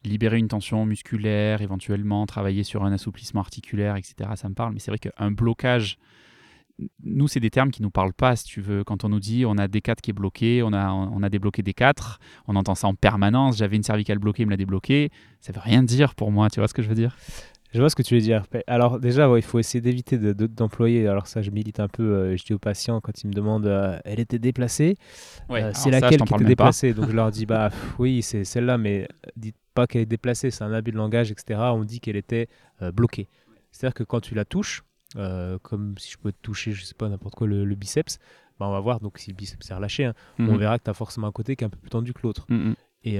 libérer 0.03 0.37
une 0.37 0.49
tension 0.49 0.85
musculaire, 0.85 1.61
éventuellement 1.61 2.25
travailler 2.25 2.63
sur 2.63 2.83
un 2.83 2.91
assouplissement 2.91 3.41
articulaire, 3.41 3.95
etc., 3.95 4.31
ça 4.35 4.49
me 4.49 4.53
parle. 4.53 4.73
Mais 4.73 4.79
c'est 4.79 4.91
vrai 4.91 4.99
qu'un 4.99 5.31
blocage, 5.31 5.97
nous, 7.03 7.27
c'est 7.27 7.39
des 7.39 7.49
termes 7.49 7.71
qui 7.71 7.81
nous 7.81 7.91
parlent 7.91 8.13
pas, 8.13 8.35
si 8.35 8.45
tu 8.45 8.59
veux. 8.59 8.83
Quand 8.83 9.03
on 9.03 9.09
nous 9.09 9.19
dit 9.19 9.45
on 9.45 9.57
a 9.57 9.67
D4 9.67 10.01
qui 10.01 10.11
est 10.11 10.13
bloqué, 10.13 10.61
on 10.63 10.73
a, 10.73 10.91
on 10.91 11.23
a 11.23 11.29
débloqué 11.29 11.61
D4, 11.61 12.17
on 12.47 12.55
entend 12.55 12.75
ça 12.75 12.87
en 12.87 12.95
permanence. 12.95 13.57
J'avais 13.57 13.75
une 13.75 13.83
cervicale 13.83 14.19
bloquée, 14.19 14.43
il 14.43 14.47
me 14.47 14.51
l'a 14.51 14.57
débloqué. 14.57 15.09
Ça 15.39 15.53
veut 15.53 15.61
rien 15.61 15.83
dire 15.83 16.15
pour 16.15 16.31
moi, 16.31 16.49
tu 16.49 16.59
vois 16.59 16.67
ce 16.67 16.73
que 16.73 16.81
je 16.81 16.89
veux 16.89 16.95
dire? 16.95 17.15
Je 17.73 17.79
vois 17.79 17.89
ce 17.89 17.95
que 17.95 18.03
tu 18.03 18.13
veux 18.13 18.21
dire. 18.21 18.43
Alors 18.67 18.99
déjà, 18.99 19.29
ouais, 19.29 19.39
il 19.39 19.43
faut 19.43 19.57
essayer 19.59 19.81
d'éviter 19.81 20.17
de- 20.19 20.33
de- 20.33 20.45
d'employer. 20.47 21.07
alors 21.07 21.25
ça, 21.27 21.41
je 21.41 21.49
milite 21.49 21.79
un 21.79 21.87
peu. 21.87 22.03
euh, 22.03 22.37
je 22.37 22.43
dis 22.45 22.53
aux 22.53 22.59
patients 22.59 23.01
quand 23.01 23.23
ils 23.23 23.27
me 23.27 23.33
demandent, 23.33 23.65
euh, 23.65 23.97
elle 24.05 24.19
était 24.19 24.37
déplacée. 24.39 24.95
Ouais, 25.49 25.63
Euh, 25.63 25.71
c'est 25.73 25.89
laquelle 25.89 26.21
qui 26.21 26.33
était 26.35 26.43
déplacée? 26.45 26.93
Donc 26.93 27.09
je 27.09 27.15
leur 27.15 27.31
dis, 27.31 27.45
bah 27.45 27.69
pff, 27.71 27.95
oui, 27.99 28.21
c'est 28.21 28.43
celle-là, 28.43 28.77
mais 28.77 29.07
dites 29.35 29.55
pas 29.73 29.87
qu'elle 29.87 30.01
est 30.03 30.05
déplacée. 30.05 30.51
C'est 30.51 30.63
un 30.63 30.71
abus 30.71 30.91
de 30.91 30.97
langage, 30.97 31.31
etc. 31.31 31.59
On 31.73 31.83
dit 31.83 31.99
qu'elle 31.99 32.15
était 32.15 32.47
bloquée. 32.93 33.27
C'est-à-dire 33.71 33.95
que 33.95 34.03
quand 34.03 34.19
tu 34.21 34.35
la 34.35 34.45
touches, 34.45 34.83
comme 35.63 35.95
si 35.97 36.11
je 36.11 36.17
peux 36.17 36.31
te 36.31 36.37
toucher, 36.43 36.73
je 36.73 36.83
sais 36.85 36.93
pas 36.95 37.09
n'importe 37.09 37.33
quoi, 37.35 37.47
le, 37.47 37.65
le 37.65 37.75
biceps, 37.75 38.19
bah, 38.59 38.67
on 38.67 38.71
va 38.71 38.79
voir. 38.81 38.99
Donc 38.99 39.17
si 39.17 39.31
le 39.31 39.35
biceps 39.35 39.71
est 39.71 39.73
relâché, 39.73 40.05
hein, 40.05 40.13
on 40.37 40.43
Mhm. 40.43 40.57
verra 40.57 40.77
que 40.77 40.83
tu 40.83 40.89
as 40.91 40.93
forcément 40.93 41.25
un 41.27 41.31
côté 41.31 41.55
qui 41.55 41.63
est 41.63 41.67
un 41.67 41.71
peu 41.71 41.79
plus 41.79 41.89
tendu 41.89 42.13
que 42.13 42.19
l'autre. 42.21 42.45
Mhm. 42.49 42.75
Et, 43.05 43.15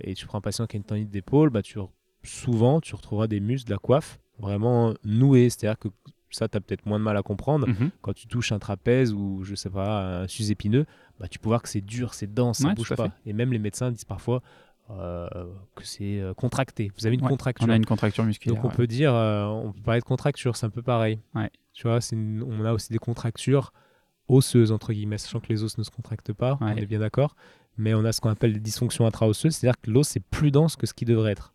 et 0.00 0.14
tu 0.14 0.26
prends 0.26 0.38
un 0.38 0.42
patient 0.42 0.66
qui 0.66 0.76
a 0.76 0.78
une 0.78 0.84
tendinite 0.84 1.10
d'épaule, 1.10 1.50
bah, 1.50 1.60
tu, 1.62 1.78
souvent 2.26 2.80
tu 2.80 2.94
retrouveras 2.94 3.26
des 3.26 3.40
muscles 3.40 3.68
de 3.68 3.74
la 3.74 3.78
coiffe 3.78 4.18
vraiment 4.38 4.94
noués. 5.04 5.48
C'est-à-dire 5.50 5.78
que 5.78 5.88
ça, 6.30 6.48
tu 6.48 6.56
as 6.58 6.60
peut-être 6.60 6.84
moins 6.86 6.98
de 6.98 7.04
mal 7.04 7.16
à 7.16 7.22
comprendre. 7.22 7.66
Mhm. 7.68 7.90
Quand 8.02 8.12
tu 8.12 8.26
touches 8.26 8.52
un 8.52 8.58
trapèze 8.58 9.12
ou 9.12 9.42
je 9.44 9.54
sais 9.54 9.70
pas, 9.70 10.22
un 10.22 10.28
sus 10.28 10.50
épineux, 10.50 10.84
bah, 11.18 11.28
tu 11.28 11.38
peux 11.38 11.48
voir 11.48 11.62
que 11.62 11.68
c'est 11.68 11.80
dur, 11.80 12.12
c'est 12.14 12.32
dense, 12.32 12.58
ça 12.58 12.74
bouge 12.74 12.94
pas. 12.94 13.04
fait. 13.06 13.12
Et 13.24 13.32
même 13.32 13.52
les 13.52 13.58
médecins 13.58 13.90
disent 13.90 14.04
parfois 14.04 14.42
euh, 14.90 15.26
que 15.74 15.84
c'est 15.84 16.20
euh, 16.20 16.34
contracté. 16.34 16.92
Vous 16.98 17.06
avez 17.06 17.16
une 17.16 17.22
Ouais, 17.22 17.28
contracture. 17.28 17.66
On 17.66 17.70
a 17.70 17.76
une 17.76 17.86
contracture 17.86 18.24
musculaire. 18.24 18.56
Donc 18.56 18.64
on 18.64 18.68
ouais. 18.68 18.74
peut 18.74 18.86
dire, 18.86 19.12
euh, 19.14 19.44
on 19.46 19.72
peut 19.72 19.80
parler 19.82 20.00
de 20.00 20.04
contracture, 20.04 20.56
c'est 20.56 20.66
un 20.66 20.70
peu 20.70 20.82
pareil. 20.82 21.18
Ouais. 21.34 21.50
Tu 21.72 21.88
vois, 21.88 21.98
une- 22.12 22.42
on 22.42 22.64
a 22.64 22.72
aussi 22.72 22.92
des 22.92 22.98
contractures 22.98 23.72
osseuses, 24.28 24.72
entre 24.72 24.92
guillemets, 24.92 25.18
sachant 25.18 25.40
que 25.40 25.48
les 25.48 25.62
os 25.64 25.78
ne 25.78 25.82
se 25.84 25.90
contractent 25.90 26.32
pas, 26.32 26.58
on 26.60 26.68
est 26.76 26.86
bien 26.86 26.98
d'accord. 27.00 27.34
Mais 27.78 27.94
on 27.94 28.04
a 28.04 28.12
ce 28.12 28.20
qu'on 28.20 28.30
appelle 28.30 28.52
des 28.52 28.60
dysfonctions 28.60 29.06
intra-osseuses, 29.06 29.54
c'est-à-dire 29.56 29.80
que 29.80 29.90
l'os 29.90 30.16
est 30.16 30.20
plus 30.30 30.50
dense 30.50 30.76
que 30.76 30.86
ce 30.86 30.94
qu'il 30.94 31.08
devrait 31.08 31.32
être. 31.32 31.52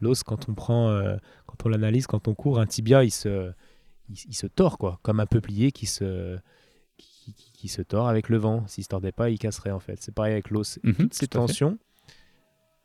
L'os, 0.00 0.22
quand 0.22 0.48
on 0.48 0.54
prend, 0.54 0.88
euh, 0.90 1.16
quand 1.46 1.64
on 1.64 1.68
l'analyse, 1.68 2.06
quand 2.06 2.28
on 2.28 2.34
court, 2.34 2.58
un 2.60 2.66
tibia, 2.66 3.02
il 3.04 3.10
se, 3.10 3.50
il, 4.08 4.16
il 4.28 4.34
se 4.34 4.46
tord, 4.46 4.78
quoi, 4.78 4.98
comme 5.02 5.20
un 5.20 5.26
peuplier 5.26 5.72
qui 5.72 5.86
se, 5.86 6.36
qui, 6.98 7.32
qui- 7.34 7.52
qui 7.52 7.68
se 7.68 7.82
tord 7.82 8.08
avec 8.08 8.28
le 8.28 8.36
vent. 8.36 8.66
S'il 8.66 8.84
se 8.84 8.88
tordait 8.88 9.12
pas, 9.12 9.30
il 9.30 9.38
casserait, 9.38 9.70
en 9.70 9.80
fait. 9.80 9.96
C'est 10.02 10.14
pareil 10.14 10.32
avec 10.32 10.50
l'os. 10.50 10.78
Mhm, 10.82 10.94
Toutes 10.94 11.14
ces 11.14 11.26
tensions, 11.28 11.78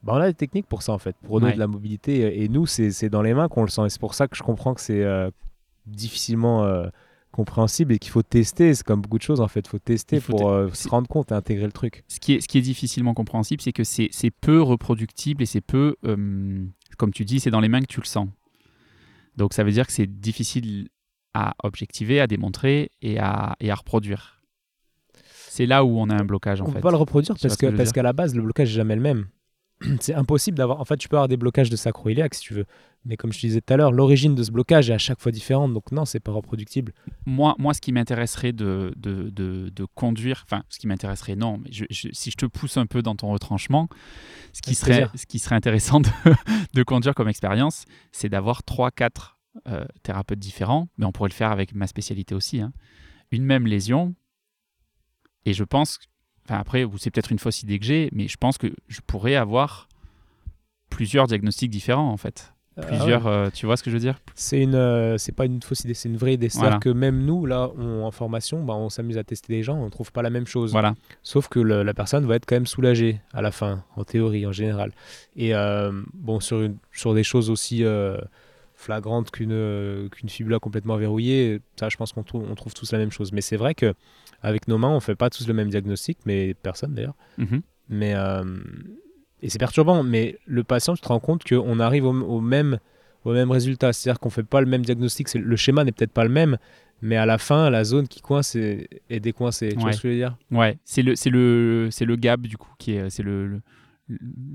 bah, 0.04 0.14
on 0.16 0.18
a 0.22 0.28
des 0.28 0.34
techniques 0.34 0.68
pour 0.68 0.82
ça, 0.82 0.94
en 0.94 0.98
fait, 0.98 1.16
pour 1.24 1.40
donner 1.40 1.52
Ouais. 1.52 1.56
de 1.56 1.60
la 1.60 1.68
mobilité. 1.68 2.42
Et 2.44 2.48
nous, 2.50 2.66
c'est 2.66 2.92
c'est 2.92 3.10
dans 3.10 3.22
les 3.22 3.34
mains 3.34 3.50
qu'on 3.50 3.64
le 3.64 3.70
sent. 3.70 3.86
Et 3.86 3.90
c'est 3.90 4.00
pour 4.00 4.14
ça 4.16 4.28
que 4.28 4.36
je 4.38 4.42
comprends 4.44 4.74
que 4.74 4.82
c'est 4.82 5.04
euh, 5.04 5.30
difficilement 5.86 6.64
euh, 6.66 6.88
compréhensible 7.32 7.94
et 7.94 8.00
qu'il 8.00 8.12
faut 8.12 8.24
tester. 8.24 8.74
C'est 8.74 8.84
comme 8.84 9.02
beaucoup 9.02 9.18
de 9.18 9.24
choses, 9.24 9.42
en 9.42 9.48
fait. 9.48 9.62
Il 9.62 9.70
faut 9.70 9.80
tester 9.80 10.18
Il 10.18 10.22
faut 10.22 10.34
pour 10.34 10.50
euh, 10.50 10.70
se 10.74 10.88
rendre 10.88 11.08
compte 11.08 11.32
et 11.32 11.36
intégrer 11.36 11.66
le 11.66 11.72
truc. 11.72 12.04
Ce 12.08 12.20
qui, 12.20 12.34
est, 12.34 12.42
ce 12.42 12.48
qui 12.48 12.58
est 12.58 12.62
difficilement 12.62 13.14
compréhensible, 13.14 13.62
c'est 13.62 13.74
que 13.74 13.84
c'est 13.84 14.32
peu 14.42 14.62
reproductible 14.62 15.44
et 15.44 15.46
c'est 15.46 15.62
peu, 15.62 15.96
euh, 16.06 16.66
comme 16.98 17.12
tu 17.12 17.26
dis, 17.26 17.40
c'est 17.40 17.52
dans 17.52 17.62
les 17.62 17.70
mains 17.70 17.82
que 17.82 17.88
tu 17.88 18.00
le 18.00 18.06
sens. 18.06 18.28
Donc 19.38 19.54
ça 19.54 19.64
veut 19.64 19.72
dire 19.72 19.88
que 19.88 19.94
c'est 19.94 20.08
difficile 20.08 20.90
à 21.34 21.56
objectiver, 21.64 22.20
à 22.20 22.28
démontrer 22.28 22.92
et 23.02 23.18
à, 23.20 23.56
et 23.60 23.72
à 23.72 23.76
reproduire. 23.76 24.42
C'est 25.48 25.66
là 25.66 25.84
où 25.84 26.00
on 26.00 26.10
a 26.10 26.16
un 26.16 26.24
blocage 26.24 26.62
en 26.62 26.66
on 26.66 26.68
ne 26.68 26.74
fait. 26.74 26.80
peut 26.80 26.84
pas 26.84 26.92
le 26.92 26.98
reproduire 26.98 27.36
parce 27.40 27.92
qu'à 27.92 28.04
la 28.04 28.14
base 28.14 28.36
le 28.36 28.42
blocage 28.42 28.70
est 28.70 28.76
jamais 28.76 28.96
le 28.96 29.02
même. 29.02 29.28
C'est 30.00 30.14
impossible 30.14 30.58
d'avoir. 30.58 30.80
En 30.80 30.86
fait, 30.86 30.98
tu 30.98 31.10
peux 31.10 31.16
avoir 31.18 31.28
des 31.28 31.38
blocages 31.38 31.70
de 31.70 31.76
sacro-iliaque 31.76 32.36
si 32.36 32.42
tu 32.42 32.54
veux, 32.54 32.66
mais 33.06 33.18
comme 33.18 33.32
je 33.34 33.40
te 33.42 33.48
disais 33.48 33.62
tout 33.62 33.74
à 33.74 33.78
l'heure, 33.78 33.92
l'origine 33.92 34.36
de 34.36 34.44
ce 34.44 34.52
blocage 34.52 34.90
est 34.90 34.94
à 34.94 34.98
chaque 34.98 35.20
fois 35.20 35.32
différente. 35.32 35.74
Donc 35.74 35.92
non, 35.92 36.06
c'est 36.06 36.20
pas 36.20 36.32
reproductible. 36.32 36.94
Moi, 37.26 37.56
moi, 37.58 37.74
ce 37.74 37.82
qui 37.82 37.92
m'intéresserait 37.92 38.54
de, 38.54 38.94
de, 38.96 39.30
de, 39.30 39.70
de 39.70 39.86
conduire, 39.96 40.44
enfin, 40.46 40.64
ce 40.70 40.78
qui 40.80 40.88
m'intéresserait, 40.88 41.36
non, 41.36 41.58
mais 41.58 41.72
je- 41.72 41.86
je- 41.90 42.10
si 42.12 42.30
je 42.32 42.38
te 42.38 42.46
pousse 42.46 42.78
un 42.78 42.86
peu 42.86 43.02
dans 43.02 43.16
ton 43.16 43.32
retranchement, 43.32 43.90
ce 44.54 44.62
qui, 44.62 44.76
serait, 44.76 44.92
plaisir. 44.92 45.12
ce 45.16 45.26
qui 45.26 45.40
serait 45.40 45.56
intéressant 45.56 46.00
de, 46.00 46.10
de 46.74 46.84
conduire 46.84 47.16
comme 47.16 47.28
expérience, 47.30 47.86
c'est 48.12 48.30
d'avoir 48.30 48.62
3-4 48.64 49.38
thérapeutes 50.04 50.40
différents, 50.40 50.88
mais 50.98 51.06
on 51.06 51.12
pourrait 51.12 51.30
le 51.30 51.34
faire 51.34 51.52
avec 51.52 51.74
ma 51.76 51.86
spécialité 51.88 52.34
aussi. 52.36 52.62
hein. 52.62 52.72
Une 53.32 53.44
même 53.44 53.66
lésion, 53.68 54.16
et 55.46 55.54
je 55.54 55.64
pense, 55.64 55.98
enfin 56.52 56.60
après, 56.62 56.86
c'est 56.98 57.12
peut-être 57.12 57.32
une 57.32 57.40
fausse 57.40 57.64
idée 57.64 57.80
que 57.80 57.86
j'ai, 57.86 58.10
mais 58.14 58.28
je 58.28 58.38
pense 58.38 58.58
que 58.58 58.68
je 58.88 59.00
pourrais 59.06 59.36
avoir 59.36 59.88
plusieurs 60.90 61.28
diagnostics 61.28 61.72
différents 61.72 62.10
en 62.12 62.18
fait. 62.18 62.54
Ah 62.78 62.84
Plusieurs, 62.84 63.26
ouais. 63.26 63.32
euh, 63.32 63.50
tu 63.54 63.66
vois 63.66 63.76
ce 63.76 63.84
que 63.84 63.90
je 63.90 63.96
veux 63.96 64.00
dire? 64.02 64.18
C'est 64.34 64.62
une, 64.62 64.76
euh, 64.76 65.18
c'est 65.18 65.34
pas 65.34 65.46
une 65.46 65.62
fausse 65.62 65.82
idée, 65.82 65.94
c'est 65.94 66.08
une 66.08 66.16
vraie 66.16 66.36
idée. 66.36 66.48
C'est-à-dire 66.48 66.70
Voilà. 66.70 66.80
que 66.80 66.90
même 66.90 67.26
nous 67.26 67.46
là, 67.46 67.70
on- 67.78 68.04
en 68.06 68.12
formation, 68.12 68.64
bah, 68.64 68.74
on 68.76 68.90
s'amuse 68.90 69.18
à 69.18 69.26
tester 69.26 69.52
des 69.54 69.62
gens, 69.62 69.78
on 69.78 69.90
trouve 69.90 70.12
pas 70.14 70.22
la 70.22 70.30
même 70.30 70.48
chose. 70.48 70.72
Voilà. 70.72 70.96
Sauf 71.22 71.50
que 71.50 71.60
le- 71.60 71.84
la 71.84 71.94
personne 71.94 72.26
va 72.26 72.36
être 72.38 72.46
quand 72.46 72.56
même 72.56 72.66
soulagée 72.66 73.20
à 73.34 73.42
la 73.42 73.52
fin, 73.52 73.84
en 73.98 74.06
théorie, 74.06 74.46
en 74.46 74.54
général. 74.54 74.94
Et 75.36 75.54
euh, 75.54 75.92
bon, 76.14 76.40
sur, 76.40 76.62
une- 76.62 76.78
sur 76.94 77.14
des 77.14 77.24
choses 77.26 77.50
aussi 77.50 77.84
flagrantes 78.82 79.32
qu'une 79.32 79.52
euh, 79.52 80.10
qu'une 80.10 80.30
fibula 80.30 80.60
complètement 80.60 80.98
verrouillée, 80.98 81.62
ça, 81.80 81.90
je 81.90 81.98
pense 81.98 82.12
qu'on 82.14 82.24
trouve, 82.24 82.46
on 82.50 82.56
trouve 82.56 82.74
tous 82.74 82.92
la 82.92 82.98
même 82.98 83.12
chose. 83.12 83.32
Mais 83.32 83.42
c'est 83.42 83.58
vrai 83.58 83.76
que 83.76 83.94
avec 84.42 84.68
nos 84.68 84.78
mains, 84.78 84.90
on 84.90 85.00
fait 85.00 85.16
pas 85.16 85.30
tous 85.30 85.48
le 85.48 85.54
même 85.54 85.70
diagnostic, 85.70 86.18
mais 86.26 86.54
personne 86.54 86.94
d'ailleurs. 86.94 87.16
Mhm. 87.38 87.62
Mais 87.90 88.14
euh, 88.16 88.44
et 89.42 89.50
c'est 89.50 89.60
perturbant. 89.60 90.04
Mais 90.04 90.38
le 90.46 90.64
patient, 90.64 90.96
tu 90.96 91.02
te 91.02 91.08
rends 91.08 91.20
compte 91.20 91.44
qu'on 91.48 91.80
arrive 91.80 92.06
au, 92.06 92.14
au 92.14 92.42
même 92.42 92.80
au 93.24 93.34
même 93.34 93.52
résultat. 93.52 93.94
C'est-à-dire 93.94 94.20
qu'on 94.20 94.30
fait 94.32 94.44
pas 94.44 94.62
le 94.62 94.68
même 94.68 94.84
diagnostic. 94.84 95.32
Le 95.36 95.56
schéma 95.56 95.84
n'est 95.84 95.92
peut-être 95.92 96.12
pas 96.14 96.24
le 96.24 96.30
même, 96.32 96.58
mais 97.04 97.18
à 97.18 97.26
la 97.28 97.38
fin, 97.38 97.70
la 97.70 97.84
zone 97.84 98.08
qui 98.08 98.20
coince 98.22 98.56
est, 98.56 98.90
est 99.10 99.20
décoincée. 99.20 99.70
Tu 99.70 99.76
vois 99.80 99.90
ce 99.94 100.02
que 100.02 100.08
je 100.08 100.14
veux 100.14 100.20
dire? 100.20 100.38
Ouais, 100.52 100.78
c'est 100.86 101.04
le, 101.04 101.16
c'est 101.16 101.30
le, 101.30 101.90
c'est 101.92 102.06
le 102.06 102.16
gap 102.16 102.42
du 102.42 102.58
coup 102.58 102.72
qui 102.80 102.94
est, 102.94 103.10
c'est 103.12 103.24
le, 103.24 103.48
le- 103.48 103.62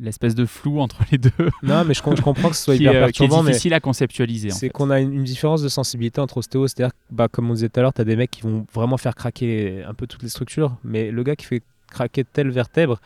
l'espèce 0.00 0.34
de 0.34 0.44
flou 0.44 0.80
entre 0.80 1.02
les 1.10 1.18
deux 1.18 1.30
Non, 1.62 1.84
mais 1.84 1.94
je, 1.94 2.02
com- 2.02 2.16
je 2.16 2.22
comprends 2.22 2.50
que 2.50 2.56
ce 2.56 2.64
soit 2.64 2.76
qui, 2.76 2.82
hyper 2.84 2.92
euh, 2.94 2.96
qui 2.96 3.02
est 3.02 3.26
perturbant, 3.26 3.42
mais 3.42 3.50
difficile 3.52 3.74
à 3.74 3.80
conceptualiser. 3.80 4.50
c'est 4.50 4.68
qu'on 4.68 4.90
a 4.90 5.00
une, 5.00 5.12
une 5.12 5.24
différence 5.24 5.62
de 5.62 5.68
sensibilité 5.68 6.20
entre 6.20 6.38
ostéo. 6.38 6.66
C'est-à-dire, 6.68 6.92
bah, 7.10 7.28
comme 7.28 7.50
on 7.50 7.54
disait 7.54 7.68
tout 7.68 7.80
à 7.80 7.82
l'heure, 7.82 7.92
tu 7.92 8.00
as 8.00 8.04
des 8.04 8.16
mecs 8.16 8.30
qui 8.30 8.42
vont 8.42 8.66
vraiment 8.72 8.96
faire 8.96 9.14
craquer 9.14 9.82
un 9.84 9.94
peu 9.94 10.06
toutes 10.06 10.22
les 10.22 10.28
structures, 10.28 10.76
mais 10.84 11.10
le 11.10 11.22
gars 11.22 11.36
qui 11.36 11.46
fait 11.46 11.62
craquer 11.90 12.24
telle 12.24 12.50
vertèbre, 12.50 13.00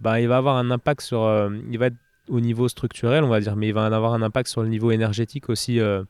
bah, 0.00 0.20
il 0.20 0.28
va 0.28 0.36
avoir 0.38 0.56
un 0.56 0.70
impact 0.70 1.00
sur. 1.02 1.22
euh, 1.24 1.50
il 1.70 1.78
va 1.78 1.86
être 1.86 1.96
au 2.28 2.40
niveau 2.40 2.68
structurel, 2.68 3.24
on 3.24 3.28
va 3.28 3.40
dire, 3.40 3.56
mais 3.56 3.68
il 3.68 3.74
va 3.74 3.86
avoir 3.86 4.14
un 4.14 4.22
impact 4.22 4.48
sur 4.48 4.62
le 4.62 4.68
niveau 4.68 4.90
énergétique 4.92 5.48
aussi. 5.48 5.80
euh. 5.80 6.04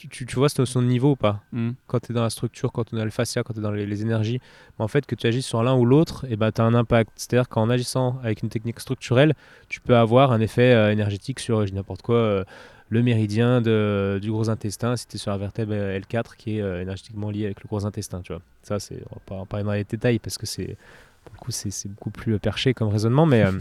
Tu, 0.00 0.08
tu, 0.08 0.24
tu 0.24 0.36
vois 0.36 0.48
de 0.48 0.80
niveau 0.80 1.10
ou 1.12 1.16
pas 1.16 1.42
Mm. 1.52 1.72
Quand 1.86 2.00
tu 2.00 2.12
es 2.12 2.14
dans 2.14 2.22
la 2.22 2.30
structure, 2.30 2.72
quand 2.72 2.84
tu 2.84 2.94
es 2.94 2.98
dans 2.98 3.04
le 3.04 3.10
fascia, 3.10 3.42
quand 3.42 3.52
tu 3.52 3.58
es 3.60 3.62
dans 3.62 3.70
les, 3.70 3.84
les 3.86 4.02
énergies, 4.02 4.40
en 4.78 4.88
fait, 4.88 5.04
que 5.04 5.14
tu 5.14 5.26
agis 5.26 5.42
sur 5.42 5.62
l'un 5.62 5.74
ou 5.76 5.84
l'autre, 5.84 6.24
et 6.30 6.36
bah, 6.36 6.52
tu 6.52 6.60
as 6.60 6.64
un 6.64 6.74
impact. 6.74 7.10
C'est-à-dire 7.16 7.48
qu'en 7.48 7.68
agissant 7.68 8.18
avec 8.22 8.42
une 8.42 8.48
technique 8.48 8.80
structurelle, 8.80 9.34
tu 9.68 9.80
peux 9.80 9.96
avoir 9.96 10.32
un 10.32 10.40
effet 10.40 10.72
euh, 10.72 10.90
énergétique 10.90 11.38
sur, 11.38 11.60
je 11.66 11.70
dis 11.70 11.74
n'importe 11.74 12.02
quoi, 12.02 12.14
euh, 12.16 12.44
le 12.88 13.02
méridien 13.02 13.60
de- 13.60 14.18
du 14.22 14.30
gros 14.30 14.48
intestin, 14.48 14.96
si 14.96 15.06
tu 15.06 15.16
es 15.16 15.18
sur 15.18 15.32
la 15.32 15.38
vertèbre 15.38 15.72
euh, 15.74 15.98
L4 16.00 16.36
qui 16.36 16.56
est 16.56 16.62
euh, 16.62 16.80
énergétiquement 16.80 17.30
liée 17.30 17.44
avec 17.44 17.62
le 17.62 17.68
gros 17.68 17.84
intestin. 17.84 18.22
Tu 18.22 18.32
vois. 18.32 18.42
Ça, 18.62 18.80
c'est, 18.80 19.02
on 19.10 19.16
va 19.16 19.22
pas 19.26 19.34
en 19.36 19.46
parler 19.46 19.64
dans 19.64 19.72
les 19.72 19.84
détails 19.84 20.18
parce 20.18 20.38
que 20.38 20.46
c'est, 20.46 20.76
pour 21.24 21.34
le 21.34 21.38
coup, 21.38 21.50
c'est, 21.50 21.88
beaucoup 21.88 22.10
plus 22.10 22.34
euh, 22.34 22.38
perché 22.38 22.72
comme 22.72 22.88
raisonnement, 22.88 23.26
mais, 23.26 23.42
euh, 23.42 23.52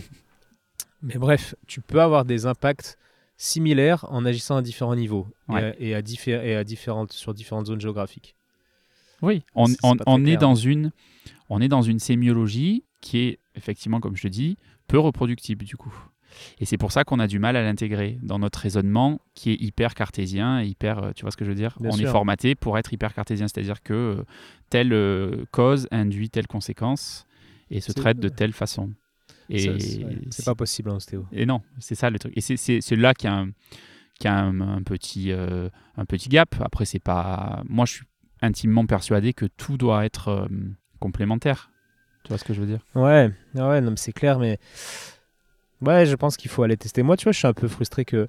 mais 1.03 1.15
bref, 1.15 1.55
tu 1.67 1.81
peux 1.81 2.01
avoir 2.01 2.23
des 2.23 2.45
impacts 2.45 2.97
similaires 3.39 4.05
en 4.09 4.25
agissant 4.25 4.57
à 4.57 4.61
différents 4.61 4.95
niveaux 4.95 5.25
et 5.49 5.51
Ouais. 5.53 5.63
à- 5.63 5.79
et, 5.79 5.95
à, 5.95 6.01
diffé- 6.01 6.39
et 6.45 6.55
à 6.55 6.63
différentes, 6.63 7.13
sur 7.13 7.33
différentes 7.33 7.65
zones 7.67 7.79
géographiques. 7.81 8.35
Oui, 9.21 9.43
on, 9.55 9.65
est 10.25 10.37
dans 10.37 10.55
une, 10.55 10.91
on 11.49 11.59
est 11.61 11.67
dans 11.67 11.81
une 11.81 11.99
sémiologie 11.99 12.83
qui 13.01 13.17
est 13.19 13.39
effectivement, 13.55 13.99
comme 14.01 14.15
je 14.15 14.23
te 14.23 14.27
dis, 14.27 14.57
peu 14.87 14.99
reproductible 14.99 15.65
du 15.65 15.77
coup. 15.77 15.93
Et 16.59 16.65
c'est 16.65 16.77
pour 16.77 16.91
ça 16.91 17.03
qu'on 17.05 17.19
a 17.19 17.27
du 17.27 17.39
mal 17.39 17.55
à 17.55 17.63
l'intégrer 17.63 18.19
dans 18.21 18.39
notre 18.39 18.59
raisonnement 18.59 19.19
qui 19.33 19.51
est 19.51 19.61
hyper 19.61 19.95
cartésien, 19.95 20.61
et 20.61 20.67
hyper, 20.67 20.99
euh, 21.03 21.11
tu 21.15 21.23
vois 21.23 21.31
ce 21.31 21.37
que 21.37 21.43
je 21.43 21.49
veux 21.49 21.55
dire? 21.55 21.75
Bien 21.79 21.89
On 21.91 21.97
est 21.97 22.05
formaté 22.05 22.55
pour 22.55 22.77
être 22.77 22.93
hyper 22.93 23.13
cartésien, 23.13 23.47
c'est-à-dire 23.47 23.81
que 23.81 23.93
euh, 23.93 24.23
telle 24.69 24.93
euh, 24.93 25.45
cause 25.51 25.87
induit 25.91 26.29
telle 26.29 26.47
conséquence. 26.47 27.25
et 27.71 27.81
se 27.81 27.87
C'est- 27.87 27.93
traite 27.99 28.19
de 28.19 28.29
telle 28.29 28.51
façon. 28.53 28.89
C'est 29.57 30.45
pas 30.45 30.55
possible 30.55 30.89
en 30.91 30.95
ostéo. 30.97 31.25
et 31.31 31.45
non, 31.45 31.61
c'est 31.79 31.95
ça 31.95 32.09
le 32.09 32.19
truc. 32.19 32.33
Et 32.37 32.41
c'est- 32.41 32.95
là 32.95 33.13
qu'il 33.13 33.29
y 33.29 33.33
a 33.33 33.35
un, 33.37 33.47
y 34.23 34.27
a 34.27 34.35
un, 34.37 34.59
un 34.61 34.83
petit, 34.83 35.31
euh, 35.31 35.69
un 35.97 36.05
petit 36.05 36.29
gap. 36.29 36.55
Après, 36.61 36.85
c'est 36.85 36.99
pas. 36.99 37.63
Moi, 37.67 37.85
je 37.85 37.93
suis 37.93 38.05
intimement 38.41 38.85
persuadé 38.85 39.33
que 39.33 39.45
tout 39.45 39.77
doit 39.77 40.05
être 40.05 40.27
euh, 40.29 40.47
complémentaire. 40.99 41.71
Tu 42.23 42.29
vois 42.29 42.37
ce 42.37 42.43
que 42.43 42.53
je 42.53 42.61
veux 42.61 42.67
dire? 42.67 42.85
Ouais, 42.95 43.31
ah 43.57 43.69
ouais, 43.69 43.81
non, 43.81 43.93
c'est 43.95 44.11
clair, 44.13 44.39
mais 44.39 44.59
ouais, 45.81 46.05
je 46.05 46.15
pense 46.15 46.37
qu'il 46.37 46.51
faut 46.51 46.63
aller 46.63 46.77
tester. 46.77 47.03
Moi, 47.03 47.17
tu 47.17 47.23
vois, 47.23 47.31
je 47.31 47.37
suis 47.39 47.47
un 47.47 47.53
peu 47.53 47.67
frustré 47.67 48.05
que. 48.05 48.27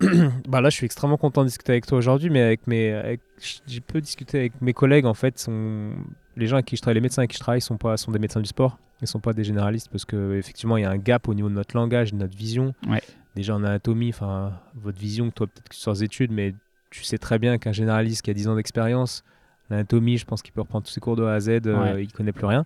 bah 0.48 0.60
là, 0.60 0.68
je 0.70 0.76
suis 0.76 0.84
extrêmement 0.86 1.16
content 1.16 1.42
de 1.42 1.48
discuter 1.48 1.72
avec 1.72 1.86
toi 1.86 1.96
aujourd'hui, 1.98 2.28
mais 2.30 2.42
avec 2.42 2.66
mes, 2.66 2.92
avec- 2.92 3.22
j'ai 3.66 3.80
peu 3.80 4.00
discuté 4.00 4.38
avec 4.38 4.60
mes 4.60 4.72
collègues. 4.74 5.06
En 5.06 5.14
fait, 5.14 5.38
sont 5.38 5.92
les 6.36 6.46
gens 6.46 6.56
avec 6.56 6.66
qui 6.66 6.76
je 6.76 6.82
travaille, 6.82 6.94
les 6.96 7.00
médecins 7.00 7.20
avec 7.22 7.30
qui 7.30 7.36
je 7.36 7.40
travaille, 7.40 7.60
sont 7.60 7.76
pas, 7.76 7.96
sont 7.96 8.12
des 8.12 8.18
médecins 8.18 8.40
du 8.40 8.46
sport. 8.48 8.78
Ils 9.02 9.06
sont 9.08 9.20
pas 9.20 9.32
des 9.32 9.44
généralistes 9.44 9.88
parce 9.90 10.04
que 10.04 10.36
effectivement, 10.36 10.76
il 10.76 10.82
y 10.82 10.84
a 10.86 10.90
un 10.90 10.96
gap 10.98 11.28
au 11.28 11.34
niveau 11.34 11.48
de 11.48 11.54
notre 11.54 11.76
langage, 11.76 12.12
de 12.12 12.18
notre 12.18 12.36
vision. 12.36 12.74
Ouais. 12.88 13.02
Déjà 13.34 13.54
en 13.54 13.62
anatomie, 13.64 14.08
enfin, 14.10 14.52
votre 14.74 14.98
vision, 14.98 15.30
toi 15.30 15.46
peut-être 15.46 15.68
que 15.68 15.74
tu 15.74 15.80
sors 15.80 15.94
des 15.94 16.04
études, 16.04 16.30
mais 16.32 16.54
tu 16.90 17.04
sais 17.04 17.18
très 17.18 17.38
bien 17.38 17.58
qu'un 17.58 17.72
généraliste 17.72 18.22
qui 18.22 18.30
a 18.30 18.34
10 18.34 18.48
ans 18.48 18.56
d'expérience, 18.56 19.22
l'anatomie, 19.68 20.16
je 20.16 20.24
pense 20.24 20.40
qu'il 20.42 20.52
peut 20.52 20.62
reprendre 20.62 20.86
tous 20.86 20.92
ses 20.92 21.00
cours 21.00 21.16
de 21.16 21.24
A 21.24 21.34
à 21.34 21.40
Z, 21.40 21.48
euh, 21.66 21.94
Ouais. 21.94 22.04
il 22.04 22.12
connaît 22.12 22.32
plus 22.32 22.46
rien. 22.46 22.64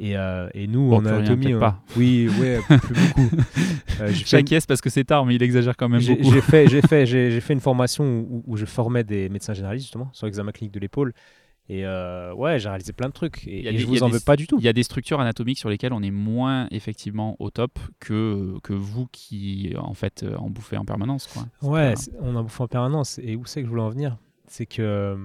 Et, 0.00 0.18
euh, 0.18 0.48
et 0.54 0.66
nous, 0.66 0.88
Bon, 0.90 0.96
en 0.96 1.00
rien, 1.00 1.14
anatomie, 1.18 1.44
peut-être 1.46 1.56
on- 1.56 1.60
pas. 1.60 1.80
oui, 1.96 2.28
ouais, 2.40 2.58
plus 2.82 2.94
beaucoup. 2.94 3.36
Euh, 4.00 4.08
fait 4.08 4.42
pièce 4.42 4.66
parce 4.66 4.80
que 4.80 4.90
c'est 4.90 5.04
tard, 5.04 5.24
mais 5.24 5.36
il 5.36 5.42
exagère 5.42 5.76
quand 5.76 5.88
même 5.88 6.00
j'ai 6.00 6.16
beaucoup. 6.16 6.32
j'ai 6.32 6.40
fait, 6.40 6.66
j'ai 6.68 6.82
fait, 6.86 7.06
j'ai 7.06 7.40
fait 7.40 7.52
une 7.54 7.60
formation 7.60 8.04
où, 8.04 8.42
où 8.46 8.56
je 8.56 8.64
formais 8.66 9.04
des 9.04 9.28
médecins 9.28 9.54
généralistes 9.54 9.86
justement 9.86 10.10
sur 10.12 10.26
l'examen 10.26 10.50
clinique 10.52 10.74
de 10.74 10.80
l'épaule. 10.80 11.14
Et 11.70 11.86
euh, 11.86 12.34
ouais, 12.34 12.58
j'ai 12.58 12.68
réalisé 12.68 12.92
plein 12.92 13.08
de 13.08 13.12
trucs. 13.14 13.46
Et, 13.46 13.66
et 13.66 13.72
des- 13.72 13.78
je 13.78 13.86
vous 13.86 14.02
en 14.02 14.06
des- 14.08 14.12
veux 14.14 14.20
pas 14.20 14.36
du 14.36 14.46
tout. 14.46 14.58
Il 14.58 14.64
y 14.64 14.68
a 14.68 14.72
des 14.74 14.82
structures 14.82 15.18
anatomiques 15.20 15.58
sur 15.58 15.70
lesquelles 15.70 15.94
on 15.94 16.02
est 16.02 16.10
moins 16.10 16.68
effectivement 16.70 17.36
au 17.38 17.50
top 17.50 17.78
que, 18.00 18.58
que 18.62 18.74
vous 18.74 19.06
qui 19.12 19.72
en 19.78 19.94
fait 19.94 20.22
euh, 20.24 20.36
en 20.36 20.50
bouffez 20.50 20.76
en 20.76 20.84
permanence. 20.84 21.26
Quoi. 21.26 21.46
Ouais, 21.62 21.94
pas- 21.94 22.00
on 22.20 22.36
en 22.36 22.42
bouffe 22.42 22.60
en 22.60 22.68
permanence. 22.68 23.18
Et 23.22 23.34
où 23.36 23.46
c'est 23.46 23.60
que 23.60 23.66
je 23.66 23.70
voulais 23.70 23.82
en 23.82 23.88
venir? 23.88 24.18
C'est 24.46 24.66
que 24.66 24.82
euh, 24.82 25.16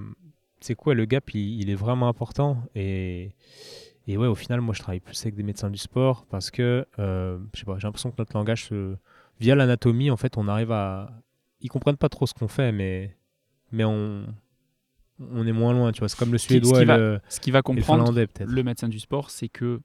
c'est 0.60 0.74
quoi 0.74 0.94
le 0.94 1.04
gap? 1.04 1.28
Il, 1.34 1.60
il 1.60 1.68
est 1.68 1.74
vraiment 1.74 2.08
important. 2.08 2.62
Et, 2.74 3.32
et 4.06 4.16
ouais, 4.16 4.26
au 4.26 4.34
final, 4.34 4.62
moi, 4.62 4.72
je 4.74 4.80
travaille 4.80 5.00
plus 5.00 5.20
avec 5.22 5.34
des 5.34 5.42
médecins 5.42 5.68
du 5.70 5.78
sport 5.78 6.24
parce 6.30 6.50
que 6.50 6.86
euh, 6.98 7.38
je 7.54 7.60
sais 7.60 7.66
pas, 7.66 7.76
j'ai 7.78 7.86
l'impression 7.86 8.10
que 8.10 8.16
notre 8.18 8.34
langage, 8.34 8.64
se- 8.68 8.96
via 9.40 9.54
l'anatomie, 9.54 10.10
en 10.10 10.16
fait, 10.16 10.38
on 10.38 10.48
arrive 10.48 10.72
à. 10.72 11.10
Ils 11.60 11.68
comprennent 11.68 11.98
pas 11.98 12.08
trop 12.08 12.26
ce 12.26 12.32
qu'on 12.32 12.48
fait, 12.48 12.72
mais 12.72 13.14
mais 13.72 13.84
on 13.84 14.24
on 15.32 15.46
est 15.46 15.52
moins 15.52 15.72
loin. 15.72 15.92
Tu 15.92 16.00
vois, 16.00 16.08
c'est 16.08 16.18
comme 16.18 16.32
le 16.32 16.38
qui- 16.38 16.44
ce 16.44 16.48
qui 16.48 16.54
suédois 16.54 16.82
et 16.82 16.84
va 16.84 16.96
le, 16.98 17.20
Ce 17.28 17.40
qui 17.40 17.50
va 17.50 17.58
le 17.58 17.62
comprendre 17.62 18.04
le 18.46 18.62
médecin 18.62 18.88
du 18.88 18.98
sport, 18.98 19.30
c'est 19.30 19.48
que 19.48 19.80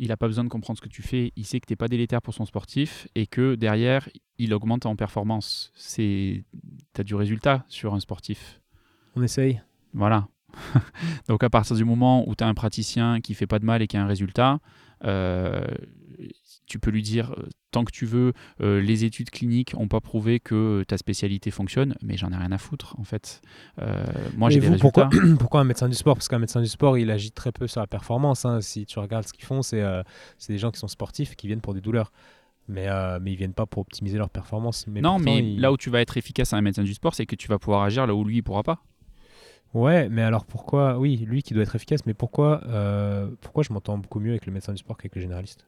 il 0.00 0.08
n'a 0.08 0.16
pas 0.16 0.28
besoin 0.28 0.44
de 0.44 0.48
comprendre 0.48 0.76
ce 0.78 0.82
que 0.82 0.88
tu 0.88 1.02
fais. 1.02 1.32
Il 1.34 1.44
sait 1.44 1.58
que 1.58 1.66
tu 1.66 1.72
n'es 1.72 1.76
pas 1.76 1.88
délétère 1.88 2.22
pour 2.22 2.32
son 2.32 2.44
sportif 2.44 3.08
et 3.16 3.26
que 3.26 3.56
derrière, 3.56 4.08
il 4.38 4.54
augmente 4.54 4.86
en 4.86 4.94
performance. 4.94 5.72
Tu 5.96 6.44
as 6.96 7.02
du 7.02 7.14
résultat 7.16 7.64
sur 7.68 7.94
un 7.94 8.00
sportif. 8.00 8.60
On 9.16 9.22
essaye. 9.24 9.60
Voilà. 9.94 10.28
Donc 11.28 11.42
à 11.42 11.50
partir 11.50 11.74
du 11.76 11.84
moment 11.84 12.28
où 12.28 12.34
tu 12.36 12.44
as 12.44 12.46
un 12.46 12.54
praticien 12.54 13.20
qui 13.20 13.34
fait 13.34 13.46
pas 13.48 13.58
de 13.58 13.64
mal 13.64 13.82
et 13.82 13.86
qui 13.88 13.96
a 13.96 14.02
un 14.02 14.06
résultat, 14.06 14.60
euh, 15.04 15.64
tu 16.66 16.78
peux 16.78 16.90
lui 16.90 17.02
dire 17.02 17.32
euh, 17.38 17.48
tant 17.70 17.84
que 17.84 17.92
tu 17.92 18.04
veux, 18.06 18.32
euh, 18.60 18.80
les 18.80 19.04
études 19.04 19.30
cliniques 19.30 19.74
n'ont 19.74 19.88
pas 19.88 20.00
prouvé 20.00 20.40
que 20.40 20.84
ta 20.86 20.96
spécialité 20.98 21.50
fonctionne, 21.50 21.94
mais 22.02 22.16
j'en 22.16 22.30
ai 22.32 22.36
rien 22.36 22.52
à 22.52 22.58
foutre 22.58 22.94
en 22.98 23.04
fait. 23.04 23.40
Euh, 23.80 24.04
moi 24.34 24.50
j'ai 24.50 24.60
des 24.60 24.68
résultats. 24.68 25.08
pourquoi, 25.10 25.34
pourquoi 25.38 25.60
un 25.60 25.64
médecin 25.64 25.88
du 25.88 25.94
sport? 25.94 26.14
Parce 26.14 26.28
qu'un 26.28 26.38
médecin 26.38 26.60
du 26.60 26.68
sport, 26.68 26.98
il 26.98 27.10
agit 27.10 27.30
très 27.30 27.52
peu 27.52 27.66
sur 27.66 27.80
la 27.80 27.86
performance. 27.86 28.44
hein. 28.44 28.60
Si 28.60 28.86
tu 28.86 28.98
regardes 28.98 29.26
ce 29.26 29.32
qu'ils 29.32 29.44
font, 29.44 29.62
c'est 29.62 29.82
euh, 29.82 30.02
des 30.48 30.58
gens 30.58 30.70
qui 30.70 30.78
sont 30.78 30.88
sportifs 30.88 31.36
qui 31.36 31.46
viennent 31.46 31.60
pour 31.60 31.74
des 31.74 31.80
douleurs. 31.80 32.12
Mais, 32.70 32.86
euh, 32.88 33.18
mais 33.22 33.32
ils 33.32 33.36
viennent 33.36 33.54
pas 33.54 33.64
pour 33.64 33.80
optimiser 33.80 34.18
leur 34.18 34.28
performance. 34.28 34.86
Mais 34.86 35.00
non, 35.00 35.16
pourtant, 35.16 35.24
mais 35.24 35.38
ils- 35.38 35.60
là 35.60 35.72
où 35.72 35.76
tu 35.78 35.88
vas 35.88 36.00
être 36.02 36.16
efficace 36.18 36.52
à 36.52 36.56
un 36.58 36.60
médecin 36.60 36.82
du 36.82 36.92
sport, 36.92 37.14
c'est 37.14 37.24
que 37.24 37.34
tu 37.36 37.48
vas 37.48 37.58
pouvoir 37.58 37.82
agir 37.82 38.06
là 38.06 38.14
où 38.14 38.24
lui 38.24 38.36
il 38.36 38.42
pourra 38.42 38.62
pas. 38.62 38.82
Ouais, 39.74 40.08
mais 40.08 40.22
alors 40.22 40.44
pourquoi? 40.44 40.98
Oui, 40.98 41.16
lui 41.26 41.42
qui 41.42 41.54
doit 41.54 41.62
être 41.62 41.76
efficace, 41.76 42.04
mais 42.06 42.14
pourquoi, 42.14 42.62
euh, 42.66 43.30
pourquoi 43.40 43.62
je 43.62 43.72
m'entends 43.72 43.98
beaucoup 43.98 44.20
mieux 44.20 44.30
avec 44.30 44.46
le 44.46 44.52
médecin 44.52 44.72
du 44.72 44.78
sport 44.78 44.96
qu'avec 44.96 45.14
le 45.14 45.20
généraliste? 45.22 45.66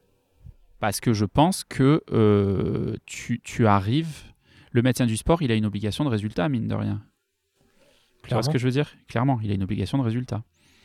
Parce 0.81 1.01
que 1.01 1.12
je 1.12 1.24
pense 1.27 1.62
que 1.65 2.02
euh, 2.11 2.97
tu, 3.07 3.40
tu 3.43 3.66
arrives. 3.66 4.24
Le 4.73 4.82
médecin 4.82 5.07
du 5.07 5.16
sport, 5.16 5.43
il 5.43 5.51
a 5.52 5.55
une 5.55 5.66
obligation 5.66 6.05
de 6.05 6.09
résultat, 6.11 6.48
mine 6.48 6.66
de 6.69 6.74
rien. 6.74 7.02
Tu 8.23 8.31
vois 8.35 8.43
ce 8.43 8.48
Clairement. 8.48 8.52
que 8.52 8.59
je 8.59 8.65
veux 8.65 8.70
dire? 8.73 8.94
Clairement, 9.09 9.40
il 9.43 9.51
a 9.51 9.55
une 9.55 9.62
obligation 9.62 9.98
de 9.98 10.02
résultat. 10.02 10.43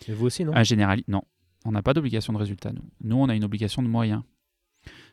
Et 0.08 0.14
vous 0.14 0.26
aussi, 0.26 0.44
non? 0.46 0.54
Un 0.56 0.64
généraliste, 0.64 1.08
non. 1.08 1.24
On 1.66 1.72
n'a 1.72 1.82
pas 1.82 1.94
d'obligation 1.94 2.34
de 2.34 2.38
résultat, 2.38 2.72
nous. 2.74 2.84
Nous, 3.02 3.16
on 3.16 3.30
a 3.30 3.36
une 3.36 3.44
obligation 3.44 3.82
de 3.82 3.88
moyens. 3.88 4.22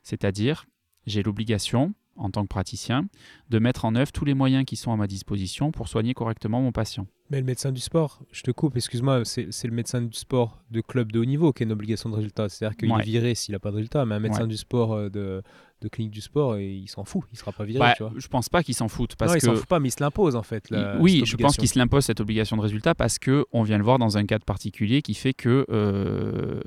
C'est-à-dire, 0.02 0.66
j'ai 1.06 1.22
l'obligation, 1.22 1.94
en 2.16 2.30
tant 2.30 2.42
que 2.42 2.48
praticien, 2.48 3.06
de 3.50 3.58
mettre 3.58 3.84
en 3.84 3.94
œuvre 3.94 4.12
tous 4.12 4.24
les 4.24 4.34
moyens 4.34 4.64
qui 4.64 4.76
sont 4.76 4.92
à 4.92 4.96
ma 4.96 5.06
disposition 5.06 5.70
pour 5.72 5.88
soigner 5.88 6.14
correctement 6.14 6.60
mon 6.60 6.72
patient. 6.72 7.06
Mais 7.30 7.38
le 7.38 7.44
médecin 7.46 7.72
du 7.72 7.80
sport, 7.80 8.20
je 8.30 8.42
te 8.42 8.50
coupe, 8.50 8.76
excuse-moi, 8.76 9.22
c'est 9.24 9.64
le 9.64 9.70
médecin 9.72 10.02
du 10.02 10.12
sport 10.16 10.58
de 10.70 10.80
club 10.82 11.10
de 11.12 11.18
haut 11.20 11.24
niveau 11.24 11.52
qui 11.52 11.62
a 11.62 11.66
une 11.66 11.72
obligation 11.72 12.10
de 12.10 12.14
résultat. 12.16 12.48
C'est-à-dire 12.50 12.76
qu'il 12.76 12.92
Ouais. 12.92 13.00
est 13.00 13.04
viré 13.04 13.34
s'il 13.34 13.52
n'a 13.52 13.58
pas 13.58 13.70
de 13.70 13.76
résultat, 13.76 14.04
mais 14.04 14.14
un 14.16 14.20
médecin 14.20 14.42
Ouais. 14.42 14.48
du 14.48 14.56
sport 14.58 14.92
euh, 14.92 15.08
de, 15.08 15.42
de 15.82 15.88
clinique 15.88 16.12
du 16.12 16.20
sport, 16.20 16.56
et 16.56 16.72
il 16.72 16.88
s'en 16.88 17.04
fout, 17.04 17.22
il 17.32 17.38
sera 17.38 17.52
pas 17.52 17.64
viré, 17.64 17.78
Bah, 17.80 17.94
tu 17.96 18.02
vois. 18.02 18.12
je 18.16 18.26
pense 18.28 18.48
pas 18.48 18.62
qu'ils 18.62 18.74
s'en 18.74 18.88
foutent. 18.88 19.16
Parce 19.16 19.32
non, 19.32 19.36
il 19.36 19.40
que 19.40 19.46
s'en 19.46 19.54
fout 19.56 19.66
pas, 19.66 19.80
mais 19.80 19.88
il 19.88 19.92
se 19.92 20.02
l'impose 20.02 20.36
en 20.36 20.42
fait. 20.42 20.70
la- 20.70 20.98
oui, 21.00 21.16
je 21.16 21.20
pense 21.20 21.32
obligation. 21.34 21.60
qu'il 21.60 21.68
se 21.68 21.78
l'impose 21.78 22.04
cette 22.04 22.20
obligation 22.20 22.56
de 22.56 22.62
résultat 22.62 22.94
parce 22.94 23.18
que 23.18 23.44
on 23.52 23.62
vient 23.62 23.78
le 23.78 23.84
voir 23.84 23.98
dans 23.98 24.16
un 24.16 24.24
cadre 24.26 24.44
particulier 24.44 25.02
qui 25.02 25.14
fait 25.14 25.34
que 25.34 25.66
euh, 25.70 26.60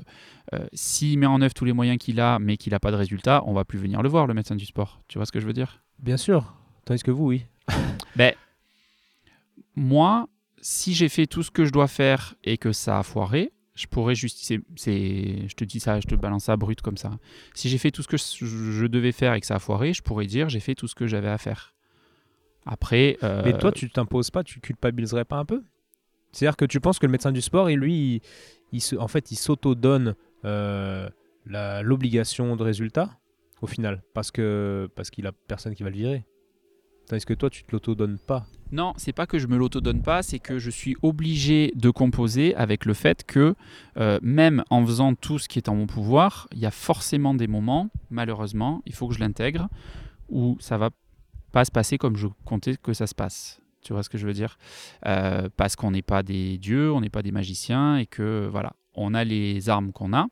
euh, 0.54 0.66
s'il 0.72 1.18
met 1.18 1.26
en 1.26 1.40
œuvre 1.42 1.54
tous 1.54 1.64
les 1.64 1.72
moyens 1.72 1.98
qu'il 1.98 2.20
a, 2.20 2.38
mais 2.38 2.56
qu'il 2.56 2.72
n'a 2.72 2.78
pas 2.80 2.90
de 2.92 2.96
résultat, 2.96 3.42
on 3.46 3.52
va 3.52 3.64
plus 3.64 3.78
venir 3.78 4.02
le 4.02 4.08
voir, 4.08 4.26
le 4.26 4.34
médecin 4.34 4.54
du 4.54 4.64
sport. 4.66 5.00
Tu 5.08 5.18
vois 5.18 5.26
ce 5.26 5.32
que 5.32 5.40
je 5.40 5.46
veux 5.46 5.52
dire? 5.52 5.82
Bien 5.98 6.16
sûr. 6.16 6.52
Tandis 6.84 7.02
que 7.02 7.10
vous, 7.10 7.26
oui. 7.26 7.42
Ben, 8.16 8.32
moi, 9.74 10.28
si 10.60 10.94
j'ai 10.94 11.08
fait 11.08 11.26
tout 11.26 11.42
ce 11.42 11.50
que 11.50 11.64
je 11.64 11.70
dois 11.72 11.88
faire 11.88 12.34
et 12.44 12.58
que 12.58 12.72
ça 12.72 12.98
a 12.98 13.02
foiré, 13.02 13.52
je 13.76 13.86
pourrais 13.86 14.14
justifier. 14.14 14.60
C'est, 14.74 15.48
je 15.48 15.54
te 15.54 15.64
dis 15.64 15.78
ça, 15.78 16.00
je 16.00 16.06
te 16.06 16.14
balance 16.14 16.44
ça 16.44 16.56
brut 16.56 16.80
comme 16.80 16.96
ça. 16.96 17.12
Si 17.54 17.68
j'ai 17.68 17.78
fait 17.78 17.90
tout 17.90 18.02
ce 18.02 18.08
que 18.08 18.16
je, 18.16 18.86
devais 18.86 19.12
faire 19.12 19.34
et 19.34 19.40
que 19.40 19.46
ça 19.46 19.56
a 19.56 19.58
foiré, 19.58 19.92
je 19.92 20.02
pourrais 20.02 20.26
dire 20.26 20.48
j'ai 20.48 20.60
fait 20.60 20.74
tout 20.74 20.88
ce 20.88 20.94
que 20.94 21.06
j'avais 21.06 21.28
à 21.28 21.38
faire. 21.38 21.74
Après, 22.64 23.16
euh, 23.22 23.42
Mais 23.44 23.56
toi, 23.56 23.70
tu 23.70 23.88
t'imposes 23.90 24.30
pas, 24.30 24.42
tu 24.42 24.58
culpabiliserais 24.58 25.24
pas 25.24 25.36
un 25.36 25.44
peu? 25.44 25.62
C'est-à-dire 26.32 26.56
que 26.56 26.64
tu 26.64 26.80
penses 26.80 26.98
que 26.98 27.06
le 27.06 27.12
médecin 27.12 27.30
du 27.30 27.40
sport, 27.40 27.70
il, 27.70 27.78
lui, 27.78 28.22
il, 28.72 28.80
se, 28.80 28.96
en 28.96 29.06
fait, 29.06 29.30
il 29.30 29.36
s'auto-donne 29.36 30.16
euh, 30.44 31.08
l'obligation 31.44 32.56
de 32.56 32.62
résultat 32.62 33.18
au 33.62 33.66
final, 33.66 34.02
parce 34.14 34.30
que 34.30 34.88
parce 34.94 35.10
qu'il 35.10 35.26
a 35.26 35.32
personne 35.32 35.74
qui 35.74 35.82
va 35.82 35.90
le 35.90 35.96
virer. 35.96 36.26
Tandis 37.08 37.24
que 37.24 37.34
toi, 37.34 37.50
tu 37.50 37.62
te 37.62 37.72
l'auto-donnes 37.72 38.18
pas. 38.18 38.46
Non, 38.72 38.94
c'est 38.96 39.12
pas 39.12 39.26
que 39.26 39.38
je 39.38 39.46
me 39.46 39.56
l'auto-donne 39.56 40.02
pas, 40.02 40.24
c'est 40.24 40.40
que 40.40 40.58
je 40.58 40.70
suis 40.70 40.96
obligé 41.02 41.72
de 41.76 41.90
composer 41.90 42.54
avec 42.56 42.84
le 42.84 42.94
fait 42.94 43.24
que 43.24 43.54
euh, 43.96 44.18
même 44.22 44.64
en 44.70 44.84
faisant 44.84 45.14
tout 45.14 45.38
ce 45.38 45.48
qui 45.48 45.60
est 45.60 45.68
en 45.68 45.76
mon 45.76 45.86
pouvoir, 45.86 46.48
il 46.52 46.58
y 46.58 46.66
a 46.66 46.72
forcément 46.72 47.34
des 47.34 47.46
moments, 47.46 47.90
malheureusement, 48.10 48.82
il 48.84 48.92
faut 48.92 49.06
que 49.06 49.14
je 49.14 49.20
l'intègre, 49.20 49.68
où 50.28 50.56
ça 50.58 50.78
va 50.78 50.90
pas 51.52 51.64
se 51.64 51.70
passer 51.70 51.96
comme 51.96 52.16
je 52.16 52.26
comptais 52.44 52.76
que 52.76 52.92
ça 52.92 53.06
se 53.06 53.14
passe. 53.14 53.60
Tu 53.82 53.92
vois 53.92 54.02
ce 54.02 54.08
que 54.08 54.18
je 54.18 54.26
veux 54.26 54.32
dire? 54.32 54.58
Euh, 55.06 55.48
Parce 55.56 55.76
qu'on 55.76 55.92
n'est 55.92 56.02
pas 56.02 56.24
des 56.24 56.58
dieux, 56.58 56.92
on 56.92 57.00
n'est 57.00 57.08
pas 57.08 57.22
des 57.22 57.30
magiciens, 57.30 57.98
et 57.98 58.06
que 58.06 58.48
voilà, 58.50 58.72
on 58.94 59.14
a 59.14 59.22
les 59.22 59.68
armes 59.68 59.92
qu'on 59.92 60.12
a. 60.12 60.26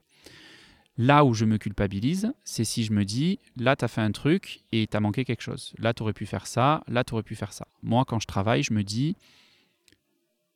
Là 0.97 1.25
où 1.25 1.35
je 1.35 1.45
me 1.45 1.59
culpabilise, 1.59 2.33
c'est 2.45 2.65
si 2.65 2.85
je 2.85 2.93
me 2.93 3.05
dis, 3.05 3.41
là, 3.57 3.75
tu 3.75 3.85
as 3.85 3.89
fait 3.89 4.01
un 4.01 4.13
truc 4.13 4.63
et 4.71 4.87
tu 4.87 4.97
as 4.97 5.01
manqué 5.01 5.25
quelque 5.25 5.43
chose. 5.43 5.75
Là, 5.79 5.93
tu 5.93 6.03
aurais 6.03 6.13
pu 6.13 6.25
faire 6.25 6.47
ça, 6.47 6.85
là, 6.87 7.03
tu 7.03 7.15
aurais 7.15 7.25
pu 7.25 7.35
faire 7.35 7.53
ça. 7.53 7.67
Moi, 7.83 8.05
quand 8.05 8.21
je 8.21 8.27
travaille, 8.29 8.63
je 8.63 8.73
me 8.73 8.85
dis, 8.85 9.17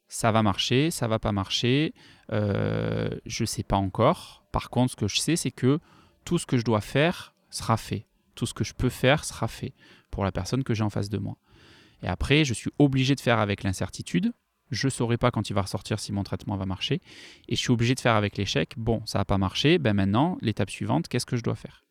ça 0.07 0.31
va 0.31 0.43
marcher, 0.43 0.91
ça 0.91 1.09
va 1.09 1.19
pas 1.19 1.33
marcher, 1.33 1.93
euh, 2.33 3.11
je 3.27 3.45
sais 3.45 3.65
pas 3.65 3.77
encore. 3.77 4.45
Par 4.53 4.71
contre, 4.71 4.93
ce 4.93 4.97
que 4.97 5.09
je 5.09 5.19
sais, 5.19 5.37
c'est 5.37 5.51
que 5.51 5.81
tout 6.25 6.39
ce 6.39 6.47
que 6.47 6.57
je 6.57 6.65
dois 6.65 6.81
faire 6.81 7.35
sera 7.51 7.77
fait. 7.77 8.07
Tout 8.35 8.47
ce 8.47 8.55
que 8.55 8.65
je 8.65 8.75
peux 8.75 8.91
faire 8.91 9.25
sera 9.25 9.49
fait 9.49 9.75
pour 10.11 10.25
la 10.25 10.31
personne 10.31 10.63
que 10.63 10.73
j'ai 10.73 10.85
en 10.85 10.91
face 10.91 11.11
de 11.11 11.19
moi. 11.19 11.37
Et 12.03 12.07
après, 12.07 12.45
je 12.45 12.55
suis 12.55 12.71
obligé 12.79 13.15
de 13.15 13.21
faire 13.21 13.39
avec 13.39 13.65
l'incertitude. 13.65 14.33
Je 14.71 14.87
ne 14.87 14.91
saurai 14.91 15.17
pas 15.17 15.31
quand 15.31 15.51
il 15.51 15.55
va 15.55 15.63
ressortir 15.63 15.99
si 15.99 16.13
mon 16.13 16.23
traitement 16.23 16.57
va 16.57 16.67
marcher. 16.67 17.01
Et 17.49 17.57
je 17.57 17.61
suis 17.61 17.71
obligé 17.71 17.95
de 17.95 18.01
faire 18.01 18.15
avec 18.15 18.37
l'échec. 18.37 18.75
Bon, 18.77 19.03
ça 19.07 19.19
n'a 19.19 19.25
pas 19.25 19.39
marché. 19.39 19.79
Ben 19.79 19.95
maintenant, 19.95 20.37
l'étape 20.41 20.71
suivante, 20.71 21.09
qu'est-ce 21.09 21.27
que 21.27 21.37
je 21.37 21.43
dois 21.43 21.55
faire? 21.55 21.85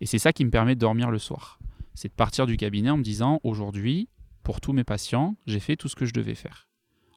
Et 0.00 0.06
c'est 0.06 0.18
ça 0.18 0.32
qui 0.32 0.44
me 0.44 0.50
permet 0.50 0.74
de 0.74 0.80
dormir 0.80 1.10
le 1.10 1.18
soir. 1.18 1.58
C'est 1.94 2.08
de 2.08 2.14
partir 2.14 2.46
du 2.46 2.56
cabinet 2.56 2.90
en 2.90 2.96
me 2.96 3.02
disant, 3.02 3.40
aujourd'hui, 3.42 4.08
pour 4.42 4.60
tous 4.60 4.72
mes 4.72 4.84
patients, 4.84 5.36
j'ai 5.46 5.60
fait 5.60 5.76
tout 5.76 5.88
ce 5.88 5.96
que 5.96 6.06
je 6.06 6.12
devais 6.12 6.34
faire. 6.34 6.68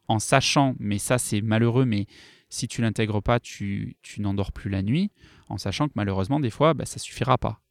En 0.08 0.18
sachant, 0.18 0.74
mais 0.78 0.98
ça 0.98 1.16
c'est 1.16 1.40
malheureux, 1.40 1.84
mais 1.84 2.06
si 2.48 2.68
tu 2.68 2.82
l'intègres 2.82 3.22
pas, 3.22 3.40
tu, 3.40 3.96
tu 4.02 4.20
n'endors 4.20 4.52
plus 4.52 4.68
la 4.68 4.82
nuit, 4.82 5.10
en 5.48 5.56
sachant 5.56 5.86
que 5.86 5.94
malheureusement, 5.94 6.40
des 6.40 6.50
fois, 6.50 6.74
ben, 6.74 6.84
ça 6.84 6.98
suffira 6.98 7.38
pas. 7.38 7.62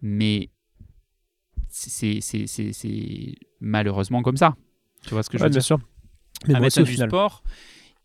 Mais 0.00 0.50
c'est 1.68 2.20
malheureusement 3.60 4.22
comme 4.22 4.36
ça. 4.36 4.56
Tu 5.08 5.14
vois 5.14 5.22
ce 5.22 5.30
que 5.30 5.38
je 5.38 5.42
veux 5.44 5.50
dire 5.50 5.62
sûr. 5.62 5.78
Mais 6.46 6.54
un 6.54 6.58
aussi, 6.58 6.62
médecin 6.62 6.82
du 6.82 6.92
final. 6.92 7.08
sport, 7.08 7.42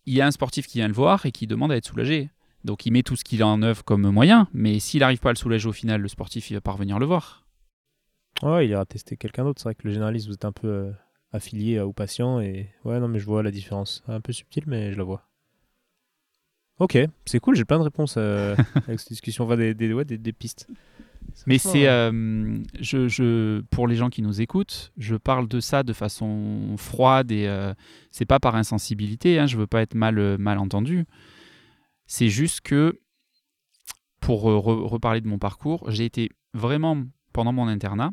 il 0.06 0.14
y 0.14 0.22
a 0.22 0.28
un 0.28 0.32
sportif 0.32 0.68
qui 0.68 0.80
vient 0.80 0.88
le 0.88 0.94
voir 0.94 1.26
et 1.26 1.32
qui 1.32 1.46
demande 1.48 1.72
à 1.72 1.76
être 1.78 1.86
soulagé. 1.86 2.30
Donc 2.64 2.86
il 2.86 2.92
met 2.92 3.04
tout 3.04 3.16
ce 3.16 3.24
qu'il 3.24 3.42
a 3.42 3.48
en 3.48 3.62
œuvre 3.62 3.84
comme 3.84 4.10
moyen, 4.10 4.48
mais 4.54 4.80
s'il 4.80 5.02
n'arrive 5.02 5.20
pas 5.20 5.30
à 5.30 5.34
le 5.34 5.38
soulager 5.38 5.68
au 5.68 5.74
final, 5.74 6.02
le 6.02 6.08
sportif, 6.08 6.50
il 6.50 6.54
va 6.54 6.62
pas 6.62 6.72
revenir 6.72 6.98
le 6.98 7.06
voir. 7.06 7.46
Ouais, 8.42 8.66
il 8.66 8.72
ira 8.72 8.86
tester 8.86 9.18
quelqu'un 9.18 9.44
d'autre. 9.44 9.62
C'est 9.62 9.68
vrai 9.68 9.76
que 9.76 9.88
le 9.88 9.94
généraliste, 9.94 10.28
vous 10.28 10.34
êtes 10.34 10.46
un 10.46 10.52
peu 10.52 10.68
euh, 10.68 10.92
affilié 11.34 11.78
euh, 11.78 11.86
au 11.86 11.94
patient. 11.94 12.40
Et 12.40 12.70
ouais, 12.86 13.00
non, 13.00 13.08
mais 13.08 13.20
je 13.20 13.26
vois 13.26 13.44
la 13.44 13.52
différence. 13.52 14.04
Un 14.08 14.22
peu 14.22 14.34
subtil, 14.34 14.64
mais 14.66 14.94
je 14.94 14.98
la 14.98 15.04
vois. 15.04 15.28
Ok, 16.80 16.98
c'est 17.26 17.40
cool, 17.40 17.56
j'ai 17.56 17.66
plein 17.66 17.78
de 17.78 17.84
réponses 17.84 18.16
euh, 18.18 18.56
avec 18.88 19.00
cette 19.00 19.10
discussion, 19.10 19.46
enfin, 19.46 19.58
des, 19.58 19.76
des, 19.76 19.94
ouais, 19.94 20.06
des, 20.06 20.18
des 20.18 20.34
pistes. 20.34 20.68
Mais 21.46 21.58
c'est, 21.58 21.88
euh, 21.88 22.58
je, 22.80 23.08
je, 23.08 23.62
pour 23.72 23.88
les 23.88 23.96
gens 23.96 24.10
qui 24.10 24.22
nous 24.22 24.40
écoutent, 24.40 24.94
je 24.98 25.16
parle 25.16 25.48
de 25.48 25.60
ça 25.60 25.84
de 25.84 25.92
façon 25.94 26.76
froide 26.78 27.32
et 27.32 27.48
euh, 27.48 27.74
c'est 28.12 28.26
pas 28.26 28.40
par 28.40 28.56
insensibilité. 28.56 29.40
Hein, 29.40 29.48
je 29.48 29.58
veux 29.58 29.68
pas 29.68 29.82
être 29.82 29.96
mal, 29.96 30.20
euh, 30.20 30.38
mal 30.38 30.58
entendu. 30.58 31.06
C'est 32.06 32.30
juste 32.30 32.62
que 32.62 33.00
pour 34.20 34.50
euh, 34.50 34.56
re- 34.56 34.88
reparler 34.88 35.22
de 35.22 35.28
mon 35.28 35.40
parcours, 35.40 35.90
j'ai 35.92 36.06
été 36.06 36.30
vraiment 36.54 37.04
pendant 37.34 37.52
mon 37.52 37.68
internat. 37.68 38.12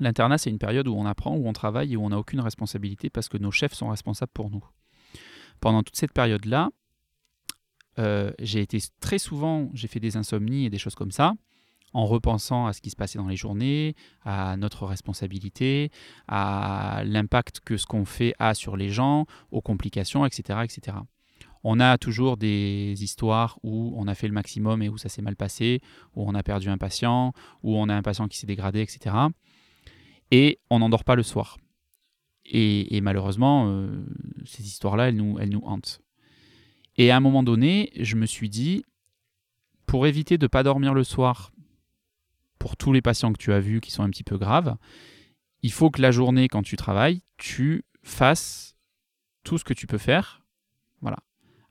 L'internat, 0.00 0.38
c'est 0.38 0.50
une 0.50 0.58
période 0.58 0.86
où 0.86 0.94
on 0.94 1.06
apprend, 1.06 1.36
où 1.36 1.48
on 1.48 1.52
travaille 1.52 1.94
et 1.94 1.96
où 1.96 2.04
on 2.04 2.10
n'a 2.10 2.18
aucune 2.18 2.40
responsabilité 2.40 3.10
parce 3.10 3.28
que 3.28 3.38
nos 3.38 3.50
chefs 3.50 3.74
sont 3.74 3.88
responsables 3.88 4.32
pour 4.32 4.50
nous. 4.50 4.64
Pendant 5.60 5.82
toute 5.82 5.96
cette 5.96 6.12
période-là, 6.12 6.70
euh, 7.98 8.32
j'ai 8.40 8.60
été 8.60 8.78
très 9.00 9.18
souvent, 9.18 9.70
j'ai 9.72 9.88
fait 9.88 10.00
des 10.00 10.16
insomnies 10.16 10.66
et 10.66 10.70
des 10.70 10.78
choses 10.78 10.96
comme 10.96 11.12
ça, 11.12 11.34
en 11.94 12.06
repensant 12.06 12.66
à 12.66 12.72
ce 12.72 12.80
qui 12.80 12.90
se 12.90 12.96
passait 12.96 13.18
dans 13.18 13.28
les 13.28 13.36
journées, 13.36 13.94
à 14.24 14.56
notre 14.56 14.84
responsabilité, 14.84 15.90
à 16.28 17.02
l'impact 17.06 17.60
que 17.60 17.76
ce 17.76 17.86
qu'on 17.86 18.04
fait 18.04 18.34
a 18.38 18.54
sur 18.54 18.76
les 18.76 18.90
gens, 18.90 19.26
aux 19.52 19.62
complications, 19.62 20.26
etc., 20.26 20.60
etc. 20.64 20.98
On 21.62 21.80
a 21.80 21.96
toujours 21.96 22.36
des 22.36 22.94
histoires 23.02 23.58
où 23.62 23.94
on 23.96 24.06
a 24.06 24.14
fait 24.14 24.28
le 24.28 24.34
maximum 24.34 24.82
et 24.82 24.90
où 24.90 24.98
ça 24.98 25.08
s'est 25.08 25.22
mal 25.22 25.36
passé, 25.36 25.80
où 26.14 26.28
on 26.28 26.34
a 26.34 26.42
perdu 26.42 26.68
un 26.68 26.76
patient, 26.76 27.32
où 27.62 27.78
on 27.78 27.88
a 27.88 27.94
un 27.94 28.02
patient 28.02 28.28
qui 28.28 28.36
s'est 28.36 28.46
dégradé, 28.46 28.82
etc. 28.82 29.16
Et 30.30 30.58
on 30.68 30.80
n'endort 30.80 31.04
pas 31.04 31.14
le 31.14 31.22
soir. 31.22 31.56
Et, 32.46 33.00
malheureusement, 33.00 33.68
euh, 33.68 34.04
ces 34.44 34.64
histoires-là, 34.66 35.08
elles 35.08 35.16
nous, 35.16 35.38
elles 35.38 35.48
nous 35.48 35.62
hantent. 35.64 36.02
Et 36.98 37.10
à 37.10 37.16
un 37.16 37.20
moment 37.20 37.42
donné, 37.42 37.90
je 37.98 38.16
me 38.16 38.26
suis 38.26 38.50
dit, 38.50 38.84
pour 39.86 40.06
éviter 40.06 40.36
de 40.36 40.44
ne 40.44 40.48
pas 40.48 40.62
dormir 40.62 40.92
le 40.92 41.04
soir, 41.04 41.53
pour 42.64 42.78
tous 42.78 42.94
les 42.94 43.02
patients 43.02 43.30
que 43.30 43.36
tu 43.36 43.52
as 43.52 43.60
vus 43.60 43.82
qui 43.82 43.90
sont 43.90 44.02
un 44.04 44.08
petit 44.08 44.24
peu 44.24 44.38
graves, 44.38 44.78
il 45.60 45.70
faut 45.70 45.90
que 45.90 46.00
la 46.00 46.10
journée, 46.10 46.48
quand 46.48 46.62
tu 46.62 46.76
travailles, 46.76 47.20
tu 47.36 47.84
fasses 48.02 48.74
tout 49.42 49.58
ce 49.58 49.64
que 49.64 49.74
tu 49.74 49.86
peux 49.86 49.98
faire. 49.98 50.46
Voilà. 51.02 51.18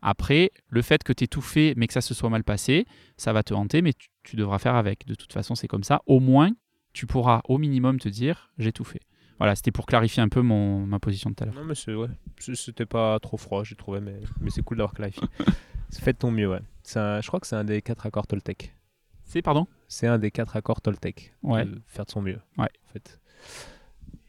Après, 0.04 0.52
le 0.68 0.84
fait 0.84 1.02
que 1.04 1.12
tu 1.12 1.24
aies 1.24 1.28
tout 1.28 1.42
fait, 1.42 1.74
mais 1.78 1.88
que 1.88 1.94
ça 1.94 2.02
se 2.02 2.14
soit 2.14 2.30
mal 2.30 2.44
passé, 2.44 2.86
ça 3.18 3.34
va 3.34 3.42
te 3.42 3.56
hanter, 3.56 3.82
mais 3.82 3.94
tu, 3.94 4.10
tu 4.24 4.36
devras 4.36 4.60
faire 4.60 4.76
avec. 4.76 5.08
De 5.08 5.16
toute 5.16 5.34
façon, 5.34 5.56
c'est 5.56 5.68
comme 5.68 5.82
ça. 5.84 6.04
Au 6.06 6.20
moins, 6.20 6.52
tu 6.94 7.08
pourras 7.08 7.42
au 7.46 7.58
minimum 7.58 8.00
te 8.00 8.08
dire, 8.08 8.52
j'ai 8.60 8.72
tout 8.72 8.84
fait. 8.84 9.02
Voilà, 9.40 9.56
c'était 9.56 9.72
pour 9.72 9.88
clarifier 9.88 10.22
un 10.22 10.30
peu 10.30 10.44
mon, 10.44 10.86
ma 10.86 11.00
position 11.00 11.32
de 11.32 11.36
tout 11.36 11.42
à 11.44 11.48
l'heure. 11.48 11.56
Non, 11.56 11.64
mais 11.66 11.74
c'est- 11.74 11.96
ouais, 11.96 12.10
c'était 12.38 12.86
pas 12.86 13.20
trop 13.20 13.38
froid, 13.38 13.64
j'ai 13.64 13.76
trouvé, 13.76 14.00
mais, 14.00 14.20
mais 14.42 14.52
c'est 14.52 14.62
cool 14.62 14.78
d'avoir 14.78 14.94
clarifié. 14.94 15.24
Faites 15.92 16.20
ton 16.20 16.30
mieux, 16.30 16.50
ouais. 16.52 16.62
Un- 16.98 17.20
je 17.20 17.26
crois 17.28 17.40
que 17.40 17.48
c'est 17.48 17.56
un 17.56 17.64
des 17.64 17.82
quatre 17.82 18.06
accords 18.06 18.28
Toltec. 18.28 18.76
C'est, 19.24 19.42
pardon? 19.42 19.66
C'est 19.94 20.08
un 20.08 20.18
des 20.18 20.32
quatre 20.32 20.56
accords 20.56 20.82
Toltec. 20.82 21.34
Ouais. 21.44 21.66
de 21.66 21.80
faire 21.86 22.06
de 22.06 22.10
son 22.12 22.22
mieux. 22.22 22.40
Ouais. 22.58 22.66
En 22.88 22.94
fait. 22.94 23.20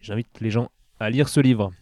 J'invite 0.03 0.29
les 0.41 0.51
gens 0.51 0.71
à 1.01 1.09
lire 1.09 1.29
ce 1.31 1.41
livre. 1.41 1.73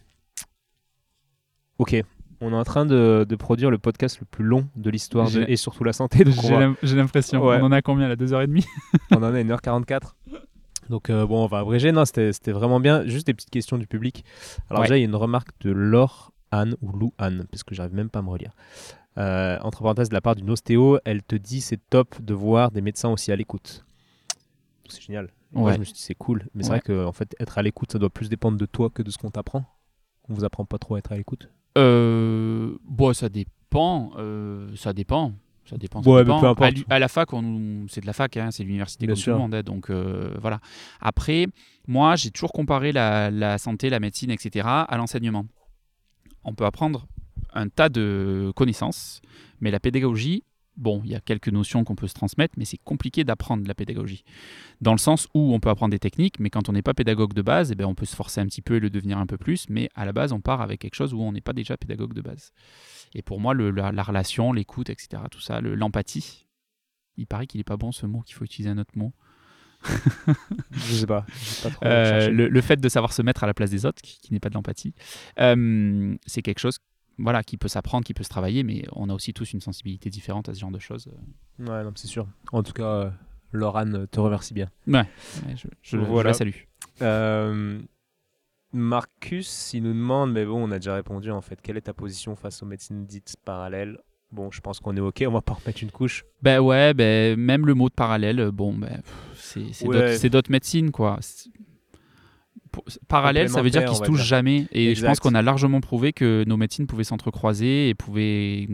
Ok. 1.79 1.95
On 2.39 2.51
est 2.51 2.55
en 2.55 2.63
train 2.63 2.85
de, 2.85 3.25
de 3.27 3.35
produire 3.35 3.69
le 3.71 3.77
podcast 3.77 4.19
le 4.19 4.25
plus 4.25 4.43
long 4.45 4.67
de 4.75 4.89
l'histoire 4.89 5.29
de- 5.29 5.45
et 5.47 5.55
surtout 5.57 5.83
la 5.83 5.93
santé. 5.93 6.23
J'ai 6.83 6.95
l'impression. 6.95 7.45
Ouais. 7.45 7.59
On 7.61 7.65
en 7.65 7.71
a 7.71 7.81
combien 7.81 8.07
là? 8.07 8.15
2h30 8.15 8.65
on 9.11 9.17
en 9.17 9.23
a 9.23 9.31
1h44. 9.43 10.13
Donc 10.89 11.09
euh, 11.09 11.25
bon, 11.25 11.43
on 11.43 11.47
va 11.47 11.59
abréger. 11.59 11.91
Non, 11.91 12.05
c'était 12.05 12.31
c'était 12.33 12.51
vraiment 12.51 12.79
bien. 12.79 13.05
Juste 13.05 13.27
des 13.27 13.33
petites 13.33 13.49
questions 13.49 13.77
du 13.77 13.87
public. 13.87 14.23
Alors 14.69 14.81
Ouais. 14.81 14.87
déjà, 14.87 14.97
il 14.97 15.01
y 15.01 15.03
a 15.03 15.07
une 15.07 15.15
remarque 15.15 15.49
de 15.61 15.71
Laure 15.71 16.31
Anne 16.51 16.75
ou 16.81 16.91
Lou 16.91 17.13
Anne, 17.17 17.45
parce 17.51 17.63
que 17.63 17.73
j'arrive 17.75 17.93
même 17.93 18.09
pas 18.09 18.19
à 18.19 18.21
me 18.21 18.29
relire. 18.29 18.51
Euh, 19.17 19.57
entre 19.61 19.81
parenthèses, 19.83 20.09
de 20.09 20.13
la 20.13 20.21
part 20.21 20.35
d'une 20.35 20.49
ostéo, 20.49 20.97
elle 21.05 21.21
te 21.23 21.35
dit 21.35 21.61
c'est 21.61 21.79
top 21.89 22.19
de 22.21 22.33
voir 22.33 22.71
des 22.71 22.81
médecins 22.81 23.09
aussi 23.09 23.31
à 23.31 23.35
l'écoute. 23.35 23.85
C'est 24.89 25.01
génial. 25.01 25.29
Moi, 25.51 25.71
je 25.73 25.77
me 25.79 25.83
suis 25.83 25.93
dit 25.93 26.01
c'est 26.01 26.15
cool. 26.15 26.47
Mais 26.55 26.63
c'est 26.63 26.69
vrai 26.69 26.81
que 26.81 27.05
en 27.05 27.11
fait, 27.11 27.35
être 27.39 27.57
à 27.57 27.61
l'écoute, 27.61 27.91
ça 27.91 27.99
doit 27.99 28.09
plus 28.09 28.27
dépendre 28.29 28.57
de 28.57 28.65
toi 28.65 28.89
que 28.89 29.03
de 29.03 29.11
ce 29.11 29.17
qu'on 29.19 29.29
t'apprend. 29.29 29.65
On 30.29 30.33
vous 30.33 30.43
apprend 30.45 30.65
pas 30.65 30.77
trop 30.79 30.95
à 30.95 30.99
être 30.99 31.11
à 31.11 31.17
l'écoute. 31.17 31.49
Euh, 31.77 32.75
bon, 32.83 33.13
ça 33.13 33.29
dépend. 33.29 34.11
euh, 34.17 34.75
ça 34.75 34.93
dépend. 34.93 35.33
Ça 35.65 35.77
dépend. 35.77 36.01
ça 36.03 36.09
Ouais, 36.09 36.23
dépend. 36.23 36.39
peu 36.41 36.47
importe. 36.47 36.73
À, 36.89 36.99
la 36.99 37.07
fac, 37.07 37.31
on 37.33 37.85
c'est 37.87 38.01
de 38.01 38.05
la 38.07 38.13
fac, 38.13 38.35
hein, 38.37 38.49
c'est 38.51 38.63
l'université 38.63 39.05
comme 39.07 39.15
sûr. 39.15 39.33
tout 39.33 39.37
le 39.37 39.41
monde. 39.43 39.55
hein, 39.55 39.61
donc 39.63 39.89
euh, 39.89 40.35
voilà. 40.41 40.59
Après, 40.99 41.47
moi, 41.87 42.15
j'ai 42.15 42.31
toujours 42.31 42.51
comparé 42.51 42.91
la, 42.91 43.29
la 43.31 43.57
santé, 43.57 43.89
la 43.89 43.99
médecine, 43.99 44.31
etc. 44.31 44.65
à 44.67 44.97
l'enseignement. 44.97 45.45
On 46.43 46.53
peut 46.53 46.65
apprendre 46.65 47.07
un 47.53 47.69
tas 47.69 47.89
de 47.89 48.51
connaissances, 48.55 49.21
mais 49.61 49.71
la 49.71 49.79
pédagogie, 49.79 50.43
bon, 50.75 51.01
il 51.05 51.11
y 51.11 51.15
a 51.15 51.19
quelques 51.19 51.49
notions 51.49 51.83
qu'on 51.83 51.95
peut 51.95 52.07
se 52.07 52.13
transmettre, 52.15 52.55
mais 52.57 52.65
c'est 52.65 52.79
compliqué 52.83 53.23
d'apprendre 53.23 53.67
la 53.67 53.75
pédagogie. 53.75 54.23
Dans 54.81 54.91
le 54.93 54.97
sens 54.97 55.27
où 55.33 55.53
on 55.53 55.59
peut 55.59 55.69
apprendre 55.69 55.91
des 55.91 55.99
techniques, 55.99 56.39
mais 56.39 56.49
quand 56.49 56.67
on 56.69 56.73
n'est 56.73 56.81
pas 56.81 56.93
pédagogue 56.95 57.33
de 57.33 57.41
base, 57.43 57.71
eh 57.71 57.75
ben, 57.75 57.85
on 57.85 57.95
peut 57.95 58.05
se 58.07 58.15
forcer 58.15 58.41
un 58.41 58.45
petit 58.47 58.61
peu 58.63 58.75
et 58.75 58.79
le 58.79 58.89
devenir 58.89 59.17
un 59.19 59.27
peu 59.27 59.37
plus, 59.37 59.67
mais 59.69 59.89
à 59.95 60.05
la 60.05 60.13
base, 60.13 60.31
on 60.33 60.41
part 60.41 60.61
avec 60.61 60.81
quelque 60.81 60.95
chose 60.95 61.13
où 61.13 61.21
on 61.21 61.31
n'est 61.31 61.41
pas 61.41 61.53
déjà 61.53 61.77
pédagogue 61.77 62.13
de 62.13 62.21
base. 62.21 62.51
Et 63.13 63.21
pour 63.21 63.39
moi, 63.39 63.53
le- 63.53 63.69
la, 63.71 63.91
la 63.91 64.03
relation, 64.03 64.51
l'écoute, 64.51 64.89
etc., 64.89 65.21
tout 65.29 65.41
ça, 65.41 65.61
le- 65.61 65.75
l'empathie, 65.75 66.47
il 67.17 67.27
paraît 67.27 67.45
qu'il 67.45 67.59
n'est 67.59 67.63
pas 67.63 67.77
bon 67.77 67.91
ce 67.91 68.07
mot, 68.07 68.21
qu'il 68.21 68.33
faut 68.35 68.43
utiliser 68.45 68.71
un 68.71 68.79
autre 68.79 68.97
mot. 68.97 69.13
Je 70.71 70.93
sais 70.95 71.05
pas. 71.05 71.25
j'ai 71.29 71.61
pas 71.61 71.69
trop 71.69 71.85
Euh, 71.85 72.29
le, 72.29 72.47
le 72.47 72.61
fait 72.61 72.79
de 72.79 72.89
savoir 72.89 73.13
se 73.13 73.21
mettre 73.21 73.43
à 73.43 73.47
la 73.47 73.53
place 73.53 73.69
des 73.69 73.85
autres, 73.85 74.01
qui, 74.01 74.17
qui 74.19 74.33
n'est 74.33 74.39
pas 74.39 74.49
de 74.49 74.53
l'empathie, 74.55 74.93
euh, 75.39 76.15
c'est 76.25 76.41
quelque 76.41 76.59
chose 76.59 76.79
voilà, 77.17 77.43
qui 77.43 77.57
peut 77.57 77.67
s'apprendre, 77.67 78.05
qui 78.05 78.13
peut 78.13 78.23
se 78.23 78.29
travailler, 78.29 78.63
mais 78.63 78.83
on 78.93 79.09
a 79.09 79.13
aussi 79.13 79.33
tous 79.33 79.53
une 79.53 79.61
sensibilité 79.61 80.09
différente 80.09 80.49
à 80.49 80.53
ce 80.53 80.59
genre 80.59 80.71
de 80.71 80.79
choses. 80.79 81.07
Ouais, 81.59 81.83
non, 81.83 81.91
c'est 81.95 82.07
sûr. 82.07 82.27
En 82.51 82.63
tout 82.63 82.73
cas, 82.73 82.83
euh, 82.85 83.09
Laure 83.51 83.77
Anne 83.77 84.07
te 84.07 84.19
remercie 84.19 84.53
bien. 84.53 84.69
Ouais, 84.87 84.93
ouais, 85.45 85.55
je, 85.55 85.67
je- 85.81 85.97
je 85.97 85.97
Voilà. 85.97 86.29
la 86.29 86.33
salue. 86.33 86.51
Euh, 87.01 87.79
Marcus, 88.71 89.73
il 89.73 89.83
nous 89.83 89.93
demande, 89.93 90.31
mais 90.33 90.45
bon, 90.45 90.67
on 90.67 90.71
a 90.71 90.79
déjà 90.79 90.95
répondu 90.95 91.29
en 91.29 91.41
fait. 91.41 91.61
Quelle 91.61 91.77
est 91.77 91.81
ta 91.81 91.93
position 91.93 92.35
face 92.35 92.63
aux 92.63 92.65
médecines 92.65 93.05
dites 93.05 93.35
parallèles? 93.45 93.99
Bon, 94.31 94.49
je 94.49 94.61
pense 94.61 94.79
qu'on 94.79 94.97
est 94.97 94.99
ok. 94.99 95.23
On 95.27 95.31
va 95.31 95.41
pas 95.41 95.53
remettre 95.53 95.83
une 95.83 95.91
couche. 95.91 96.25
Ben 96.41 96.59
ouais, 96.59 96.95
ben, 96.95 97.39
même 97.39 97.67
le 97.67 97.75
mot 97.75 97.87
de 97.89 97.93
parallèle, 97.93 98.39
euh, 98.39 98.51
bon, 98.51 98.73
ben, 98.73 99.01
c'est 99.35 99.85
Ouais. 99.85 100.29
d'autres 100.29 100.49
médecines, 100.51 100.89
quoi. 100.89 101.19
Parallèle, 103.07 103.49
ça 103.49 103.61
veut 103.61 103.69
dire 103.69 103.85
qu'ils 103.85 103.95
se 103.97 104.03
touchent 104.03 104.25
jamais. 104.25 104.67
Et 104.71 104.95
je 104.95 105.05
pense 105.05 105.19
qu'on 105.19 105.35
a 105.35 105.41
largement 105.41 105.81
prouvé 105.81 106.13
que 106.13 106.43
nos 106.47 106.57
médecines 106.57 106.87
pouvaient 106.87 107.03
s'entrecroiser 107.03 107.89
et 107.89 107.93
pouvaient. 107.93 108.67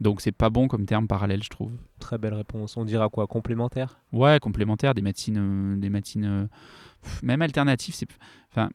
Donc 0.00 0.20
c'est 0.20 0.32
pas 0.32 0.50
bon 0.50 0.68
comme 0.68 0.86
terme 0.86 1.06
parallèle, 1.06 1.42
je 1.42 1.48
trouve. 1.50 1.72
Très 1.98 2.18
belle 2.18 2.34
réponse. 2.34 2.76
On 2.76 2.84
dira 2.84 3.08
quoi 3.08 3.26
Complémentaire? 3.26 4.00
Ouais, 4.12 4.38
complémentaire, 4.40 4.94
des 4.94 5.02
médecines, 5.02 5.38
euh, 5.38 5.76
des 5.76 5.88
médecines 5.88 6.24
euh, 6.24 6.46
même 7.22 7.42
alternatives. 7.42 7.94
C'est, 7.94 8.08
enfin, 8.50 8.68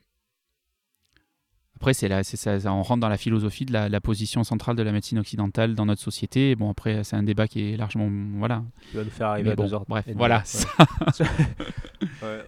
après, 1.75 1.93
c'est 1.93 2.07
là, 2.07 2.23
ça, 2.23 2.57
on 2.73 2.81
rentre 2.81 3.01
dans 3.01 3.09
la 3.09 3.17
philosophie 3.17 3.65
de 3.65 3.71
la, 3.73 3.87
la 3.87 4.01
position 4.01 4.43
centrale 4.43 4.75
de 4.75 4.81
la 4.81 4.91
médecine 4.91 5.19
occidentale 5.19 5.75
dans 5.75 5.85
notre 5.85 6.01
société. 6.01 6.55
Bon, 6.55 6.71
après, 6.71 7.03
c'est 7.03 7.15
un 7.15 7.21
débat 7.21 7.47
qui 7.47 7.73
est 7.73 7.77
largement, 7.77 8.09
voilà. 8.39 8.63
Tu 8.89 8.97
vas 8.97 9.03
nous 9.03 9.09
faire 9.11 9.27
arriver 9.27 9.51
à 9.51 9.55
deux 9.55 9.73
heures. 9.75 9.85
bref, 9.87 10.05
voilà, 10.15 10.37
Ouais. 10.37 10.41
ça, 10.45 10.67
Ouais. 12.23 12.43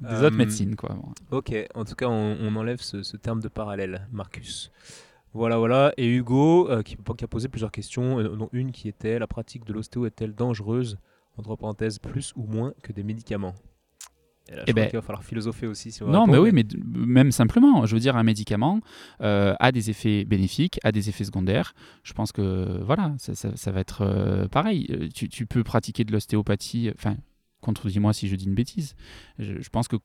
Des 0.00 0.06
Euh, 0.08 0.26
autres 0.26 0.36
médecines, 0.36 0.76
quoi. 0.76 0.96
Ok, 1.30 1.52
en 1.74 1.84
tout 1.84 1.94
cas, 1.94 2.06
on, 2.08 2.36
on 2.40 2.56
enlève 2.56 2.80
ce, 2.80 3.02
ce 3.02 3.16
terme 3.16 3.40
de 3.40 3.48
parallèle, 3.48 4.06
Marcus. 4.12 4.70
Voilà, 5.34 5.58
voilà. 5.58 5.92
Et 5.96 6.06
Hugo, 6.08 6.70
euh, 6.70 6.82
qui, 6.82 6.96
qui 6.96 7.24
a 7.24 7.28
posé 7.28 7.48
plusieurs 7.48 7.70
questions, 7.72 8.18
euh, 8.18 8.36
dont 8.36 8.48
une 8.52 8.72
qui 8.72 8.88
était 8.88 9.18
la 9.18 9.26
pratique 9.26 9.64
de 9.64 9.72
l'ostéo 9.72 10.06
est-elle 10.06 10.34
dangereuse 10.34 10.98
Entre 11.36 11.54
parenthèses, 11.56 11.98
plus 11.98 12.32
ou 12.36 12.44
moins 12.46 12.72
que 12.82 12.92
des 12.92 13.02
médicaments? 13.04 13.54
Et 14.50 14.54
là, 14.56 14.60
je 14.60 14.64
Eh 14.68 14.72
ben- 14.72 14.86
qu'il 14.88 14.96
va 14.98 15.02
falloir 15.02 15.22
philosopher 15.22 15.66
aussi. 15.66 15.92
Si 15.92 16.02
on 16.02 16.08
Non, 16.08 16.26
mais 16.26 16.38
oui, 16.38 16.50
mais 16.52 16.64
même 16.94 17.30
simplement, 17.32 17.84
je 17.84 17.94
veux 17.94 18.00
dire, 18.00 18.16
un 18.16 18.22
médicament 18.22 18.80
euh, 19.20 19.54
a 19.60 19.70
des 19.72 19.90
effets 19.90 20.24
bénéfiques, 20.24 20.80
a 20.84 20.90
des 20.90 21.10
effets 21.10 21.24
secondaires. 21.24 21.74
Je 22.02 22.14
pense 22.14 22.32
que 22.32 22.82
voilà, 22.82 23.14
ça, 23.18 23.34
ça- 23.34 23.54
ça 23.56 23.70
va 23.72 23.80
être 23.80 24.00
euh, 24.00 24.48
pareil. 24.48 24.86
Euh, 24.90 25.08
Tu, 25.14 25.28
tu 25.28 25.44
peux 25.44 25.62
pratiquer 25.64 26.04
de 26.04 26.12
l'ostéopathie, 26.12 26.90
enfin, 26.96 27.16
contredis-moi 27.60 28.12
si 28.12 28.28
je 28.28 28.36
dis 28.36 28.46
une 28.46 28.54
bêtise. 28.54 28.94
Je, 29.38 29.68
pense 29.70 29.88
que 29.88 29.96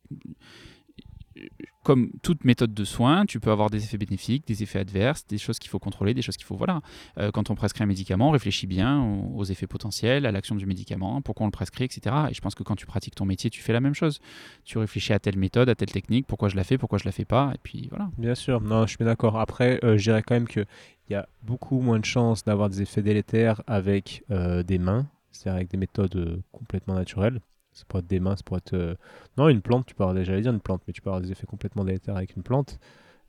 comme 1.83 2.11
toute 2.21 2.45
méthode 2.45 2.73
de 2.73 2.85
soin, 2.85 3.25
tu 3.25 3.39
peux 3.39 3.51
avoir 3.51 3.69
des 3.69 3.83
effets 3.83 3.97
bénéfiques, 3.97 4.47
des 4.47 4.63
effets 4.63 4.79
adverses, 4.79 5.27
des 5.27 5.37
choses 5.37 5.59
qu'il 5.59 5.69
faut 5.69 5.79
contrôler, 5.79 6.13
des 6.13 6.21
choses 6.21 6.37
qu'il 6.37 6.45
faut. 6.45 6.55
Voilà. 6.55 6.81
Euh, 7.17 7.31
quand 7.31 7.49
on 7.49 7.55
prescrit 7.55 7.83
un 7.83 7.87
médicament, 7.87 8.29
on 8.29 8.31
réfléchit 8.31 8.67
bien 8.67 9.01
aux, 9.01 9.39
aux 9.39 9.43
effets 9.43 9.67
potentiels, 9.67 10.25
à 10.25 10.31
l'action 10.31 10.55
du 10.55 10.65
médicament, 10.65 11.21
pourquoi 11.21 11.43
on 11.43 11.47
le 11.47 11.51
prescrit, 11.51 11.83
etc. 11.83 12.15
Et 12.29 12.33
je 12.33 12.41
pense 12.41 12.55
que 12.55 12.63
quand 12.63 12.75
tu 12.75 12.85
pratiques 12.85 13.15
ton 13.15 13.25
métier, 13.25 13.49
tu 13.49 13.61
fais 13.61 13.73
la 13.73 13.81
même 13.81 13.93
chose. 13.93 14.19
Tu 14.63 14.77
réfléchis 14.77 15.13
à 15.13 15.19
telle 15.19 15.37
méthode, 15.37 15.67
à 15.67 15.75
telle 15.75 15.91
technique, 15.91 16.25
pourquoi 16.25 16.47
je 16.47 16.55
la 16.55 16.63
fais, 16.63 16.77
pourquoi 16.77 16.99
je 16.99 17.05
la 17.05 17.11
fais 17.11 17.25
pas, 17.25 17.51
et 17.53 17.59
puis 17.61 17.87
voilà. 17.89 18.09
Bien 18.17 18.35
sûr, 18.35 18.61
non, 18.61 18.85
je 18.85 18.95
suis 18.95 19.05
d'accord. 19.05 19.37
Après, 19.39 19.79
euh, 19.83 19.97
je 19.97 20.03
dirais 20.03 20.23
quand 20.23 20.35
même 20.35 20.47
qu'il 20.47 20.65
y 21.09 21.15
a 21.15 21.27
beaucoup 21.41 21.81
moins 21.81 21.99
de 21.99 22.05
chances 22.05 22.43
d'avoir 22.45 22.69
des 22.69 22.81
effets 22.81 23.01
délétères 23.01 23.61
avec 23.67 24.23
euh, 24.31 24.63
des 24.63 24.77
mains, 24.77 25.07
c'est-à-dire 25.33 25.55
avec 25.57 25.69
des 25.69 25.77
méthodes 25.77 26.15
euh, 26.15 26.37
complètement 26.53 26.93
naturelles. 26.95 27.41
Ça 27.73 27.83
pourrait 27.87 28.01
être 28.01 28.07
des 28.07 28.19
mains, 28.21 28.35
ça 28.37 28.43
pourrait 28.45 28.59
être. 28.59 28.73
euh, 28.73 28.95
Non, 29.37 29.49
une 29.49 29.61
plante, 29.61 29.85
tu 29.85 29.95
peux 29.95 30.03
avoir, 30.03 30.23
j'allais 30.23 30.41
dire 30.41 30.53
une 30.53 30.61
plante, 30.61 30.81
mais 30.87 30.93
tu 30.93 31.01
peux 31.01 31.09
avoir 31.09 31.21
des 31.21 31.31
effets 31.31 31.47
complètement 31.47 31.83
délétères 31.83 32.15
avec 32.15 32.35
une 32.37 32.43
plante. 32.43 32.79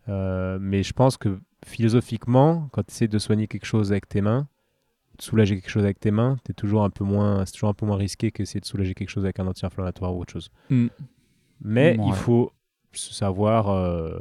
Euh, 0.09 0.59
mais 0.60 0.82
je 0.82 0.93
pense 0.93 1.16
que 1.16 1.40
philosophiquement, 1.64 2.68
quand 2.72 2.82
tu 2.86 2.93
essaies 2.93 3.09
de 3.09 3.18
soigner 3.18 3.48
quelque 3.48 3.64
chose 3.64 3.90
avec 3.90 4.06
tes 4.09 4.20
mains, 4.20 4.47
de 5.16 5.22
soulager 5.22 5.55
quelque 5.56 5.70
chose 5.70 5.85
avec 5.85 5.98
tes 5.98 6.10
mains, 6.10 6.36
es 6.48 6.52
toujours 6.52 6.85
un 6.85 6.90
peu 6.90 7.05
moins, 7.05 7.44
c'est 7.47 7.52
toujours 7.52 7.70
un 7.70 7.74
peu 7.74 7.86
moins 7.86 7.97
risqué 7.97 8.31
qu'essayer 8.32 8.60
de 8.60 8.66
soulager 8.66 8.94
quelque 8.94 9.09
chose 9.09 9.24
avec 9.24 9.39
un 9.40 9.47
anti-inflammatoire 9.47 10.14
ou 10.14 10.20
autre 10.20 10.32
chose. 10.32 10.51
Mm. 10.70 10.86
Mais 11.62 11.97
Ouais. 11.98 12.06
il 12.09 12.12
faut 12.14 12.52
savoir, 12.93 13.70
euh, 13.70 14.18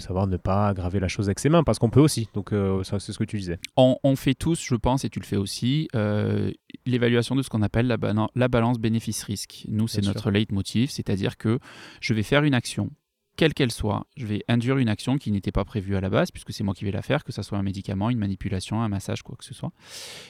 savoir 0.00 0.26
ne 0.26 0.36
pas 0.36 0.68
aggraver 0.68 1.00
la 1.00 1.08
chose 1.08 1.28
avec 1.28 1.38
ses 1.38 1.48
mains, 1.48 1.64
parce 1.64 1.78
qu'on 1.78 1.90
peut 1.90 2.00
aussi. 2.00 2.28
Donc 2.34 2.52
euh, 2.52 2.82
ça, 2.84 2.98
c'est 2.98 3.12
ce 3.12 3.18
que 3.18 3.24
tu 3.24 3.38
disais. 3.38 3.58
On, 3.76 3.96
on 4.02 4.16
fait 4.16 4.34
tous, 4.34 4.62
je 4.62 4.74
pense, 4.74 5.04
et 5.04 5.10
tu 5.10 5.20
le 5.20 5.24
fais 5.24 5.36
aussi, 5.36 5.88
euh, 5.94 6.50
l'évaluation 6.86 7.36
de 7.36 7.42
ce 7.42 7.48
qu'on 7.48 7.62
appelle 7.62 7.86
la, 7.86 8.48
balance 8.48 8.78
bénéfice-risque. 8.78 9.64
Nous, 9.68 9.88
c'est 9.88 10.02
notre 10.02 10.30
leitmotiv, 10.30 10.90
c'est-à-dire 10.90 11.36
que 11.36 11.58
je 12.00 12.14
vais 12.14 12.22
faire 12.22 12.44
une 12.44 12.54
action, 12.54 12.90
quelle 13.36 13.54
qu'elle 13.54 13.70
soit, 13.70 14.06
je 14.16 14.26
vais 14.26 14.42
induire 14.48 14.78
une 14.78 14.88
action 14.88 15.16
qui 15.16 15.30
n'était 15.30 15.52
pas 15.52 15.64
prévue 15.64 15.96
à 15.96 16.00
la 16.00 16.10
base, 16.10 16.30
puisque 16.30 16.52
c'est 16.52 16.64
moi 16.64 16.74
qui 16.74 16.84
vais 16.84 16.90
la 16.90 17.02
faire, 17.02 17.24
que 17.24 17.32
ce 17.32 17.42
soit 17.42 17.58
un 17.58 17.62
médicament, 17.62 18.10
une 18.10 18.18
manipulation, 18.18 18.82
un 18.82 18.88
massage, 18.88 19.22
quoi 19.22 19.36
que 19.36 19.44
ce 19.44 19.54
soit. 19.54 19.72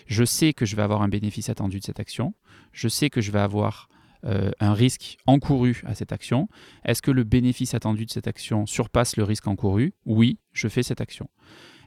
Je 0.06 0.24
sais 0.24 0.52
que 0.52 0.66
je 0.66 0.76
vais 0.76 0.82
avoir 0.82 1.02
un 1.02 1.08
bénéfice 1.08 1.48
attendu 1.48 1.78
de 1.78 1.84
cette 1.84 2.00
action, 2.00 2.34
je 2.72 2.88
sais 2.88 3.10
que 3.10 3.20
je 3.20 3.30
vais 3.30 3.40
avoir 3.40 3.88
euh, 4.24 4.50
un 4.60 4.74
risque 4.74 5.16
encouru 5.26 5.82
à 5.86 5.94
cette 5.94 6.12
action. 6.12 6.48
Est-ce 6.84 7.02
que 7.02 7.10
le 7.10 7.24
bénéfice 7.24 7.74
attendu 7.74 8.04
de 8.04 8.10
cette 8.10 8.26
action 8.26 8.66
surpasse 8.66 9.16
le 9.16 9.24
risque 9.24 9.46
encouru? 9.46 9.94
Oui, 10.06 10.38
je 10.52 10.68
fais 10.68 10.82
cette 10.82 11.00
action. 11.00 11.28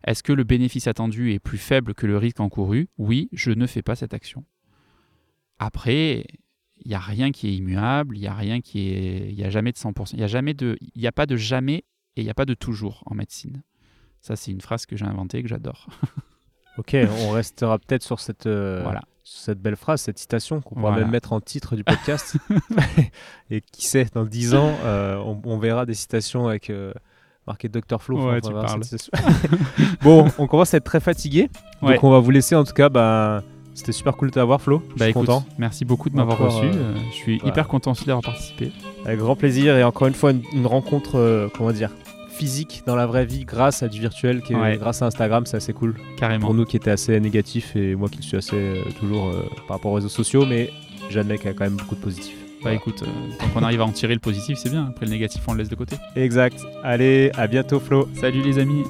Est-ce 0.06 0.24
que 0.24 0.34
le 0.34 0.44
bénéfice 0.44 0.88
attendu 0.88 1.32
est 1.34 1.40
plus 1.40 1.58
faible 1.58 1.94
que 1.94 2.08
le 2.08 2.18
risque 2.18 2.40
encouru? 2.40 2.88
Oui, 2.98 3.30
je 3.34 3.52
ne 3.52 3.68
fais 3.68 3.82
pas 3.82 3.96
cette 3.96 4.14
action. 4.14 4.46
Après, 5.60 6.26
il 6.84 6.88
n'y 6.88 6.96
a 6.96 7.00
rien 7.00 7.32
qui 7.32 7.48
est 7.50 7.54
immuable, 7.56 8.18
il 8.18 8.22
n'y 8.22 8.28
a 8.28 8.34
rien 8.34 8.62
qui 8.62 8.90
est. 8.90 9.30
Il 9.30 9.36
n'y 9.36 9.44
a 9.44 9.50
jamais 9.50 9.72
de 9.72 9.78
100%. 9.78 10.12
Il 10.14 10.18
n'y 10.18 10.24
a, 10.24 10.28
jamais 10.28 10.54
de... 10.54 10.78
y 10.96 11.08
a 11.08 11.12
pas 11.12 11.26
de 11.26 11.36
jamais 11.36 11.84
et 12.16 12.22
il 12.22 12.24
n'y 12.24 12.32
a 12.32 12.34
pas 12.34 12.46
de 12.46 12.54
toujours 12.54 13.04
en 13.06 13.14
médecine. 13.14 13.62
Ça, 14.22 14.36
c'est 14.36 14.52
une 14.52 14.62
phrase 14.62 14.86
que 14.86 14.96
j'ai 14.96 15.06
inventée 15.06 15.40
et 15.40 15.44
que 15.44 15.50
j'adore. 15.50 15.88
Ok, 16.78 16.96
on 17.26 17.32
restera 17.32 17.78
peut-être 17.80 18.02
sur 18.02 18.22
cette, 18.22 18.48
euh, 18.48 18.82
Voilà. 18.82 19.02
Cette 19.34 19.60
belle 19.62 19.76
phrase, 19.76 20.02
cette 20.02 20.20
citation 20.20 20.62
qu'on 20.62 20.76
pourra 20.76 20.90
Voilà. 20.92 21.04
même 21.04 21.12
mettre 21.12 21.34
en 21.34 21.40
titre 21.42 21.76
du 21.76 21.84
podcast. 21.84 22.36
Et 23.50 23.62
qui 23.62 23.86
sait, 23.86 24.06
dans 24.14 24.26
10 24.26 24.56
ans, 24.56 24.72
euh, 24.84 25.16
on, 25.18 25.40
on 25.46 25.58
verra 25.58 25.86
des 25.86 25.94
citations 25.94 26.48
avec 26.48 26.70
euh, 26.70 26.94
marqué 27.48 27.70
Dr 27.70 28.02
Flo. 28.02 28.30
Ouais, 28.32 28.42
tu 28.42 28.52
parles. 28.52 28.82
bon, 30.02 30.28
on 30.38 30.48
commence 30.48 30.74
à 30.74 30.78
être 30.78 30.84
très 30.84 31.00
fatigué. 31.00 31.50
Ouais. 31.82 31.94
Donc 31.96 32.04
on 32.04 32.10
va 32.12 32.20
vous 32.20 32.32
laisser 32.32 32.56
en 32.56 32.64
tout 32.64 32.74
cas. 32.74 32.90
Bah, 32.90 33.44
C'était 33.74 33.92
super 33.94 34.16
cool 34.18 34.30
de 34.30 34.34
t'avoir, 34.34 34.62
Flo. 34.62 34.84
Je 34.92 35.00
Bah 35.00 35.06
suis 35.06 35.12
écoute, 35.12 35.26
content. 35.28 35.46
merci 35.58 35.86
beaucoup 35.86 36.10
de 36.10 36.16
m'avoir 36.16 36.38
reçu. 36.38 36.66
euh, 36.66 36.94
je 37.10 37.16
suis 37.16 37.42
hyper 37.46 37.68
content 37.68 37.92
aussi 37.92 38.06
d'avoir 38.06 38.24
participé. 38.24 38.72
Avec 39.06 39.20
grand 39.20 39.36
plaisir 39.36 39.76
et 39.78 39.84
encore 39.84 40.08
une 40.08 40.14
fois 40.14 40.32
une, 40.32 40.44
une 40.54 40.68
rencontre, 40.68 41.50
comment 41.56 41.72
dire, 41.72 41.90
physique 42.42 42.82
dans 42.88 42.96
la 42.96 43.06
vraie 43.06 43.26
vie 43.26 43.46
grâce 43.46 43.84
à 43.84 43.88
du 43.88 44.00
virtuel, 44.00 44.42
qui 44.42 44.54
est- 44.54 44.56
Ouais. 44.56 44.78
grâce 44.80 45.04
à 45.04 45.06
Instagram, 45.06 45.46
c'est 45.46 45.58
assez 45.58 45.74
cool. 45.74 45.94
Carrément. 46.18 46.48
Pour 46.48 46.56
nous 46.56 46.66
qui 46.66 46.76
étaient 46.76 46.90
assez 46.90 47.20
négatifs 47.20 47.76
et 47.76 47.94
moi 47.96 48.10
qui 48.10 48.18
le 48.18 48.24
suis 48.24 48.36
assez 48.38 48.56
euh, 48.56 48.82
toujours 49.00 49.28
euh, 49.28 49.44
par 49.68 49.78
rapport 49.78 49.92
aux 49.92 49.96
réseaux 49.96 50.10
sociaux, 50.10 50.44
mais 50.48 50.72
y 51.46 51.50
a 51.50 51.54
quand 51.54 51.66
même 51.66 51.76
beaucoup 51.76 51.94
de 51.96 52.02
positifs. 52.02 52.36
Bah 52.40 52.58
Voilà. 52.64 52.78
écoute, 52.78 53.04
euh, 53.04 53.08
tant 53.40 53.48
qu'on 53.50 53.64
arrive 53.64 53.82
à 53.82 53.86
en 53.86 53.92
tirer 53.92 54.16
le 54.16 54.20
positif, 54.20 54.58
c'est 54.58 54.70
bien. 54.72 54.88
Après 54.90 55.06
le 55.06 55.12
négatif, 55.12 55.42
on 55.48 55.54
le 55.54 55.60
laisse 55.60 55.70
de 55.70 55.76
côté. 55.76 55.98
Exact. 56.16 56.58
Allez, 56.84 57.30
à 57.36 57.46
bientôt 57.46 57.80
Flo. 57.80 58.10
Salut 58.20 58.42
les 58.42 58.58
amis. 58.58 58.84